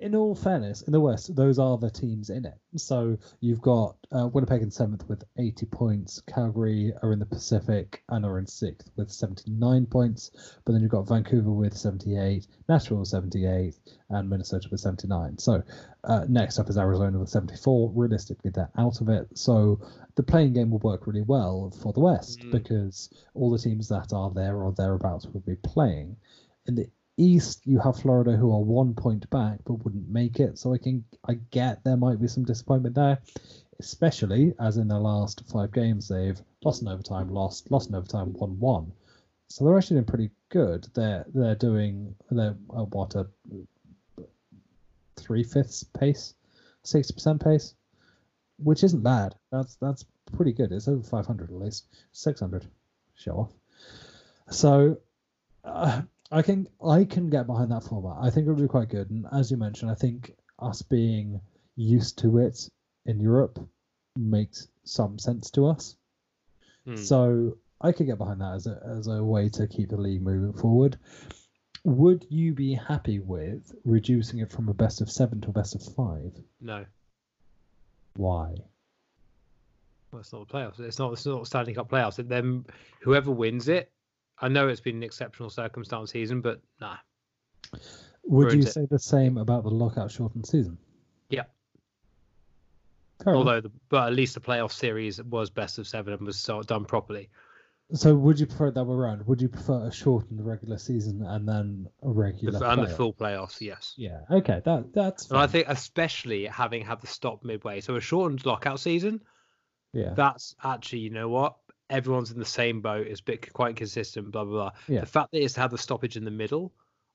in 0.00 0.14
all 0.14 0.34
fairness, 0.34 0.82
in 0.82 0.92
the 0.92 1.00
West, 1.00 1.34
those 1.34 1.58
are 1.58 1.76
the 1.76 1.90
teams 1.90 2.30
in 2.30 2.44
it. 2.44 2.54
So 2.76 3.18
you've 3.40 3.60
got 3.60 3.96
uh, 4.12 4.28
Winnipeg 4.28 4.62
in 4.62 4.70
seventh 4.70 5.08
with 5.08 5.24
80 5.38 5.66
points. 5.66 6.22
Calgary 6.32 6.92
are 7.02 7.12
in 7.12 7.18
the 7.18 7.26
Pacific 7.26 8.02
and 8.08 8.24
are 8.24 8.38
in 8.38 8.46
sixth 8.46 8.90
with 8.96 9.10
79 9.10 9.86
points. 9.86 10.30
But 10.64 10.72
then 10.72 10.82
you've 10.82 10.92
got 10.92 11.08
Vancouver 11.08 11.50
with 11.50 11.76
78, 11.76 12.46
Nashville 12.68 12.98
with 12.98 13.08
78, 13.08 13.74
and 14.10 14.30
Minnesota 14.30 14.68
with 14.70 14.80
79. 14.80 15.38
So 15.38 15.62
uh, 16.04 16.26
next 16.28 16.60
up 16.60 16.70
is 16.70 16.78
Arizona 16.78 17.18
with 17.18 17.28
74. 17.28 17.90
Realistically, 17.94 18.52
they're 18.54 18.70
out 18.78 19.00
of 19.00 19.08
it. 19.08 19.26
So 19.36 19.80
the 20.14 20.22
play-in 20.22 20.52
game 20.52 20.70
will 20.70 20.78
work 20.78 21.06
really 21.08 21.22
well 21.22 21.72
for 21.82 21.92
the 21.92 22.00
West 22.00 22.38
Mm. 22.40 22.52
because 22.52 23.10
all 23.34 23.50
the 23.50 23.58
teams 23.58 23.88
that 23.88 24.12
are 24.12 24.30
there 24.30 24.56
or 24.62 24.72
thereabouts 24.72 25.26
will 25.26 25.40
be 25.40 25.56
playing. 25.56 26.16
In 26.66 26.74
the 26.76 26.86
East, 27.18 27.66
you 27.66 27.80
have 27.80 27.96
Florida 27.96 28.36
who 28.36 28.52
are 28.52 28.60
one 28.60 28.94
point 28.94 29.28
back 29.28 29.58
but 29.66 29.84
wouldn't 29.84 30.08
make 30.08 30.38
it. 30.38 30.56
So 30.56 30.72
I 30.72 30.78
can 30.78 31.04
I 31.28 31.34
get 31.50 31.82
there 31.84 31.96
might 31.96 32.20
be 32.20 32.28
some 32.28 32.44
disappointment 32.44 32.94
there, 32.94 33.18
especially 33.80 34.54
as 34.60 34.76
in 34.76 34.86
their 34.88 34.98
last 34.98 35.42
five 35.52 35.72
games 35.72 36.08
they've 36.08 36.40
lost 36.64 36.82
in 36.82 36.88
overtime, 36.88 37.28
lost, 37.28 37.70
lost 37.70 37.88
in 37.88 37.96
overtime, 37.96 38.32
won 38.34 38.58
one. 38.60 38.92
So 39.48 39.64
they're 39.64 39.76
actually 39.76 39.96
doing 39.96 40.06
pretty 40.06 40.30
good. 40.48 40.86
They're 40.94 41.26
they're 41.34 41.56
doing 41.56 42.14
they're 42.30 42.56
uh, 42.70 42.84
what 42.84 43.16
a 43.16 43.26
three 45.16 45.42
fifths 45.42 45.82
pace, 45.82 46.34
sixty 46.84 47.14
percent 47.14 47.42
pace, 47.42 47.74
which 48.58 48.84
isn't 48.84 49.02
bad. 49.02 49.34
That's 49.50 49.74
that's 49.76 50.04
pretty 50.36 50.52
good. 50.52 50.70
It's 50.70 50.86
over 50.86 51.02
five 51.02 51.26
hundred 51.26 51.50
at 51.50 51.58
least, 51.58 51.86
six 52.12 52.38
hundred. 52.40 52.64
Show 53.16 53.32
off. 53.32 53.52
So. 54.50 54.98
Uh, 55.64 56.02
I 56.30 56.42
can 56.42 56.68
I 56.84 57.04
can 57.04 57.30
get 57.30 57.46
behind 57.46 57.70
that 57.72 57.84
format. 57.84 58.18
I 58.22 58.30
think 58.30 58.46
it 58.46 58.50
would 58.50 58.62
be 58.62 58.68
quite 58.68 58.90
good. 58.90 59.10
And 59.10 59.26
as 59.32 59.50
you 59.50 59.56
mentioned, 59.56 59.90
I 59.90 59.94
think 59.94 60.32
us 60.58 60.82
being 60.82 61.40
used 61.76 62.18
to 62.18 62.38
it 62.38 62.68
in 63.06 63.20
Europe 63.20 63.58
makes 64.16 64.68
some 64.84 65.18
sense 65.18 65.50
to 65.52 65.66
us. 65.66 65.96
Hmm. 66.84 66.96
So 66.96 67.56
I 67.80 67.92
could 67.92 68.06
get 68.06 68.18
behind 68.18 68.40
that 68.40 68.54
as 68.54 68.66
a 68.66 68.80
as 68.98 69.06
a 69.06 69.22
way 69.24 69.48
to 69.50 69.66
keep 69.66 69.88
the 69.90 69.96
league 69.96 70.22
moving 70.22 70.52
forward. 70.52 70.98
Would 71.84 72.26
you 72.28 72.52
be 72.52 72.74
happy 72.74 73.20
with 73.20 73.72
reducing 73.84 74.40
it 74.40 74.50
from 74.50 74.68
a 74.68 74.74
best 74.74 75.00
of 75.00 75.10
seven 75.10 75.40
to 75.42 75.48
a 75.48 75.52
best 75.52 75.74
of 75.74 75.82
five? 75.94 76.32
No, 76.60 76.84
Why? 78.16 78.56
well, 80.10 80.20
it's 80.20 80.32
not 80.32 80.46
the 80.46 80.52
playoffs. 80.52 80.80
It's 80.80 80.98
not. 80.98 81.12
It's 81.12 81.24
not 81.24 81.46
Stanley 81.46 81.74
Cup 81.74 81.88
playoffs. 81.90 82.18
And 82.18 82.28
then 82.28 82.66
whoever 83.00 83.30
wins 83.30 83.68
it, 83.68 83.90
I 84.40 84.48
know 84.48 84.68
it's 84.68 84.80
been 84.80 84.96
an 84.96 85.02
exceptional 85.02 85.50
circumstance 85.50 86.12
season, 86.12 86.40
but 86.40 86.60
nah. 86.80 86.96
Would 88.24 88.52
you 88.52 88.60
it. 88.60 88.68
say 88.68 88.86
the 88.90 88.98
same 88.98 89.38
about 89.38 89.64
the 89.64 89.70
lockout 89.70 90.10
shortened 90.10 90.46
season? 90.46 90.78
Yeah. 91.28 91.44
Fair. 93.24 93.34
Although, 93.34 93.60
the, 93.62 93.70
but 93.88 94.06
at 94.06 94.14
least 94.14 94.34
the 94.34 94.40
playoff 94.40 94.72
series 94.72 95.20
was 95.22 95.50
best 95.50 95.78
of 95.78 95.88
seven 95.88 96.12
and 96.12 96.22
was 96.22 96.38
so 96.38 96.62
done 96.62 96.84
properly. 96.84 97.30
So 97.94 98.14
would 98.14 98.38
you 98.38 98.46
prefer 98.46 98.68
it 98.68 98.74
that 98.74 98.84
way 98.84 98.94
around? 98.94 99.26
Would 99.26 99.40
you 99.40 99.48
prefer 99.48 99.86
a 99.86 99.92
shortened 99.92 100.44
regular 100.44 100.76
season 100.76 101.24
and 101.24 101.48
then 101.48 101.88
a 102.02 102.06
The, 102.08 102.12
regular 102.12 102.66
and 102.66 102.82
the 102.82 102.88
full 102.88 103.14
playoffs, 103.14 103.62
yes. 103.62 103.94
Yeah. 103.96 104.20
Okay. 104.30 104.60
That 104.62 104.92
that's. 104.92 105.30
And 105.30 105.38
I 105.38 105.46
think, 105.46 105.68
especially 105.68 106.44
having 106.44 106.84
had 106.84 107.00
the 107.00 107.06
stop 107.06 107.44
midway, 107.44 107.80
so 107.80 107.96
a 107.96 108.00
shortened 108.00 108.44
lockout 108.44 108.78
season, 108.78 109.22
Yeah. 109.94 110.12
that's 110.14 110.54
actually, 110.62 111.00
you 111.00 111.10
know 111.10 111.30
what? 111.30 111.56
Everyone's 111.90 112.30
in 112.30 112.38
the 112.38 112.44
same 112.44 112.80
boat. 112.80 113.06
It's 113.06 113.20
bit 113.20 113.52
quite 113.52 113.76
consistent. 113.76 114.30
Blah 114.30 114.44
blah 114.44 114.70
blah. 114.70 114.70
Yeah. 114.88 115.00
The 115.00 115.06
fact 115.06 115.32
that 115.32 115.42
it's 115.42 115.54
to 115.54 115.60
have 115.60 115.70
the 115.70 115.78
stoppage 115.78 116.16
in 116.16 116.24
the 116.24 116.30
middle, 116.30 116.72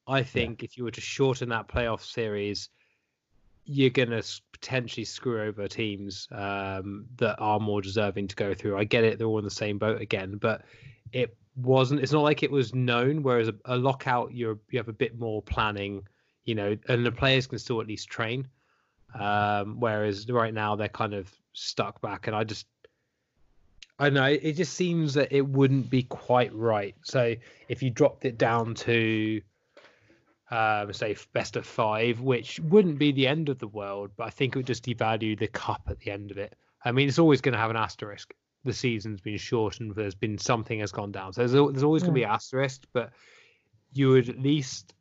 I 0.08 0.24
think 0.24 0.64
if 0.64 0.78
you 0.78 0.84
were 0.84 0.92
to 0.92 1.02
shorten 1.02 1.50
that 1.50 1.68
playoff 1.68 2.02
series, 2.02 2.70
you're 3.66 3.90
gonna 3.90 4.22
potentially 4.52 5.06
screw 5.06 5.42
over 5.42 5.68
teams 5.68 6.28
um, 6.32 7.06
that 7.18 7.38
are 7.40 7.60
more 7.60 7.82
deserving 7.82 8.28
to 8.30 8.36
go 8.36 8.54
through. 8.54 8.78
I 8.78 8.84
get 8.84 9.04
it; 9.04 9.18
they're 9.18 9.28
all 9.28 9.40
in 9.40 9.46
the 9.46 9.52
same 9.52 9.78
boat 9.78 10.02
again, 10.02 10.38
but 10.38 10.64
it 11.12 11.36
wasn't. 11.56 12.02
It's 12.02 12.12
not 12.12 12.24
like 12.24 12.44
it 12.44 12.52
was 12.52 12.74
known. 12.74 13.24
Whereas 13.24 13.48
a, 13.48 13.56
a 13.66 13.78
lockout, 13.78 14.34
you're 14.34 14.60
you 14.70 14.80
have 14.80 14.90
a 14.90 14.94
bit 14.94 15.20
more 15.20 15.42
planning, 15.42 16.08
you 16.46 16.56
know, 16.56 16.76
and 16.88 17.06
the 17.06 17.12
players 17.12 17.48
can 17.48 17.60
still 17.60 17.80
at 17.80 17.88
least 17.88 18.10
train. 18.10 18.48
Um, 19.18 19.80
whereas 19.80 20.28
right 20.28 20.54
now 20.54 20.76
they're 20.76 20.90
kind 20.90 21.14
of 21.14 21.32
stuck 21.54 22.02
back, 22.02 22.28
and 22.28 22.36
I 22.36 22.44
just 22.44 22.66
I 24.00 24.10
know. 24.10 24.26
It 24.26 24.54
just 24.54 24.74
seems 24.74 25.14
that 25.14 25.32
it 25.32 25.48
wouldn't 25.48 25.90
be 25.90 26.04
quite 26.04 26.54
right. 26.54 26.96
So 27.04 27.36
if 27.70 27.84
you 27.84 27.90
dropped 27.90 28.26
it 28.26 28.38
down 28.38 28.74
to, 28.76 29.42
um, 30.50 30.92
say, 30.94 31.16
best 31.32 31.56
of 31.56 31.66
five, 31.66 32.20
which 32.20 32.60
wouldn't 32.60 32.98
be 32.98 33.12
the 33.12 33.28
end 33.28 33.50
of 33.50 33.60
the 33.60 33.68
world, 33.68 34.12
but 34.18 34.26
I 34.26 34.30
think 34.30 34.56
it 34.56 34.60
would 34.60 34.68
just 34.68 34.86
devalue 34.86 35.38
the 35.38 35.48
cup 35.48 35.84
at 35.88 36.00
the 36.00 36.12
end 36.12 36.32
of 36.32 36.38
it. 36.38 36.56
I 36.84 36.92
mean, 36.92 37.08
it's 37.08 37.20
always 37.20 37.42
going 37.42 37.54
to 37.54 37.60
have 37.60 37.70
an 37.70 37.78
asterisk. 37.78 38.34
The 38.66 38.74
season's 38.74 39.22
been 39.22 39.38
shortened. 39.38 39.94
There's 39.96 40.16
been 40.16 40.38
something 40.38 40.80
has 40.80 40.92
gone 40.92 41.12
down. 41.12 41.34
So 41.34 41.42
there's, 41.42 41.52
there's 41.52 41.84
always 41.84 42.02
going 42.04 42.14
to 42.14 42.20
be 42.20 42.24
an 42.24 42.32
asterisk, 42.32 42.84
but 42.94 43.12
you 43.94 44.10
would 44.10 44.28
at 44.30 44.40
least, 44.40 44.94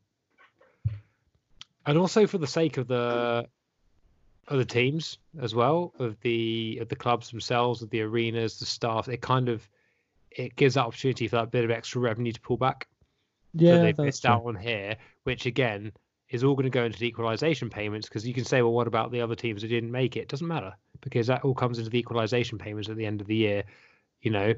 and 1.86 1.97
also 1.97 2.26
for 2.26 2.38
the 2.38 2.47
sake 2.47 2.76
of 2.76 2.88
the 2.88 3.47
other 4.49 4.64
teams 4.64 5.18
as 5.40 5.55
well 5.55 5.93
of 5.99 6.20
the 6.20 6.78
of 6.80 6.88
the 6.88 6.97
clubs 6.97 7.30
themselves 7.30 7.82
of 7.82 7.90
the 7.90 8.01
arenas 8.01 8.59
the 8.59 8.66
staff 8.66 9.09
it 9.09 9.20
kind 9.20 9.49
of 9.49 9.68
it 10.30 10.57
gives 10.57 10.74
that 10.74 10.86
opportunity 10.86 11.28
for 11.28 11.36
that 11.36 11.51
bit 11.51 11.64
of 11.64 11.70
extra 11.70 12.01
revenue 12.01 12.32
to 12.32 12.40
pull 12.40 12.57
back 12.57 12.88
yeah. 13.55 13.76
that 13.76 13.82
they've 13.82 13.99
missed 13.99 14.22
true. 14.22 14.32
out 14.32 14.45
on 14.45 14.57
here 14.57 14.97
which 15.24 15.47
again 15.47 15.93
is 16.28 16.43
all 16.43 16.55
going 16.55 16.64
to 16.64 16.70
go 16.70 16.84
into 16.84 16.99
the 16.99 17.07
equalization 17.07 17.70
payments 17.70 18.09
because 18.09 18.26
you 18.26 18.34
can 18.34 18.45
say 18.45 18.62
well 18.62 18.72
what 18.72 18.86
about 18.86 19.12
the 19.12 19.20
other 19.20 19.36
teams 19.36 19.62
that 19.62 19.68
didn't 19.68 19.93
make 19.93 20.16
it 20.16 20.28
doesn't 20.28 20.49
matter 20.49 20.74
because 21.01 21.28
that 21.28 21.45
all 21.45 21.55
comes 21.55 21.78
into 21.78 21.90
the 21.90 21.99
equalization 21.99 22.59
payments 22.59 22.88
at 22.88 22.97
the 22.97 23.07
end 23.07 23.20
of 23.20 23.26
the 23.26 23.36
year 23.36 23.62
you 24.22 24.30
know 24.30 24.55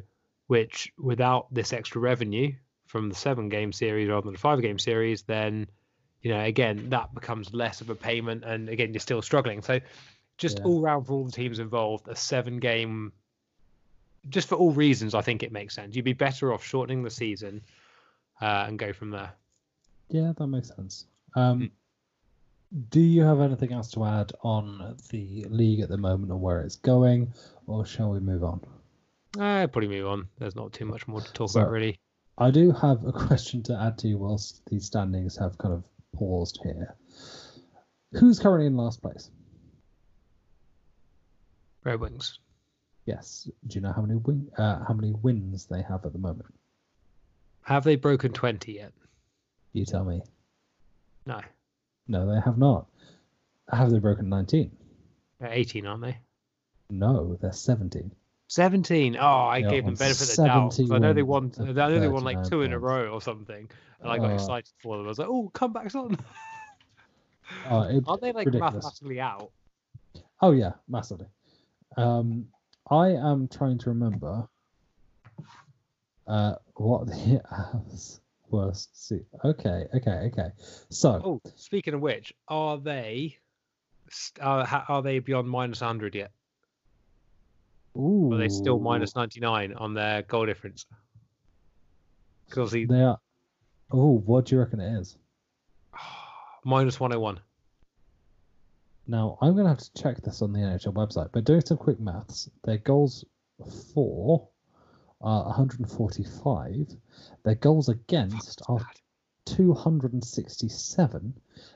which 0.46 0.92
without 0.98 1.52
this 1.52 1.72
extra 1.72 2.00
revenue 2.00 2.52
from 2.86 3.08
the 3.08 3.14
seven 3.14 3.48
game 3.48 3.72
series 3.72 4.08
rather 4.08 4.24
than 4.24 4.34
the 4.34 4.38
five 4.38 4.62
game 4.62 4.78
series 4.78 5.22
then 5.22 5.66
you 6.24 6.30
know 6.32 6.40
again 6.40 6.88
that 6.90 7.14
becomes 7.14 7.54
less 7.54 7.80
of 7.80 7.88
a 7.90 7.94
payment 7.94 8.42
and 8.44 8.68
again 8.68 8.92
you're 8.92 8.98
still 9.00 9.22
struggling 9.22 9.62
so 9.62 9.78
just 10.38 10.58
Yeah. 10.58 10.64
all 10.64 10.80
round 10.80 11.06
for 11.06 11.12
all 11.12 11.24
the 11.24 11.30
teams 11.32 11.60
involved 11.60 12.08
a 12.08 12.16
seven 12.16 12.58
game 12.58 13.12
just 14.30 14.48
for 14.48 14.56
all 14.56 14.72
reasons 14.72 15.14
i 15.14 15.20
think 15.20 15.42
it 15.44 15.52
makes 15.52 15.74
sense 15.74 15.94
you'd 15.94 16.04
be 16.04 16.12
better 16.14 16.52
off 16.52 16.64
shortening 16.64 17.02
the 17.04 17.10
season 17.10 17.60
uh, 18.42 18.64
and 18.66 18.78
go 18.80 18.92
from 18.92 19.10
there 19.10 19.30
Yeah, 20.08 20.32
that 20.36 20.46
makes 20.48 20.68
sense. 20.74 21.06
Um, 21.36 21.70
do 22.90 23.00
you 23.00 23.22
have 23.22 23.40
anything 23.40 23.72
else 23.72 23.90
to 23.92 24.04
add 24.04 24.32
on 24.42 24.96
the 25.10 25.44
league 25.48 25.80
at 25.80 25.88
the 25.88 25.96
moment 25.96 26.32
or 26.32 26.36
where 26.36 26.60
it's 26.62 26.74
going, 26.76 27.32
or 27.68 27.86
shall 27.86 28.10
we 28.10 28.18
move 28.20 28.42
on? 28.42 28.60
Uh, 29.38 29.66
probably 29.68 29.88
move 29.88 30.06
on. 30.08 30.26
There's 30.38 30.56
not 30.56 30.72
too 30.72 30.84
much 30.84 31.06
more 31.06 31.20
to 31.20 31.32
talk 31.32 31.50
So- 31.50 31.60
about, 31.60 31.70
really. 31.70 31.96
I 32.38 32.50
do 32.50 32.72
have 32.72 33.04
a 33.04 33.12
question 33.26 33.62
to 33.64 33.80
add 33.80 33.96
to 33.98 34.08
you 34.08 34.18
whilst 34.18 34.62
these 34.66 34.84
standings 34.84 35.36
have 35.36 35.56
kind 35.58 35.72
of 35.72 35.84
paused 36.16 36.60
here. 36.62 36.94
Who's 38.12 38.38
currently 38.38 38.66
in 38.66 38.76
last 38.76 39.02
place? 39.02 39.30
Red 41.84 42.00
Wings. 42.00 42.38
Yes. 43.06 43.48
Do 43.66 43.74
you 43.74 43.80
know 43.82 43.92
how 43.92 44.02
many 44.02 44.14
win- 44.18 44.50
uh, 44.56 44.84
how 44.84 44.94
many 44.94 45.12
wins 45.12 45.66
they 45.66 45.82
have 45.82 46.04
at 46.06 46.12
the 46.12 46.18
moment? 46.18 46.54
Have 47.62 47.84
they 47.84 47.96
broken 47.96 48.32
20 48.32 48.72
yet? 48.72 48.92
You 49.72 49.84
tell 49.84 50.04
me. 50.04 50.22
No. 51.26 51.40
No, 52.08 52.26
they 52.32 52.40
have 52.40 52.58
not. 52.58 52.86
Have 53.70 53.90
they 53.90 53.98
broken 53.98 54.28
19? 54.28 54.70
They're 55.40 55.52
18, 55.52 55.86
aren't 55.86 56.02
they? 56.02 56.18
No, 56.90 57.36
they're 57.40 57.52
17. 57.52 58.12
17. 58.48 59.16
Oh, 59.16 59.20
I 59.26 59.58
Yeah, 59.58 59.70
gave 59.70 59.84
them 59.84 59.94
benefit 59.94 60.30
of 60.30 60.36
the 60.36 60.42
doubt. 60.44 60.78
I 60.90 60.98
know 60.98 61.12
they 61.12 61.22
won. 61.22 61.52
I 61.58 61.64
know 61.64 62.00
they 62.00 62.08
won 62.08 62.24
like 62.24 62.36
39 62.38 62.50
two 62.50 62.62
in 62.62 62.72
a 62.72 62.78
row 62.78 63.08
or 63.08 63.20
something, 63.20 63.68
and 64.00 64.10
I 64.10 64.18
got 64.18 64.30
Uh, 64.30 64.34
excited 64.34 64.72
for 64.82 64.96
them. 64.96 65.06
I 65.06 65.08
was 65.08 65.18
like, 65.18 65.28
"Oh, 65.28 65.50
comebacks 65.54 65.94
on!" 65.94 66.16
Oh, 67.66 67.82
it- 67.82 68.04
Aren't 68.06 68.20
they 68.20 68.32
like 68.32 68.46
ridiculous. 68.46 68.84
mathematically 68.84 69.20
out? 69.20 69.50
Oh 70.42 70.50
yeah, 70.52 70.72
massively. 70.88 71.26
Um, 71.96 72.46
I 72.90 73.08
am 73.10 73.48
trying 73.48 73.78
to 73.78 73.88
remember 73.90 74.46
uh, 76.26 76.56
what 76.76 77.06
the 77.06 77.40
worst. 78.50 78.90
See, 79.08 79.20
okay, 79.44 79.86
okay, 79.94 80.30
okay. 80.32 80.50
So 80.90 81.22
Oh, 81.24 81.40
speaking 81.56 81.94
of 81.94 82.00
which, 82.00 82.34
are 82.48 82.76
they? 82.78 83.38
Uh, 84.40 84.82
are 84.88 85.00
they 85.02 85.18
beyond 85.20 85.48
minus 85.48 85.80
100 85.80 86.14
yet? 86.14 86.30
Ooh, 87.96 88.30
Or 88.30 88.34
are 88.34 88.38
they 88.38 88.48
still 88.48 88.78
minus 88.78 89.14
99 89.14 89.74
on 89.74 89.94
their 89.94 90.22
goal 90.22 90.46
difference? 90.46 90.86
Because 92.46 92.72
the 92.72 92.86
They 92.86 93.02
are. 93.02 93.18
Oh, 93.90 94.18
what 94.18 94.46
do 94.46 94.54
you 94.54 94.60
reckon 94.60 94.80
it 94.80 95.00
is? 95.00 95.16
minus 96.64 96.98
101. 96.98 97.40
Now 99.06 99.38
I'm 99.42 99.52
going 99.52 99.64
to 99.64 99.70
have 99.70 99.78
to 99.78 99.92
check 99.94 100.22
this 100.22 100.40
on 100.42 100.52
the 100.52 100.60
NHL 100.60 100.94
website, 100.94 101.30
but 101.32 101.44
doing 101.44 101.62
some 101.64 101.76
quick 101.76 102.00
maths, 102.00 102.48
their 102.64 102.78
goals 102.78 103.24
for 103.92 104.48
are 105.20 105.44
145. 105.44 106.96
Their 107.44 107.54
goals 107.54 107.88
against 107.88 108.62
are 108.68 108.80
267, 109.46 111.34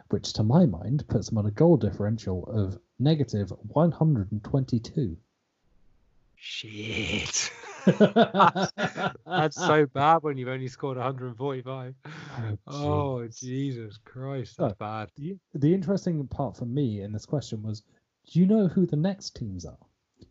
which 0.08 0.32
to 0.32 0.42
my 0.42 0.66
mind 0.66 1.06
puts 1.08 1.28
them 1.28 1.38
on 1.38 1.46
a 1.46 1.50
goal 1.50 1.76
differential 1.76 2.44
of 2.46 2.78
negative 2.98 3.52
122. 3.68 5.16
Shit. 6.40 7.50
That's 7.86 9.56
so 9.56 9.86
bad 9.86 10.18
when 10.22 10.36
you've 10.36 10.48
only 10.48 10.68
scored 10.68 10.96
145. 10.96 11.94
Oh, 12.66 13.22
jeez. 13.26 13.40
Jesus 13.40 13.98
Christ. 14.04 14.56
So- 14.56 14.62
That's 14.64 14.78
bad. 14.78 15.10
The, 15.16 15.36
the 15.54 15.74
interesting 15.74 16.26
part 16.28 16.56
for 16.56 16.64
me 16.66 17.00
in 17.02 17.12
this 17.12 17.26
question 17.26 17.62
was 17.62 17.82
do 18.30 18.40
you 18.40 18.46
know 18.46 18.68
who 18.68 18.86
the 18.86 18.96
next 18.96 19.36
teams 19.36 19.64
are? 19.64 19.78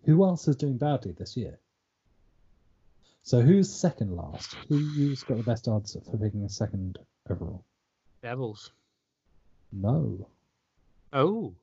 Who 0.05 0.23
else 0.23 0.47
is 0.47 0.55
doing 0.55 0.77
badly 0.77 1.13
this 1.13 1.35
year? 1.35 1.59
So 3.23 3.41
who's 3.41 3.73
second 3.73 4.15
last? 4.15 4.55
Who's 4.69 5.23
got 5.23 5.37
the 5.37 5.43
best 5.43 5.67
odds 5.67 5.97
for 6.09 6.17
picking 6.17 6.43
a 6.43 6.49
second 6.49 6.99
overall? 7.29 7.65
Devils. 8.21 8.71
No. 9.71 10.29
Oh, 11.11 11.55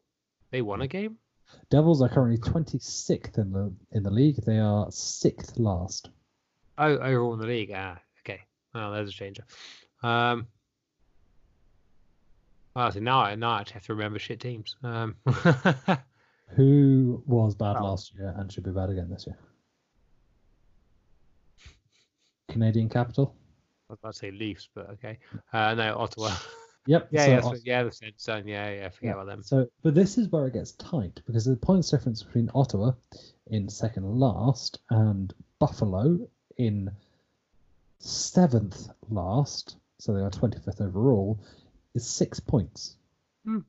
they 0.50 0.60
won 0.60 0.82
a 0.82 0.88
game? 0.88 1.16
Devils 1.70 2.02
are 2.02 2.08
currently 2.08 2.38
26th 2.38 3.38
in 3.38 3.52
the 3.52 3.72
in 3.92 4.02
the 4.02 4.10
league. 4.10 4.36
They 4.44 4.58
are 4.58 4.86
sixth 4.90 5.58
last. 5.58 6.10
Oh, 6.78 6.96
overall 6.98 7.34
in 7.34 7.40
the 7.40 7.46
league. 7.46 7.72
Ah, 7.74 7.98
okay. 8.20 8.40
Oh, 8.74 8.92
there's 8.92 9.08
a 9.08 9.12
changer. 9.12 9.44
Um, 10.02 10.46
well, 12.74 12.90
so 12.92 12.98
now, 13.00 13.20
I- 13.20 13.34
now 13.36 13.50
I 13.52 13.60
actually 13.60 13.74
have 13.74 13.86
to 13.86 13.94
remember 13.94 14.18
shit 14.18 14.40
teams. 14.40 14.76
Um, 14.82 15.14
Who 16.56 17.22
was 17.26 17.54
bad 17.54 17.76
Oh. 17.78 17.84
last 17.84 18.12
year 18.14 18.34
and 18.36 18.50
should 18.52 18.64
be 18.64 18.70
bad 18.70 18.90
again 18.90 19.08
this 19.10 19.26
year? 19.26 19.38
Canadian 22.48 22.88
capital. 22.88 23.34
I 23.88 23.92
was 23.92 23.98
about 24.00 24.12
to 24.14 24.18
say 24.18 24.30
Leafs, 24.30 24.68
but 24.74 24.90
okay. 24.90 25.18
Uh, 25.52 25.74
no, 25.74 25.96
Ottawa. 25.98 26.30
Yep. 26.86 27.08
yeah, 27.10 27.40
so 27.40 27.54
yeah, 27.64 27.82
yeah, 27.82 27.82
the 27.82 28.12
done. 28.26 28.46
Yeah, 28.46 28.70
yeah, 28.70 28.88
forget 28.90 29.02
Yeah, 29.02 29.12
about 29.12 29.26
them. 29.26 29.42
So, 29.42 29.66
but 29.82 29.94
this 29.94 30.18
is 30.18 30.28
where 30.28 30.46
it 30.46 30.52
gets 30.52 30.72
tight 30.72 31.20
because 31.26 31.46
the 31.46 31.56
points 31.56 31.90
difference 31.90 32.22
between 32.22 32.50
Ottawa 32.54 32.92
in 33.46 33.68
second 33.68 34.04
last 34.04 34.80
and 34.90 35.32
Buffalo 35.58 36.28
in 36.58 36.90
seventh 37.98 38.88
last, 39.08 39.76
so 39.98 40.12
they 40.12 40.20
are 40.20 40.30
25th 40.30 40.82
overall, 40.82 41.40
is 41.94 42.06
six 42.06 42.38
points. 42.38 42.96
Hmm. 43.44 43.60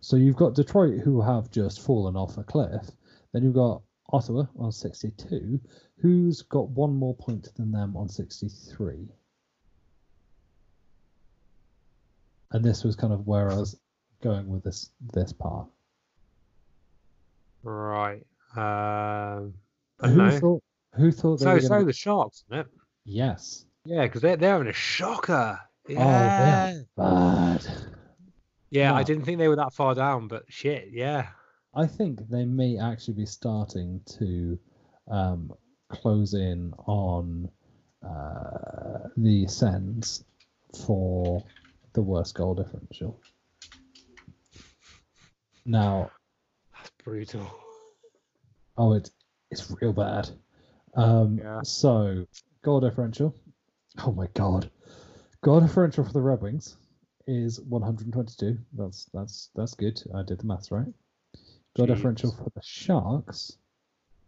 So 0.00 0.16
you've 0.16 0.36
got 0.36 0.54
Detroit 0.54 1.00
who 1.00 1.20
have 1.20 1.50
just 1.50 1.80
fallen 1.80 2.16
off 2.16 2.38
a 2.38 2.44
cliff. 2.44 2.90
Then 3.32 3.42
you've 3.42 3.54
got 3.54 3.82
Ottawa 4.12 4.44
on 4.58 4.72
62, 4.72 5.60
who's 5.98 6.42
got 6.42 6.68
one 6.70 6.94
more 6.94 7.14
point 7.14 7.48
than 7.56 7.72
them 7.72 7.96
on 7.96 8.08
63. 8.08 9.08
And 12.52 12.64
this 12.64 12.84
was 12.84 12.96
kind 12.96 13.12
of 13.12 13.26
where 13.26 13.50
I 13.50 13.54
was 13.56 13.78
going 14.22 14.48
with 14.48 14.64
this 14.64 14.90
this 15.12 15.32
part. 15.32 15.66
Right. 17.62 18.24
Um, 18.56 19.54
Who 20.00 20.16
know. 20.16 20.30
thought? 20.38 20.62
Who 20.94 21.12
thought 21.12 21.38
they 21.40 21.44
So, 21.44 21.52
were 21.54 21.60
so 21.60 21.78
to? 21.80 21.84
the 21.84 21.92
Sharks, 21.92 22.44
isn't 22.50 22.60
it? 22.60 22.66
Yes. 23.04 23.64
Yeah, 23.84 24.02
because 24.02 24.22
they're, 24.22 24.36
they're 24.36 24.52
having 24.52 24.68
a 24.68 24.72
shocker. 24.72 25.60
Oh, 25.90 25.92
Yeah. 25.92 26.80
are 26.98 27.58
bad. 27.60 27.66
yeah, 28.70 28.94
I 28.94 29.02
didn't 29.02 29.24
think 29.24 29.38
they 29.38 29.48
were 29.48 29.56
that 29.56 29.72
far 29.74 29.94
down, 29.94 30.28
but 30.28 30.44
shit, 30.48 30.88
yeah. 30.92 31.28
I 31.74 31.86
think 31.86 32.28
they 32.28 32.44
may 32.44 32.78
actually 32.78 33.14
be 33.14 33.26
starting 33.26 34.00
to 34.18 34.58
um, 35.10 35.52
close 35.88 36.34
in 36.34 36.72
on 36.86 37.50
uh, 38.04 39.08
the 39.16 39.46
Sens 39.46 40.24
for 40.86 41.44
the 41.92 42.02
worst 42.02 42.34
goal 42.34 42.54
differential. 42.54 43.20
Now, 45.64 46.10
That's 46.76 46.90
brutal. 47.04 47.46
oh, 48.76 48.94
it, 48.94 49.10
it's 49.50 49.70
real 49.80 49.92
bad. 49.92 50.30
Um, 50.94 51.38
Yeah. 51.38 51.60
So, 51.62 52.26
goal 52.62 52.80
differential. 52.80 53.34
Oh 54.04 54.12
my 54.12 54.26
god, 54.34 54.70
goal 55.42 55.60
differential 55.60 56.04
for 56.04 56.12
the 56.12 56.20
Red 56.20 56.40
Wings 56.40 56.76
is 57.26 57.60
122. 57.60 58.58
That's 58.74 59.06
that's 59.12 59.50
that's 59.54 59.74
good. 59.74 60.00
I 60.14 60.22
did 60.22 60.38
the 60.38 60.46
maths 60.46 60.70
right. 60.70 60.86
Goal 61.76 61.86
differential 61.86 62.32
for 62.32 62.50
the 62.54 62.62
Sharks. 62.62 63.58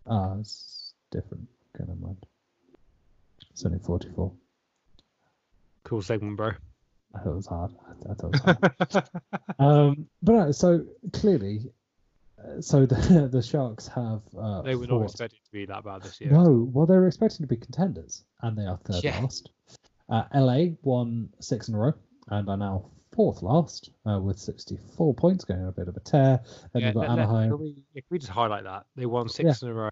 Ah, 0.07 0.37
it's 0.39 0.95
different. 1.11 1.47
Okay, 1.75 1.85
never 1.89 2.01
mind. 2.01 2.27
It's 3.51 3.65
only 3.65 3.79
44. 3.79 4.33
Cool 5.85 6.03
segment, 6.03 6.37
bro. 6.37 6.53
I 7.15 7.19
thought 7.21 7.33
it 7.33 7.37
was 7.37 7.47
hard. 7.47 7.73
I, 7.87 8.11
I 8.11 8.15
thought 8.15 8.35
it 8.35 8.45
was 8.45 8.95
hard. 8.95 9.09
um, 9.59 10.07
but 10.23 10.33
no, 10.33 10.53
so 10.53 10.85
clearly, 11.13 11.61
uh, 12.39 12.61
so 12.61 12.87
the 12.87 13.29
the 13.33 13.43
Sharks 13.43 13.89
have. 13.89 14.23
Uh, 14.39 14.63
they 14.63 14.77
were 14.77 14.87
not 14.87 15.03
expected 15.03 15.41
to 15.45 15.51
be 15.53 15.67
that 15.67 15.85
bad 15.85 16.03
this 16.03 16.21
year. 16.21 16.31
No, 16.31 16.69
well, 16.73 16.87
they 16.87 16.95
were 16.97 17.07
expecting 17.09 17.43
to 17.45 17.47
be 17.49 17.57
contenders, 17.57 18.25
and 18.43 18.57
they 18.57 18.65
are 18.65 18.79
third 18.85 19.03
Yeah. 19.05 19.21
last. 19.21 19.51
Uh, 20.09 20.25
LA 20.35 20.75
won 20.83 21.29
six 21.41 21.69
in 21.69 21.75
a 21.75 21.79
row 21.79 21.93
and 22.29 22.49
are 22.49 22.57
now 22.57 22.91
fourth 23.15 23.43
last 23.43 23.91
uh, 24.09 24.19
with 24.21 24.39
64 24.39 25.15
points, 25.15 25.45
going 25.45 25.61
on 25.63 25.69
a 25.69 25.73
bit 25.73 25.87
of 25.89 25.97
a 25.97 26.01
tear. 26.01 26.41
Then 26.73 26.83
Yeah, 26.83 26.87
you've 26.89 26.95
got 26.95 27.01
let- 27.03 27.11
Anaheim. 27.11 27.51
Can 27.51 27.61
we, 27.61 27.77
we 28.11 28.19
just 28.19 28.31
highlight 28.31 28.65
that 28.65 28.87
they 28.97 29.07
won 29.07 29.29
six 29.29 29.63
in 29.63 29.69
a 29.69 29.75
row 29.75 29.91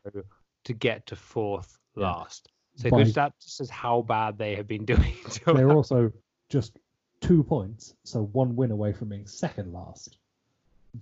to 0.65 0.73
get 0.73 1.07
to 1.07 1.17
fourth 1.17 1.79
Yeah. 1.97 2.13
last? 2.13 2.49
So 2.77 2.91
By- 2.91 3.05
that 3.05 3.33
just 3.41 3.57
says 3.59 3.71
how 3.71 4.03
bad 4.03 4.39
they 4.39 4.55
have 4.57 4.67
been 4.67 4.85
doing. 4.85 5.15
to 5.31 5.53
They're 5.53 5.71
also 5.73 6.13
just 6.49 6.79
two 7.21 7.43
points, 7.43 7.95
so 8.05 8.25
one 8.25 8.57
win 8.57 8.71
away 8.71 8.93
from 8.93 9.09
being 9.11 9.27
second 9.27 9.73
last. 9.73 10.19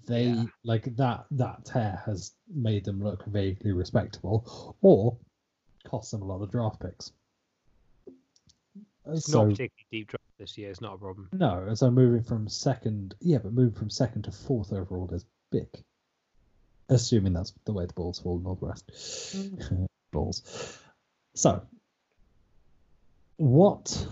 They 0.06 0.28
Yeah. 0.28 0.46
like 0.64 0.96
that. 0.96 1.26
That 1.30 1.64
tear 1.64 2.02
has 2.04 2.34
made 2.48 2.84
them 2.84 3.02
look 3.02 3.24
vaguely 3.26 3.72
respectable, 3.72 4.74
or 4.82 5.16
cost 5.84 6.10
them 6.10 6.22
a 6.22 6.24
lot 6.24 6.42
of 6.42 6.50
draft 6.50 6.80
picks. 6.80 7.12
It's 9.06 9.30
so 9.30 9.42
not 9.42 9.50
particularly 9.50 9.86
deep 9.90 10.08
draft 10.08 10.24
this 10.38 10.58
year. 10.58 10.70
It's 10.70 10.80
not 10.80 10.94
a 10.94 10.98
problem. 10.98 11.28
No, 11.32 11.72
so 11.74 11.90
moving 11.90 12.22
from 12.24 12.48
second, 12.48 13.14
yeah, 13.20 13.38
but 13.38 13.52
moving 13.52 13.78
from 13.78 13.90
second 13.90 14.22
to 14.22 14.32
fourth 14.32 14.72
overall 14.72 15.08
is 15.14 15.24
big. 15.50 15.68
Assuming 16.88 17.32
that's 17.32 17.52
the 17.64 17.72
way 17.72 17.86
the 17.86 17.92
balls 17.94 18.18
fall 18.18 18.36
and 18.38 18.46
all 18.46 18.56
the 18.56 18.66
rest. 18.66 18.86
Mm. 18.88 19.86
balls. 20.12 20.80
So, 21.34 21.62
what, 23.36 24.08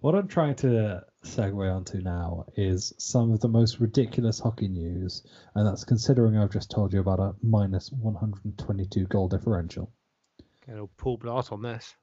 What 0.00 0.14
I'm 0.14 0.28
trying 0.28 0.54
to 0.56 1.04
segue 1.24 1.74
onto 1.74 1.98
now 2.00 2.46
is 2.56 2.92
some 2.98 3.32
of 3.32 3.40
the 3.40 3.48
most 3.48 3.80
ridiculous 3.80 4.38
hockey 4.38 4.68
news, 4.68 5.26
and 5.56 5.66
that's 5.66 5.82
considering 5.84 6.38
I've 6.38 6.52
just 6.52 6.70
told 6.70 6.92
you 6.92 7.00
about 7.00 7.18
a 7.18 7.34
minus 7.42 7.90
122 7.90 9.06
goal 9.06 9.26
differential. 9.28 9.90
Get 10.64 10.78
a 10.78 10.86
Paul 10.96 11.18
Blart 11.18 11.50
on 11.50 11.60
this. 11.62 11.96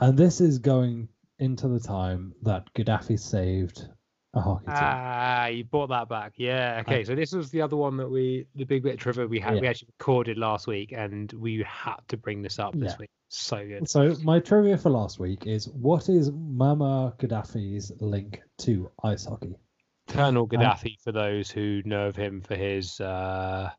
And 0.00 0.18
this 0.18 0.40
is 0.42 0.58
going 0.58 1.08
into 1.38 1.66
the 1.68 1.80
time 1.80 2.34
that 2.42 2.64
Gaddafi 2.74 3.18
saved 3.18 3.88
a 4.34 4.40
hockey 4.40 4.66
team. 4.66 4.74
Ah, 4.76 5.46
you 5.46 5.64
brought 5.64 5.88
that 5.88 6.08
back. 6.10 6.34
Yeah. 6.36 6.82
Okay. 6.86 7.04
so 7.04 7.14
this 7.14 7.32
was 7.32 7.50
the 7.50 7.62
other 7.62 7.76
one 7.76 7.96
that 7.96 8.10
we, 8.10 8.46
the 8.54 8.64
big 8.64 8.82
bit 8.82 8.94
of 8.94 9.00
trivia 9.00 9.26
we 9.26 9.40
had, 9.40 9.54
Yeah. 9.54 9.60
we 9.62 9.66
actually 9.68 9.88
recorded 9.98 10.36
last 10.36 10.66
week, 10.66 10.92
and 10.92 11.32
we 11.32 11.62
had 11.66 12.00
to 12.08 12.16
bring 12.18 12.42
this 12.42 12.58
up 12.58 12.74
this 12.74 12.92
Yeah. 12.92 12.96
week. 13.00 13.10
So 13.36 13.66
good. 13.66 13.90
So 13.90 14.14
my 14.22 14.38
trivia 14.38 14.78
for 14.78 14.90
last 14.90 15.18
week 15.18 15.44
is 15.46 15.68
what 15.68 16.08
is 16.08 16.30
Muammar 16.30 17.18
Gaddafi's 17.18 17.90
link 17.98 18.40
to 18.58 18.90
ice 19.02 19.24
hockey? 19.24 19.56
Colonel 20.06 20.46
Gaddafi, 20.46 21.00
for 21.00 21.10
those 21.10 21.50
who 21.50 21.82
know 21.84 22.06
of 22.06 22.14
him 22.14 22.42
for 22.42 22.54
his, 22.54 23.00
uh, 23.00 23.70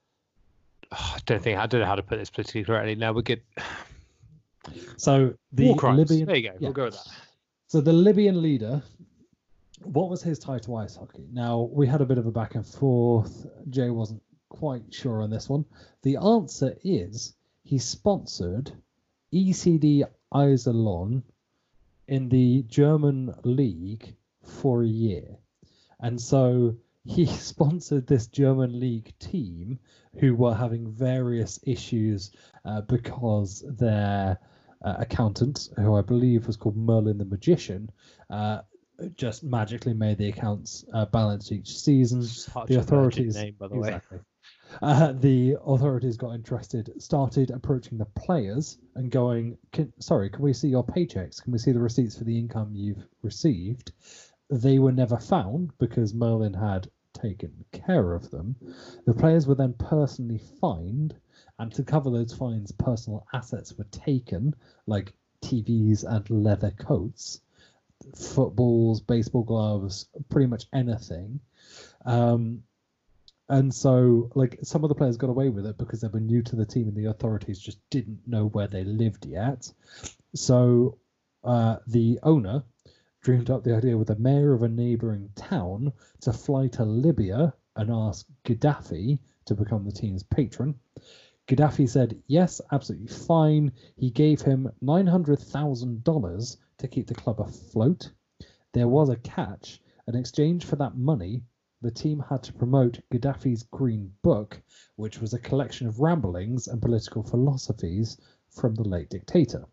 I 0.90 1.18
don't 1.26 1.42
think 1.42 1.58
I 1.58 1.66
don't 1.66 1.80
know 1.82 1.86
how 1.86 1.96
to 1.96 2.02
put 2.02 2.18
this 2.18 2.30
politically 2.30 2.64
correctly. 2.64 2.94
Now 2.94 3.12
we're 3.12 3.20
good. 3.20 3.42
So 4.96 5.34
the 5.52 5.66
War 5.66 5.76
crimes. 5.76 5.98
Libyan 5.98 6.26
There 6.26 6.36
you 6.36 6.42
go. 6.48 6.54
yeah. 6.54 6.58
We'll 6.60 6.72
go 6.72 6.84
with 6.84 6.94
that. 6.94 7.06
So 7.66 7.82
the 7.82 7.92
Libyan 7.92 8.40
leader, 8.40 8.82
what 9.82 10.08
was 10.08 10.22
his 10.22 10.38
tie 10.38 10.60
to 10.60 10.76
ice 10.76 10.96
hockey? 10.96 11.26
Now 11.30 11.68
we 11.70 11.86
had 11.86 12.00
a 12.00 12.06
bit 12.06 12.16
of 12.16 12.24
a 12.24 12.32
back 12.32 12.54
and 12.54 12.66
forth. 12.66 13.46
Jay 13.68 13.90
wasn't 13.90 14.22
quite 14.48 14.82
sure 14.94 15.20
on 15.20 15.28
this 15.28 15.50
one. 15.50 15.66
The 16.02 16.16
answer 16.16 16.74
is 16.82 17.34
he 17.64 17.76
sponsored 17.76 18.72
ECD 19.34 20.04
Iserlohn 20.32 21.22
in 22.06 22.28
the 22.28 22.62
German 22.62 23.34
league 23.42 24.14
for 24.42 24.82
a 24.82 24.88
year, 24.88 25.38
and 26.00 26.20
so 26.20 26.76
he 27.04 27.26
sponsored 27.50 28.06
this 28.06 28.26
German 28.26 28.78
league 28.78 29.12
team 29.18 29.78
who 30.20 30.34
were 30.34 30.54
having 30.54 30.90
various 30.90 31.58
issues 31.64 32.30
uh, 32.64 32.80
because 32.82 33.64
their 33.78 34.38
uh, 34.82 34.94
accountant, 34.98 35.70
who 35.76 35.94
I 35.94 36.02
believe 36.02 36.46
was 36.46 36.56
called 36.56 36.76
Merlin 36.76 37.18
the 37.18 37.24
Magician, 37.24 37.90
uh, 38.30 38.60
just 39.16 39.42
magically 39.42 39.94
made 39.94 40.18
the 40.18 40.28
accounts 40.28 40.84
uh, 40.92 41.06
balance 41.06 41.50
each 41.50 41.76
season. 41.78 42.22
Such 42.22 42.68
the 42.68 42.76
authorities, 42.76 43.34
name, 43.34 43.56
by 43.58 43.68
the 43.68 43.76
way. 43.76 44.00
Uh, 44.82 45.12
the 45.12 45.56
authorities 45.64 46.16
got 46.16 46.34
interested, 46.34 46.92
started 47.02 47.50
approaching 47.50 47.98
the 47.98 48.04
players 48.04 48.78
and 48.94 49.10
going, 49.10 49.56
can, 49.72 49.92
"Sorry, 50.00 50.30
can 50.30 50.42
we 50.42 50.52
see 50.52 50.68
your 50.68 50.84
paychecks? 50.84 51.42
Can 51.42 51.52
we 51.52 51.58
see 51.58 51.72
the 51.72 51.80
receipts 51.80 52.16
for 52.16 52.24
the 52.24 52.38
income 52.38 52.74
you've 52.74 53.06
received?" 53.22 53.92
They 54.50 54.78
were 54.78 54.92
never 54.92 55.18
found 55.18 55.72
because 55.78 56.14
Merlin 56.14 56.54
had 56.54 56.90
taken 57.12 57.64
care 57.72 58.12
of 58.12 58.30
them. 58.30 58.56
The 59.06 59.14
players 59.14 59.46
were 59.46 59.54
then 59.54 59.74
personally 59.74 60.38
fined, 60.38 61.14
and 61.58 61.72
to 61.72 61.84
cover 61.84 62.10
those 62.10 62.34
fines, 62.34 62.72
personal 62.72 63.26
assets 63.32 63.76
were 63.78 63.86
taken, 63.90 64.54
like 64.86 65.14
TVs 65.40 66.04
and 66.04 66.28
leather 66.44 66.72
coats, 66.72 67.40
footballs, 68.14 69.00
baseball 69.00 69.44
gloves, 69.44 70.06
pretty 70.28 70.46
much 70.46 70.66
anything. 70.72 71.40
Um, 72.04 72.64
and 73.48 73.74
so, 73.74 74.30
like, 74.34 74.58
some 74.62 74.84
of 74.84 74.88
the 74.88 74.94
players 74.94 75.16
got 75.16 75.28
away 75.30 75.50
with 75.50 75.66
it 75.66 75.76
because 75.76 76.00
they 76.00 76.08
were 76.08 76.20
new 76.20 76.42
to 76.42 76.56
the 76.56 76.64
team 76.64 76.88
and 76.88 76.96
the 76.96 77.10
authorities 77.10 77.58
just 77.58 77.78
didn't 77.90 78.26
know 78.26 78.46
where 78.46 78.68
they 78.68 78.84
lived 78.84 79.26
yet. 79.26 79.70
So, 80.34 80.98
uh, 81.42 81.76
the 81.86 82.18
owner 82.22 82.64
dreamed 83.20 83.50
up 83.50 83.62
the 83.62 83.76
idea 83.76 83.98
with 83.98 84.08
the 84.08 84.16
mayor 84.16 84.54
of 84.54 84.62
a 84.62 84.68
neighboring 84.68 85.30
town 85.34 85.92
to 86.20 86.32
fly 86.32 86.68
to 86.68 86.84
Libya 86.84 87.54
and 87.76 87.90
ask 87.90 88.26
Gaddafi 88.44 89.18
to 89.46 89.54
become 89.54 89.84
the 89.84 89.92
team's 89.92 90.22
patron. 90.22 90.74
Gaddafi 91.46 91.88
said, 91.88 92.22
yes, 92.26 92.62
absolutely 92.72 93.08
fine. 93.08 93.72
He 93.96 94.10
gave 94.10 94.40
him 94.40 94.70
$900,000 94.82 96.56
to 96.78 96.88
keep 96.88 97.06
the 97.06 97.14
club 97.14 97.40
afloat. 97.40 98.10
There 98.72 98.88
was 98.88 99.10
a 99.10 99.16
catch. 99.16 99.80
In 100.06 100.14
exchange 100.14 100.64
for 100.64 100.76
that 100.76 100.96
money, 100.96 101.42
the 101.84 101.90
team 101.90 102.24
had 102.30 102.42
to 102.42 102.52
promote 102.54 102.98
Gaddafi's 103.12 103.62
Green 103.64 104.10
Book, 104.22 104.58
which 104.96 105.20
was 105.20 105.34
a 105.34 105.38
collection 105.38 105.86
of 105.86 106.00
ramblings 106.00 106.66
and 106.66 106.80
political 106.80 107.22
philosophies 107.22 108.16
from 108.48 108.74
the 108.74 108.88
late 108.88 109.10
dictator. 109.10 109.66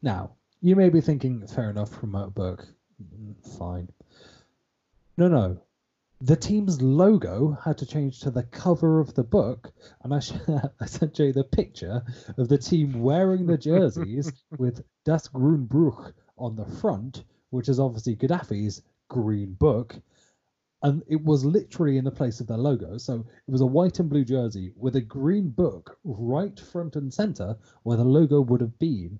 Now, 0.00 0.30
you 0.62 0.74
may 0.74 0.88
be 0.88 1.02
thinking, 1.02 1.46
fair 1.46 1.68
enough, 1.68 1.92
promote 1.92 2.28
a 2.28 2.30
book, 2.30 2.66
mm, 2.98 3.58
fine. 3.58 3.90
No, 5.18 5.28
no. 5.28 5.60
The 6.22 6.36
team's 6.36 6.80
logo 6.80 7.50
had 7.50 7.76
to 7.78 7.86
change 7.86 8.20
to 8.20 8.30
the 8.30 8.44
cover 8.44 9.00
of 9.00 9.12
the 9.12 9.24
book, 9.24 9.70
and 10.02 10.14
I, 10.14 10.20
sh- 10.20 10.32
I 10.80 10.86
sent 10.86 11.12
Jay 11.12 11.30
the 11.30 11.44
picture 11.44 12.02
of 12.38 12.48
the 12.48 12.56
team 12.56 13.02
wearing 13.02 13.44
the 13.44 13.58
jerseys 13.58 14.32
with 14.58 14.82
Das 15.04 15.28
Grünbuch 15.28 16.14
on 16.38 16.56
the 16.56 16.64
front, 16.64 17.24
which 17.50 17.68
is 17.68 17.78
obviously 17.78 18.16
Gaddafi's 18.16 18.80
Green 19.08 19.52
Book, 19.52 20.00
and 20.82 21.02
it 21.08 21.22
was 21.22 21.44
literally 21.44 21.98
in 21.98 22.04
the 22.04 22.10
place 22.10 22.40
of 22.40 22.46
their 22.46 22.56
logo. 22.56 22.98
So 22.98 23.26
it 23.46 23.50
was 23.50 23.60
a 23.60 23.66
white 23.66 23.98
and 23.98 24.08
blue 24.08 24.24
jersey 24.24 24.72
with 24.76 24.96
a 24.96 25.00
green 25.00 25.48
book 25.48 25.98
right 26.04 26.58
front 26.58 26.96
and 26.96 27.12
center 27.12 27.56
where 27.82 27.96
the 27.96 28.04
logo 28.04 28.40
would 28.40 28.60
have 28.60 28.78
been, 28.78 29.18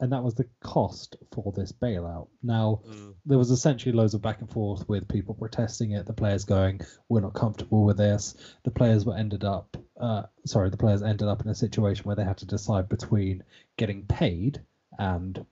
and 0.00 0.12
that 0.12 0.24
was 0.24 0.34
the 0.34 0.48
cost 0.60 1.16
for 1.32 1.52
this 1.52 1.72
bailout. 1.72 2.28
Now 2.42 2.82
there 3.24 3.38
was 3.38 3.50
essentially 3.50 3.92
loads 3.92 4.14
of 4.14 4.22
back 4.22 4.40
and 4.40 4.50
forth 4.50 4.88
with 4.88 5.08
people 5.08 5.34
protesting 5.34 5.92
it, 5.92 6.06
the 6.06 6.12
players 6.12 6.44
going, 6.44 6.80
"We're 7.08 7.20
not 7.20 7.34
comfortable 7.34 7.84
with 7.84 7.96
this." 7.96 8.34
The 8.64 8.70
players 8.70 9.06
were 9.06 9.16
ended 9.16 9.44
up, 9.44 9.76
uh, 9.98 10.24
sorry, 10.44 10.70
the 10.70 10.76
players 10.76 11.02
ended 11.02 11.28
up 11.28 11.42
in 11.42 11.48
a 11.48 11.54
situation 11.54 12.04
where 12.04 12.16
they 12.16 12.24
had 12.24 12.38
to 12.38 12.46
decide 12.46 12.88
between 12.88 13.44
getting 13.76 14.04
paid 14.06 14.60
and 14.98 15.44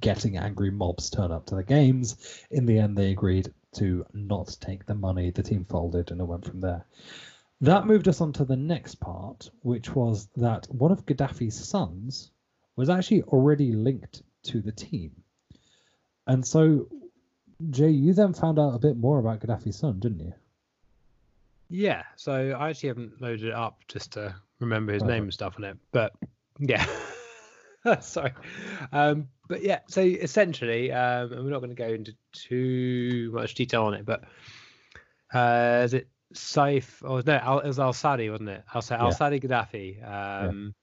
getting 0.00 0.36
angry 0.36 0.70
mobs 0.70 1.10
turn 1.10 1.30
up 1.30 1.46
to 1.46 1.54
the 1.54 1.64
games. 1.64 2.44
In 2.50 2.66
the 2.66 2.78
end, 2.78 2.96
they 2.96 3.10
agreed 3.10 3.52
to 3.76 4.04
not 4.12 4.56
take 4.60 4.86
the 4.86 4.94
money. 4.94 5.30
The 5.30 5.42
team 5.42 5.64
folded, 5.64 6.10
and 6.10 6.20
it 6.20 6.24
went 6.24 6.44
from 6.44 6.60
there. 6.60 6.86
That 7.60 7.86
moved 7.86 8.08
us 8.08 8.20
on 8.20 8.32
to 8.34 8.44
the 8.44 8.56
next 8.56 8.96
part, 8.96 9.50
which 9.62 9.94
was 9.94 10.28
that 10.36 10.66
one 10.70 10.92
of 10.92 11.06
Gaddafi's 11.06 11.68
sons 11.68 12.30
was 12.76 12.88
actually 12.88 13.22
already 13.24 13.72
linked 13.72 14.22
to 14.44 14.60
the 14.60 14.72
team. 14.72 15.10
And 16.26 16.46
so, 16.46 16.88
Jay, 17.70 17.90
you 17.90 18.14
then 18.14 18.34
found 18.34 18.58
out 18.58 18.74
a 18.74 18.78
bit 18.78 18.96
more 18.96 19.18
about 19.18 19.40
Gaddafi's 19.40 19.78
son, 19.78 19.98
didn't 19.98 20.20
you? 20.20 20.34
Yeah, 21.68 22.04
so 22.16 22.32
I 22.58 22.70
actually 22.70 22.88
haven't 22.88 23.20
loaded 23.20 23.48
it 23.48 23.54
up 23.54 23.82
just 23.88 24.12
to 24.12 24.34
remember 24.60 24.92
his 24.92 25.02
name 25.02 25.24
and 25.24 25.32
stuff 25.32 25.54
on 25.58 25.64
it. 25.64 25.76
But 25.92 26.12
yeah, 26.58 26.86
sorry. 28.00 28.32
Um, 28.92 29.28
but 29.48 29.62
yeah, 29.62 29.80
so 29.88 30.02
essentially, 30.02 30.92
um, 30.92 31.32
and 31.32 31.44
we're 31.44 31.50
not 31.50 31.60
going 31.60 31.74
to 31.74 31.76
go 31.76 31.88
into 31.88 32.14
too 32.32 33.30
much 33.32 33.54
detail 33.54 33.84
on 33.84 33.94
it, 33.94 34.04
but 34.04 34.24
uh, 35.32 35.82
is 35.84 35.94
it 35.94 36.08
Saif? 36.34 37.02
Or 37.02 37.22
no, 37.24 37.34
Al, 37.36 37.60
it 37.60 37.66
was 37.66 37.78
Al 37.78 37.92
Sadi, 37.92 38.30
wasn't 38.30 38.50
it? 38.50 38.64
Al 38.74 38.82
Al 38.90 39.06
Yeah. 39.06 39.10
Sadi 39.10 39.40
Gaddafi. 39.40 40.06
Um, 40.06 40.74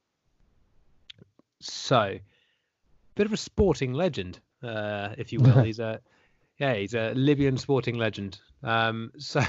So, 1.60 2.18
bit 3.16 3.26
of 3.26 3.34
a 3.34 3.38
sporting 3.38 3.94
legend, 3.94 4.40
uh, 4.64 5.10
if 5.18 5.32
you 5.32 5.40
will. 5.40 5.64
he's 5.64 5.80
a 5.80 6.02
yeah, 6.58 6.74
he's 6.76 6.94
a 6.94 7.14
Libyan 7.16 7.58
sporting 7.58 7.98
legend. 7.98 8.40
Um, 8.64 9.12
so. 9.18 9.42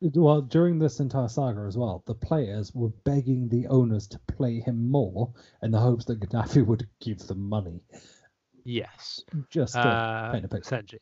Well, 0.00 0.42
during 0.42 0.78
this 0.78 1.00
entire 1.00 1.28
saga 1.28 1.62
as 1.62 1.76
well, 1.76 2.02
the 2.06 2.14
players 2.14 2.72
were 2.74 2.90
begging 3.04 3.48
the 3.48 3.66
owners 3.66 4.06
to 4.08 4.18
play 4.28 4.60
him 4.60 4.88
more 4.90 5.32
in 5.62 5.70
the 5.72 5.78
hopes 5.80 6.04
that 6.06 6.20
Gaddafi 6.20 6.64
would 6.66 6.86
give 7.00 7.18
them 7.26 7.48
money. 7.48 7.80
Yes. 8.64 9.24
Just 9.50 9.74
to 9.74 9.80
Uh, 9.80 10.32
paint 10.32 10.44
a 10.44 10.48
picture. 10.48 10.60
essentially. 10.60 11.00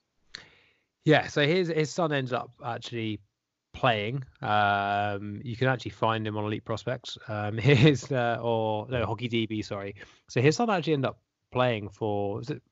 Yeah, 1.05 1.27
so 1.29 1.47
his 1.47 1.69
his 1.69 1.91
son 1.91 2.13
ends 2.13 2.33
up 2.33 2.51
actually 2.65 3.21
playing. 3.75 4.25
Um, 4.43 5.41
you 5.45 5.57
can 5.57 5.69
actually 5.69 5.91
find 5.93 6.27
him 6.27 6.37
on 6.37 6.45
Elite 6.45 6.65
Prospects. 6.65 7.17
Um, 7.29 7.59
his 7.59 8.11
uh, 8.11 8.39
or 8.43 8.89
no 8.89 9.05
Hockey 9.07 9.29
DB, 9.29 9.65
sorry. 9.65 9.95
So 10.29 10.41
his 10.41 10.57
son 10.57 10.71
actually 10.71 10.95
ended 10.95 11.11
up 11.11 11.21
playing 11.53 11.91
for 11.91 12.37
was 12.37 12.51
it 12.51 12.63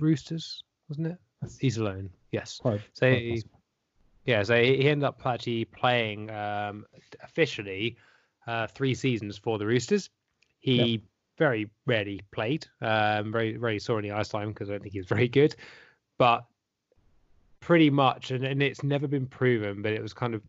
Roosters, 0.00 0.64
wasn't 0.88 1.06
it? 1.08 1.18
He's 1.60 1.78
alone. 1.78 2.10
Yes. 2.32 2.58
Quite- 2.60 2.80
So 2.92 3.08
quite 3.10 3.22
he- 3.22 3.30
possible. 3.30 3.58
Yeah, 4.24 4.42
so 4.42 4.60
he 4.62 4.88
ended 4.88 5.04
up 5.04 5.20
actually 5.24 5.64
playing 5.64 6.30
um, 6.30 6.86
officially 7.22 7.96
uh, 8.46 8.66
three 8.68 8.94
seasons 8.94 9.36
for 9.36 9.58
the 9.58 9.66
Roosters. 9.66 10.10
He 10.60 11.02
very 11.38 11.70
rarely 11.86 12.20
played, 12.30 12.66
um, 12.80 13.32
very 13.32 13.56
very 13.56 13.80
saw 13.80 13.98
any 13.98 14.12
ice 14.12 14.28
time 14.28 14.48
because 14.50 14.68
I 14.68 14.74
don't 14.74 14.82
think 14.82 14.92
he 14.92 15.00
was 15.00 15.08
very 15.16 15.28
good, 15.28 15.56
but 16.18 16.44
pretty 17.60 17.90
much, 17.90 18.30
and, 18.30 18.44
and 18.44 18.62
it's 18.62 18.82
never 18.82 19.08
been 19.08 19.26
proven, 19.26 19.82
but 19.82 19.92
it 19.92 20.02
was 20.02 20.12
kind 20.12 20.34
of 20.34 20.42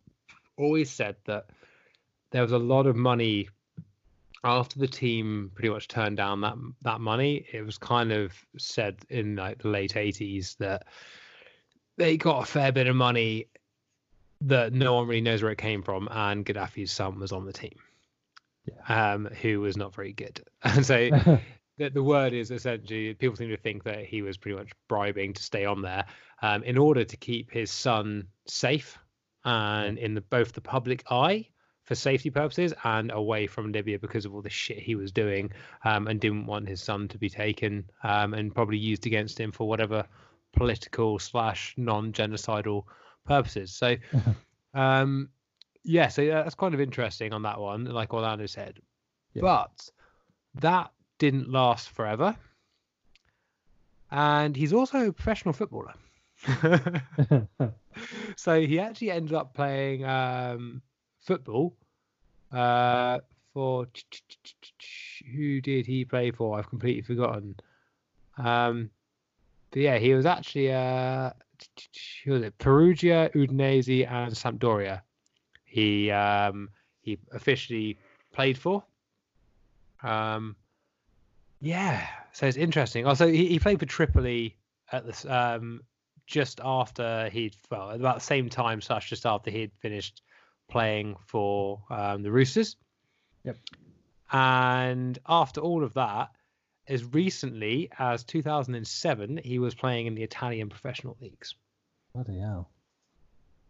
always 0.57 0.89
said 0.91 1.15
that 1.25 1.47
there 2.31 2.41
was 2.41 2.51
a 2.51 2.57
lot 2.57 2.85
of 2.85 2.95
money 2.95 3.49
after 4.43 4.77
the 4.77 4.87
team 4.87 5.51
pretty 5.55 5.69
much 5.69 5.87
turned 5.87 6.17
down 6.17 6.41
that 6.41 6.55
that 6.81 7.01
money, 7.01 7.45
it 7.51 7.65
was 7.65 7.77
kind 7.77 8.11
of 8.11 8.33
said 8.57 8.97
in 9.09 9.35
like 9.35 9.63
the 9.63 9.69
late 9.69 9.95
eighties 9.95 10.55
that 10.59 10.85
they 11.97 12.17
got 12.17 12.43
a 12.43 12.45
fair 12.45 12.71
bit 12.71 12.87
of 12.87 12.95
money 12.95 13.47
that 14.43 14.73
no 14.73 14.95
one 14.95 15.07
really 15.07 15.21
knows 15.21 15.41
where 15.41 15.51
it 15.51 15.57
came 15.57 15.81
from, 15.81 16.07
and 16.11 16.45
Gaddafi's 16.45 16.91
son 16.91 17.19
was 17.19 17.31
on 17.31 17.45
the 17.45 17.53
team, 17.53 17.75
yeah. 18.65 19.13
um, 19.13 19.25
who 19.41 19.61
was 19.61 19.77
not 19.77 19.93
very 19.93 20.13
good. 20.13 20.41
And 20.63 20.85
so 20.85 21.09
the, 21.77 21.89
the 21.89 22.03
word 22.03 22.33
is 22.33 22.51
essentially 22.51 23.13
people 23.13 23.35
seem 23.35 23.49
to 23.49 23.57
think 23.57 23.83
that 23.83 24.05
he 24.05 24.21
was 24.21 24.37
pretty 24.37 24.57
much 24.57 24.71
bribing 24.87 25.33
to 25.33 25.43
stay 25.43 25.65
on 25.65 25.81
there 25.81 26.05
um, 26.41 26.63
in 26.63 26.77
order 26.77 27.03
to 27.03 27.17
keep 27.17 27.51
his 27.51 27.71
son 27.71 28.27
safe 28.47 28.97
and 29.45 29.97
in 29.97 30.13
the, 30.13 30.21
both 30.21 30.53
the 30.53 30.61
public 30.61 31.03
eye 31.11 31.47
for 31.83 31.95
safety 31.95 32.29
purposes 32.29 32.73
and 32.85 33.11
away 33.11 33.45
from 33.45 33.71
Libya 33.71 33.99
because 33.99 34.25
of 34.25 34.33
all 34.33 34.41
the 34.41 34.49
shit 34.49 34.79
he 34.79 34.95
was 34.95 35.11
doing 35.11 35.51
um, 35.83 36.07
and 36.07 36.19
didn't 36.21 36.45
want 36.45 36.67
his 36.67 36.81
son 36.81 37.07
to 37.09 37.17
be 37.17 37.29
taken 37.29 37.83
um, 38.03 38.33
and 38.33 38.55
probably 38.55 38.77
used 38.77 39.05
against 39.05 39.39
him 39.39 39.51
for 39.51 39.67
whatever 39.67 40.05
political 40.53 41.19
slash 41.19 41.73
non-genocidal 41.75 42.83
purposes. 43.25 43.73
So, 43.73 43.95
um, 44.73 45.29
yeah, 45.83 46.07
so 46.07 46.25
that's 46.25 46.55
kind 46.55 46.73
of 46.73 46.81
interesting 46.81 47.33
on 47.33 47.41
that 47.43 47.59
one, 47.59 47.85
like 47.85 48.13
Orlando 48.13 48.45
said. 48.45 48.79
Yeah. 49.33 49.41
But 49.41 49.89
that 50.55 50.91
didn't 51.19 51.49
last 51.49 51.89
forever. 51.89 52.35
And 54.11 54.55
he's 54.55 54.73
also 54.73 55.07
a 55.07 55.13
professional 55.13 55.53
footballer. 55.53 55.93
so 58.35 58.61
he 58.61 58.79
actually 58.79 59.11
ended 59.11 59.33
up 59.33 59.53
playing 59.53 60.05
um, 60.05 60.81
football 61.21 61.75
uh, 62.51 63.19
for 63.53 63.87
who 65.35 65.61
did 65.61 65.85
he 65.85 66.05
play 66.05 66.31
for? 66.31 66.57
I've 66.57 66.69
completely 66.69 67.01
forgotten. 67.01 67.55
Um, 68.37 68.89
but 69.71 69.81
yeah, 69.81 69.97
he 69.97 70.13
was 70.13 70.25
actually 70.25 70.71
uh, 70.71 71.31
who 72.25 72.33
was 72.33 72.43
it? 72.43 72.57
Perugia, 72.57 73.29
Udinese, 73.33 74.09
and 74.09 74.33
Sampdoria. 74.33 75.01
He 75.65 76.11
um, 76.11 76.69
he 77.01 77.17
officially 77.31 77.97
played 78.31 78.57
for. 78.57 78.83
Um, 80.03 80.55
yeah, 81.61 82.05
so 82.33 82.45
it's 82.45 82.57
interesting. 82.57 83.05
Also, 83.07 83.27
he, 83.27 83.47
he 83.47 83.59
played 83.59 83.79
for 83.79 83.85
Tripoli 83.85 84.57
at 84.91 85.05
this 85.05 85.25
um, 85.25 85.81
just 86.27 86.59
after 86.63 87.29
he'd 87.29 87.55
well 87.71 87.91
at 87.91 87.99
about 87.99 88.15
the 88.15 88.25
same 88.25 88.49
time, 88.49 88.81
such 88.81 89.09
just 89.09 89.25
after 89.25 89.49
he'd 89.49 89.71
finished 89.79 90.21
playing 90.69 91.15
for 91.25 91.81
um, 91.89 92.23
the 92.23 92.31
Roosters. 92.31 92.75
Yep. 93.43 93.57
And 94.31 95.19
after 95.27 95.61
all 95.61 95.83
of 95.83 95.93
that, 95.93 96.31
as 96.87 97.03
recently 97.13 97.89
as 97.97 98.23
2007, 98.23 99.39
he 99.43 99.59
was 99.59 99.73
playing 99.73 100.07
in 100.07 100.15
the 100.15 100.23
Italian 100.23 100.69
professional 100.69 101.17
leagues. 101.21 101.55
Bloody 102.13 102.39
hell. 102.39 102.69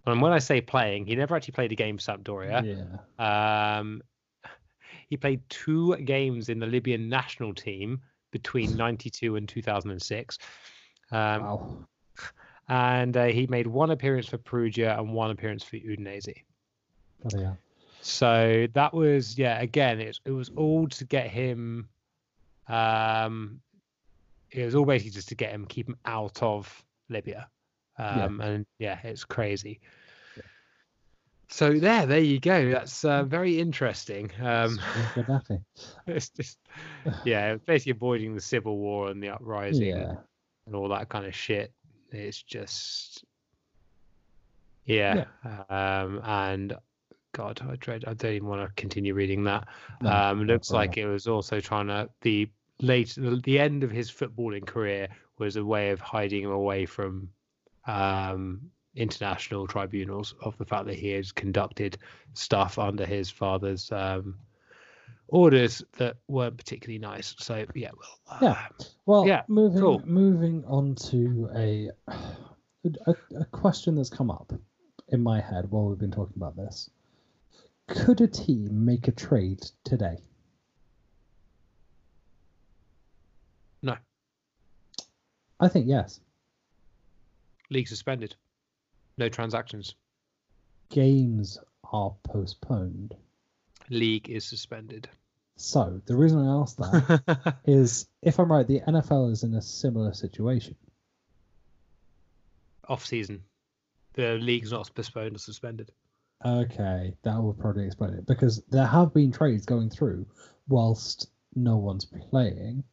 And 0.05 0.21
when 0.21 0.33
I 0.33 0.39
say 0.39 0.59
playing, 0.61 1.05
he 1.05 1.15
never 1.15 1.35
actually 1.35 1.53
played 1.53 1.71
a 1.71 1.75
game 1.75 1.97
for 1.97 2.03
Sampdoria. 2.03 2.97
Yeah. 3.19 3.79
Um, 3.79 4.01
he 5.09 5.17
played 5.17 5.41
two 5.49 5.95
games 5.97 6.49
in 6.49 6.59
the 6.59 6.65
Libyan 6.65 7.07
national 7.07 7.53
team 7.53 8.01
between 8.31 8.75
92 8.77 9.35
and 9.35 9.47
2006. 9.47 10.37
Um, 11.11 11.19
wow. 11.19 11.77
And 12.69 13.15
uh, 13.15 13.25
he 13.25 13.47
made 13.47 13.67
one 13.67 13.91
appearance 13.91 14.27
for 14.27 14.37
Perugia 14.37 14.97
and 14.97 15.13
one 15.13 15.31
appearance 15.31 15.63
for 15.63 15.75
Udinese. 15.77 16.43
Oh, 17.25 17.39
yeah. 17.39 17.53
So 18.01 18.67
that 18.73 18.93
was, 18.93 19.37
yeah, 19.37 19.61
again, 19.61 19.99
it, 19.99 20.19
it 20.25 20.31
was 20.31 20.49
all 20.55 20.87
to 20.89 21.05
get 21.05 21.27
him. 21.27 21.87
Um, 22.67 23.61
it 24.51 24.65
was 24.65 24.75
all 24.75 24.85
basically 24.85 25.11
just 25.11 25.29
to 25.29 25.35
get 25.35 25.51
him, 25.51 25.65
keep 25.65 25.87
him 25.87 25.97
out 26.05 26.41
of 26.41 26.83
Libya. 27.09 27.47
Um, 27.97 28.39
yeah. 28.39 28.47
And 28.47 28.65
yeah, 28.79 28.99
it's 29.03 29.25
crazy. 29.25 29.79
So 31.49 31.73
there, 31.73 32.07
there 32.07 32.19
you 32.19 32.39
go. 32.39 32.71
That's 32.71 33.05
uh, 33.05 33.23
very 33.23 33.59
interesting. 33.59 34.31
Um, 34.41 34.79
it's 36.07 36.29
just, 36.29 36.57
yeah, 37.25 37.55
basically 37.57 37.91
avoiding 37.91 38.33
the 38.33 38.41
civil 38.41 38.77
war 38.77 39.09
and 39.09 39.21
the 39.21 39.29
uprising 39.29 39.87
yeah. 39.87 40.15
and 40.65 40.75
all 40.75 40.89
that 40.89 41.09
kind 41.09 41.27
of 41.27 41.35
shit. 41.35 41.71
It's 42.11 42.41
just, 42.41 43.23
yeah. 44.85 45.25
yeah. 45.45 46.01
Um, 46.01 46.21
and 46.23 46.75
God, 47.33 47.61
I 47.67 47.75
dread. 47.75 48.05
I 48.07 48.13
don't 48.13 48.33
even 48.33 48.47
want 48.47 48.67
to 48.67 48.73
continue 48.81 49.13
reading 49.13 49.43
that. 49.43 49.67
No, 50.01 50.11
um, 50.11 50.41
it 50.41 50.45
looks 50.45 50.71
like 50.71 50.97
it 50.97 51.07
was 51.07 51.27
also 51.27 51.59
trying 51.59 51.87
to 51.87 52.09
the 52.21 52.49
late 52.79 53.15
the 53.43 53.59
end 53.59 53.83
of 53.83 53.91
his 53.91 54.11
footballing 54.11 54.65
career 54.65 55.07
was 55.39 55.55
a 55.55 55.65
way 55.65 55.89
of 55.89 55.99
hiding 55.99 56.43
him 56.43 56.51
away 56.51 56.85
from 56.85 57.29
um, 57.87 58.61
international 58.95 59.67
tribunals 59.67 60.35
of 60.41 60.57
the 60.57 60.65
fact 60.65 60.85
that 60.85 60.95
he 60.95 61.09
has 61.09 61.31
conducted 61.31 61.97
stuff 62.33 62.77
under 62.77 63.05
his 63.05 63.29
father's 63.29 63.91
um, 63.91 64.35
orders 65.27 65.83
that 65.97 66.17
weren't 66.27 66.57
particularly 66.57 66.99
nice. 66.99 67.35
So 67.39 67.65
yeah, 67.73 67.89
well, 67.97 68.27
uh, 68.29 68.37
yeah, 68.41 68.67
well, 69.05 69.27
yeah, 69.27 69.41
moving 69.47 69.81
cool. 69.81 70.01
moving 70.05 70.63
on 70.65 70.95
to 70.95 71.49
a, 71.55 71.89
a 72.83 73.15
a 73.39 73.45
question 73.45 73.95
that's 73.95 74.09
come 74.09 74.29
up 74.29 74.53
in 75.09 75.21
my 75.21 75.41
head 75.41 75.69
while 75.69 75.85
we've 75.85 75.99
been 75.99 76.11
talking 76.11 76.35
about 76.37 76.55
this. 76.55 76.89
Could 77.87 78.21
a 78.21 78.27
team 78.27 78.85
make 78.85 79.07
a 79.07 79.11
trade 79.11 79.61
today? 79.83 80.17
No. 83.81 83.97
I 85.59 85.67
think 85.67 85.87
yes. 85.87 86.19
League 87.69 87.87
suspended. 87.87 88.35
No 89.17 89.29
transactions. 89.29 89.95
Games 90.89 91.57
are 91.91 92.13
postponed. 92.23 93.15
League 93.89 94.29
is 94.29 94.45
suspended. 94.45 95.09
So 95.55 96.01
the 96.05 96.15
reason 96.15 96.39
I 96.39 96.61
asked 96.61 96.77
that 96.77 97.57
is, 97.65 98.07
if 98.21 98.39
I'm 98.39 98.51
right, 98.51 98.67
the 98.67 98.81
NFL 98.81 99.31
is 99.31 99.43
in 99.43 99.53
a 99.53 99.61
similar 99.61 100.13
situation. 100.13 100.75
Off 102.87 103.05
season, 103.05 103.43
the 104.13 104.33
league's 104.33 104.71
not 104.71 104.93
postponed 104.93 105.35
or 105.35 105.39
suspended. 105.39 105.91
Okay, 106.45 107.13
that 107.23 107.41
will 107.41 107.53
probably 107.53 107.85
explain 107.85 108.13
it 108.13 108.25
because 108.25 108.61
there 108.69 108.85
have 108.85 109.13
been 109.13 109.31
trades 109.31 109.65
going 109.65 109.89
through 109.89 110.25
whilst 110.67 111.29
no 111.55 111.77
one's 111.77 112.05
playing. 112.05 112.83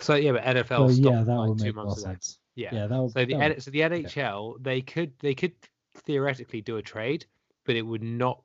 So 0.00 0.14
yeah, 0.14 0.32
but 0.32 0.42
NFL 0.42 0.94
so, 0.94 1.10
yeah, 1.10 1.22
that 1.22 1.34
like 1.34 1.48
would 1.48 1.60
make 1.60 1.74
more 1.74 1.96
sense. 1.96 2.38
Yeah. 2.54 2.70
Yeah. 2.72 2.86
That 2.86 3.02
would, 3.02 3.12
so 3.12 3.24
the 3.24 3.36
that 3.36 3.62
so 3.62 3.70
the 3.70 3.80
NHL 3.80 4.54
okay. 4.54 4.62
they 4.62 4.80
could 4.82 5.12
they 5.20 5.34
could 5.34 5.52
theoretically 5.94 6.60
do 6.60 6.76
a 6.76 6.82
trade, 6.82 7.26
but 7.64 7.76
it 7.76 7.82
would 7.82 8.02
not 8.02 8.42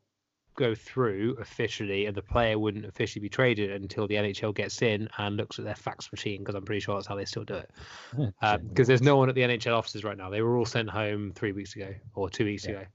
go 0.55 0.75
through 0.75 1.37
officially, 1.39 2.05
and 2.05 2.15
the 2.15 2.21
player 2.21 2.59
wouldn't 2.59 2.85
officially 2.85 3.21
be 3.21 3.29
traded 3.29 3.71
until 3.71 4.07
the 4.07 4.15
NHL 4.15 4.53
gets 4.53 4.81
in 4.81 5.07
and 5.17 5.37
looks 5.37 5.59
at 5.59 5.65
their 5.65 5.75
fax 5.75 6.11
machine. 6.11 6.39
Because 6.39 6.55
I'm 6.55 6.65
pretty 6.65 6.81
sure 6.81 6.95
that's 6.95 7.07
how 7.07 7.15
they 7.15 7.25
still 7.25 7.45
do 7.45 7.55
it. 7.55 7.71
Because 8.41 8.59
um, 8.59 8.69
there's 8.73 9.01
no 9.01 9.17
one 9.17 9.29
at 9.29 9.35
the 9.35 9.41
NHL 9.41 9.77
offices 9.77 10.03
right 10.03 10.17
now. 10.17 10.29
They 10.29 10.41
were 10.41 10.57
all 10.57 10.65
sent 10.65 10.89
home 10.89 11.31
three 11.33 11.51
weeks 11.51 11.75
ago 11.75 11.93
or 12.15 12.29
two 12.29 12.45
weeks 12.45 12.65
yeah. 12.65 12.71
ago. 12.71 12.85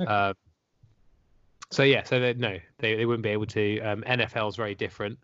Okay. 0.00 0.12
Uh, 0.12 0.34
so 1.70 1.82
yeah, 1.82 2.02
so 2.02 2.18
they, 2.18 2.34
no, 2.34 2.58
they, 2.78 2.94
they 2.96 3.06
wouldn't 3.06 3.22
be 3.22 3.30
able 3.30 3.46
to. 3.46 3.80
Um, 3.80 4.02
NFL 4.02 4.48
is 4.48 4.56
very 4.56 4.74
different. 4.74 5.18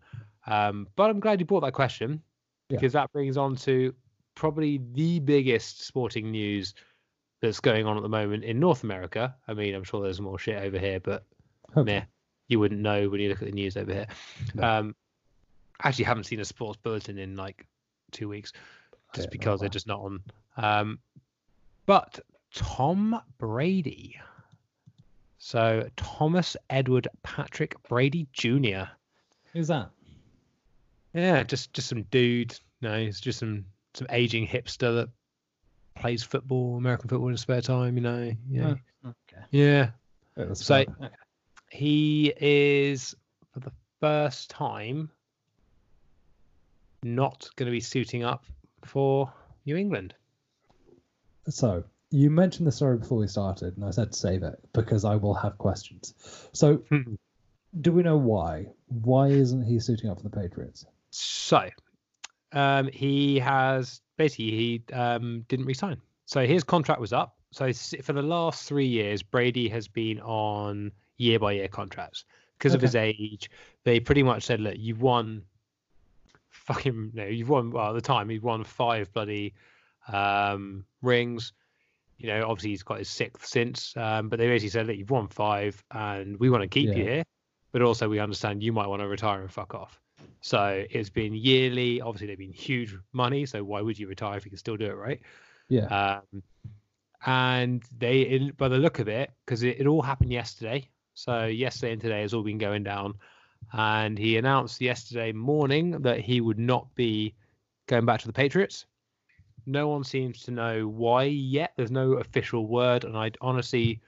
Um, 0.47 0.87
but 0.95 1.09
I'm 1.09 1.19
glad 1.19 1.39
you 1.39 1.45
brought 1.45 1.61
that 1.61 1.73
question 1.73 2.21
because 2.69 2.93
yeah. 2.93 3.01
that 3.01 3.11
brings 3.11 3.37
on 3.37 3.55
to 3.57 3.93
probably 4.35 4.81
the 4.93 5.19
biggest 5.19 5.85
sporting 5.85 6.31
news 6.31 6.75
that's 7.41 7.59
going 7.59 7.85
on 7.85 7.97
at 7.97 8.03
the 8.03 8.09
moment 8.09 8.43
in 8.43 8.59
North 8.59 8.83
America. 8.83 9.35
I 9.47 9.53
mean, 9.53 9.73
I'm 9.73 9.83
sure 9.83 10.01
there's 10.01 10.21
more 10.21 10.37
shit 10.37 10.61
over 10.61 10.77
here, 10.77 10.99
but 10.99 11.23
okay. 11.75 11.99
meh, 11.99 12.05
you 12.47 12.59
wouldn't 12.59 12.81
know 12.81 13.09
when 13.09 13.19
you 13.21 13.29
look 13.29 13.41
at 13.41 13.47
the 13.47 13.53
news 13.53 13.77
over 13.77 13.93
here. 13.93 14.07
No. 14.53 14.63
Um, 14.63 14.95
actually, 15.83 16.05
haven't 16.05 16.25
seen 16.25 16.39
a 16.39 16.45
sports 16.45 16.77
bulletin 16.81 17.17
in 17.17 17.35
like 17.35 17.65
two 18.11 18.29
weeks, 18.29 18.53
just 19.13 19.31
because 19.31 19.59
they're 19.59 19.69
just 19.69 19.87
not 19.87 19.99
on. 19.99 20.23
Um, 20.57 20.99
but 21.85 22.19
Tom 22.53 23.19
Brady. 23.37 24.19
So 25.45 25.87
Thomas 25.95 26.57
Edward 26.71 27.07
Patrick 27.21 27.75
Brady 27.87 28.27
Jr. 28.33 28.89
Who's 29.53 29.67
that? 29.67 29.91
Yeah, 31.13 31.43
just 31.43 31.71
just 31.71 31.87
some 31.87 32.01
dude. 32.09 32.59
No, 32.81 32.97
he's 32.97 33.21
just 33.21 33.37
some 33.37 33.65
some 33.93 34.07
aging 34.09 34.47
hipster 34.47 34.95
that 34.95 35.09
plays 35.93 36.23
football, 36.23 36.77
American 36.77 37.09
football 37.09 37.27
in 37.27 37.33
his 37.33 37.41
spare 37.41 37.61
time. 37.61 37.95
You 37.95 38.01
know, 38.01 38.31
yeah, 38.49 38.73
oh, 39.05 39.09
okay. 39.09 39.43
yeah. 39.51 39.89
So 40.53 40.77
okay. 40.77 41.09
he 41.69 42.33
is 42.41 43.13
for 43.53 43.59
the 43.59 43.71
first 43.99 44.49
time 44.49 45.11
not 47.03 47.47
going 47.55 47.67
to 47.67 47.71
be 47.71 47.81
suiting 47.81 48.23
up 48.23 48.45
for 48.83 49.31
New 49.67 49.75
England. 49.75 50.15
So 51.49 51.83
you 52.11 52.29
mentioned 52.29 52.67
the 52.67 52.71
story 52.71 52.97
before 52.97 53.17
we 53.17 53.27
started, 53.27 53.75
and 53.75 53.85
I 53.85 53.91
said 53.91 54.13
save 54.15 54.43
it 54.43 54.55
because 54.73 55.05
I 55.05 55.15
will 55.15 55.33
have 55.33 55.57
questions. 55.57 56.13
So 56.53 56.83
Do 57.81 57.91
we 57.91 58.03
know 58.03 58.17
why? 58.17 58.67
Why 58.87 59.27
isn't 59.27 59.63
he 59.63 59.79
suiting 59.79 60.09
up 60.09 60.17
for 60.17 60.23
the 60.23 60.29
Patriots? 60.29 60.85
So, 61.09 61.69
um, 62.53 62.87
he 62.87 63.39
has 63.39 64.01
basically 64.17 64.51
he 64.51 64.83
um, 64.93 65.45
didn't 65.49 65.65
resign. 65.65 65.97
So 66.25 66.45
his 66.45 66.63
contract 66.63 67.01
was 67.01 67.13
up. 67.13 67.35
So 67.51 67.71
for 67.73 68.13
the 68.13 68.21
last 68.21 68.67
three 68.67 68.85
years, 68.87 69.23
Brady 69.23 69.67
has 69.69 69.87
been 69.87 70.19
on 70.21 70.91
year 71.17 71.39
by 71.39 71.53
year 71.53 71.67
contracts 71.67 72.25
because 72.57 72.73
okay. 72.73 72.77
of 72.77 72.81
his 72.81 72.95
age. 72.95 73.49
They 73.83 73.99
pretty 73.99 74.23
much 74.23 74.43
said, 74.43 74.59
"Look, 74.59 74.75
you've 74.77 75.01
won, 75.01 75.43
fucking, 76.49 77.11
no, 77.13 77.25
you've 77.25 77.49
won. 77.49 77.71
Well, 77.71 77.89
at 77.89 77.93
the 77.93 78.01
time, 78.01 78.29
he'd 78.29 78.41
won 78.41 78.63
five 78.63 79.11
bloody 79.13 79.53
um, 80.11 80.85
rings. 81.01 81.53
You 82.17 82.27
know, 82.27 82.47
obviously 82.47 82.71
he's 82.71 82.83
got 82.83 82.99
his 82.99 83.09
sixth 83.09 83.45
since. 83.45 83.93
Um, 83.97 84.29
but 84.29 84.39
they 84.39 84.47
basically 84.47 84.69
said, 84.69 84.87
"Look, 84.87 84.97
you've 84.97 85.09
won 85.09 85.27
five, 85.27 85.83
and 85.91 86.39
we 86.39 86.49
want 86.49 86.63
to 86.63 86.67
keep 86.67 86.89
yeah. 86.89 86.95
you 86.95 87.03
here, 87.03 87.23
but 87.71 87.81
also 87.81 88.07
we 88.07 88.19
understand 88.19 88.63
you 88.63 88.73
might 88.73 88.87
want 88.87 89.01
to 89.01 89.07
retire 89.07 89.41
and 89.41 89.51
fuck 89.51 89.73
off." 89.73 89.99
So 90.41 90.85
it's 90.89 91.09
been 91.09 91.33
yearly. 91.33 92.01
Obviously, 92.01 92.27
they've 92.27 92.37
been 92.37 92.53
huge 92.53 92.95
money. 93.13 93.45
So 93.45 93.63
why 93.63 93.81
would 93.81 93.97
you 93.97 94.07
retire 94.07 94.37
if 94.37 94.45
you 94.45 94.51
can 94.51 94.57
still 94.57 94.77
do 94.77 94.85
it, 94.85 94.95
right? 94.95 95.19
Yeah. 95.69 96.19
Um, 96.33 96.43
and 97.25 97.83
they, 97.97 98.51
by 98.55 98.67
the 98.67 98.77
look 98.77 98.99
of 98.99 99.07
it, 99.07 99.31
because 99.45 99.63
it, 99.63 99.79
it 99.79 99.87
all 99.87 100.01
happened 100.01 100.31
yesterday. 100.31 100.87
So 101.15 101.45
yesterday 101.45 101.93
and 101.93 102.01
today 102.01 102.21
has 102.21 102.33
all 102.33 102.43
been 102.43 102.57
going 102.57 102.83
down. 102.83 103.15
And 103.73 104.17
he 104.17 104.37
announced 104.37 104.79
yesterday 104.79 105.31
morning 105.31 105.91
that 106.01 106.19
he 106.19 106.41
would 106.41 106.59
not 106.59 106.93
be 106.93 107.33
going 107.87 108.05
back 108.05 108.19
to 108.21 108.27
the 108.27 108.33
Patriots. 108.33 108.85
No 109.65 109.87
one 109.87 110.03
seems 110.03 110.43
to 110.43 110.51
know 110.51 110.87
why 110.87 111.23
yet. 111.23 111.73
There's 111.75 111.91
no 111.91 112.13
official 112.13 112.67
word, 112.67 113.03
and 113.03 113.17
I 113.17 113.31
honestly 113.41 114.01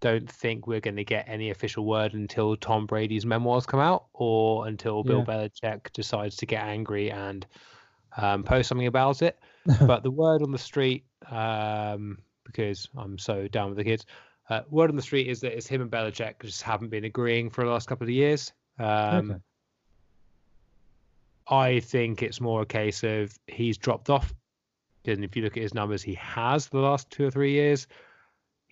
don't 0.00 0.30
think 0.30 0.66
we're 0.66 0.80
going 0.80 0.96
to 0.96 1.04
get 1.04 1.26
any 1.28 1.50
official 1.50 1.86
word 1.86 2.12
until 2.12 2.56
Tom 2.56 2.86
Brady's 2.86 3.24
memoirs 3.24 3.64
come 3.64 3.80
out 3.80 4.06
or 4.12 4.66
until 4.66 5.02
Bill 5.02 5.24
yeah. 5.26 5.48
Belichick 5.48 5.92
decides 5.92 6.36
to 6.36 6.46
get 6.46 6.62
angry 6.62 7.10
and 7.10 7.46
um, 8.16 8.42
post 8.42 8.68
something 8.68 8.86
about 8.86 9.22
it. 9.22 9.38
but 9.86 10.02
the 10.02 10.10
word 10.10 10.42
on 10.42 10.52
the 10.52 10.58
street, 10.58 11.06
um, 11.30 12.18
because 12.44 12.88
I'm 12.96 13.18
so 13.18 13.48
down 13.48 13.70
with 13.70 13.78
the 13.78 13.84
kids, 13.84 14.04
uh, 14.50 14.60
word 14.68 14.90
on 14.90 14.96
the 14.96 15.02
street 15.02 15.26
is 15.28 15.40
that 15.40 15.56
it's 15.56 15.66
him 15.66 15.80
and 15.80 15.90
Belichick 15.90 16.40
just 16.42 16.60
haven't 16.60 16.90
been 16.90 17.04
agreeing 17.04 17.48
for 17.48 17.64
the 17.64 17.70
last 17.70 17.88
couple 17.88 18.04
of 18.04 18.10
years. 18.10 18.52
Um, 18.78 19.30
okay. 19.30 19.40
I 21.48 21.80
think 21.80 22.22
it's 22.22 22.40
more 22.40 22.62
a 22.62 22.66
case 22.66 23.02
of 23.04 23.38
he's 23.46 23.78
dropped 23.78 24.10
off. 24.10 24.34
And 25.06 25.24
if 25.24 25.36
you 25.36 25.42
look 25.42 25.56
at 25.56 25.62
his 25.62 25.74
numbers, 25.74 26.02
he 26.02 26.14
has 26.14 26.68
the 26.68 26.78
last 26.78 27.10
two 27.10 27.26
or 27.26 27.30
three 27.30 27.52
years 27.52 27.86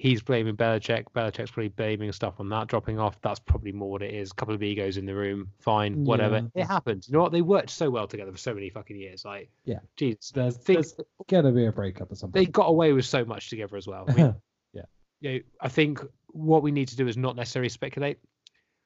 he's 0.03 0.21
blaming 0.21 0.57
Belichick. 0.57 1.05
Belichick's 1.15 1.53
probably 1.53 1.69
blaming 1.69 2.11
stuff 2.11 2.41
on 2.41 2.49
that 2.49 2.67
dropping 2.67 2.99
off. 2.99 3.21
That's 3.23 3.39
probably 3.39 3.71
more 3.71 3.91
what 3.91 4.03
it 4.03 4.13
is. 4.13 4.33
A 4.33 4.35
couple 4.35 4.53
of 4.53 4.63
egos 4.63 4.97
in 4.97 5.07
the 5.07 5.15
room. 5.15 5.49
Fine, 5.61 6.05
whatever. 6.05 6.49
Yeah. 6.55 6.63
It 6.63 6.67
happens. 6.67 7.09
You 7.09 7.15
know 7.15 7.23
what? 7.23 7.31
They 7.31 7.41
worked 7.41 7.71
so 7.71 7.89
well 7.89 8.09
together 8.09 8.33
for 8.33 8.39
so 8.39 8.53
many 8.53 8.69
fucking 8.69 8.97
years. 8.97 9.25
Like, 9.25 9.49
yeah, 9.65 9.79
jeez, 9.97 10.33
there's, 10.33 10.59
there's 10.59 10.95
gonna 11.29 11.53
be 11.53 11.67
a 11.67 11.73
breakup 11.73 12.11
or 12.11 12.17
something. 12.17 12.43
They 12.43 12.47
got 12.47 12.67
away 12.67 12.93
with 12.93 13.05
so 13.05 13.25
much 13.25 13.49
together 13.49 13.77
as 13.77 13.87
well. 13.87 14.05
I 14.09 14.13
mean, 14.13 14.35
yeah, 14.73 14.83
you 15.21 15.33
know, 15.33 15.39
I 15.61 15.69
think 15.69 16.01
what 16.29 16.65
we 16.65 16.73
need 16.73 16.89
to 16.89 16.97
do 16.97 17.07
is 17.07 17.17
not 17.17 17.37
necessarily 17.37 17.69
speculate, 17.69 18.19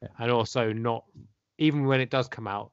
yeah. 0.03 0.09
and 0.19 0.31
also 0.31 0.73
not 0.73 1.05
even 1.57 1.87
when 1.87 2.03
it 2.03 2.11
does 2.11 2.29
come 2.29 2.47
out, 2.47 2.73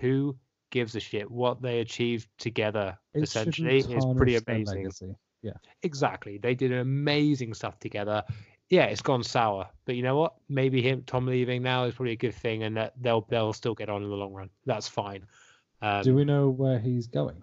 who 0.00 0.36
gives 0.74 0.96
a 0.96 1.00
shit 1.00 1.30
what 1.30 1.62
they 1.62 1.78
achieved 1.78 2.28
together 2.36 2.98
it 3.14 3.22
essentially 3.22 3.78
is 3.78 4.04
pretty 4.16 4.34
amazing. 4.34 5.14
Yeah. 5.40 5.52
Exactly. 5.84 6.38
They 6.38 6.56
did 6.56 6.72
amazing 6.72 7.54
stuff 7.54 7.78
together. 7.78 8.24
Yeah, 8.70 8.86
it's 8.86 9.02
gone 9.02 9.22
sour, 9.22 9.68
but 9.84 9.94
you 9.94 10.02
know 10.02 10.16
what? 10.16 10.34
Maybe 10.48 10.82
him, 10.82 11.04
Tom 11.06 11.26
leaving 11.26 11.62
now 11.62 11.84
is 11.84 11.94
probably 11.94 12.12
a 12.12 12.16
good 12.16 12.34
thing, 12.34 12.64
and 12.64 12.76
that 12.76 12.94
they'll 13.00 13.20
they'll 13.28 13.52
still 13.52 13.74
get 13.74 13.88
on 13.88 14.02
in 14.02 14.08
the 14.08 14.16
long 14.16 14.32
run. 14.32 14.50
That's 14.66 14.88
fine. 14.88 15.26
Um, 15.80 16.02
do 16.02 16.14
we 16.14 16.24
know 16.24 16.48
where 16.48 16.80
he's 16.80 17.06
going? 17.06 17.40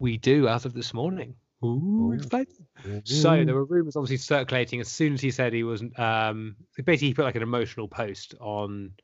We 0.00 0.16
do, 0.16 0.48
as 0.48 0.64
of 0.64 0.72
this 0.72 0.92
morning. 0.92 1.36
Ooh, 1.62 2.18
Ooh. 2.18 3.02
So 3.04 3.44
there 3.44 3.54
were 3.54 3.66
rumors 3.66 3.94
obviously 3.94 4.16
circulating 4.16 4.80
as 4.80 4.88
soon 4.88 5.12
as 5.12 5.20
he 5.20 5.30
said 5.30 5.52
he 5.52 5.62
was 5.62 5.84
um 5.96 6.56
basically 6.76 7.08
he 7.08 7.14
put 7.14 7.24
like 7.24 7.36
an 7.36 7.42
emotional 7.42 7.86
post 7.86 8.34
on 8.40 8.94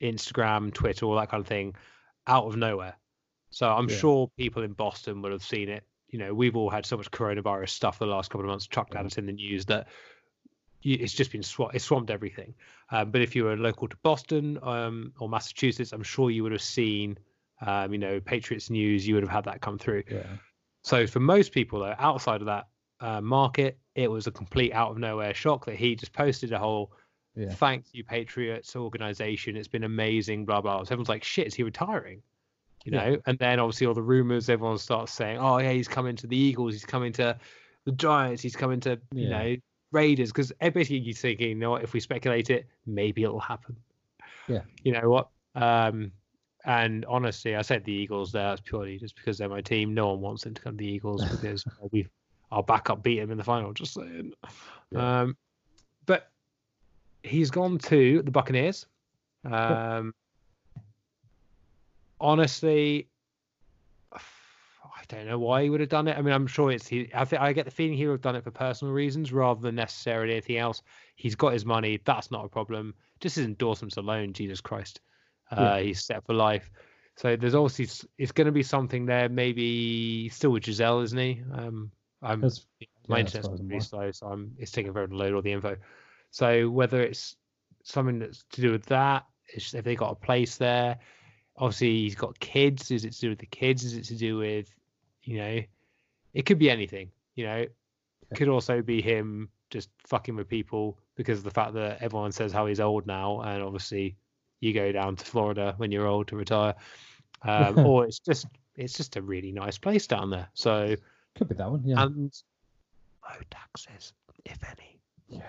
Instagram, 0.00 0.72
Twitter, 0.72 1.06
all 1.06 1.16
that 1.16 1.28
kind 1.28 1.42
of 1.42 1.46
thing, 1.46 1.74
out 2.26 2.46
of 2.46 2.56
nowhere. 2.56 2.96
So 3.50 3.68
I'm 3.68 3.88
yeah. 3.88 3.96
sure 3.96 4.30
people 4.36 4.62
in 4.62 4.72
Boston 4.72 5.22
would 5.22 5.32
have 5.32 5.42
seen 5.42 5.68
it 5.68 5.84
you 6.08 6.18
know 6.18 6.34
we've 6.34 6.56
all 6.56 6.68
had 6.68 6.84
so 6.84 6.96
much 6.96 7.08
coronavirus 7.12 7.68
stuff 7.68 8.00
the 8.00 8.04
last 8.06 8.30
couple 8.30 8.40
of 8.40 8.48
months 8.48 8.66
chucked 8.66 8.96
at 8.96 9.06
us 9.06 9.16
in 9.16 9.26
the 9.26 9.32
news 9.32 9.64
that 9.66 9.86
it's 10.82 11.12
just 11.12 11.32
been 11.32 11.42
swamped, 11.42 11.74
it's 11.74 11.84
swamped 11.84 12.10
everything. 12.10 12.54
Um, 12.90 13.10
but 13.10 13.20
if 13.20 13.36
you 13.36 13.44
were 13.44 13.56
local 13.56 13.88
to 13.88 13.96
Boston 14.02 14.58
um, 14.62 15.12
or 15.18 15.28
Massachusetts, 15.28 15.92
I'm 15.92 16.02
sure 16.02 16.30
you 16.30 16.42
would 16.42 16.52
have 16.52 16.62
seen, 16.62 17.18
um, 17.60 17.92
you 17.92 17.98
know, 17.98 18.20
Patriots 18.20 18.70
news. 18.70 19.06
You 19.06 19.14
would 19.14 19.22
have 19.22 19.30
had 19.30 19.44
that 19.44 19.60
come 19.60 19.78
through. 19.78 20.04
Yeah. 20.10 20.22
So 20.82 21.06
for 21.06 21.20
most 21.20 21.52
people, 21.52 21.80
though, 21.80 21.94
outside 21.98 22.40
of 22.40 22.46
that 22.46 22.68
uh, 23.00 23.20
market, 23.20 23.78
it 23.94 24.10
was 24.10 24.26
a 24.26 24.30
complete 24.30 24.72
out 24.72 24.90
of 24.90 24.98
nowhere 24.98 25.34
shock 25.34 25.66
that 25.66 25.76
he 25.76 25.94
just 25.96 26.12
posted 26.12 26.52
a 26.52 26.58
whole 26.58 26.92
yeah. 27.34 27.52
"Thank 27.54 27.86
you, 27.92 28.04
Patriots 28.04 28.76
organization. 28.76 29.56
It's 29.56 29.68
been 29.68 29.84
amazing." 29.84 30.44
Blah 30.44 30.60
blah. 30.60 30.84
So 30.84 30.92
everyone's 30.92 31.08
like, 31.08 31.24
"Shit, 31.24 31.46
is 31.46 31.54
he 31.54 31.62
retiring?" 31.62 32.22
you 32.84 32.92
know. 32.92 33.10
Yeah. 33.10 33.16
And 33.26 33.38
then 33.38 33.58
obviously 33.60 33.86
all 33.86 33.94
the 33.94 34.02
rumors, 34.02 34.48
everyone 34.48 34.78
starts 34.78 35.12
saying, 35.12 35.38
"Oh 35.38 35.58
yeah, 35.58 35.72
he's 35.72 35.88
coming 35.88 36.16
to 36.16 36.26
the 36.26 36.36
Eagles, 36.36 36.74
he's 36.74 36.84
coming 36.84 37.12
to 37.14 37.36
the 37.84 37.92
Giants, 37.92 38.42
he's 38.42 38.56
coming 38.56 38.80
to 38.80 38.98
you 39.12 39.28
yeah. 39.28 39.28
know 39.28 39.56
Raiders." 39.92 40.30
Because 40.30 40.52
basically 40.60 40.98
you're 40.98 41.14
thinking, 41.14 41.48
you 41.50 41.54
know 41.56 41.70
what, 41.70 41.82
if 41.82 41.92
we 41.92 42.00
speculate 42.00 42.50
it, 42.50 42.66
maybe 42.86 43.22
it'll 43.22 43.40
happen. 43.40 43.76
Yeah. 44.48 44.62
You 44.82 44.92
know 44.92 45.08
what? 45.08 45.28
Um, 45.54 46.12
and 46.64 47.04
honestly, 47.06 47.56
I 47.56 47.62
said 47.62 47.84
the 47.84 47.92
Eagles 47.92 48.32
there. 48.32 48.48
That's 48.48 48.60
purely 48.60 48.98
just 48.98 49.16
because 49.16 49.38
they're 49.38 49.48
my 49.48 49.62
team. 49.62 49.94
No 49.94 50.08
one 50.10 50.20
wants 50.20 50.44
them 50.44 50.54
to 50.54 50.62
come 50.62 50.76
to 50.76 50.84
the 50.84 50.90
Eagles 50.90 51.24
because 51.30 51.64
we 51.90 52.06
our 52.52 52.62
backup 52.62 53.02
beat 53.02 53.20
them 53.20 53.30
in 53.30 53.38
the 53.38 53.44
final. 53.44 53.72
Just 53.72 53.94
saying. 53.94 54.32
Yeah. 54.90 55.20
Um, 55.22 55.36
he's 57.22 57.50
gone 57.50 57.78
to 57.78 58.22
the 58.22 58.30
Buccaneers. 58.30 58.86
Um, 59.44 60.14
honestly, 62.20 63.08
I 64.12 65.02
don't 65.08 65.26
know 65.26 65.38
why 65.38 65.62
he 65.62 65.70
would 65.70 65.80
have 65.80 65.88
done 65.88 66.08
it. 66.08 66.16
I 66.16 66.22
mean, 66.22 66.32
I'm 66.32 66.46
sure 66.46 66.70
it's 66.70 66.86
he. 66.86 67.10
I 67.14 67.24
think 67.24 67.42
I 67.42 67.52
get 67.52 67.64
the 67.64 67.70
feeling 67.70 67.96
he 67.96 68.06
would 68.06 68.14
have 68.14 68.20
done 68.20 68.36
it 68.36 68.44
for 68.44 68.50
personal 68.50 68.92
reasons 68.94 69.32
rather 69.32 69.60
than 69.60 69.74
necessarily 69.74 70.32
anything 70.32 70.58
else. 70.58 70.82
He's 71.16 71.34
got 71.34 71.52
his 71.52 71.64
money. 71.64 72.00
That's 72.04 72.30
not 72.30 72.44
a 72.44 72.48
problem. 72.48 72.94
Just 73.20 73.36
his 73.36 73.46
endorsements 73.46 73.96
alone, 73.96 74.32
Jesus 74.32 74.60
Christ, 74.60 75.00
uh, 75.50 75.60
yeah. 75.60 75.80
he's 75.80 76.04
set 76.04 76.24
for 76.24 76.34
life. 76.34 76.70
So 77.16 77.36
there's 77.36 77.54
obviously 77.54 78.08
it's 78.18 78.32
going 78.32 78.46
to 78.46 78.52
be 78.52 78.62
something 78.62 79.04
there. 79.04 79.28
Maybe 79.28 80.28
still 80.30 80.50
with 80.50 80.62
Gisele, 80.62 81.00
isn't 81.00 81.18
he? 81.18 81.42
Um, 81.52 81.90
I'm 82.22 82.40
that's, 82.40 82.66
my 83.08 83.16
yeah, 83.16 83.20
internet's 83.20 83.48
pretty 83.48 83.80
slow, 83.80 84.10
so 84.10 84.26
I'm 84.26 84.52
it's 84.58 84.70
taking 84.70 84.92
to 84.94 85.06
load 85.06 85.34
all 85.34 85.42
the 85.42 85.52
info. 85.52 85.76
So 86.30 86.68
whether 86.68 87.00
it's 87.00 87.36
something 87.82 88.18
that's 88.18 88.44
to 88.52 88.60
do 88.60 88.72
with 88.72 88.86
that, 88.86 89.26
if 89.48 89.70
they 89.70 89.96
got 89.96 90.12
a 90.12 90.14
place 90.14 90.56
there, 90.56 90.98
obviously 91.56 92.02
he's 92.02 92.14
got 92.14 92.38
kids. 92.40 92.90
Is 92.90 93.04
it 93.04 93.12
to 93.14 93.20
do 93.20 93.28
with 93.30 93.38
the 93.38 93.46
kids? 93.46 93.84
Is 93.84 93.94
it 93.94 94.04
to 94.04 94.14
do 94.16 94.38
with, 94.38 94.72
you 95.22 95.38
know, 95.38 95.60
it 96.34 96.46
could 96.46 96.58
be 96.58 96.70
anything. 96.70 97.10
You 97.34 97.46
know, 97.46 97.56
it 97.56 97.74
could 98.34 98.48
also 98.48 98.82
be 98.82 99.02
him 99.02 99.48
just 99.70 99.88
fucking 100.06 100.36
with 100.36 100.48
people 100.48 100.98
because 101.16 101.38
of 101.38 101.44
the 101.44 101.50
fact 101.50 101.74
that 101.74 102.02
everyone 102.02 102.32
says 102.32 102.52
how 102.52 102.66
he's 102.66 102.80
old 102.80 103.06
now, 103.06 103.40
and 103.40 103.62
obviously 103.62 104.16
you 104.60 104.72
go 104.72 104.92
down 104.92 105.16
to 105.16 105.24
Florida 105.24 105.74
when 105.76 105.90
you're 105.90 106.06
old 106.06 106.28
to 106.28 106.36
retire, 106.36 106.74
um, 107.42 107.78
or 107.86 108.04
it's 108.04 108.18
just 108.18 108.46
it's 108.76 108.94
just 108.94 109.16
a 109.16 109.22
really 109.22 109.52
nice 109.52 109.78
place 109.78 110.06
down 110.06 110.30
there. 110.30 110.48
So 110.54 110.96
could 111.36 111.48
be 111.48 111.54
that 111.54 111.70
one, 111.70 111.82
yeah. 111.84 112.02
And 112.02 112.32
low 113.28 113.36
taxes, 113.50 114.12
if 114.44 114.58
any. 114.64 114.98
Yeah. 115.28 115.42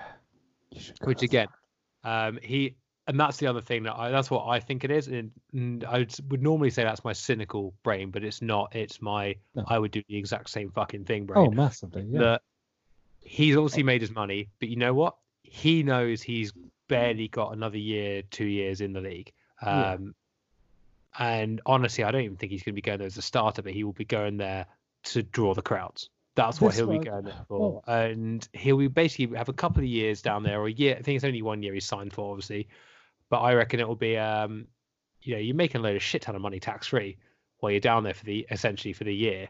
Which 1.03 1.21
again, 1.21 1.47
um, 2.03 2.39
he 2.41 2.75
and 3.07 3.19
that's 3.19 3.37
the 3.37 3.47
other 3.47 3.61
thing 3.61 3.83
that 3.83 3.95
I, 3.97 4.09
that's 4.11 4.29
what 4.29 4.47
I 4.47 4.59
think 4.59 4.83
it 4.83 4.91
is. 4.91 5.07
And, 5.07 5.31
and 5.53 5.83
I 5.83 6.07
would 6.29 6.41
normally 6.41 6.69
say 6.69 6.83
that's 6.83 7.03
my 7.03 7.13
cynical 7.13 7.73
brain, 7.83 8.11
but 8.11 8.23
it's 8.23 8.41
not. 8.41 8.75
It's 8.75 9.01
my 9.01 9.35
no. 9.55 9.65
I 9.67 9.79
would 9.79 9.91
do 9.91 10.01
the 10.07 10.17
exact 10.17 10.49
same 10.49 10.71
fucking 10.71 11.05
thing 11.05 11.25
brain. 11.25 11.47
Oh, 11.47 11.51
massively. 11.51 12.05
Yeah. 12.09 12.19
That 12.19 12.41
he's 13.19 13.55
obviously 13.57 13.83
made 13.83 14.01
his 14.01 14.11
money, 14.11 14.49
but 14.59 14.69
you 14.69 14.75
know 14.77 14.93
what? 14.93 15.15
He 15.43 15.83
knows 15.83 16.21
he's 16.21 16.53
barely 16.87 17.27
got 17.27 17.53
another 17.53 17.77
year, 17.77 18.21
two 18.29 18.45
years 18.45 18.81
in 18.81 18.93
the 18.93 19.01
league. 19.01 19.31
Um, 19.61 19.73
yeah. 19.73 19.97
And 21.19 21.61
honestly, 21.65 22.03
I 22.03 22.11
don't 22.11 22.21
even 22.21 22.37
think 22.37 22.51
he's 22.51 22.63
going 22.63 22.73
to 22.73 22.75
be 22.75 22.81
going 22.81 22.99
there 22.99 23.07
as 23.07 23.17
a 23.17 23.21
starter, 23.21 23.61
but 23.61 23.73
he 23.73 23.83
will 23.83 23.91
be 23.91 24.05
going 24.05 24.37
there 24.37 24.67
to 25.03 25.23
draw 25.23 25.53
the 25.53 25.61
crowds. 25.61 26.09
That's 26.35 26.61
what 26.61 26.73
he'll 26.73 26.87
be 26.87 26.99
going 26.99 27.25
there 27.25 27.45
for. 27.47 27.59
Well, 27.59 27.83
and 27.87 28.47
he'll 28.53 28.77
be 28.77 28.87
basically 28.87 29.37
have 29.37 29.49
a 29.49 29.53
couple 29.53 29.81
of 29.81 29.87
years 29.87 30.21
down 30.21 30.43
there, 30.43 30.61
or 30.61 30.67
a 30.67 30.71
year. 30.71 30.95
I 30.97 31.01
think 31.01 31.17
it's 31.17 31.25
only 31.25 31.41
one 31.41 31.61
year 31.61 31.73
he's 31.73 31.85
signed 31.85 32.13
for, 32.13 32.31
obviously. 32.31 32.69
But 33.29 33.39
I 33.39 33.53
reckon 33.53 33.79
it 33.79 33.87
will 33.87 33.95
be, 33.95 34.17
um, 34.17 34.67
you 35.21 35.33
know, 35.33 35.39
you're 35.39 35.55
making 35.55 35.81
a 35.81 35.83
load 35.83 35.95
of 35.95 36.03
shit 36.03 36.21
ton 36.21 36.35
of 36.35 36.41
money 36.41 36.59
tax 36.59 36.87
free 36.87 37.17
while 37.59 37.71
you're 37.71 37.79
down 37.79 38.03
there 38.03 38.13
for 38.13 38.25
the 38.25 38.45
essentially 38.51 38.93
for 38.93 39.03
the 39.03 39.15
year. 39.15 39.49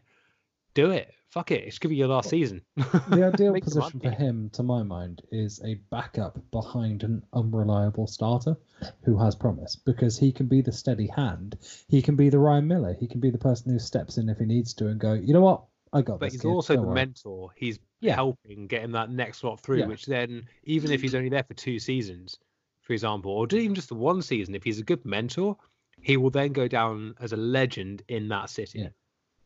do 0.73 0.91
it. 0.91 1.13
Fuck 1.29 1.51
it. 1.51 1.63
It's 1.63 1.79
gonna 1.79 1.91
be 1.91 1.95
your 1.95 2.09
last 2.09 2.29
season. 2.29 2.61
The 3.09 3.31
ideal 3.33 3.53
position 3.61 4.01
for 4.01 4.09
him, 4.09 4.49
to 4.53 4.63
my 4.63 4.83
mind, 4.83 5.21
is 5.31 5.61
a 5.63 5.75
backup 5.89 6.37
behind 6.51 7.03
an 7.03 7.23
unreliable 7.33 8.07
starter 8.07 8.57
who 9.03 9.17
has 9.17 9.33
promise 9.33 9.77
because 9.77 10.17
he 10.17 10.33
can 10.33 10.47
be 10.47 10.61
the 10.61 10.73
steady 10.73 11.07
hand. 11.07 11.57
He 11.87 12.01
can 12.01 12.17
be 12.17 12.29
the 12.29 12.39
Ryan 12.39 12.67
Miller. 12.67 12.93
He 12.99 13.07
can 13.07 13.21
be 13.21 13.29
the 13.29 13.37
person 13.37 13.71
who 13.71 13.79
steps 13.79 14.17
in 14.17 14.27
if 14.27 14.39
he 14.39 14.45
needs 14.45 14.73
to 14.75 14.87
and 14.87 14.99
go, 14.99 15.13
you 15.13 15.33
know 15.33 15.41
what? 15.41 15.63
I 15.93 16.01
got 16.01 16.19
But 16.19 16.27
this. 16.27 16.33
he's 16.33 16.41
kid, 16.41 16.47
also 16.47 16.75
don't 16.75 16.83
the 16.83 16.87
worry." 16.89 16.95
mentor. 16.95 17.51
He's 17.55 17.79
Yeah. 17.99 18.15
helping 18.15 18.67
get 18.67 18.81
him 18.83 18.91
that 18.93 19.09
next 19.11 19.39
slot 19.39 19.59
through, 19.59 19.79
Yeah. 19.79 19.87
which 19.87 20.05
then, 20.05 20.47
even 20.63 20.91
if 20.91 21.01
he's 21.01 21.15
only 21.15 21.29
there 21.29 21.43
for 21.43 21.53
two 21.53 21.79
seasons, 21.79 22.37
for 22.81 22.93
example, 22.93 23.31
or 23.31 23.47
even 23.53 23.75
just 23.75 23.89
the 23.89 23.95
one 23.95 24.21
season, 24.21 24.55
if 24.55 24.63
he's 24.63 24.79
a 24.79 24.83
good 24.83 25.03
mentor, 25.05 25.57
he 26.01 26.17
will 26.17 26.29
then 26.31 26.51
go 26.53 26.67
down 26.67 27.13
as 27.19 27.33
a 27.33 27.37
legend 27.37 28.03
in 28.07 28.27
that 28.29 28.49
city 28.49 28.79
Yeah. 28.79 28.89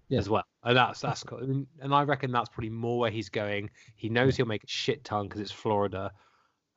Yeah. 0.08 0.20
as 0.20 0.30
well. 0.30 0.44
And 0.64 0.78
that's 0.78 1.02
that's 1.02 1.24
cool. 1.24 1.40
And- 1.40 1.68
I 1.94 2.04
reckon 2.04 2.32
that's 2.32 2.50
probably 2.50 2.70
more 2.70 3.00
where 3.00 3.12
he's 3.12 3.30
going. 3.30 3.72
He 3.96 4.10
knows 4.10 4.36
he'll 4.38 4.46
make 4.46 4.64
a 4.64 4.68
shit 4.68 5.04
ton 5.04 5.28
because 5.28 5.42
it's 5.42 5.52
Florida. 5.52 6.12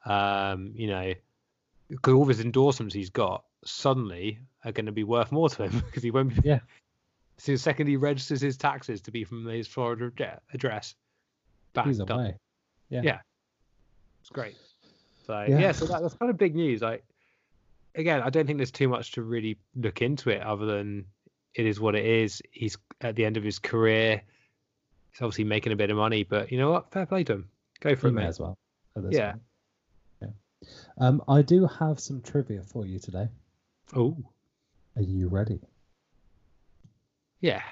Um, 0.04 0.72
you 0.74 0.86
know, 0.88 1.14
because 1.88 2.14
all 2.14 2.22
of 2.22 2.28
his 2.28 2.40
endorsements 2.40 2.94
he's 2.94 3.10
got 3.10 3.44
suddenly 3.64 4.38
are 4.64 4.72
going 4.72 4.86
to 4.86 4.92
be 4.92 5.04
worth 5.04 5.30
more 5.32 5.48
to 5.50 5.64
him 5.68 5.70
because 5.86 6.02
he 6.02 6.10
won't 6.10 6.34
be. 6.42 6.48
Yeah. 6.48 6.60
So 7.38 7.52
the 7.52 7.58
second 7.58 7.86
he 7.86 7.96
registers 7.96 8.40
his 8.40 8.56
taxes 8.56 9.00
to 9.02 9.10
be 9.12 9.24
from 9.24 9.46
his 9.46 9.66
Florida 9.68 10.10
address, 10.52 10.94
bang, 11.72 11.86
He's 11.86 11.98
done. 11.98 12.10
away. 12.20 12.36
Yeah. 12.90 13.02
Yeah. 13.04 13.18
It's 14.20 14.30
great. 14.30 14.56
So 15.26 15.44
yeah, 15.48 15.58
Yeah. 15.58 15.72
so 15.72 15.86
that, 15.86 16.02
that's 16.02 16.14
kind 16.14 16.30
of 16.30 16.36
big 16.38 16.54
news. 16.56 16.82
Like 16.82 17.04
again, 17.94 18.22
I 18.22 18.30
don't 18.30 18.46
think 18.46 18.58
there's 18.58 18.70
too 18.72 18.88
much 18.88 19.12
to 19.12 19.22
really 19.22 19.56
look 19.76 20.02
into 20.02 20.30
it 20.30 20.42
other 20.42 20.66
than 20.66 21.04
it 21.54 21.66
is 21.66 21.80
what 21.80 21.94
it 21.94 22.04
is. 22.04 22.42
He's 22.50 22.76
at 23.00 23.14
the 23.14 23.24
end 23.24 23.36
of 23.36 23.44
his 23.44 23.58
career. 23.58 24.22
He's 25.12 25.22
obviously 25.22 25.44
making 25.44 25.72
a 25.72 25.76
bit 25.76 25.90
of 25.90 25.96
money, 25.96 26.24
but 26.24 26.50
you 26.52 26.58
know 26.58 26.70
what? 26.72 26.90
Fair 26.92 27.06
play 27.06 27.24
to 27.24 27.34
him. 27.34 27.48
Go 27.80 27.94
for 27.94 28.08
it, 28.08 28.12
mate. 28.12 28.26
as 28.26 28.40
well. 28.40 28.58
Yeah. 29.10 29.32
point. 29.32 29.42
Yeah. 30.22 30.28
Um, 30.98 31.22
I 31.28 31.42
do 31.42 31.66
have 31.66 32.00
some 32.00 32.20
trivia 32.20 32.62
for 32.62 32.84
you 32.84 32.98
today. 32.98 33.28
Oh, 33.94 34.16
Are 34.96 35.02
you 35.02 35.28
ready? 35.28 35.60
Yeah. 37.40 37.62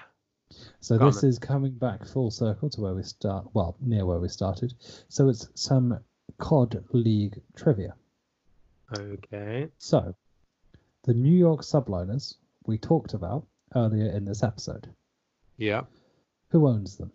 So 0.80 0.96
Go 0.98 1.06
on 1.06 1.12
this 1.12 1.24
is 1.24 1.38
coming 1.38 1.72
back 1.72 2.06
full 2.06 2.30
circle 2.30 2.70
to 2.70 2.80
where 2.80 2.94
we 2.94 3.02
start. 3.02 3.46
Well, 3.52 3.76
near 3.80 4.06
where 4.06 4.18
we 4.18 4.28
started. 4.28 4.74
So 5.08 5.28
it's 5.28 5.48
some 5.54 5.98
COD 6.38 6.84
League 6.92 7.40
trivia. 7.56 7.94
Okay. 8.96 9.68
So, 9.78 10.14
the 11.04 11.14
New 11.14 11.36
York 11.36 11.62
Subliners 11.62 12.34
we 12.66 12.78
talked 12.78 13.14
about 13.14 13.46
earlier 13.74 14.10
in 14.10 14.24
this 14.24 14.42
episode. 14.42 14.88
Yeah. 15.56 15.82
Who 16.50 16.68
owns 16.68 16.96
them? 16.96 17.10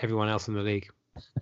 Everyone 0.00 0.28
else 0.28 0.48
in 0.48 0.54
the 0.54 0.60
league. 0.60 0.88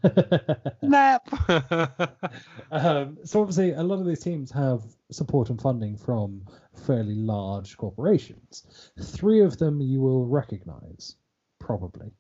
Nap. 0.82 1.28
um, 2.70 3.19
so 3.24 3.40
obviously, 3.40 3.73
a 3.73 3.82
lot 3.82 3.99
of 3.99 4.07
these 4.07 4.20
teams 4.20 4.51
have 4.51 4.82
support 5.11 5.51
and 5.51 5.61
funding 5.61 5.97
from 5.97 6.43
fairly 6.86 7.15
large 7.15 7.77
corporations. 7.77 8.90
Three 9.01 9.40
of 9.40 9.59
them 9.59 9.81
you 9.81 10.01
will 10.01 10.27
recognise, 10.27 11.16
probably. 11.59 12.11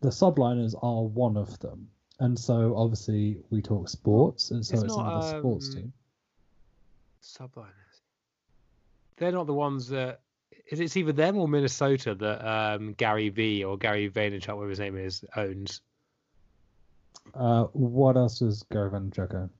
The 0.00 0.10
Subliners 0.10 0.74
are 0.82 1.02
one 1.02 1.36
of 1.36 1.58
them, 1.60 1.88
and 2.20 2.38
so 2.38 2.76
obviously 2.76 3.38
we 3.50 3.62
talk 3.62 3.88
sports, 3.88 4.50
and 4.50 4.64
so 4.64 4.74
It's 4.74 4.84
it's, 4.84 4.96
not, 4.96 5.06
another 5.06 5.38
sports 5.38 5.68
um, 5.68 5.74
team. 5.74 5.92
Subliners. 7.22 8.00
They're 9.16 9.32
not 9.32 9.46
the 9.46 9.54
ones 9.54 9.88
that. 9.88 10.20
Is 10.70 10.80
it 10.80 10.96
either 10.96 11.12
them 11.12 11.36
or 11.36 11.46
Minnesota 11.46 12.14
that 12.14 12.46
um, 12.48 12.94
Gary 12.94 13.28
V 13.28 13.64
or 13.64 13.76
Gary 13.76 14.08
Vaynerchuk, 14.10 14.54
whatever 14.56 14.70
his 14.70 14.78
name 14.80 14.96
is, 14.96 15.24
owns? 15.36 15.82
Uh, 17.34 17.64
what 17.72 18.16
else 18.16 18.38
does 18.38 18.62
Gary 18.72 18.90
Vaynerchuk 18.90 19.34
own? 19.34 19.50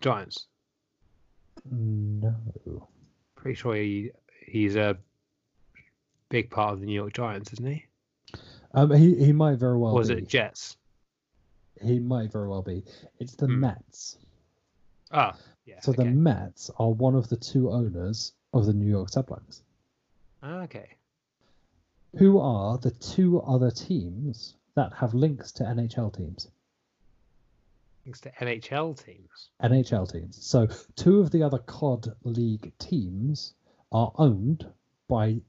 Giants. 0.00 0.46
No. 1.70 2.34
Pretty 3.36 3.54
sure 3.54 3.74
he 3.74 4.10
he's 4.46 4.76
a 4.76 4.96
big 6.28 6.50
part 6.50 6.72
of 6.74 6.80
the 6.80 6.86
New 6.86 6.94
York 6.94 7.12
Giants, 7.12 7.52
isn't 7.52 7.66
he? 7.66 7.84
Um, 8.74 8.90
he 8.92 9.14
he 9.22 9.32
might 9.32 9.58
very 9.58 9.76
well 9.76 9.98
is 9.98 10.08
be. 10.08 10.14
it 10.14 10.28
Jets? 10.28 10.76
He 11.82 11.98
might 11.98 12.32
very 12.32 12.48
well 12.48 12.62
be. 12.62 12.84
It's 13.18 13.34
the 13.34 13.46
Hmm. 13.46 13.60
Mets. 13.60 14.18
Ah, 15.10 15.36
yeah. 15.66 15.80
So 15.80 15.92
the. 15.92 16.04
Mets 16.06 16.70
are 16.78 16.90
one 16.90 17.14
of 17.14 17.28
the 17.28 17.36
two 17.36 17.70
owners 17.70 18.32
of 18.54 18.66
the 18.66 18.72
New 18.72 18.88
York. 18.88 19.08
Ah, 19.14 19.62
okay. 20.42 20.88
Who 22.18 22.38
are 22.38 22.78
the 22.78 22.90
two 22.90 23.40
other 23.40 23.70
teams 23.70 24.54
that 24.74 24.92
have 24.94 25.14
links 25.14 25.52
to 25.52 25.64
NHL 25.64 26.14
teams? 26.16 26.48
Links 28.04 28.20
to 28.22 28.30
NHL 28.32 29.02
teams. 29.02 29.50
NHL 29.62 30.10
teams. 30.12 30.44
So 30.44 30.68
two 30.96 31.20
of 31.20 31.30
the 31.30 31.42
other 31.42 31.58
COD 31.58 32.08
League 32.24 32.72
teams 32.78 33.54
are 33.92 34.12
owned 34.16 34.66
by 35.08 35.40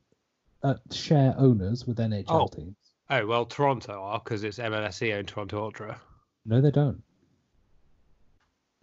uh, 0.61 0.75
share 0.91 1.33
owners 1.37 1.85
with 1.85 1.97
NHL 1.97 2.25
Oh. 2.29 2.47
teams. 2.47 2.75
Oh 3.09 3.25
well, 3.25 3.45
Toronto 3.45 4.01
are 4.01 4.19
because 4.23 4.43
it's 4.43 4.59
MLSE 4.59 5.13
owned 5.13 5.27
Toronto 5.27 5.61
Ultra. 5.63 5.99
No, 6.45 6.61
they 6.61 6.71
don't. 6.71 7.01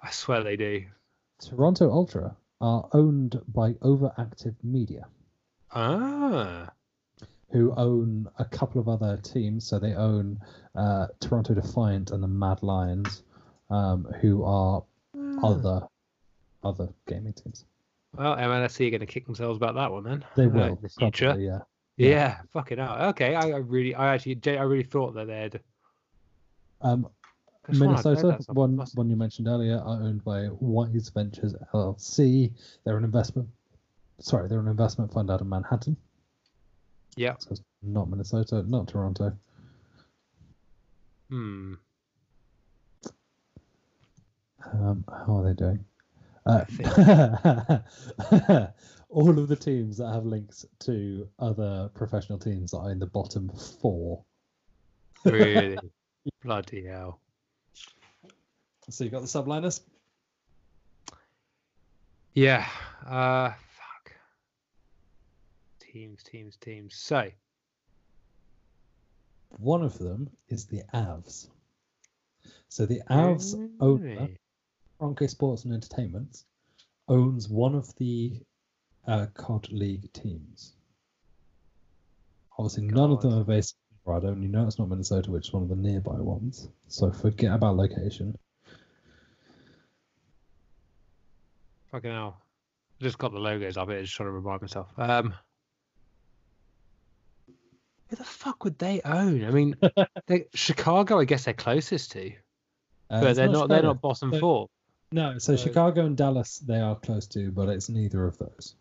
I 0.02 0.10
swear 0.10 0.42
they 0.42 0.56
do. 0.56 0.84
Toronto 1.40 1.90
Ultra 1.90 2.36
are 2.60 2.88
owned 2.92 3.40
by 3.48 3.72
Overactive 3.74 4.54
Media, 4.62 5.06
Ah, 5.72 6.70
who 7.50 7.74
own 7.76 8.28
a 8.38 8.44
couple 8.44 8.80
of 8.80 8.88
other 8.88 9.16
teams. 9.18 9.66
So 9.66 9.78
they 9.78 9.94
own 9.94 10.40
uh, 10.74 11.08
Toronto 11.20 11.54
Defiant 11.54 12.10
and 12.10 12.22
the 12.22 12.28
Mad 12.28 12.62
Lions, 12.62 13.22
um, 13.70 14.04
who 14.20 14.44
are 14.44 14.82
other 15.42 15.86
other 16.62 16.88
gaming 17.08 17.32
teams. 17.32 17.64
Well, 18.16 18.36
MLSE 18.36 18.86
are 18.88 18.90
going 18.90 19.00
to 19.00 19.06
kick 19.06 19.26
themselves 19.26 19.56
about 19.56 19.74
that 19.76 19.90
one 19.90 20.04
then. 20.04 20.24
They 20.36 20.46
uh, 20.46 20.48
will 20.48 20.64
in 20.64 20.78
the 20.82 20.88
future. 20.88 21.26
probably, 21.26 21.46
yeah. 21.46 21.60
Yeah. 21.96 22.08
Yeah. 22.08 22.38
fucking 22.52 22.78
hell. 22.78 22.96
Okay, 23.10 23.34
I, 23.34 23.50
I 23.50 23.56
really, 23.58 23.94
I 23.94 24.14
actually, 24.14 24.40
I 24.46 24.62
really 24.62 24.82
thought 24.82 25.14
that 25.14 25.26
they'd. 25.26 25.60
Um, 26.82 27.08
I 27.68 27.72
swear 27.74 27.90
I'd 27.90 28.04
heard 28.04 28.22
Minnesota, 28.22 28.52
one 28.52 28.76
Must- 28.76 28.96
one 28.96 29.08
you 29.10 29.16
mentioned 29.16 29.48
earlier, 29.48 29.76
are 29.78 30.02
owned 30.02 30.24
by 30.24 30.48
Wise 30.60 31.10
Ventures 31.10 31.54
LLC. 31.72 32.52
They're 32.84 32.96
an 32.96 33.04
investment. 33.04 33.48
Sorry, 34.20 34.48
they're 34.48 34.60
an 34.60 34.68
investment 34.68 35.12
fund 35.12 35.30
out 35.30 35.40
of 35.40 35.46
Manhattan. 35.46 35.96
Yeah. 37.16 37.34
So 37.38 37.48
it's 37.52 37.62
not 37.82 38.08
Minnesota, 38.08 38.64
not 38.66 38.88
Toronto. 38.88 39.36
Hmm. 41.28 41.74
Um, 44.72 45.04
how 45.08 45.38
are 45.38 45.44
they 45.44 45.54
doing? 45.54 45.84
Uh, 46.46 46.64
all 49.08 49.38
of 49.38 49.48
the 49.48 49.56
teams 49.56 49.96
that 49.98 50.12
have 50.12 50.24
links 50.24 50.64
to 50.80 51.28
other 51.38 51.90
professional 51.94 52.38
teams 52.38 52.74
are 52.74 52.90
in 52.90 52.98
the 52.98 53.06
bottom 53.06 53.50
four. 53.80 54.22
Really? 55.24 55.78
Bloody 56.42 56.86
hell. 56.86 57.20
So 58.90 59.04
you 59.04 59.10
got 59.10 59.22
the 59.22 59.28
subliners. 59.28 59.80
Yeah. 62.34 62.66
Uh. 63.06 63.52
Teams, 65.90 66.22
teams, 66.22 66.56
teams. 66.56 66.94
So, 66.94 67.30
One 69.58 69.82
of 69.82 69.98
them 69.98 70.30
is 70.48 70.66
the 70.66 70.82
Avs. 70.94 71.48
So 72.68 72.86
the 72.86 73.02
Avs 73.10 73.54
owner, 73.80 74.00
Really? 74.00 74.36
Kroenke 75.00 75.28
Sports 75.28 75.64
and 75.64 75.74
Entertainment, 75.74 76.44
owns 77.08 77.48
one 77.48 77.74
of 77.74 77.92
the 77.96 78.40
uh, 79.08 79.26
COD 79.34 79.72
League 79.72 80.12
teams. 80.12 80.74
Obviously, 82.56 82.84
none 82.84 83.10
of 83.10 83.20
them 83.22 83.34
are 83.34 83.44
based 83.44 83.74
in 83.90 83.98
Colorado, 84.04 84.28
and 84.32 84.42
you 84.44 84.48
know 84.48 84.66
it's 84.68 84.78
not 84.78 84.88
Minnesota, 84.88 85.32
which 85.32 85.48
is 85.48 85.52
one 85.52 85.64
of 85.64 85.68
the 85.68 85.74
nearby 85.74 86.14
ones. 86.20 86.68
So 86.86 87.10
forget 87.10 87.52
about 87.52 87.76
location. 87.76 88.38
Fucking 91.90 92.12
hell. 92.12 92.40
I 93.00 93.04
just 93.04 93.18
got 93.18 93.32
the 93.32 93.40
logos 93.40 93.76
up 93.76 93.88
here, 93.88 94.00
just 94.02 94.14
trying 94.14 94.28
to 94.28 94.32
remind 94.32 94.60
myself. 94.60 94.92
Um, 94.96 95.34
who 98.10 98.16
the 98.16 98.24
fuck 98.24 98.64
would 98.64 98.78
they 98.78 99.00
own? 99.04 99.44
I 99.44 99.50
mean, 99.50 99.76
they, 100.26 100.46
Chicago, 100.52 101.20
I 101.20 101.24
guess 101.24 101.44
they're 101.44 101.54
closest 101.54 102.12
to, 102.12 102.32
Uh, 103.08 103.20
but 103.20 103.36
they're 103.36 103.48
not. 103.48 103.68
They're 103.68 103.82
not 103.82 104.00
bottom 104.02 104.32
So- 104.32 104.40
four. 104.40 104.66
No, 105.12 105.38
so 105.38 105.56
So- 105.56 105.64
Chicago 105.64 106.06
and 106.06 106.16
Dallas 106.16 106.58
they 106.58 106.78
are 106.80 106.94
close 106.96 107.26
to, 107.28 107.50
but 107.50 107.68
it's 107.68 107.88
neither 107.88 108.26
of 108.26 108.36
those. 108.38 108.74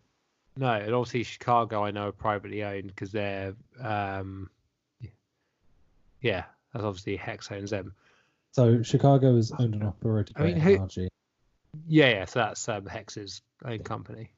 No, 0.56 0.70
and 0.72 0.92
obviously 0.94 1.22
Chicago, 1.22 1.84
I 1.84 1.90
know 1.92 2.08
are 2.08 2.12
privately 2.12 2.62
owned 2.64 2.88
because 2.88 3.12
they're, 3.12 3.54
um, 3.80 4.50
yeah, 6.20 6.44
that's 6.72 6.84
obviously 6.84 7.16
Hex 7.16 7.50
owns 7.50 7.70
them. 7.70 7.94
So 8.52 8.82
Chicago 8.82 9.36
is 9.36 9.52
owned 9.52 9.74
and 9.74 9.84
operated 9.84 10.36
I 10.36 10.40
by 10.40 10.46
mean, 10.46 10.56
who- 10.60 10.78
NRG. 10.78 11.08
Yeah, 11.86 12.08
yeah. 12.10 12.24
So 12.24 12.40
that's 12.40 12.68
um, 12.68 12.86
Hex's 12.86 13.42
own 13.64 13.78
company. 13.80 14.32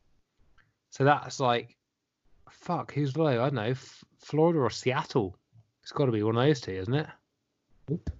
So 0.91 1.05
that's 1.05 1.41
like 1.41 1.77
fuck, 2.53 2.93
who's 2.93 3.17
low? 3.17 3.27
I 3.27 3.35
don't 3.47 3.55
know, 3.55 3.63
F- 3.63 4.05
Florida 4.19 4.61
or 4.61 4.71
Seattle. 4.71 5.37
It's 5.83 5.93
got 5.93 6.07
to 6.07 6.13
be 6.13 6.23
one 6.23 6.37
of 6.37 6.45
those 6.45 6.61
two, 6.61 6.73
isn't 6.73 6.95
it? 6.95 7.07
Oop. 7.91 8.11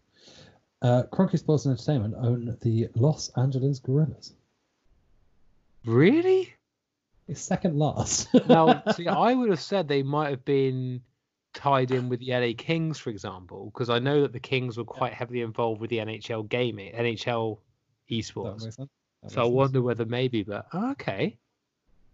Uh, 0.81 1.05
Kroenke 1.13 1.39
Sports 1.39 1.65
and 1.65 1.79
Entertainment 1.79 2.15
own 2.19 2.57
the 2.61 2.89
Los 2.97 3.31
Angeles 3.37 3.79
Guerrillas. 3.79 4.35
Really? 5.85 6.53
It's 7.29 7.41
second 7.41 7.79
last. 7.79 8.29
Now, 8.49 8.83
see, 8.97 9.07
I 9.07 9.33
would 9.33 9.51
have 9.51 9.61
said 9.61 9.87
they 9.87 10.03
might 10.03 10.31
have 10.31 10.45
been 10.45 11.01
tied 11.55 11.93
in 11.93 12.09
with 12.09 12.21
the 12.21 12.33
LA 12.33 12.53
Kings, 12.57 12.99
for 12.99 13.11
example, 13.11 13.71
because 13.73 13.91
I 13.91 14.01
know 14.01 14.23
that 14.23 14.33
the 14.33 14.41
Kings 14.41 14.77
were 14.77 14.85
quite 14.85 15.13
heavily 15.13 15.43
involved 15.43 15.81
with 15.81 15.91
the 15.91 15.99
NHL 15.99 16.49
gaming, 16.49 16.93
NHL 16.93 17.59
esports. 18.11 18.75
So 18.75 18.89
I 19.25 19.29
sense. 19.29 19.53
wonder 19.53 19.83
whether 19.83 20.05
maybe, 20.05 20.43
but 20.43 20.67
okay. 20.75 21.37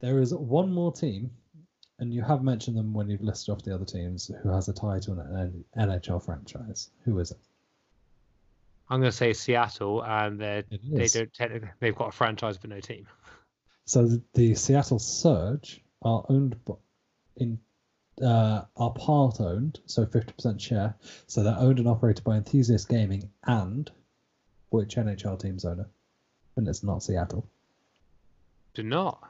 There 0.01 0.21
is 0.21 0.35
one 0.35 0.73
more 0.73 0.93
team, 0.93 1.31
and 1.99 2.13
you 2.13 2.23
have 2.23 2.43
mentioned 2.43 2.77
them 2.77 2.93
when 2.95 3.09
you've 3.09 3.23
listed 3.23 3.53
off 3.53 3.63
the 3.63 3.75
other 3.75 3.85
teams 3.85 4.31
who 4.43 4.49
has 4.51 4.69
a 4.69 4.73
tie 4.73 5.01
to 5.01 5.13
an 5.13 5.65
NHL 5.77 6.25
franchise. 6.25 6.91
Who 7.05 7.19
is 7.19 7.31
it? 7.31 7.39
I'm 8.89 9.01
going 9.01 9.11
to 9.11 9.17
say 9.17 9.33
Seattle, 9.33 10.03
and 10.03 10.41
they 10.41 10.65
they 10.71 11.09
don't 11.09 11.33
technically 11.33 11.69
they've 11.81 11.95
got 11.95 12.09
a 12.09 12.13
franchise 12.13 12.57
but 12.57 12.71
no 12.71 12.81
team. 12.81 13.07
So 13.85 14.07
the, 14.07 14.23
the 14.35 14.55
Seattle 14.55 14.99
Surge 14.99 15.83
are 16.03 16.25
owned 16.29 16.63
by, 16.65 16.75
in 17.37 17.59
uh, 18.23 18.63
are 18.77 18.93
part 18.93 19.41
owned, 19.41 19.81
so 19.87 20.05
50% 20.05 20.61
share. 20.61 20.95
So 21.27 21.43
they're 21.43 21.59
owned 21.59 21.79
and 21.79 21.89
operated 21.89 22.25
by 22.25 22.37
Enthusiast 22.37 22.89
Gaming 22.89 23.31
and 23.45 23.91
which 24.71 24.97
NHL 24.97 25.41
team's 25.41 25.65
owner? 25.65 25.89
And 26.57 26.69
it's 26.69 26.83
not 26.83 27.03
Seattle. 27.03 27.49
Do 28.75 28.83
not. 28.83 29.23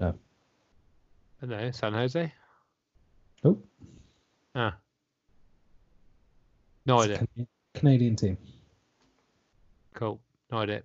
No. 0.00 0.14
Know 1.42 1.70
San 1.72 1.92
Jose. 1.92 2.32
Oh, 3.44 3.58
Ah. 4.54 4.76
No 6.86 7.00
it's 7.00 7.04
idea. 7.12 7.26
Cana- 7.34 7.48
Canadian 7.74 8.16
team. 8.16 8.38
Cool. 9.94 10.20
No 10.50 10.58
idea. 10.58 10.82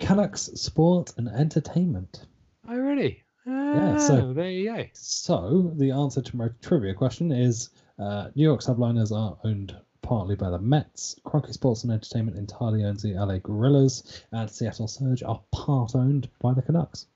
Canucks 0.00 0.42
Sport 0.54 1.12
and 1.16 1.28
Entertainment. 1.28 2.26
Oh 2.68 2.76
really? 2.76 3.22
Yeah, 3.46 3.98
so- 3.98 4.32
there 4.32 4.50
you 4.50 4.74
go. 4.74 4.84
So 4.94 5.72
the 5.76 5.90
answer 5.92 6.22
to 6.22 6.36
my 6.36 6.48
trivia 6.62 6.94
question 6.94 7.30
is 7.30 7.70
uh, 7.98 8.28
New 8.34 8.42
York 8.44 8.60
Subliners 8.60 9.12
are 9.12 9.36
owned 9.44 9.76
partly 10.02 10.34
by 10.36 10.50
the 10.50 10.58
Mets. 10.58 11.16
Kroenke 11.24 11.52
Sports 11.52 11.84
and 11.84 11.92
Entertainment 11.92 12.36
entirely 12.36 12.84
owns 12.84 13.02
the 13.02 13.14
LA 13.14 13.38
Guerrillas, 13.38 14.22
and 14.32 14.50
Seattle 14.50 14.88
Surge 14.88 15.22
are 15.22 15.40
part 15.52 15.94
owned 15.94 16.28
by 16.40 16.52
the 16.54 16.60
Canucks. 16.62 17.06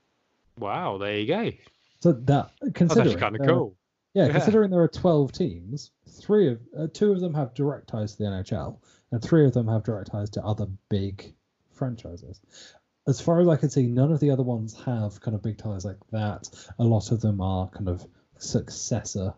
Wow, 0.59 0.97
there 0.97 1.17
you 1.17 1.27
go. 1.27 1.51
So 2.01 2.13
that 2.13 2.51
That's 2.61 2.73
considering 2.73 3.07
actually 3.07 3.19
kind 3.19 3.35
of 3.39 3.47
cool. 3.47 3.75
yeah, 4.13 4.27
Yeah. 4.27 4.31
considering 4.33 4.69
there 4.71 4.81
are 4.81 4.87
twelve 4.87 5.31
teams, 5.31 5.91
three 6.07 6.49
of 6.49 6.59
uh, 6.77 6.87
two 6.93 7.11
of 7.11 7.21
them 7.21 7.33
have 7.33 7.53
direct 7.53 7.87
ties 7.87 8.13
to 8.13 8.17
the 8.19 8.29
NHL, 8.29 8.77
and 9.11 9.21
three 9.21 9.45
of 9.45 9.53
them 9.53 9.67
have 9.67 9.83
direct 9.83 10.11
ties 10.11 10.29
to 10.31 10.43
other 10.43 10.67
big 10.89 11.33
franchises. 11.73 12.41
As 13.07 13.19
far 13.19 13.39
as 13.39 13.47
I 13.47 13.55
can 13.55 13.69
see, 13.69 13.87
none 13.87 14.11
of 14.11 14.19
the 14.19 14.29
other 14.31 14.43
ones 14.43 14.75
have 14.83 15.19
kind 15.21 15.33
of 15.35 15.41
big 15.41 15.57
ties 15.57 15.85
like 15.85 15.97
that. 16.11 16.49
A 16.77 16.83
lot 16.83 17.11
of 17.11 17.21
them 17.21 17.41
are 17.41 17.67
kind 17.69 17.87
of 17.89 18.05
successor 18.37 19.33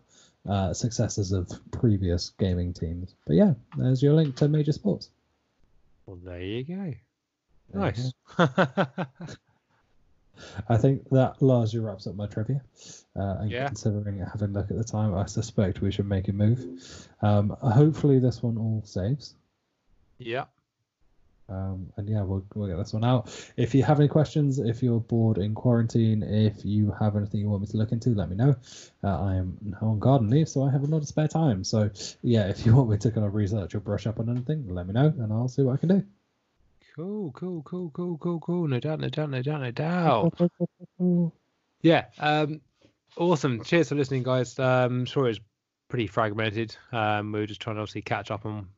uh, 0.48 0.74
successors 0.74 1.32
of 1.32 1.48
previous 1.70 2.30
gaming 2.30 2.72
teams. 2.72 3.14
But 3.26 3.36
yeah, 3.36 3.54
there's 3.76 4.02
your 4.02 4.14
link 4.14 4.36
to 4.36 4.48
major 4.48 4.72
sports. 4.72 5.10
Well, 6.06 6.18
there 6.22 6.40
you 6.42 6.64
go. 6.64 6.74
There 6.74 6.94
you 7.72 7.78
Nice. 7.78 8.12
I 10.68 10.76
think 10.76 11.08
that 11.10 11.40
largely 11.42 11.80
wraps 11.80 12.06
up 12.06 12.14
my 12.14 12.26
trivia. 12.26 12.62
Uh, 13.14 13.36
and 13.40 13.50
Yeah. 13.50 13.66
considering 13.66 14.18
having 14.20 14.50
a 14.50 14.52
look 14.60 14.70
at 14.70 14.76
the 14.76 14.84
time, 14.84 15.14
I 15.14 15.26
suspect 15.26 15.80
we 15.82 15.90
should 15.92 16.06
make 16.08 16.28
a 16.28 16.32
move. 16.32 17.08
Um, 17.20 17.50
hopefully, 17.60 18.18
this 18.18 18.42
one 18.42 18.56
all 18.58 18.82
saves. 18.84 19.34
yeah. 20.18 20.44
Um, 21.48 21.92
and 21.96 22.08
yeah, 22.08 22.22
we'll, 22.22 22.46
we'll 22.54 22.68
get 22.68 22.78
this 22.78 22.94
one 22.94 23.04
out. 23.04 23.28
If 23.58 23.74
you 23.74 23.82
have 23.82 23.98
any 23.98 24.08
questions, 24.08 24.58
if 24.58 24.82
you're 24.82 25.00
bored 25.00 25.36
in 25.36 25.54
quarantine, 25.54 26.22
if 26.22 26.64
you 26.64 26.92
have 26.98 27.14
anything 27.14 27.40
you 27.40 27.48
want 27.50 27.60
me 27.60 27.66
to 27.66 27.76
look 27.76 27.92
into, 27.92 28.10
let 28.14 28.30
me 28.30 28.36
know. 28.36 28.56
Uh, 29.04 29.20
I 29.20 29.34
am 29.34 29.58
now 29.60 29.88
on 29.88 29.98
garden 29.98 30.30
leave, 30.30 30.48
so 30.48 30.62
I 30.62 30.70
have 30.70 30.82
a 30.82 30.86
lot 30.86 31.02
of 31.02 31.08
spare 31.08 31.28
time. 31.28 31.62
So 31.62 31.90
yeah, 32.22 32.48
if 32.48 32.64
you 32.64 32.74
want 32.74 32.88
me 32.88 32.96
to 32.98 33.10
kind 33.10 33.26
of 33.26 33.34
research 33.34 33.74
or 33.74 33.80
brush 33.80 34.06
up 34.06 34.18
on 34.18 34.30
anything, 34.30 34.66
let 34.68 34.86
me 34.86 34.94
know, 34.94 35.06
and 35.18 35.30
I'll 35.30 35.48
see 35.48 35.60
what 35.62 35.74
I 35.74 35.76
can 35.76 35.88
do. 35.90 36.04
Cool, 36.94 37.32
cool, 37.32 37.62
cool, 37.62 37.90
cool, 37.90 38.18
cool, 38.18 38.40
cool. 38.40 38.68
No 38.68 38.78
doubt, 38.78 39.00
no 39.00 39.08
doubt, 39.08 39.30
no 39.30 39.42
doubt, 39.42 39.60
no 39.60 39.70
doubt. 39.70 41.32
Yeah. 41.82 42.04
Um, 42.20 42.60
awesome. 43.16 43.62
Cheers 43.64 43.88
for 43.88 43.96
listening, 43.96 44.22
guys. 44.22 44.56
Um, 44.58 45.04
sure 45.04 45.28
it's 45.28 45.40
pretty 45.88 46.06
fragmented. 46.06 46.76
Um, 46.92 47.32
we 47.32 47.40
were 47.40 47.46
just 47.46 47.60
trying 47.60 47.74
to 47.76 47.82
obviously 47.82 48.02
catch 48.02 48.30
up 48.30 48.46
on 48.46 48.68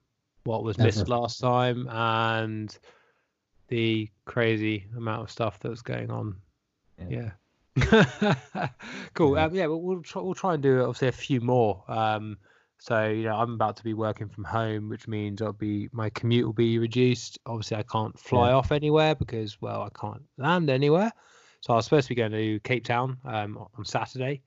what 0.45 0.65
was 0.65 0.79
missed 0.79 1.09
last 1.09 1.41
time 1.41 1.87
and 1.89 2.77
the 3.69 4.09
crazy 4.25 4.87
amount 4.97 5.23
of 5.23 5.31
stuff 5.31 5.61
that 5.61 5.69
was 5.69 5.83
going 5.83 6.11
on. 6.11 6.37
Yeah. 7.09 7.33
Yeah. 7.77 8.69
cool. 9.15 9.37
Yeah. 9.37 9.45
Um, 9.45 9.55
yeah, 9.55 9.67
but 9.67 9.79
we'll 9.79 10.03
try, 10.03 10.23
we'll 10.23 10.35
try 10.35 10.55
and 10.55 10.63
do 10.63 10.81
obviously 10.81 11.09
a 11.09 11.13
few 11.13 11.41
more. 11.41 11.85
Um, 11.89 12.39
so 12.85 13.09
you 13.09 13.23
know, 13.23 13.37
I'm 13.37 13.55
about 13.55 13.79
to 13.79 13.83
be 13.83 13.95
working 13.95 14.29
from 14.29 14.45
home, 14.45 14.91
which 14.91 15.09
means 15.09 15.41
I'll 15.41 15.55
be 15.55 15.89
my 15.91 16.11
commute 16.11 16.45
will 16.45 16.53
be 16.53 16.79
reduced. 16.79 17.39
Obviously, 17.47 17.79
I 17.79 17.83
can't 17.83 18.19
fly 18.19 18.51
Yeah. 18.51 18.57
off 18.57 18.73
anywhere 18.73 19.15
because 19.15 19.59
well, 19.63 19.81
I 19.81 19.89
can't 19.99 20.23
land 20.37 20.69
anywhere. 20.69 21.11
So 21.63 21.73
I 21.73 21.77
was 21.77 21.87
supposed 21.87 22.09
to 22.09 22.15
be 22.15 22.21
going 22.21 22.33
to 22.33 22.61
Cape 22.61 22.85
Town 22.85 23.17
um, 23.25 23.57
on 23.75 23.87
Saturday, 23.87 24.43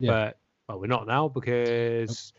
Yeah. 0.00 0.10
but 0.10 0.38
well, 0.68 0.80
we're 0.80 0.88
not 0.88 1.06
now 1.06 1.28
because 1.28 2.32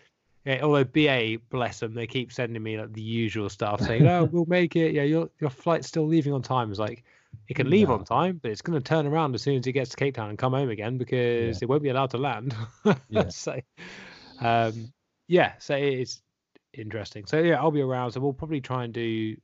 yeah, 0.43 0.59
although 0.63 0.83
BA 0.83 1.37
bless 1.49 1.79
them, 1.79 1.93
they 1.93 2.07
keep 2.07 2.33
sending 2.33 2.61
me 2.61 2.77
like 2.77 2.91
the 2.91 3.01
usual 3.01 3.47
stuff 3.47 3.79
saying, 3.79 4.05
"Oh, 4.07 4.25
we'll 4.25 4.45
make 4.47 4.75
it. 4.75 4.93
Yeah, 4.93 5.03
your 5.03 5.29
your 5.39 5.49
flight's 5.49 5.87
still 5.87 6.05
leaving 6.07 6.33
on 6.33 6.41
time." 6.41 6.71
It's 6.71 6.79
like 6.79 7.05
it 7.47 7.53
can 7.53 7.69
leave 7.69 7.87
No. 7.87 7.95
on 7.95 8.03
time, 8.03 8.41
but 8.43 8.51
it's 8.51 8.61
going 8.61 8.77
to 8.77 8.83
turn 8.83 9.07
around 9.07 9.33
as 9.33 9.43
soon 9.43 9.59
as 9.59 9.65
it 9.65 9.71
gets 9.71 9.91
to 9.91 9.95
Cape 9.95 10.15
Town 10.15 10.29
and 10.29 10.37
come 10.37 10.51
home 10.51 10.69
again 10.69 10.97
because 10.97 11.61
it 11.61 11.69
won't 11.69 11.83
be 11.83 11.89
allowed 11.89 12.09
to 12.09 12.17
land. 12.17 12.53
Yeah. 13.07 13.29
so, 13.29 13.61
um, 14.41 14.91
yeah, 15.31 15.53
so 15.59 15.75
it's 15.75 16.21
interesting. 16.73 17.25
So 17.25 17.39
yeah, 17.39 17.55
I'll 17.55 17.71
be 17.71 17.79
around. 17.79 18.11
So 18.11 18.19
we'll 18.19 18.33
probably 18.33 18.59
try 18.59 18.83
and 18.83 18.93
do 18.93 19.37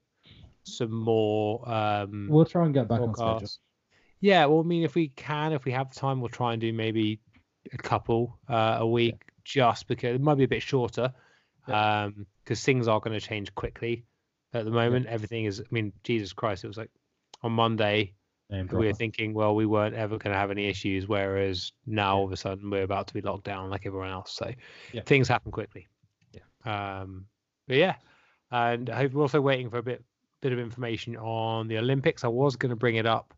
some 0.64 0.92
more. 0.92 1.68
Um, 1.68 2.28
We'll 2.30 2.44
try 2.44 2.66
and 2.66 2.74
get 2.74 2.90
back 2.90 3.00
on 3.00 3.16
schedule. 3.16 3.48
Yeah, 4.20 4.46
well, 4.48 4.60
I 4.60 4.64
mean, 4.64 4.84
if 4.84 4.96
we 4.96 5.08
can, 5.10 5.54
if 5.54 5.64
we 5.64 5.72
have 5.72 5.94
time, 5.94 6.20
we'll 6.20 6.30
try 6.30 6.52
and 6.52 6.60
do 6.60 6.74
maybe 6.74 7.22
a 7.72 7.78
couple 7.78 8.38
uh, 8.50 8.78
a 8.80 8.88
week, 8.88 9.22
just 9.46 9.88
because 9.88 10.16
it 10.16 10.22
might 10.22 10.36
be 10.36 10.44
a 10.44 10.48
bit 10.48 10.62
shorter, 10.62 11.14
um, 11.68 12.26
because 12.44 12.62
things 12.66 12.90
are 12.90 13.00
going 13.00 13.18
to 13.18 13.26
change 13.26 13.56
quickly. 13.56 14.04
At 14.54 14.66
the 14.66 14.72
moment, 14.72 15.06
everything 15.06 15.46
is. 15.46 15.62
I 15.62 15.66
mean, 15.72 15.94
Jesus 16.04 16.34
Christ, 16.34 16.66
it 16.66 16.68
was 16.68 16.78
like 16.78 16.92
on 17.44 17.54
Monday 17.54 18.14
Name 18.50 18.70
we 18.72 18.88
were 18.88 18.94
thinking, 18.94 19.34
well, 19.34 19.56
we 19.56 19.66
weren't 19.66 19.96
ever 19.96 20.18
going 20.18 20.34
to 20.34 20.40
have 20.40 20.52
any 20.52 20.68
issues, 20.68 21.08
whereas 21.08 21.74
now 21.86 22.18
all 22.18 22.26
of 22.26 22.32
a 22.32 22.38
sudden 22.38 22.70
we're 22.70 22.84
about 22.84 23.08
to 23.08 23.14
be 23.14 23.20
locked 23.20 23.44
down 23.44 23.70
like 23.70 23.86
everyone 23.86 24.10
else. 24.10 24.32
So 24.32 24.52
Yeah. 24.94 25.02
things 25.06 25.28
happen 25.28 25.52
quickly. 25.52 25.88
Yeah. 26.32 27.02
Um, 27.02 27.26
but 27.68 27.76
yeah, 27.76 27.96
and 28.50 28.90
I 28.90 28.96
hope 28.96 29.14
we're 29.14 29.22
also 29.22 29.42
waiting 29.42 29.70
for 29.70 29.80
a 29.80 29.84
bit 29.84 30.04
bit 30.42 30.54
of 30.54 30.60
information 30.60 31.18
on 31.18 31.68
the 31.68 31.78
Olympics. 31.80 32.24
I 32.24 32.28
was 32.28 32.56
going 32.56 32.70
to 32.70 32.76
bring 32.76 32.96
it 32.96 33.06
up 33.06 33.34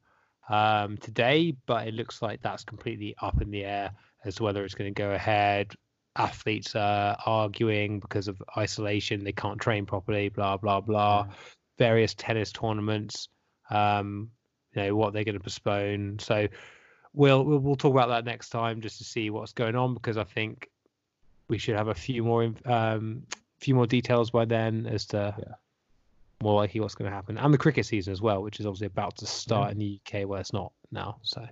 um, 0.49 0.97
today, 0.97 1.55
but 1.65 1.87
it 1.87 1.93
looks 1.93 2.21
like 2.21 2.41
that's 2.41 2.63
completely 2.63 3.15
up 3.21 3.41
in 3.41 3.49
the 3.49 3.63
air 3.63 3.91
as 4.25 4.35
to 4.35 4.43
whether 4.43 4.63
it's 4.63 4.75
going 4.75 4.93
to 4.93 5.01
go 5.01 5.11
ahead. 5.11 5.73
Athletes 6.17 6.75
are 6.75 7.17
arguing 7.25 7.99
because 7.99 8.27
of 8.27 8.41
isolation; 8.57 9.23
they 9.23 9.31
can't 9.31 9.59
train 9.59 9.85
properly. 9.85 10.29
Blah 10.29 10.57
blah 10.57 10.81
blah. 10.81 11.25
Yeah. 11.27 11.35
Various 11.79 12.13
tennis 12.13 12.51
tournaments. 12.51 13.29
Um, 13.71 14.31
you 14.73 14.83
know 14.83 14.95
what 14.95 15.13
they're 15.13 15.23
going 15.23 15.37
to 15.37 15.43
postpone. 15.43 16.19
So 16.19 16.47
we'll, 17.13 17.43
we'll 17.43 17.59
we'll 17.59 17.75
talk 17.75 17.91
about 17.91 18.09
that 18.09 18.25
next 18.25 18.49
time 18.49 18.81
just 18.81 18.97
to 18.99 19.03
see 19.03 19.29
what's 19.29 19.53
going 19.53 19.75
on 19.75 19.93
because 19.93 20.17
I 20.17 20.23
think 20.23 20.69
we 21.47 21.57
should 21.57 21.75
have 21.75 21.87
a 21.87 21.95
few 21.95 22.23
more 22.23 22.53
um 22.65 23.23
few 23.59 23.75
more 23.75 23.87
details 23.87 24.29
by 24.31 24.45
then 24.45 24.85
as 24.85 25.05
to 25.07 25.33
Yeah. 25.37 25.53
more 26.41 26.55
likely 26.55 26.79
what's 26.79 26.95
going 26.95 27.09
to 27.09 27.15
happen 27.15 27.37
and 27.37 27.53
the 27.53 27.57
cricket 27.57 27.85
season 27.85 28.13
as 28.13 28.21
well, 28.21 28.41
which 28.43 28.59
is 28.59 28.65
obviously 28.65 28.87
about 28.87 29.17
to 29.17 29.25
start 29.25 29.71
in 29.71 29.77
the 29.79 29.99
UK 30.05 30.27
where 30.27 30.39
it's 30.39 30.53
not 30.53 30.71
now. 30.91 31.17
So 31.23 31.45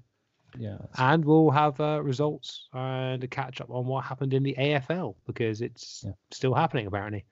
Yeah. 0.57 0.77
and 0.97 1.25
we'll 1.25 1.49
have 1.49 1.79
uh, 1.81 2.01
results 2.03 2.69
and 2.73 3.23
a 3.23 3.27
catch 3.27 3.59
up 3.59 3.69
on 3.69 3.85
what 3.87 4.05
happened 4.05 4.33
in 4.33 4.43
the 4.43 4.55
AFL 4.57 5.15
because 5.25 5.61
it's 5.61 6.03
Yeah. 6.05 6.13
still 6.31 6.53
happening 6.53 6.87
apparently. 6.87 7.25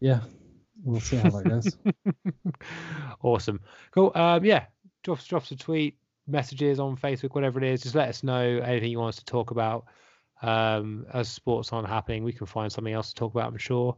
Yeah. 0.00 0.20
We'll 0.82 1.00
see 1.00 1.16
how 1.16 1.30
that 1.30 1.44
goes. 1.44 1.76
awesome. 3.22 3.60
Cool. 3.92 4.10
Um, 4.14 4.44
yeah, 4.44 4.64
drop 5.02 5.24
drop 5.24 5.42
us 5.42 5.50
a 5.50 5.56
tweet, 5.56 5.96
messages 6.26 6.80
on 6.80 6.96
Facebook, 6.96 7.34
whatever 7.34 7.58
it 7.62 7.64
is. 7.64 7.82
Just 7.82 7.94
let 7.94 8.08
us 8.08 8.22
know 8.22 8.40
anything 8.42 8.90
you 8.90 8.98
want 8.98 9.14
us 9.14 9.18
to 9.18 9.24
talk 9.24 9.50
about. 9.50 9.86
Um, 10.42 11.06
as 11.12 11.28
sports 11.28 11.72
aren't 11.72 11.88
happening, 11.88 12.24
we 12.24 12.32
can 12.32 12.46
find 12.46 12.72
something 12.72 12.92
else 12.92 13.10
to 13.10 13.14
talk 13.14 13.32
about. 13.34 13.48
I'm 13.48 13.58
sure. 13.58 13.96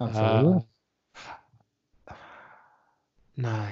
Absolutely. 0.00 0.64
No. 3.36 3.66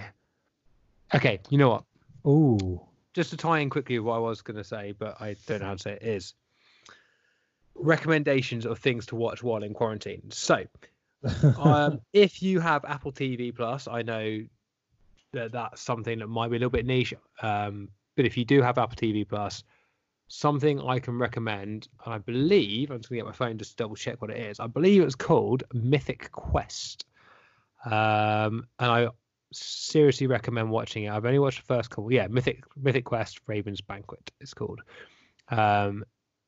Okay. 1.15 1.39
You 1.49 1.59
know 1.59 1.69
what? 1.69 1.85
Ooh. 2.27 2.81
just 3.15 3.31
to 3.31 3.37
tie 3.37 3.61
in 3.61 3.71
quickly 3.71 3.99
what 4.01 4.17
I 4.17 4.19
was 4.19 4.43
going 4.43 4.57
to 4.57 4.65
say, 4.65 4.91
but 4.91 5.21
I 5.21 5.37
don't 5.47 5.61
know 5.61 5.67
how 5.67 5.75
to 5.75 5.79
say 5.79 5.93
it 5.93 6.03
is 6.03 6.35
recommendations 7.75 8.67
of 8.67 8.79
things 8.79 9.07
to 9.07 9.17
watch 9.17 9.43
while 9.43 9.63
in 9.63 9.75
quarantine. 9.75 10.31
So, 10.31 10.65
um, 11.59 12.01
if 12.13 12.43
you 12.43 12.61
have 12.61 12.85
Apple 12.85 13.13
TV 13.13 13.55
Plus, 13.55 13.87
I 13.87 14.03
know 14.03 14.41
that 15.33 15.53
that's 15.53 15.81
something 15.83 16.19
that 16.19 16.29
might 16.29 16.49
be 16.51 16.57
a 16.57 16.59
little 16.59 16.71
bit 16.71 16.87
niche. 16.87 17.15
Um, 17.43 17.89
but 18.17 18.27
if 18.27 18.37
you 18.37 18.45
do 18.45 18.63
have 18.63 18.79
Apple 18.79 18.97
TV 18.97 19.27
Plus, 19.29 19.65
something 20.29 20.81
I 20.81 20.99
can 20.99 21.19
recommend, 21.19 21.89
I 22.07 22.19
believe, 22.19 22.91
I'm 22.91 22.99
just 22.99 23.11
going 23.11 23.19
to 23.19 23.25
get 23.25 23.27
my 23.27 23.47
phone 23.47 23.59
just 23.59 23.73
to 23.73 23.77
double 23.77 23.97
check 23.97 24.21
what 24.21 24.31
it 24.31 24.39
is. 24.39 24.61
I 24.61 24.67
believe 24.67 25.03
it's 25.03 25.15
called 25.15 25.65
Mythic 25.73 26.31
Quest. 26.33 27.05
Um, 27.85 28.67
and 28.79 28.91
I 28.91 29.09
seriously 29.53 30.27
recommend 30.27 30.71
watching 30.71 31.05
it. 31.05 31.11
I've 31.11 31.25
only 31.27 31.39
watched 31.39 31.67
the 31.67 31.75
first 31.75 31.91
couple. 31.91 32.13
Yeah, 32.13 32.27
Mythic 32.29 32.65
Mythic 32.77 33.05
Quest 33.05 33.41
Raven's 33.47 33.81
Banquet. 33.81 34.31
It's 34.41 34.55
called. 34.55 34.81
Um, 35.49 36.05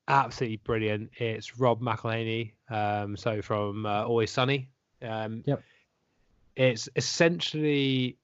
absolutely 0.08 0.58
brilliant. 0.58 1.10
It's 1.16 1.58
Rob 1.58 1.80
McElhenney, 1.80 2.52
um, 2.70 3.16
so 3.16 3.42
from 3.42 3.86
uh, 3.86 4.04
Always 4.04 4.30
Sunny. 4.30 4.70
Um, 5.02 5.42
Yep. 5.46 5.62
It's 6.56 6.88
essentially 6.94 8.16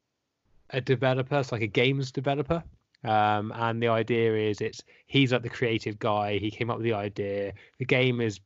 a 0.73 0.81
developer, 0.81 1.39
it's 1.39 1.53
like 1.53 1.63
a 1.63 1.67
games 1.67 2.13
developer. 2.13 2.63
Um, 3.03 3.53
and 3.55 3.83
the 3.83 3.89
idea 3.89 4.37
is 4.37 4.61
it's 4.61 4.83
he's 5.07 5.33
like 5.33 5.43
the 5.43 5.49
creative 5.49 5.99
guy. 5.99 6.39
He 6.39 6.51
came 6.51 6.71
up 6.71 6.77
with 6.77 6.85
the 6.85 6.93
idea. 6.93 7.55
The 7.79 7.87
game 7.87 8.21
is 8.21 8.41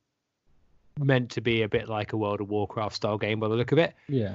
meant 0.98 1.30
to 1.30 1.40
be 1.40 1.62
a 1.62 1.68
bit 1.68 1.88
like 1.88 2.12
a 2.12 2.16
World 2.16 2.40
of 2.40 2.48
Warcraft 2.48 2.94
style 2.94 3.18
game 3.18 3.40
by 3.40 3.48
the 3.48 3.54
look 3.54 3.72
of 3.72 3.78
it 3.78 3.94
yeah. 4.08 4.34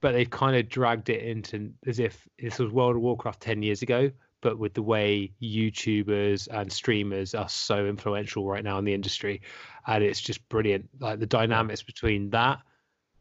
but 0.00 0.12
they've 0.12 0.30
kind 0.30 0.56
of 0.56 0.68
dragged 0.68 1.08
it 1.08 1.22
into 1.22 1.72
as 1.86 1.98
if 1.98 2.28
this 2.38 2.58
was 2.58 2.70
World 2.70 2.96
of 2.96 3.02
Warcraft 3.02 3.40
10 3.40 3.62
years 3.62 3.82
ago, 3.82 4.10
but 4.40 4.58
with 4.58 4.74
the 4.74 4.82
way 4.82 5.32
YouTubers 5.42 6.48
and 6.50 6.72
streamers 6.72 7.34
are 7.34 7.48
so 7.48 7.86
influential 7.86 8.46
right 8.46 8.62
now 8.62 8.78
in 8.78 8.84
the 8.84 8.94
industry. 8.94 9.42
And 9.86 10.04
it's 10.04 10.20
just 10.20 10.48
brilliant. 10.48 10.88
Like 11.00 11.18
the 11.18 11.26
dynamics 11.26 11.82
between 11.82 12.30
that, 12.30 12.60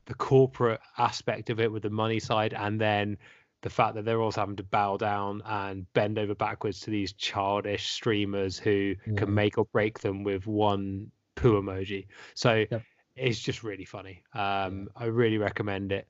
the 0.05 0.13
corporate 0.13 0.81
aspect 0.97 1.49
of 1.49 1.59
it 1.59 1.71
with 1.71 1.83
the 1.83 1.89
money 1.89 2.19
side, 2.19 2.53
and 2.53 2.79
then 2.79 3.17
the 3.61 3.69
fact 3.69 3.95
that 3.95 4.05
they're 4.05 4.21
also 4.21 4.41
having 4.41 4.55
to 4.57 4.63
bow 4.63 4.97
down 4.97 5.41
and 5.45 5.91
bend 5.93 6.19
over 6.19 6.35
backwards 6.35 6.79
to 6.81 6.91
these 6.91 7.13
childish 7.13 7.89
streamers 7.89 8.57
who 8.59 8.95
Yeah. 9.07 9.13
can 9.15 9.33
make 9.33 9.57
or 9.57 9.65
break 9.65 9.99
them 9.99 10.23
with 10.23 10.45
one 10.45 11.11
poo 11.35 11.61
emoji. 11.61 12.07
So 12.35 12.65
Yep. 12.69 12.83
it's 13.15 13.39
just 13.39 13.63
really 13.63 13.85
funny. 13.85 14.23
Um, 14.33 14.89
I 14.95 15.05
really 15.05 15.37
recommend 15.39 15.91
it. 15.91 16.07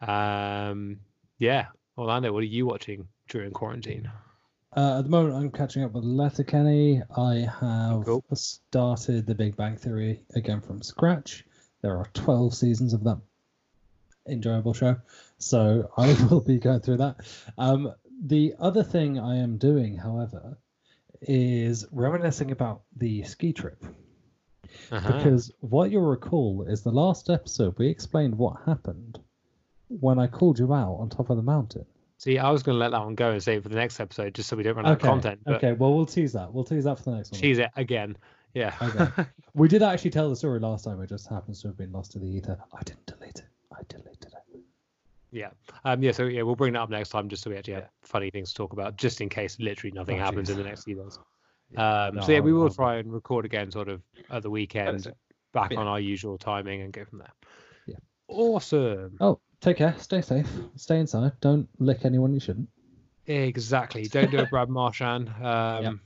Um, 0.00 1.00
yeah, 1.38 1.66
Orlando, 1.96 2.32
what 2.32 2.40
are 2.40 2.46
you 2.46 2.66
watching 2.66 3.08
during 3.28 3.50
quarantine? 3.52 4.10
Uh, 4.76 4.98
at 4.98 5.02
the 5.04 5.10
moment, 5.10 5.34
I'm 5.34 5.50
catching 5.50 5.82
up 5.82 5.92
with 5.92 6.04
Letterkenny. 6.04 7.02
I 7.16 7.48
have 7.60 8.04
Cool. 8.04 8.22
started 8.34 9.26
The 9.26 9.34
Big 9.34 9.56
Bang 9.56 9.76
Theory 9.76 10.22
again 10.36 10.60
from 10.60 10.82
scratch. 10.82 11.44
There 11.82 11.96
are 11.96 12.06
12 12.14 12.54
seasons 12.54 12.92
of 12.92 13.02
that 13.04 13.18
enjoyable 14.28 14.74
show, 14.74 14.96
so 15.38 15.90
I 15.96 16.12
will 16.30 16.40
be 16.40 16.58
going 16.58 16.80
through 16.80 16.98
that. 16.98 17.16
Um, 17.56 17.92
the 18.22 18.54
other 18.58 18.82
thing 18.82 19.18
I 19.18 19.36
am 19.36 19.58
doing, 19.58 19.96
however, 19.96 20.58
is 21.22 21.86
reminiscing 21.92 22.50
about 22.50 22.82
the 22.96 23.22
ski 23.24 23.52
trip. 23.52 23.84
Uh-huh. 24.90 25.12
Because 25.12 25.50
what 25.60 25.90
you'll 25.90 26.02
recall 26.02 26.64
is 26.68 26.82
the 26.82 26.90
last 26.90 27.30
episode 27.30 27.78
we 27.78 27.88
explained 27.88 28.36
what 28.36 28.56
happened 28.66 29.18
when 29.88 30.18
I 30.18 30.26
called 30.26 30.58
you 30.58 30.72
out 30.74 30.96
on 31.00 31.08
top 31.08 31.30
of 31.30 31.36
the 31.36 31.42
mountain. 31.42 31.86
See, 32.18 32.38
I 32.38 32.50
was 32.50 32.62
going 32.62 32.74
to 32.74 32.80
let 32.80 32.90
that 32.90 33.00
one 33.04 33.14
go 33.14 33.30
and 33.30 33.42
save 33.42 33.62
for 33.62 33.68
the 33.68 33.76
next 33.76 34.00
episode 34.00 34.34
just 34.34 34.48
so 34.48 34.56
we 34.56 34.64
don't 34.64 34.76
run 34.76 34.86
out 34.86 34.92
of 34.92 34.98
content. 34.98 35.40
But 35.44 35.56
Okay. 35.56 35.72
Well, 35.72 35.94
we'll 35.94 36.06
tease 36.06 36.32
that. 36.32 36.52
We'll 36.52 36.64
tease 36.64 36.84
that 36.84 36.98
for 36.98 37.04
the 37.04 37.16
next 37.16 37.30
one. 37.32 37.40
Tease 37.40 37.58
it 37.58 37.70
again. 37.76 38.16
Yeah. 38.54 38.74
Okay. 38.82 39.26
We 39.54 39.66
did 39.66 39.82
actually 39.82 40.10
tell 40.10 40.28
the 40.30 40.36
story 40.36 40.60
last 40.60 40.84
time. 40.84 41.00
It 41.00 41.08
just 41.08 41.28
happens 41.28 41.62
to 41.62 41.68
have 41.68 41.76
been 41.76 41.90
lost 41.90 42.12
to 42.12 42.20
the 42.20 42.26
ether. 42.26 42.58
I 42.72 42.82
didn't 42.84 43.06
delete 43.06 43.38
it. 43.38 43.48
I 43.72 43.80
deleted 43.88 44.26
it. 44.26 44.27
Yeah. 45.30 45.50
Um, 45.84 46.02
yeah. 46.02 46.12
So 46.12 46.24
yeah, 46.24 46.42
we'll 46.42 46.56
bring 46.56 46.72
that 46.74 46.80
up 46.80 46.90
next 46.90 47.10
time 47.10 47.28
just 47.28 47.42
so 47.42 47.50
we 47.50 47.56
actually 47.56 47.74
have 47.74 47.82
Yeah. 47.84 47.88
funny 48.02 48.30
things 48.30 48.50
to 48.50 48.54
talk 48.56 48.72
about, 48.72 48.96
just 48.96 49.20
in 49.20 49.28
case 49.28 49.58
literally 49.60 49.92
nothing 49.92 50.20
Oh, 50.20 50.24
happens 50.24 50.48
jeez. 50.48 50.52
in 50.52 50.58
the 50.58 50.64
next 50.64 50.84
few 50.84 50.96
days. 50.96 51.18
Um, 51.76 52.14
No, 52.14 52.20
so 52.22 52.32
yeah, 52.32 52.40
we 52.40 52.50
I'll- 52.52 52.70
try 52.70 52.96
and 52.96 53.12
record 53.12 53.44
again, 53.44 53.70
sort 53.70 53.88
of 53.90 54.00
at 54.30 54.42
the 54.42 54.48
weekend, 54.48 55.12
back 55.52 55.72
Yeah. 55.72 55.80
on 55.80 55.86
our 55.86 56.00
usual 56.00 56.38
timing, 56.38 56.80
and 56.80 56.90
go 56.94 57.04
from 57.04 57.18
there. 57.18 57.32
Yeah. 57.86 57.96
Awesome. 58.26 59.18
Oh, 59.20 59.38
take 59.60 59.76
care. 59.76 59.94
Stay 59.98 60.22
safe. 60.22 60.50
Stay 60.76 60.98
inside. 60.98 61.32
Don't 61.42 61.68
lick 61.78 62.06
anyone 62.06 62.32
you 62.32 62.40
shouldn't. 62.40 62.70
Exactly. 63.26 64.04
Don't 64.04 64.30
do 64.30 64.38
a 64.38 64.46
Brad 64.46 64.70
Marchand. 64.70 65.28
Um, 65.42 66.00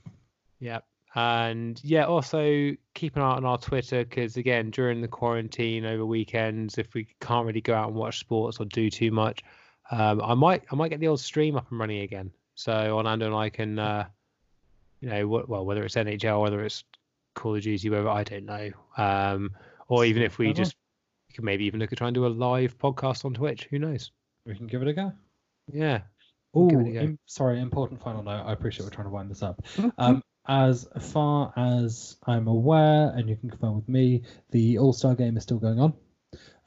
Yep. 0.58 0.84
And 1.14 1.78
yeah, 1.84 2.04
also 2.06 2.72
keep 2.94 3.16
an 3.16 3.22
eye 3.22 3.32
on 3.32 3.44
our 3.44 3.58
Twitter 3.58 4.04
because 4.04 4.36
again, 4.38 4.70
during 4.70 5.00
the 5.02 5.08
quarantine 5.08 5.84
over 5.84 6.06
weekends, 6.06 6.78
if 6.78 6.94
we 6.94 7.06
can't 7.20 7.46
really 7.46 7.60
go 7.60 7.74
out 7.74 7.88
and 7.88 7.96
watch 7.96 8.18
sports 8.18 8.58
or 8.60 8.64
do 8.66 8.88
too 8.88 9.10
much, 9.10 9.42
um, 9.90 10.22
I 10.22 10.32
might 10.34 10.62
I 10.72 10.74
might 10.74 10.88
get 10.88 11.00
the 11.00 11.08
old 11.08 11.20
stream 11.20 11.56
up 11.56 11.70
and 11.70 11.78
running 11.78 12.00
again. 12.00 12.30
So 12.54 12.72
Orlando 12.96 13.26
and 13.26 13.34
I 13.34 13.50
can, 13.50 13.78
uh, 13.78 14.06
you 15.00 15.10
know, 15.10 15.28
well 15.28 15.66
whether 15.66 15.84
it's 15.84 15.96
NHL, 15.96 16.40
whether 16.40 16.64
it's 16.64 16.84
Call 17.34 17.56
of 17.56 17.62
Duty, 17.62 17.90
whether 17.90 18.08
I 18.08 18.24
don't 18.24 18.46
know, 18.46 18.70
um, 18.96 19.50
or 19.88 20.06
even 20.06 20.22
if 20.22 20.38
we 20.38 20.46
Whatever. 20.48 20.64
just 20.64 20.76
we 21.28 21.34
could 21.34 21.44
maybe 21.44 21.66
even 21.66 21.78
look 21.80 21.92
at 21.92 21.98
trying 21.98 22.14
to 22.14 22.20
do 22.20 22.26
a 22.26 22.28
live 22.28 22.78
podcast 22.78 23.26
on 23.26 23.34
Twitch. 23.34 23.66
Who 23.70 23.78
knows? 23.78 24.12
We 24.46 24.54
can 24.54 24.66
give 24.66 24.80
it 24.82 24.88
a 24.88 24.92
go. 24.94 25.12
Yeah. 25.70 26.00
Oh, 26.54 26.68
give 26.68 26.80
it 26.80 26.88
a 26.88 26.92
go. 26.92 27.00
im- 27.00 27.18
sorry. 27.26 27.60
Important 27.60 28.00
final 28.02 28.22
note. 28.22 28.44
I 28.46 28.52
appreciate 28.52 28.84
we're 28.84 28.90
trying 28.90 29.06
to 29.08 29.12
wind 29.12 29.30
this 29.30 29.42
up. 29.42 29.62
Um, 29.98 30.22
as 30.46 30.88
far 31.00 31.52
as 31.56 32.16
I'm 32.26 32.48
aware, 32.48 33.12
and 33.14 33.28
you 33.28 33.36
can 33.36 33.50
confirm 33.50 33.76
with 33.76 33.88
me, 33.88 34.22
the 34.50 34.78
All 34.78 34.92
Star 34.92 35.14
game 35.14 35.36
is 35.36 35.42
still 35.42 35.58
going 35.58 35.78
on. 35.80 35.94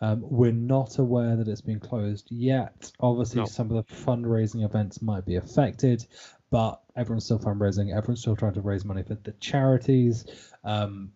Um, 0.02 0.22
we're 0.22 0.52
not 0.52 0.98
aware 1.00 1.36
that 1.36 1.48
it's 1.48 1.62
been 1.62 1.80
closed 1.80 2.28
yet. 2.30 2.92
Obviously, 3.00 3.42
No. 3.42 3.46
some 3.46 3.72
of 3.72 3.86
the 3.88 3.94
fundraising 3.94 4.64
events 4.64 5.02
might 5.02 5.26
be 5.26 5.36
affected, 5.36 6.06
but 6.50 6.82
everyone's 6.96 7.26
still 7.26 7.40
fundraising. 7.40 7.96
Everyone's 7.96 8.22
still 8.22 8.36
trying 8.36 8.54
to 8.54 8.62
raise 8.62 8.86
money 8.86 9.04
for 9.04 9.16
the 9.16 9.32
charities. 9.34 10.26
Um, 10.64 11.12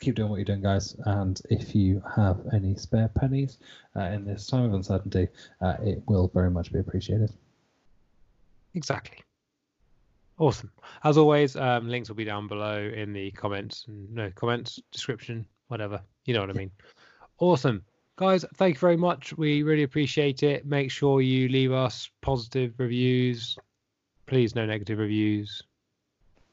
keep 0.00 0.14
doing 0.14 0.30
what 0.30 0.36
you're 0.36 0.44
doing, 0.44 0.62
guys. 0.62 0.96
And 1.04 1.40
if 1.50 1.74
you 1.74 2.02
have 2.16 2.40
any 2.52 2.74
spare 2.76 3.08
pennies 3.08 3.58
uh, 3.96 4.04
in 4.04 4.24
this 4.24 4.46
time 4.46 4.64
of 4.64 4.74
uncertainty, 4.74 5.28
uh, 5.60 5.76
it 5.82 6.02
will 6.06 6.28
very 6.28 6.50
much 6.50 6.72
be 6.72 6.78
appreciated. 6.78 7.32
Exactly. 8.74 9.18
Awesome. 10.40 10.72
As 11.04 11.18
always, 11.18 11.54
um, 11.54 11.86
links 11.86 12.08
will 12.08 12.16
be 12.16 12.24
down 12.24 12.48
below 12.48 12.78
in 12.78 13.12
the 13.12 13.30
comments, 13.32 13.84
no 13.86 14.30
comments, 14.34 14.80
description, 14.90 15.44
whatever. 15.68 16.00
You 16.24 16.32
know 16.32 16.40
what 16.40 16.48
I 16.48 16.54
mean. 16.54 16.70
Awesome. 17.40 17.84
Guys, 18.16 18.46
thank 18.54 18.76
you 18.76 18.80
very 18.80 18.96
much. 18.96 19.36
We 19.36 19.62
really 19.62 19.82
appreciate 19.82 20.42
it. 20.42 20.64
Make 20.64 20.90
sure 20.90 21.20
you 21.20 21.50
leave 21.50 21.72
us 21.72 22.08
positive 22.22 22.72
reviews. 22.78 23.58
Please, 24.24 24.54
no 24.54 24.64
negative 24.64 24.98
reviews. 24.98 25.62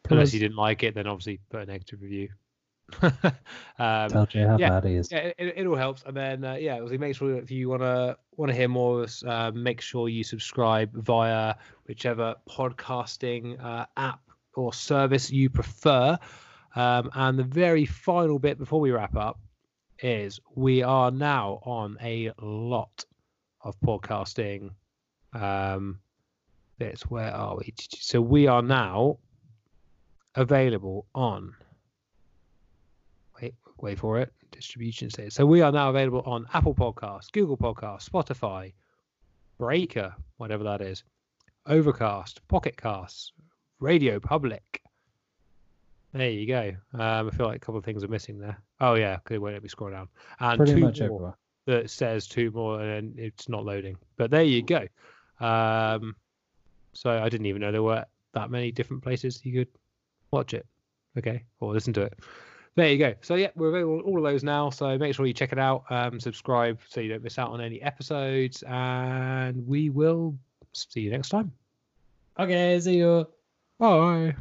Unless 0.09 0.33
you 0.33 0.41
didn't 0.41 0.57
like 0.57 0.83
it, 0.83 0.93
then 0.93 1.07
obviously 1.07 1.39
put 1.49 1.61
a 1.61 1.65
negative 1.65 2.01
review. 2.01 2.27
um, 3.01 4.09
Tell 4.09 4.25
Jay 4.25 4.43
how 4.43 4.57
yeah, 4.57 4.69
bad 4.69 4.85
he 4.85 4.95
is. 4.95 5.11
yeah, 5.11 5.31
it, 5.37 5.53
it, 5.57 5.67
all 5.67 5.75
helps. 5.75 6.03
And 6.05 6.15
then 6.15 6.43
uh, 6.43 6.53
yeah, 6.53 6.75
obviously 6.75 6.97
make 6.97 7.15
sure 7.15 7.35
if 7.35 7.51
you 7.51 7.69
wanna 7.69 8.17
wanna 8.37 8.53
hear 8.53 8.67
more 8.69 8.99
of 8.99 9.05
us, 9.05 9.23
uh, 9.25 9.51
make 9.53 9.81
sure 9.81 10.09
you 10.09 10.23
subscribe 10.23 10.93
via 10.93 11.55
whichever 11.87 12.35
podcasting 12.49 13.63
uh, 13.63 13.85
app 13.97 14.21
or 14.55 14.73
service 14.73 15.29
you 15.31 15.49
prefer. 15.49 16.17
Um, 16.75 17.09
and 17.13 17.37
the 17.37 17.43
very 17.43 17.85
final 17.85 18.39
bit 18.39 18.57
before 18.57 18.79
we 18.79 18.91
wrap 18.91 19.15
up 19.15 19.39
is 19.99 20.39
we 20.55 20.83
are 20.83 21.11
now 21.11 21.59
on 21.63 21.97
a 22.01 22.31
lot 22.39 23.05
of 23.61 23.79
podcasting 23.81 24.69
um, 25.33 25.99
bits. 26.77 27.09
Where 27.09 27.33
are 27.33 27.57
we? 27.57 27.73
So 27.99 28.21
we 28.21 28.47
are 28.47 28.61
now 28.61 29.17
available 30.35 31.07
on 31.15 31.55
wait, 33.81 33.99
for 33.99 34.19
it. 34.19 34.31
Distribution 34.51 35.09
status. 35.09 35.35
So 35.35 35.45
we 35.45 35.61
are 35.61 35.71
now 35.71 35.89
available 35.89 36.21
on 36.25 36.47
Apple 36.53 36.73
Podcasts, 36.75 37.31
Google 37.31 37.57
Podcasts, 37.57 38.09
Spotify, 38.09 38.73
Breaker, 39.57 40.13
whatever 40.37 40.63
that 40.63 40.81
is, 40.81 41.03
Overcast, 41.65 42.45
Pocket 42.47 42.77
Casts, 42.77 43.33
Radio 43.79 44.19
Public. 44.19 44.81
There 46.13 46.29
you 46.29 46.47
go. 46.47 46.71
Um, 46.93 47.27
I 47.27 47.29
feel 47.35 47.47
like 47.47 47.57
a 47.57 47.59
couple 47.59 47.77
of 47.77 47.85
things 47.85 48.03
are 48.03 48.07
missing 48.07 48.39
there. 48.39 48.57
Oh 48.79 48.95
yeah, 48.95 49.17
because 49.17 49.35
it 49.35 49.41
won't 49.41 49.53
let 49.53 49.63
me 49.63 49.69
scroll 49.69 49.91
down. 49.91 50.07
And 50.39 50.57
Pretty 50.57 50.73
two 50.75 50.79
much 50.79 50.99
more 50.99 51.05
everywhere. 51.05 51.37
that 51.65 51.89
says 51.89 52.27
two 52.27 52.49
more 52.51 52.81
and 52.81 53.17
it's 53.19 53.49
not 53.49 53.65
loading. 53.65 53.97
But 54.15 54.31
there 54.31 54.43
you 54.43 54.63
go. 54.63 54.87
Um, 55.39 56.15
so 56.93 57.11
I 57.11 57.29
didn't 57.29 57.45
even 57.47 57.61
know 57.61 57.71
there 57.71 57.83
were 57.83 58.05
that 58.33 58.49
many 58.49 58.71
different 58.71 59.03
places 59.03 59.41
you 59.43 59.53
could 59.53 59.67
watch 60.31 60.53
it. 60.53 60.65
Okay, 61.17 61.43
or 61.59 61.73
listen 61.73 61.93
to 61.93 62.01
it. 62.03 62.13
There 62.77 62.91
you 62.91 62.99
go. 62.99 63.15
So 63.21 63.33
yeah, 63.33 63.49
we're 63.55 63.69
available 63.69 63.97
on 63.97 64.01
all 64.01 64.17
of 64.19 64.23
those 64.23 64.43
now. 64.43 64.69
So 64.69 64.99
make 64.99 65.15
sure 65.15 65.25
you 65.25 65.33
check 65.33 65.51
it 65.51 65.57
out. 65.57 65.83
Um, 65.89 66.19
subscribe 66.19 66.77
so 66.87 67.01
you 67.01 67.09
don't 67.09 67.23
miss 67.23 67.39
out 67.39 67.49
on 67.49 67.59
any 67.59 67.81
episodes, 67.81 68.63
and 68.67 69.67
we 69.67 69.89
will 69.89 70.37
see 70.73 71.01
you 71.01 71.09
next 71.09 71.29
time. 71.29 71.51
Okay, 72.37 72.79
see 72.79 72.97
you. 72.97 73.27
Bye. 73.79 74.35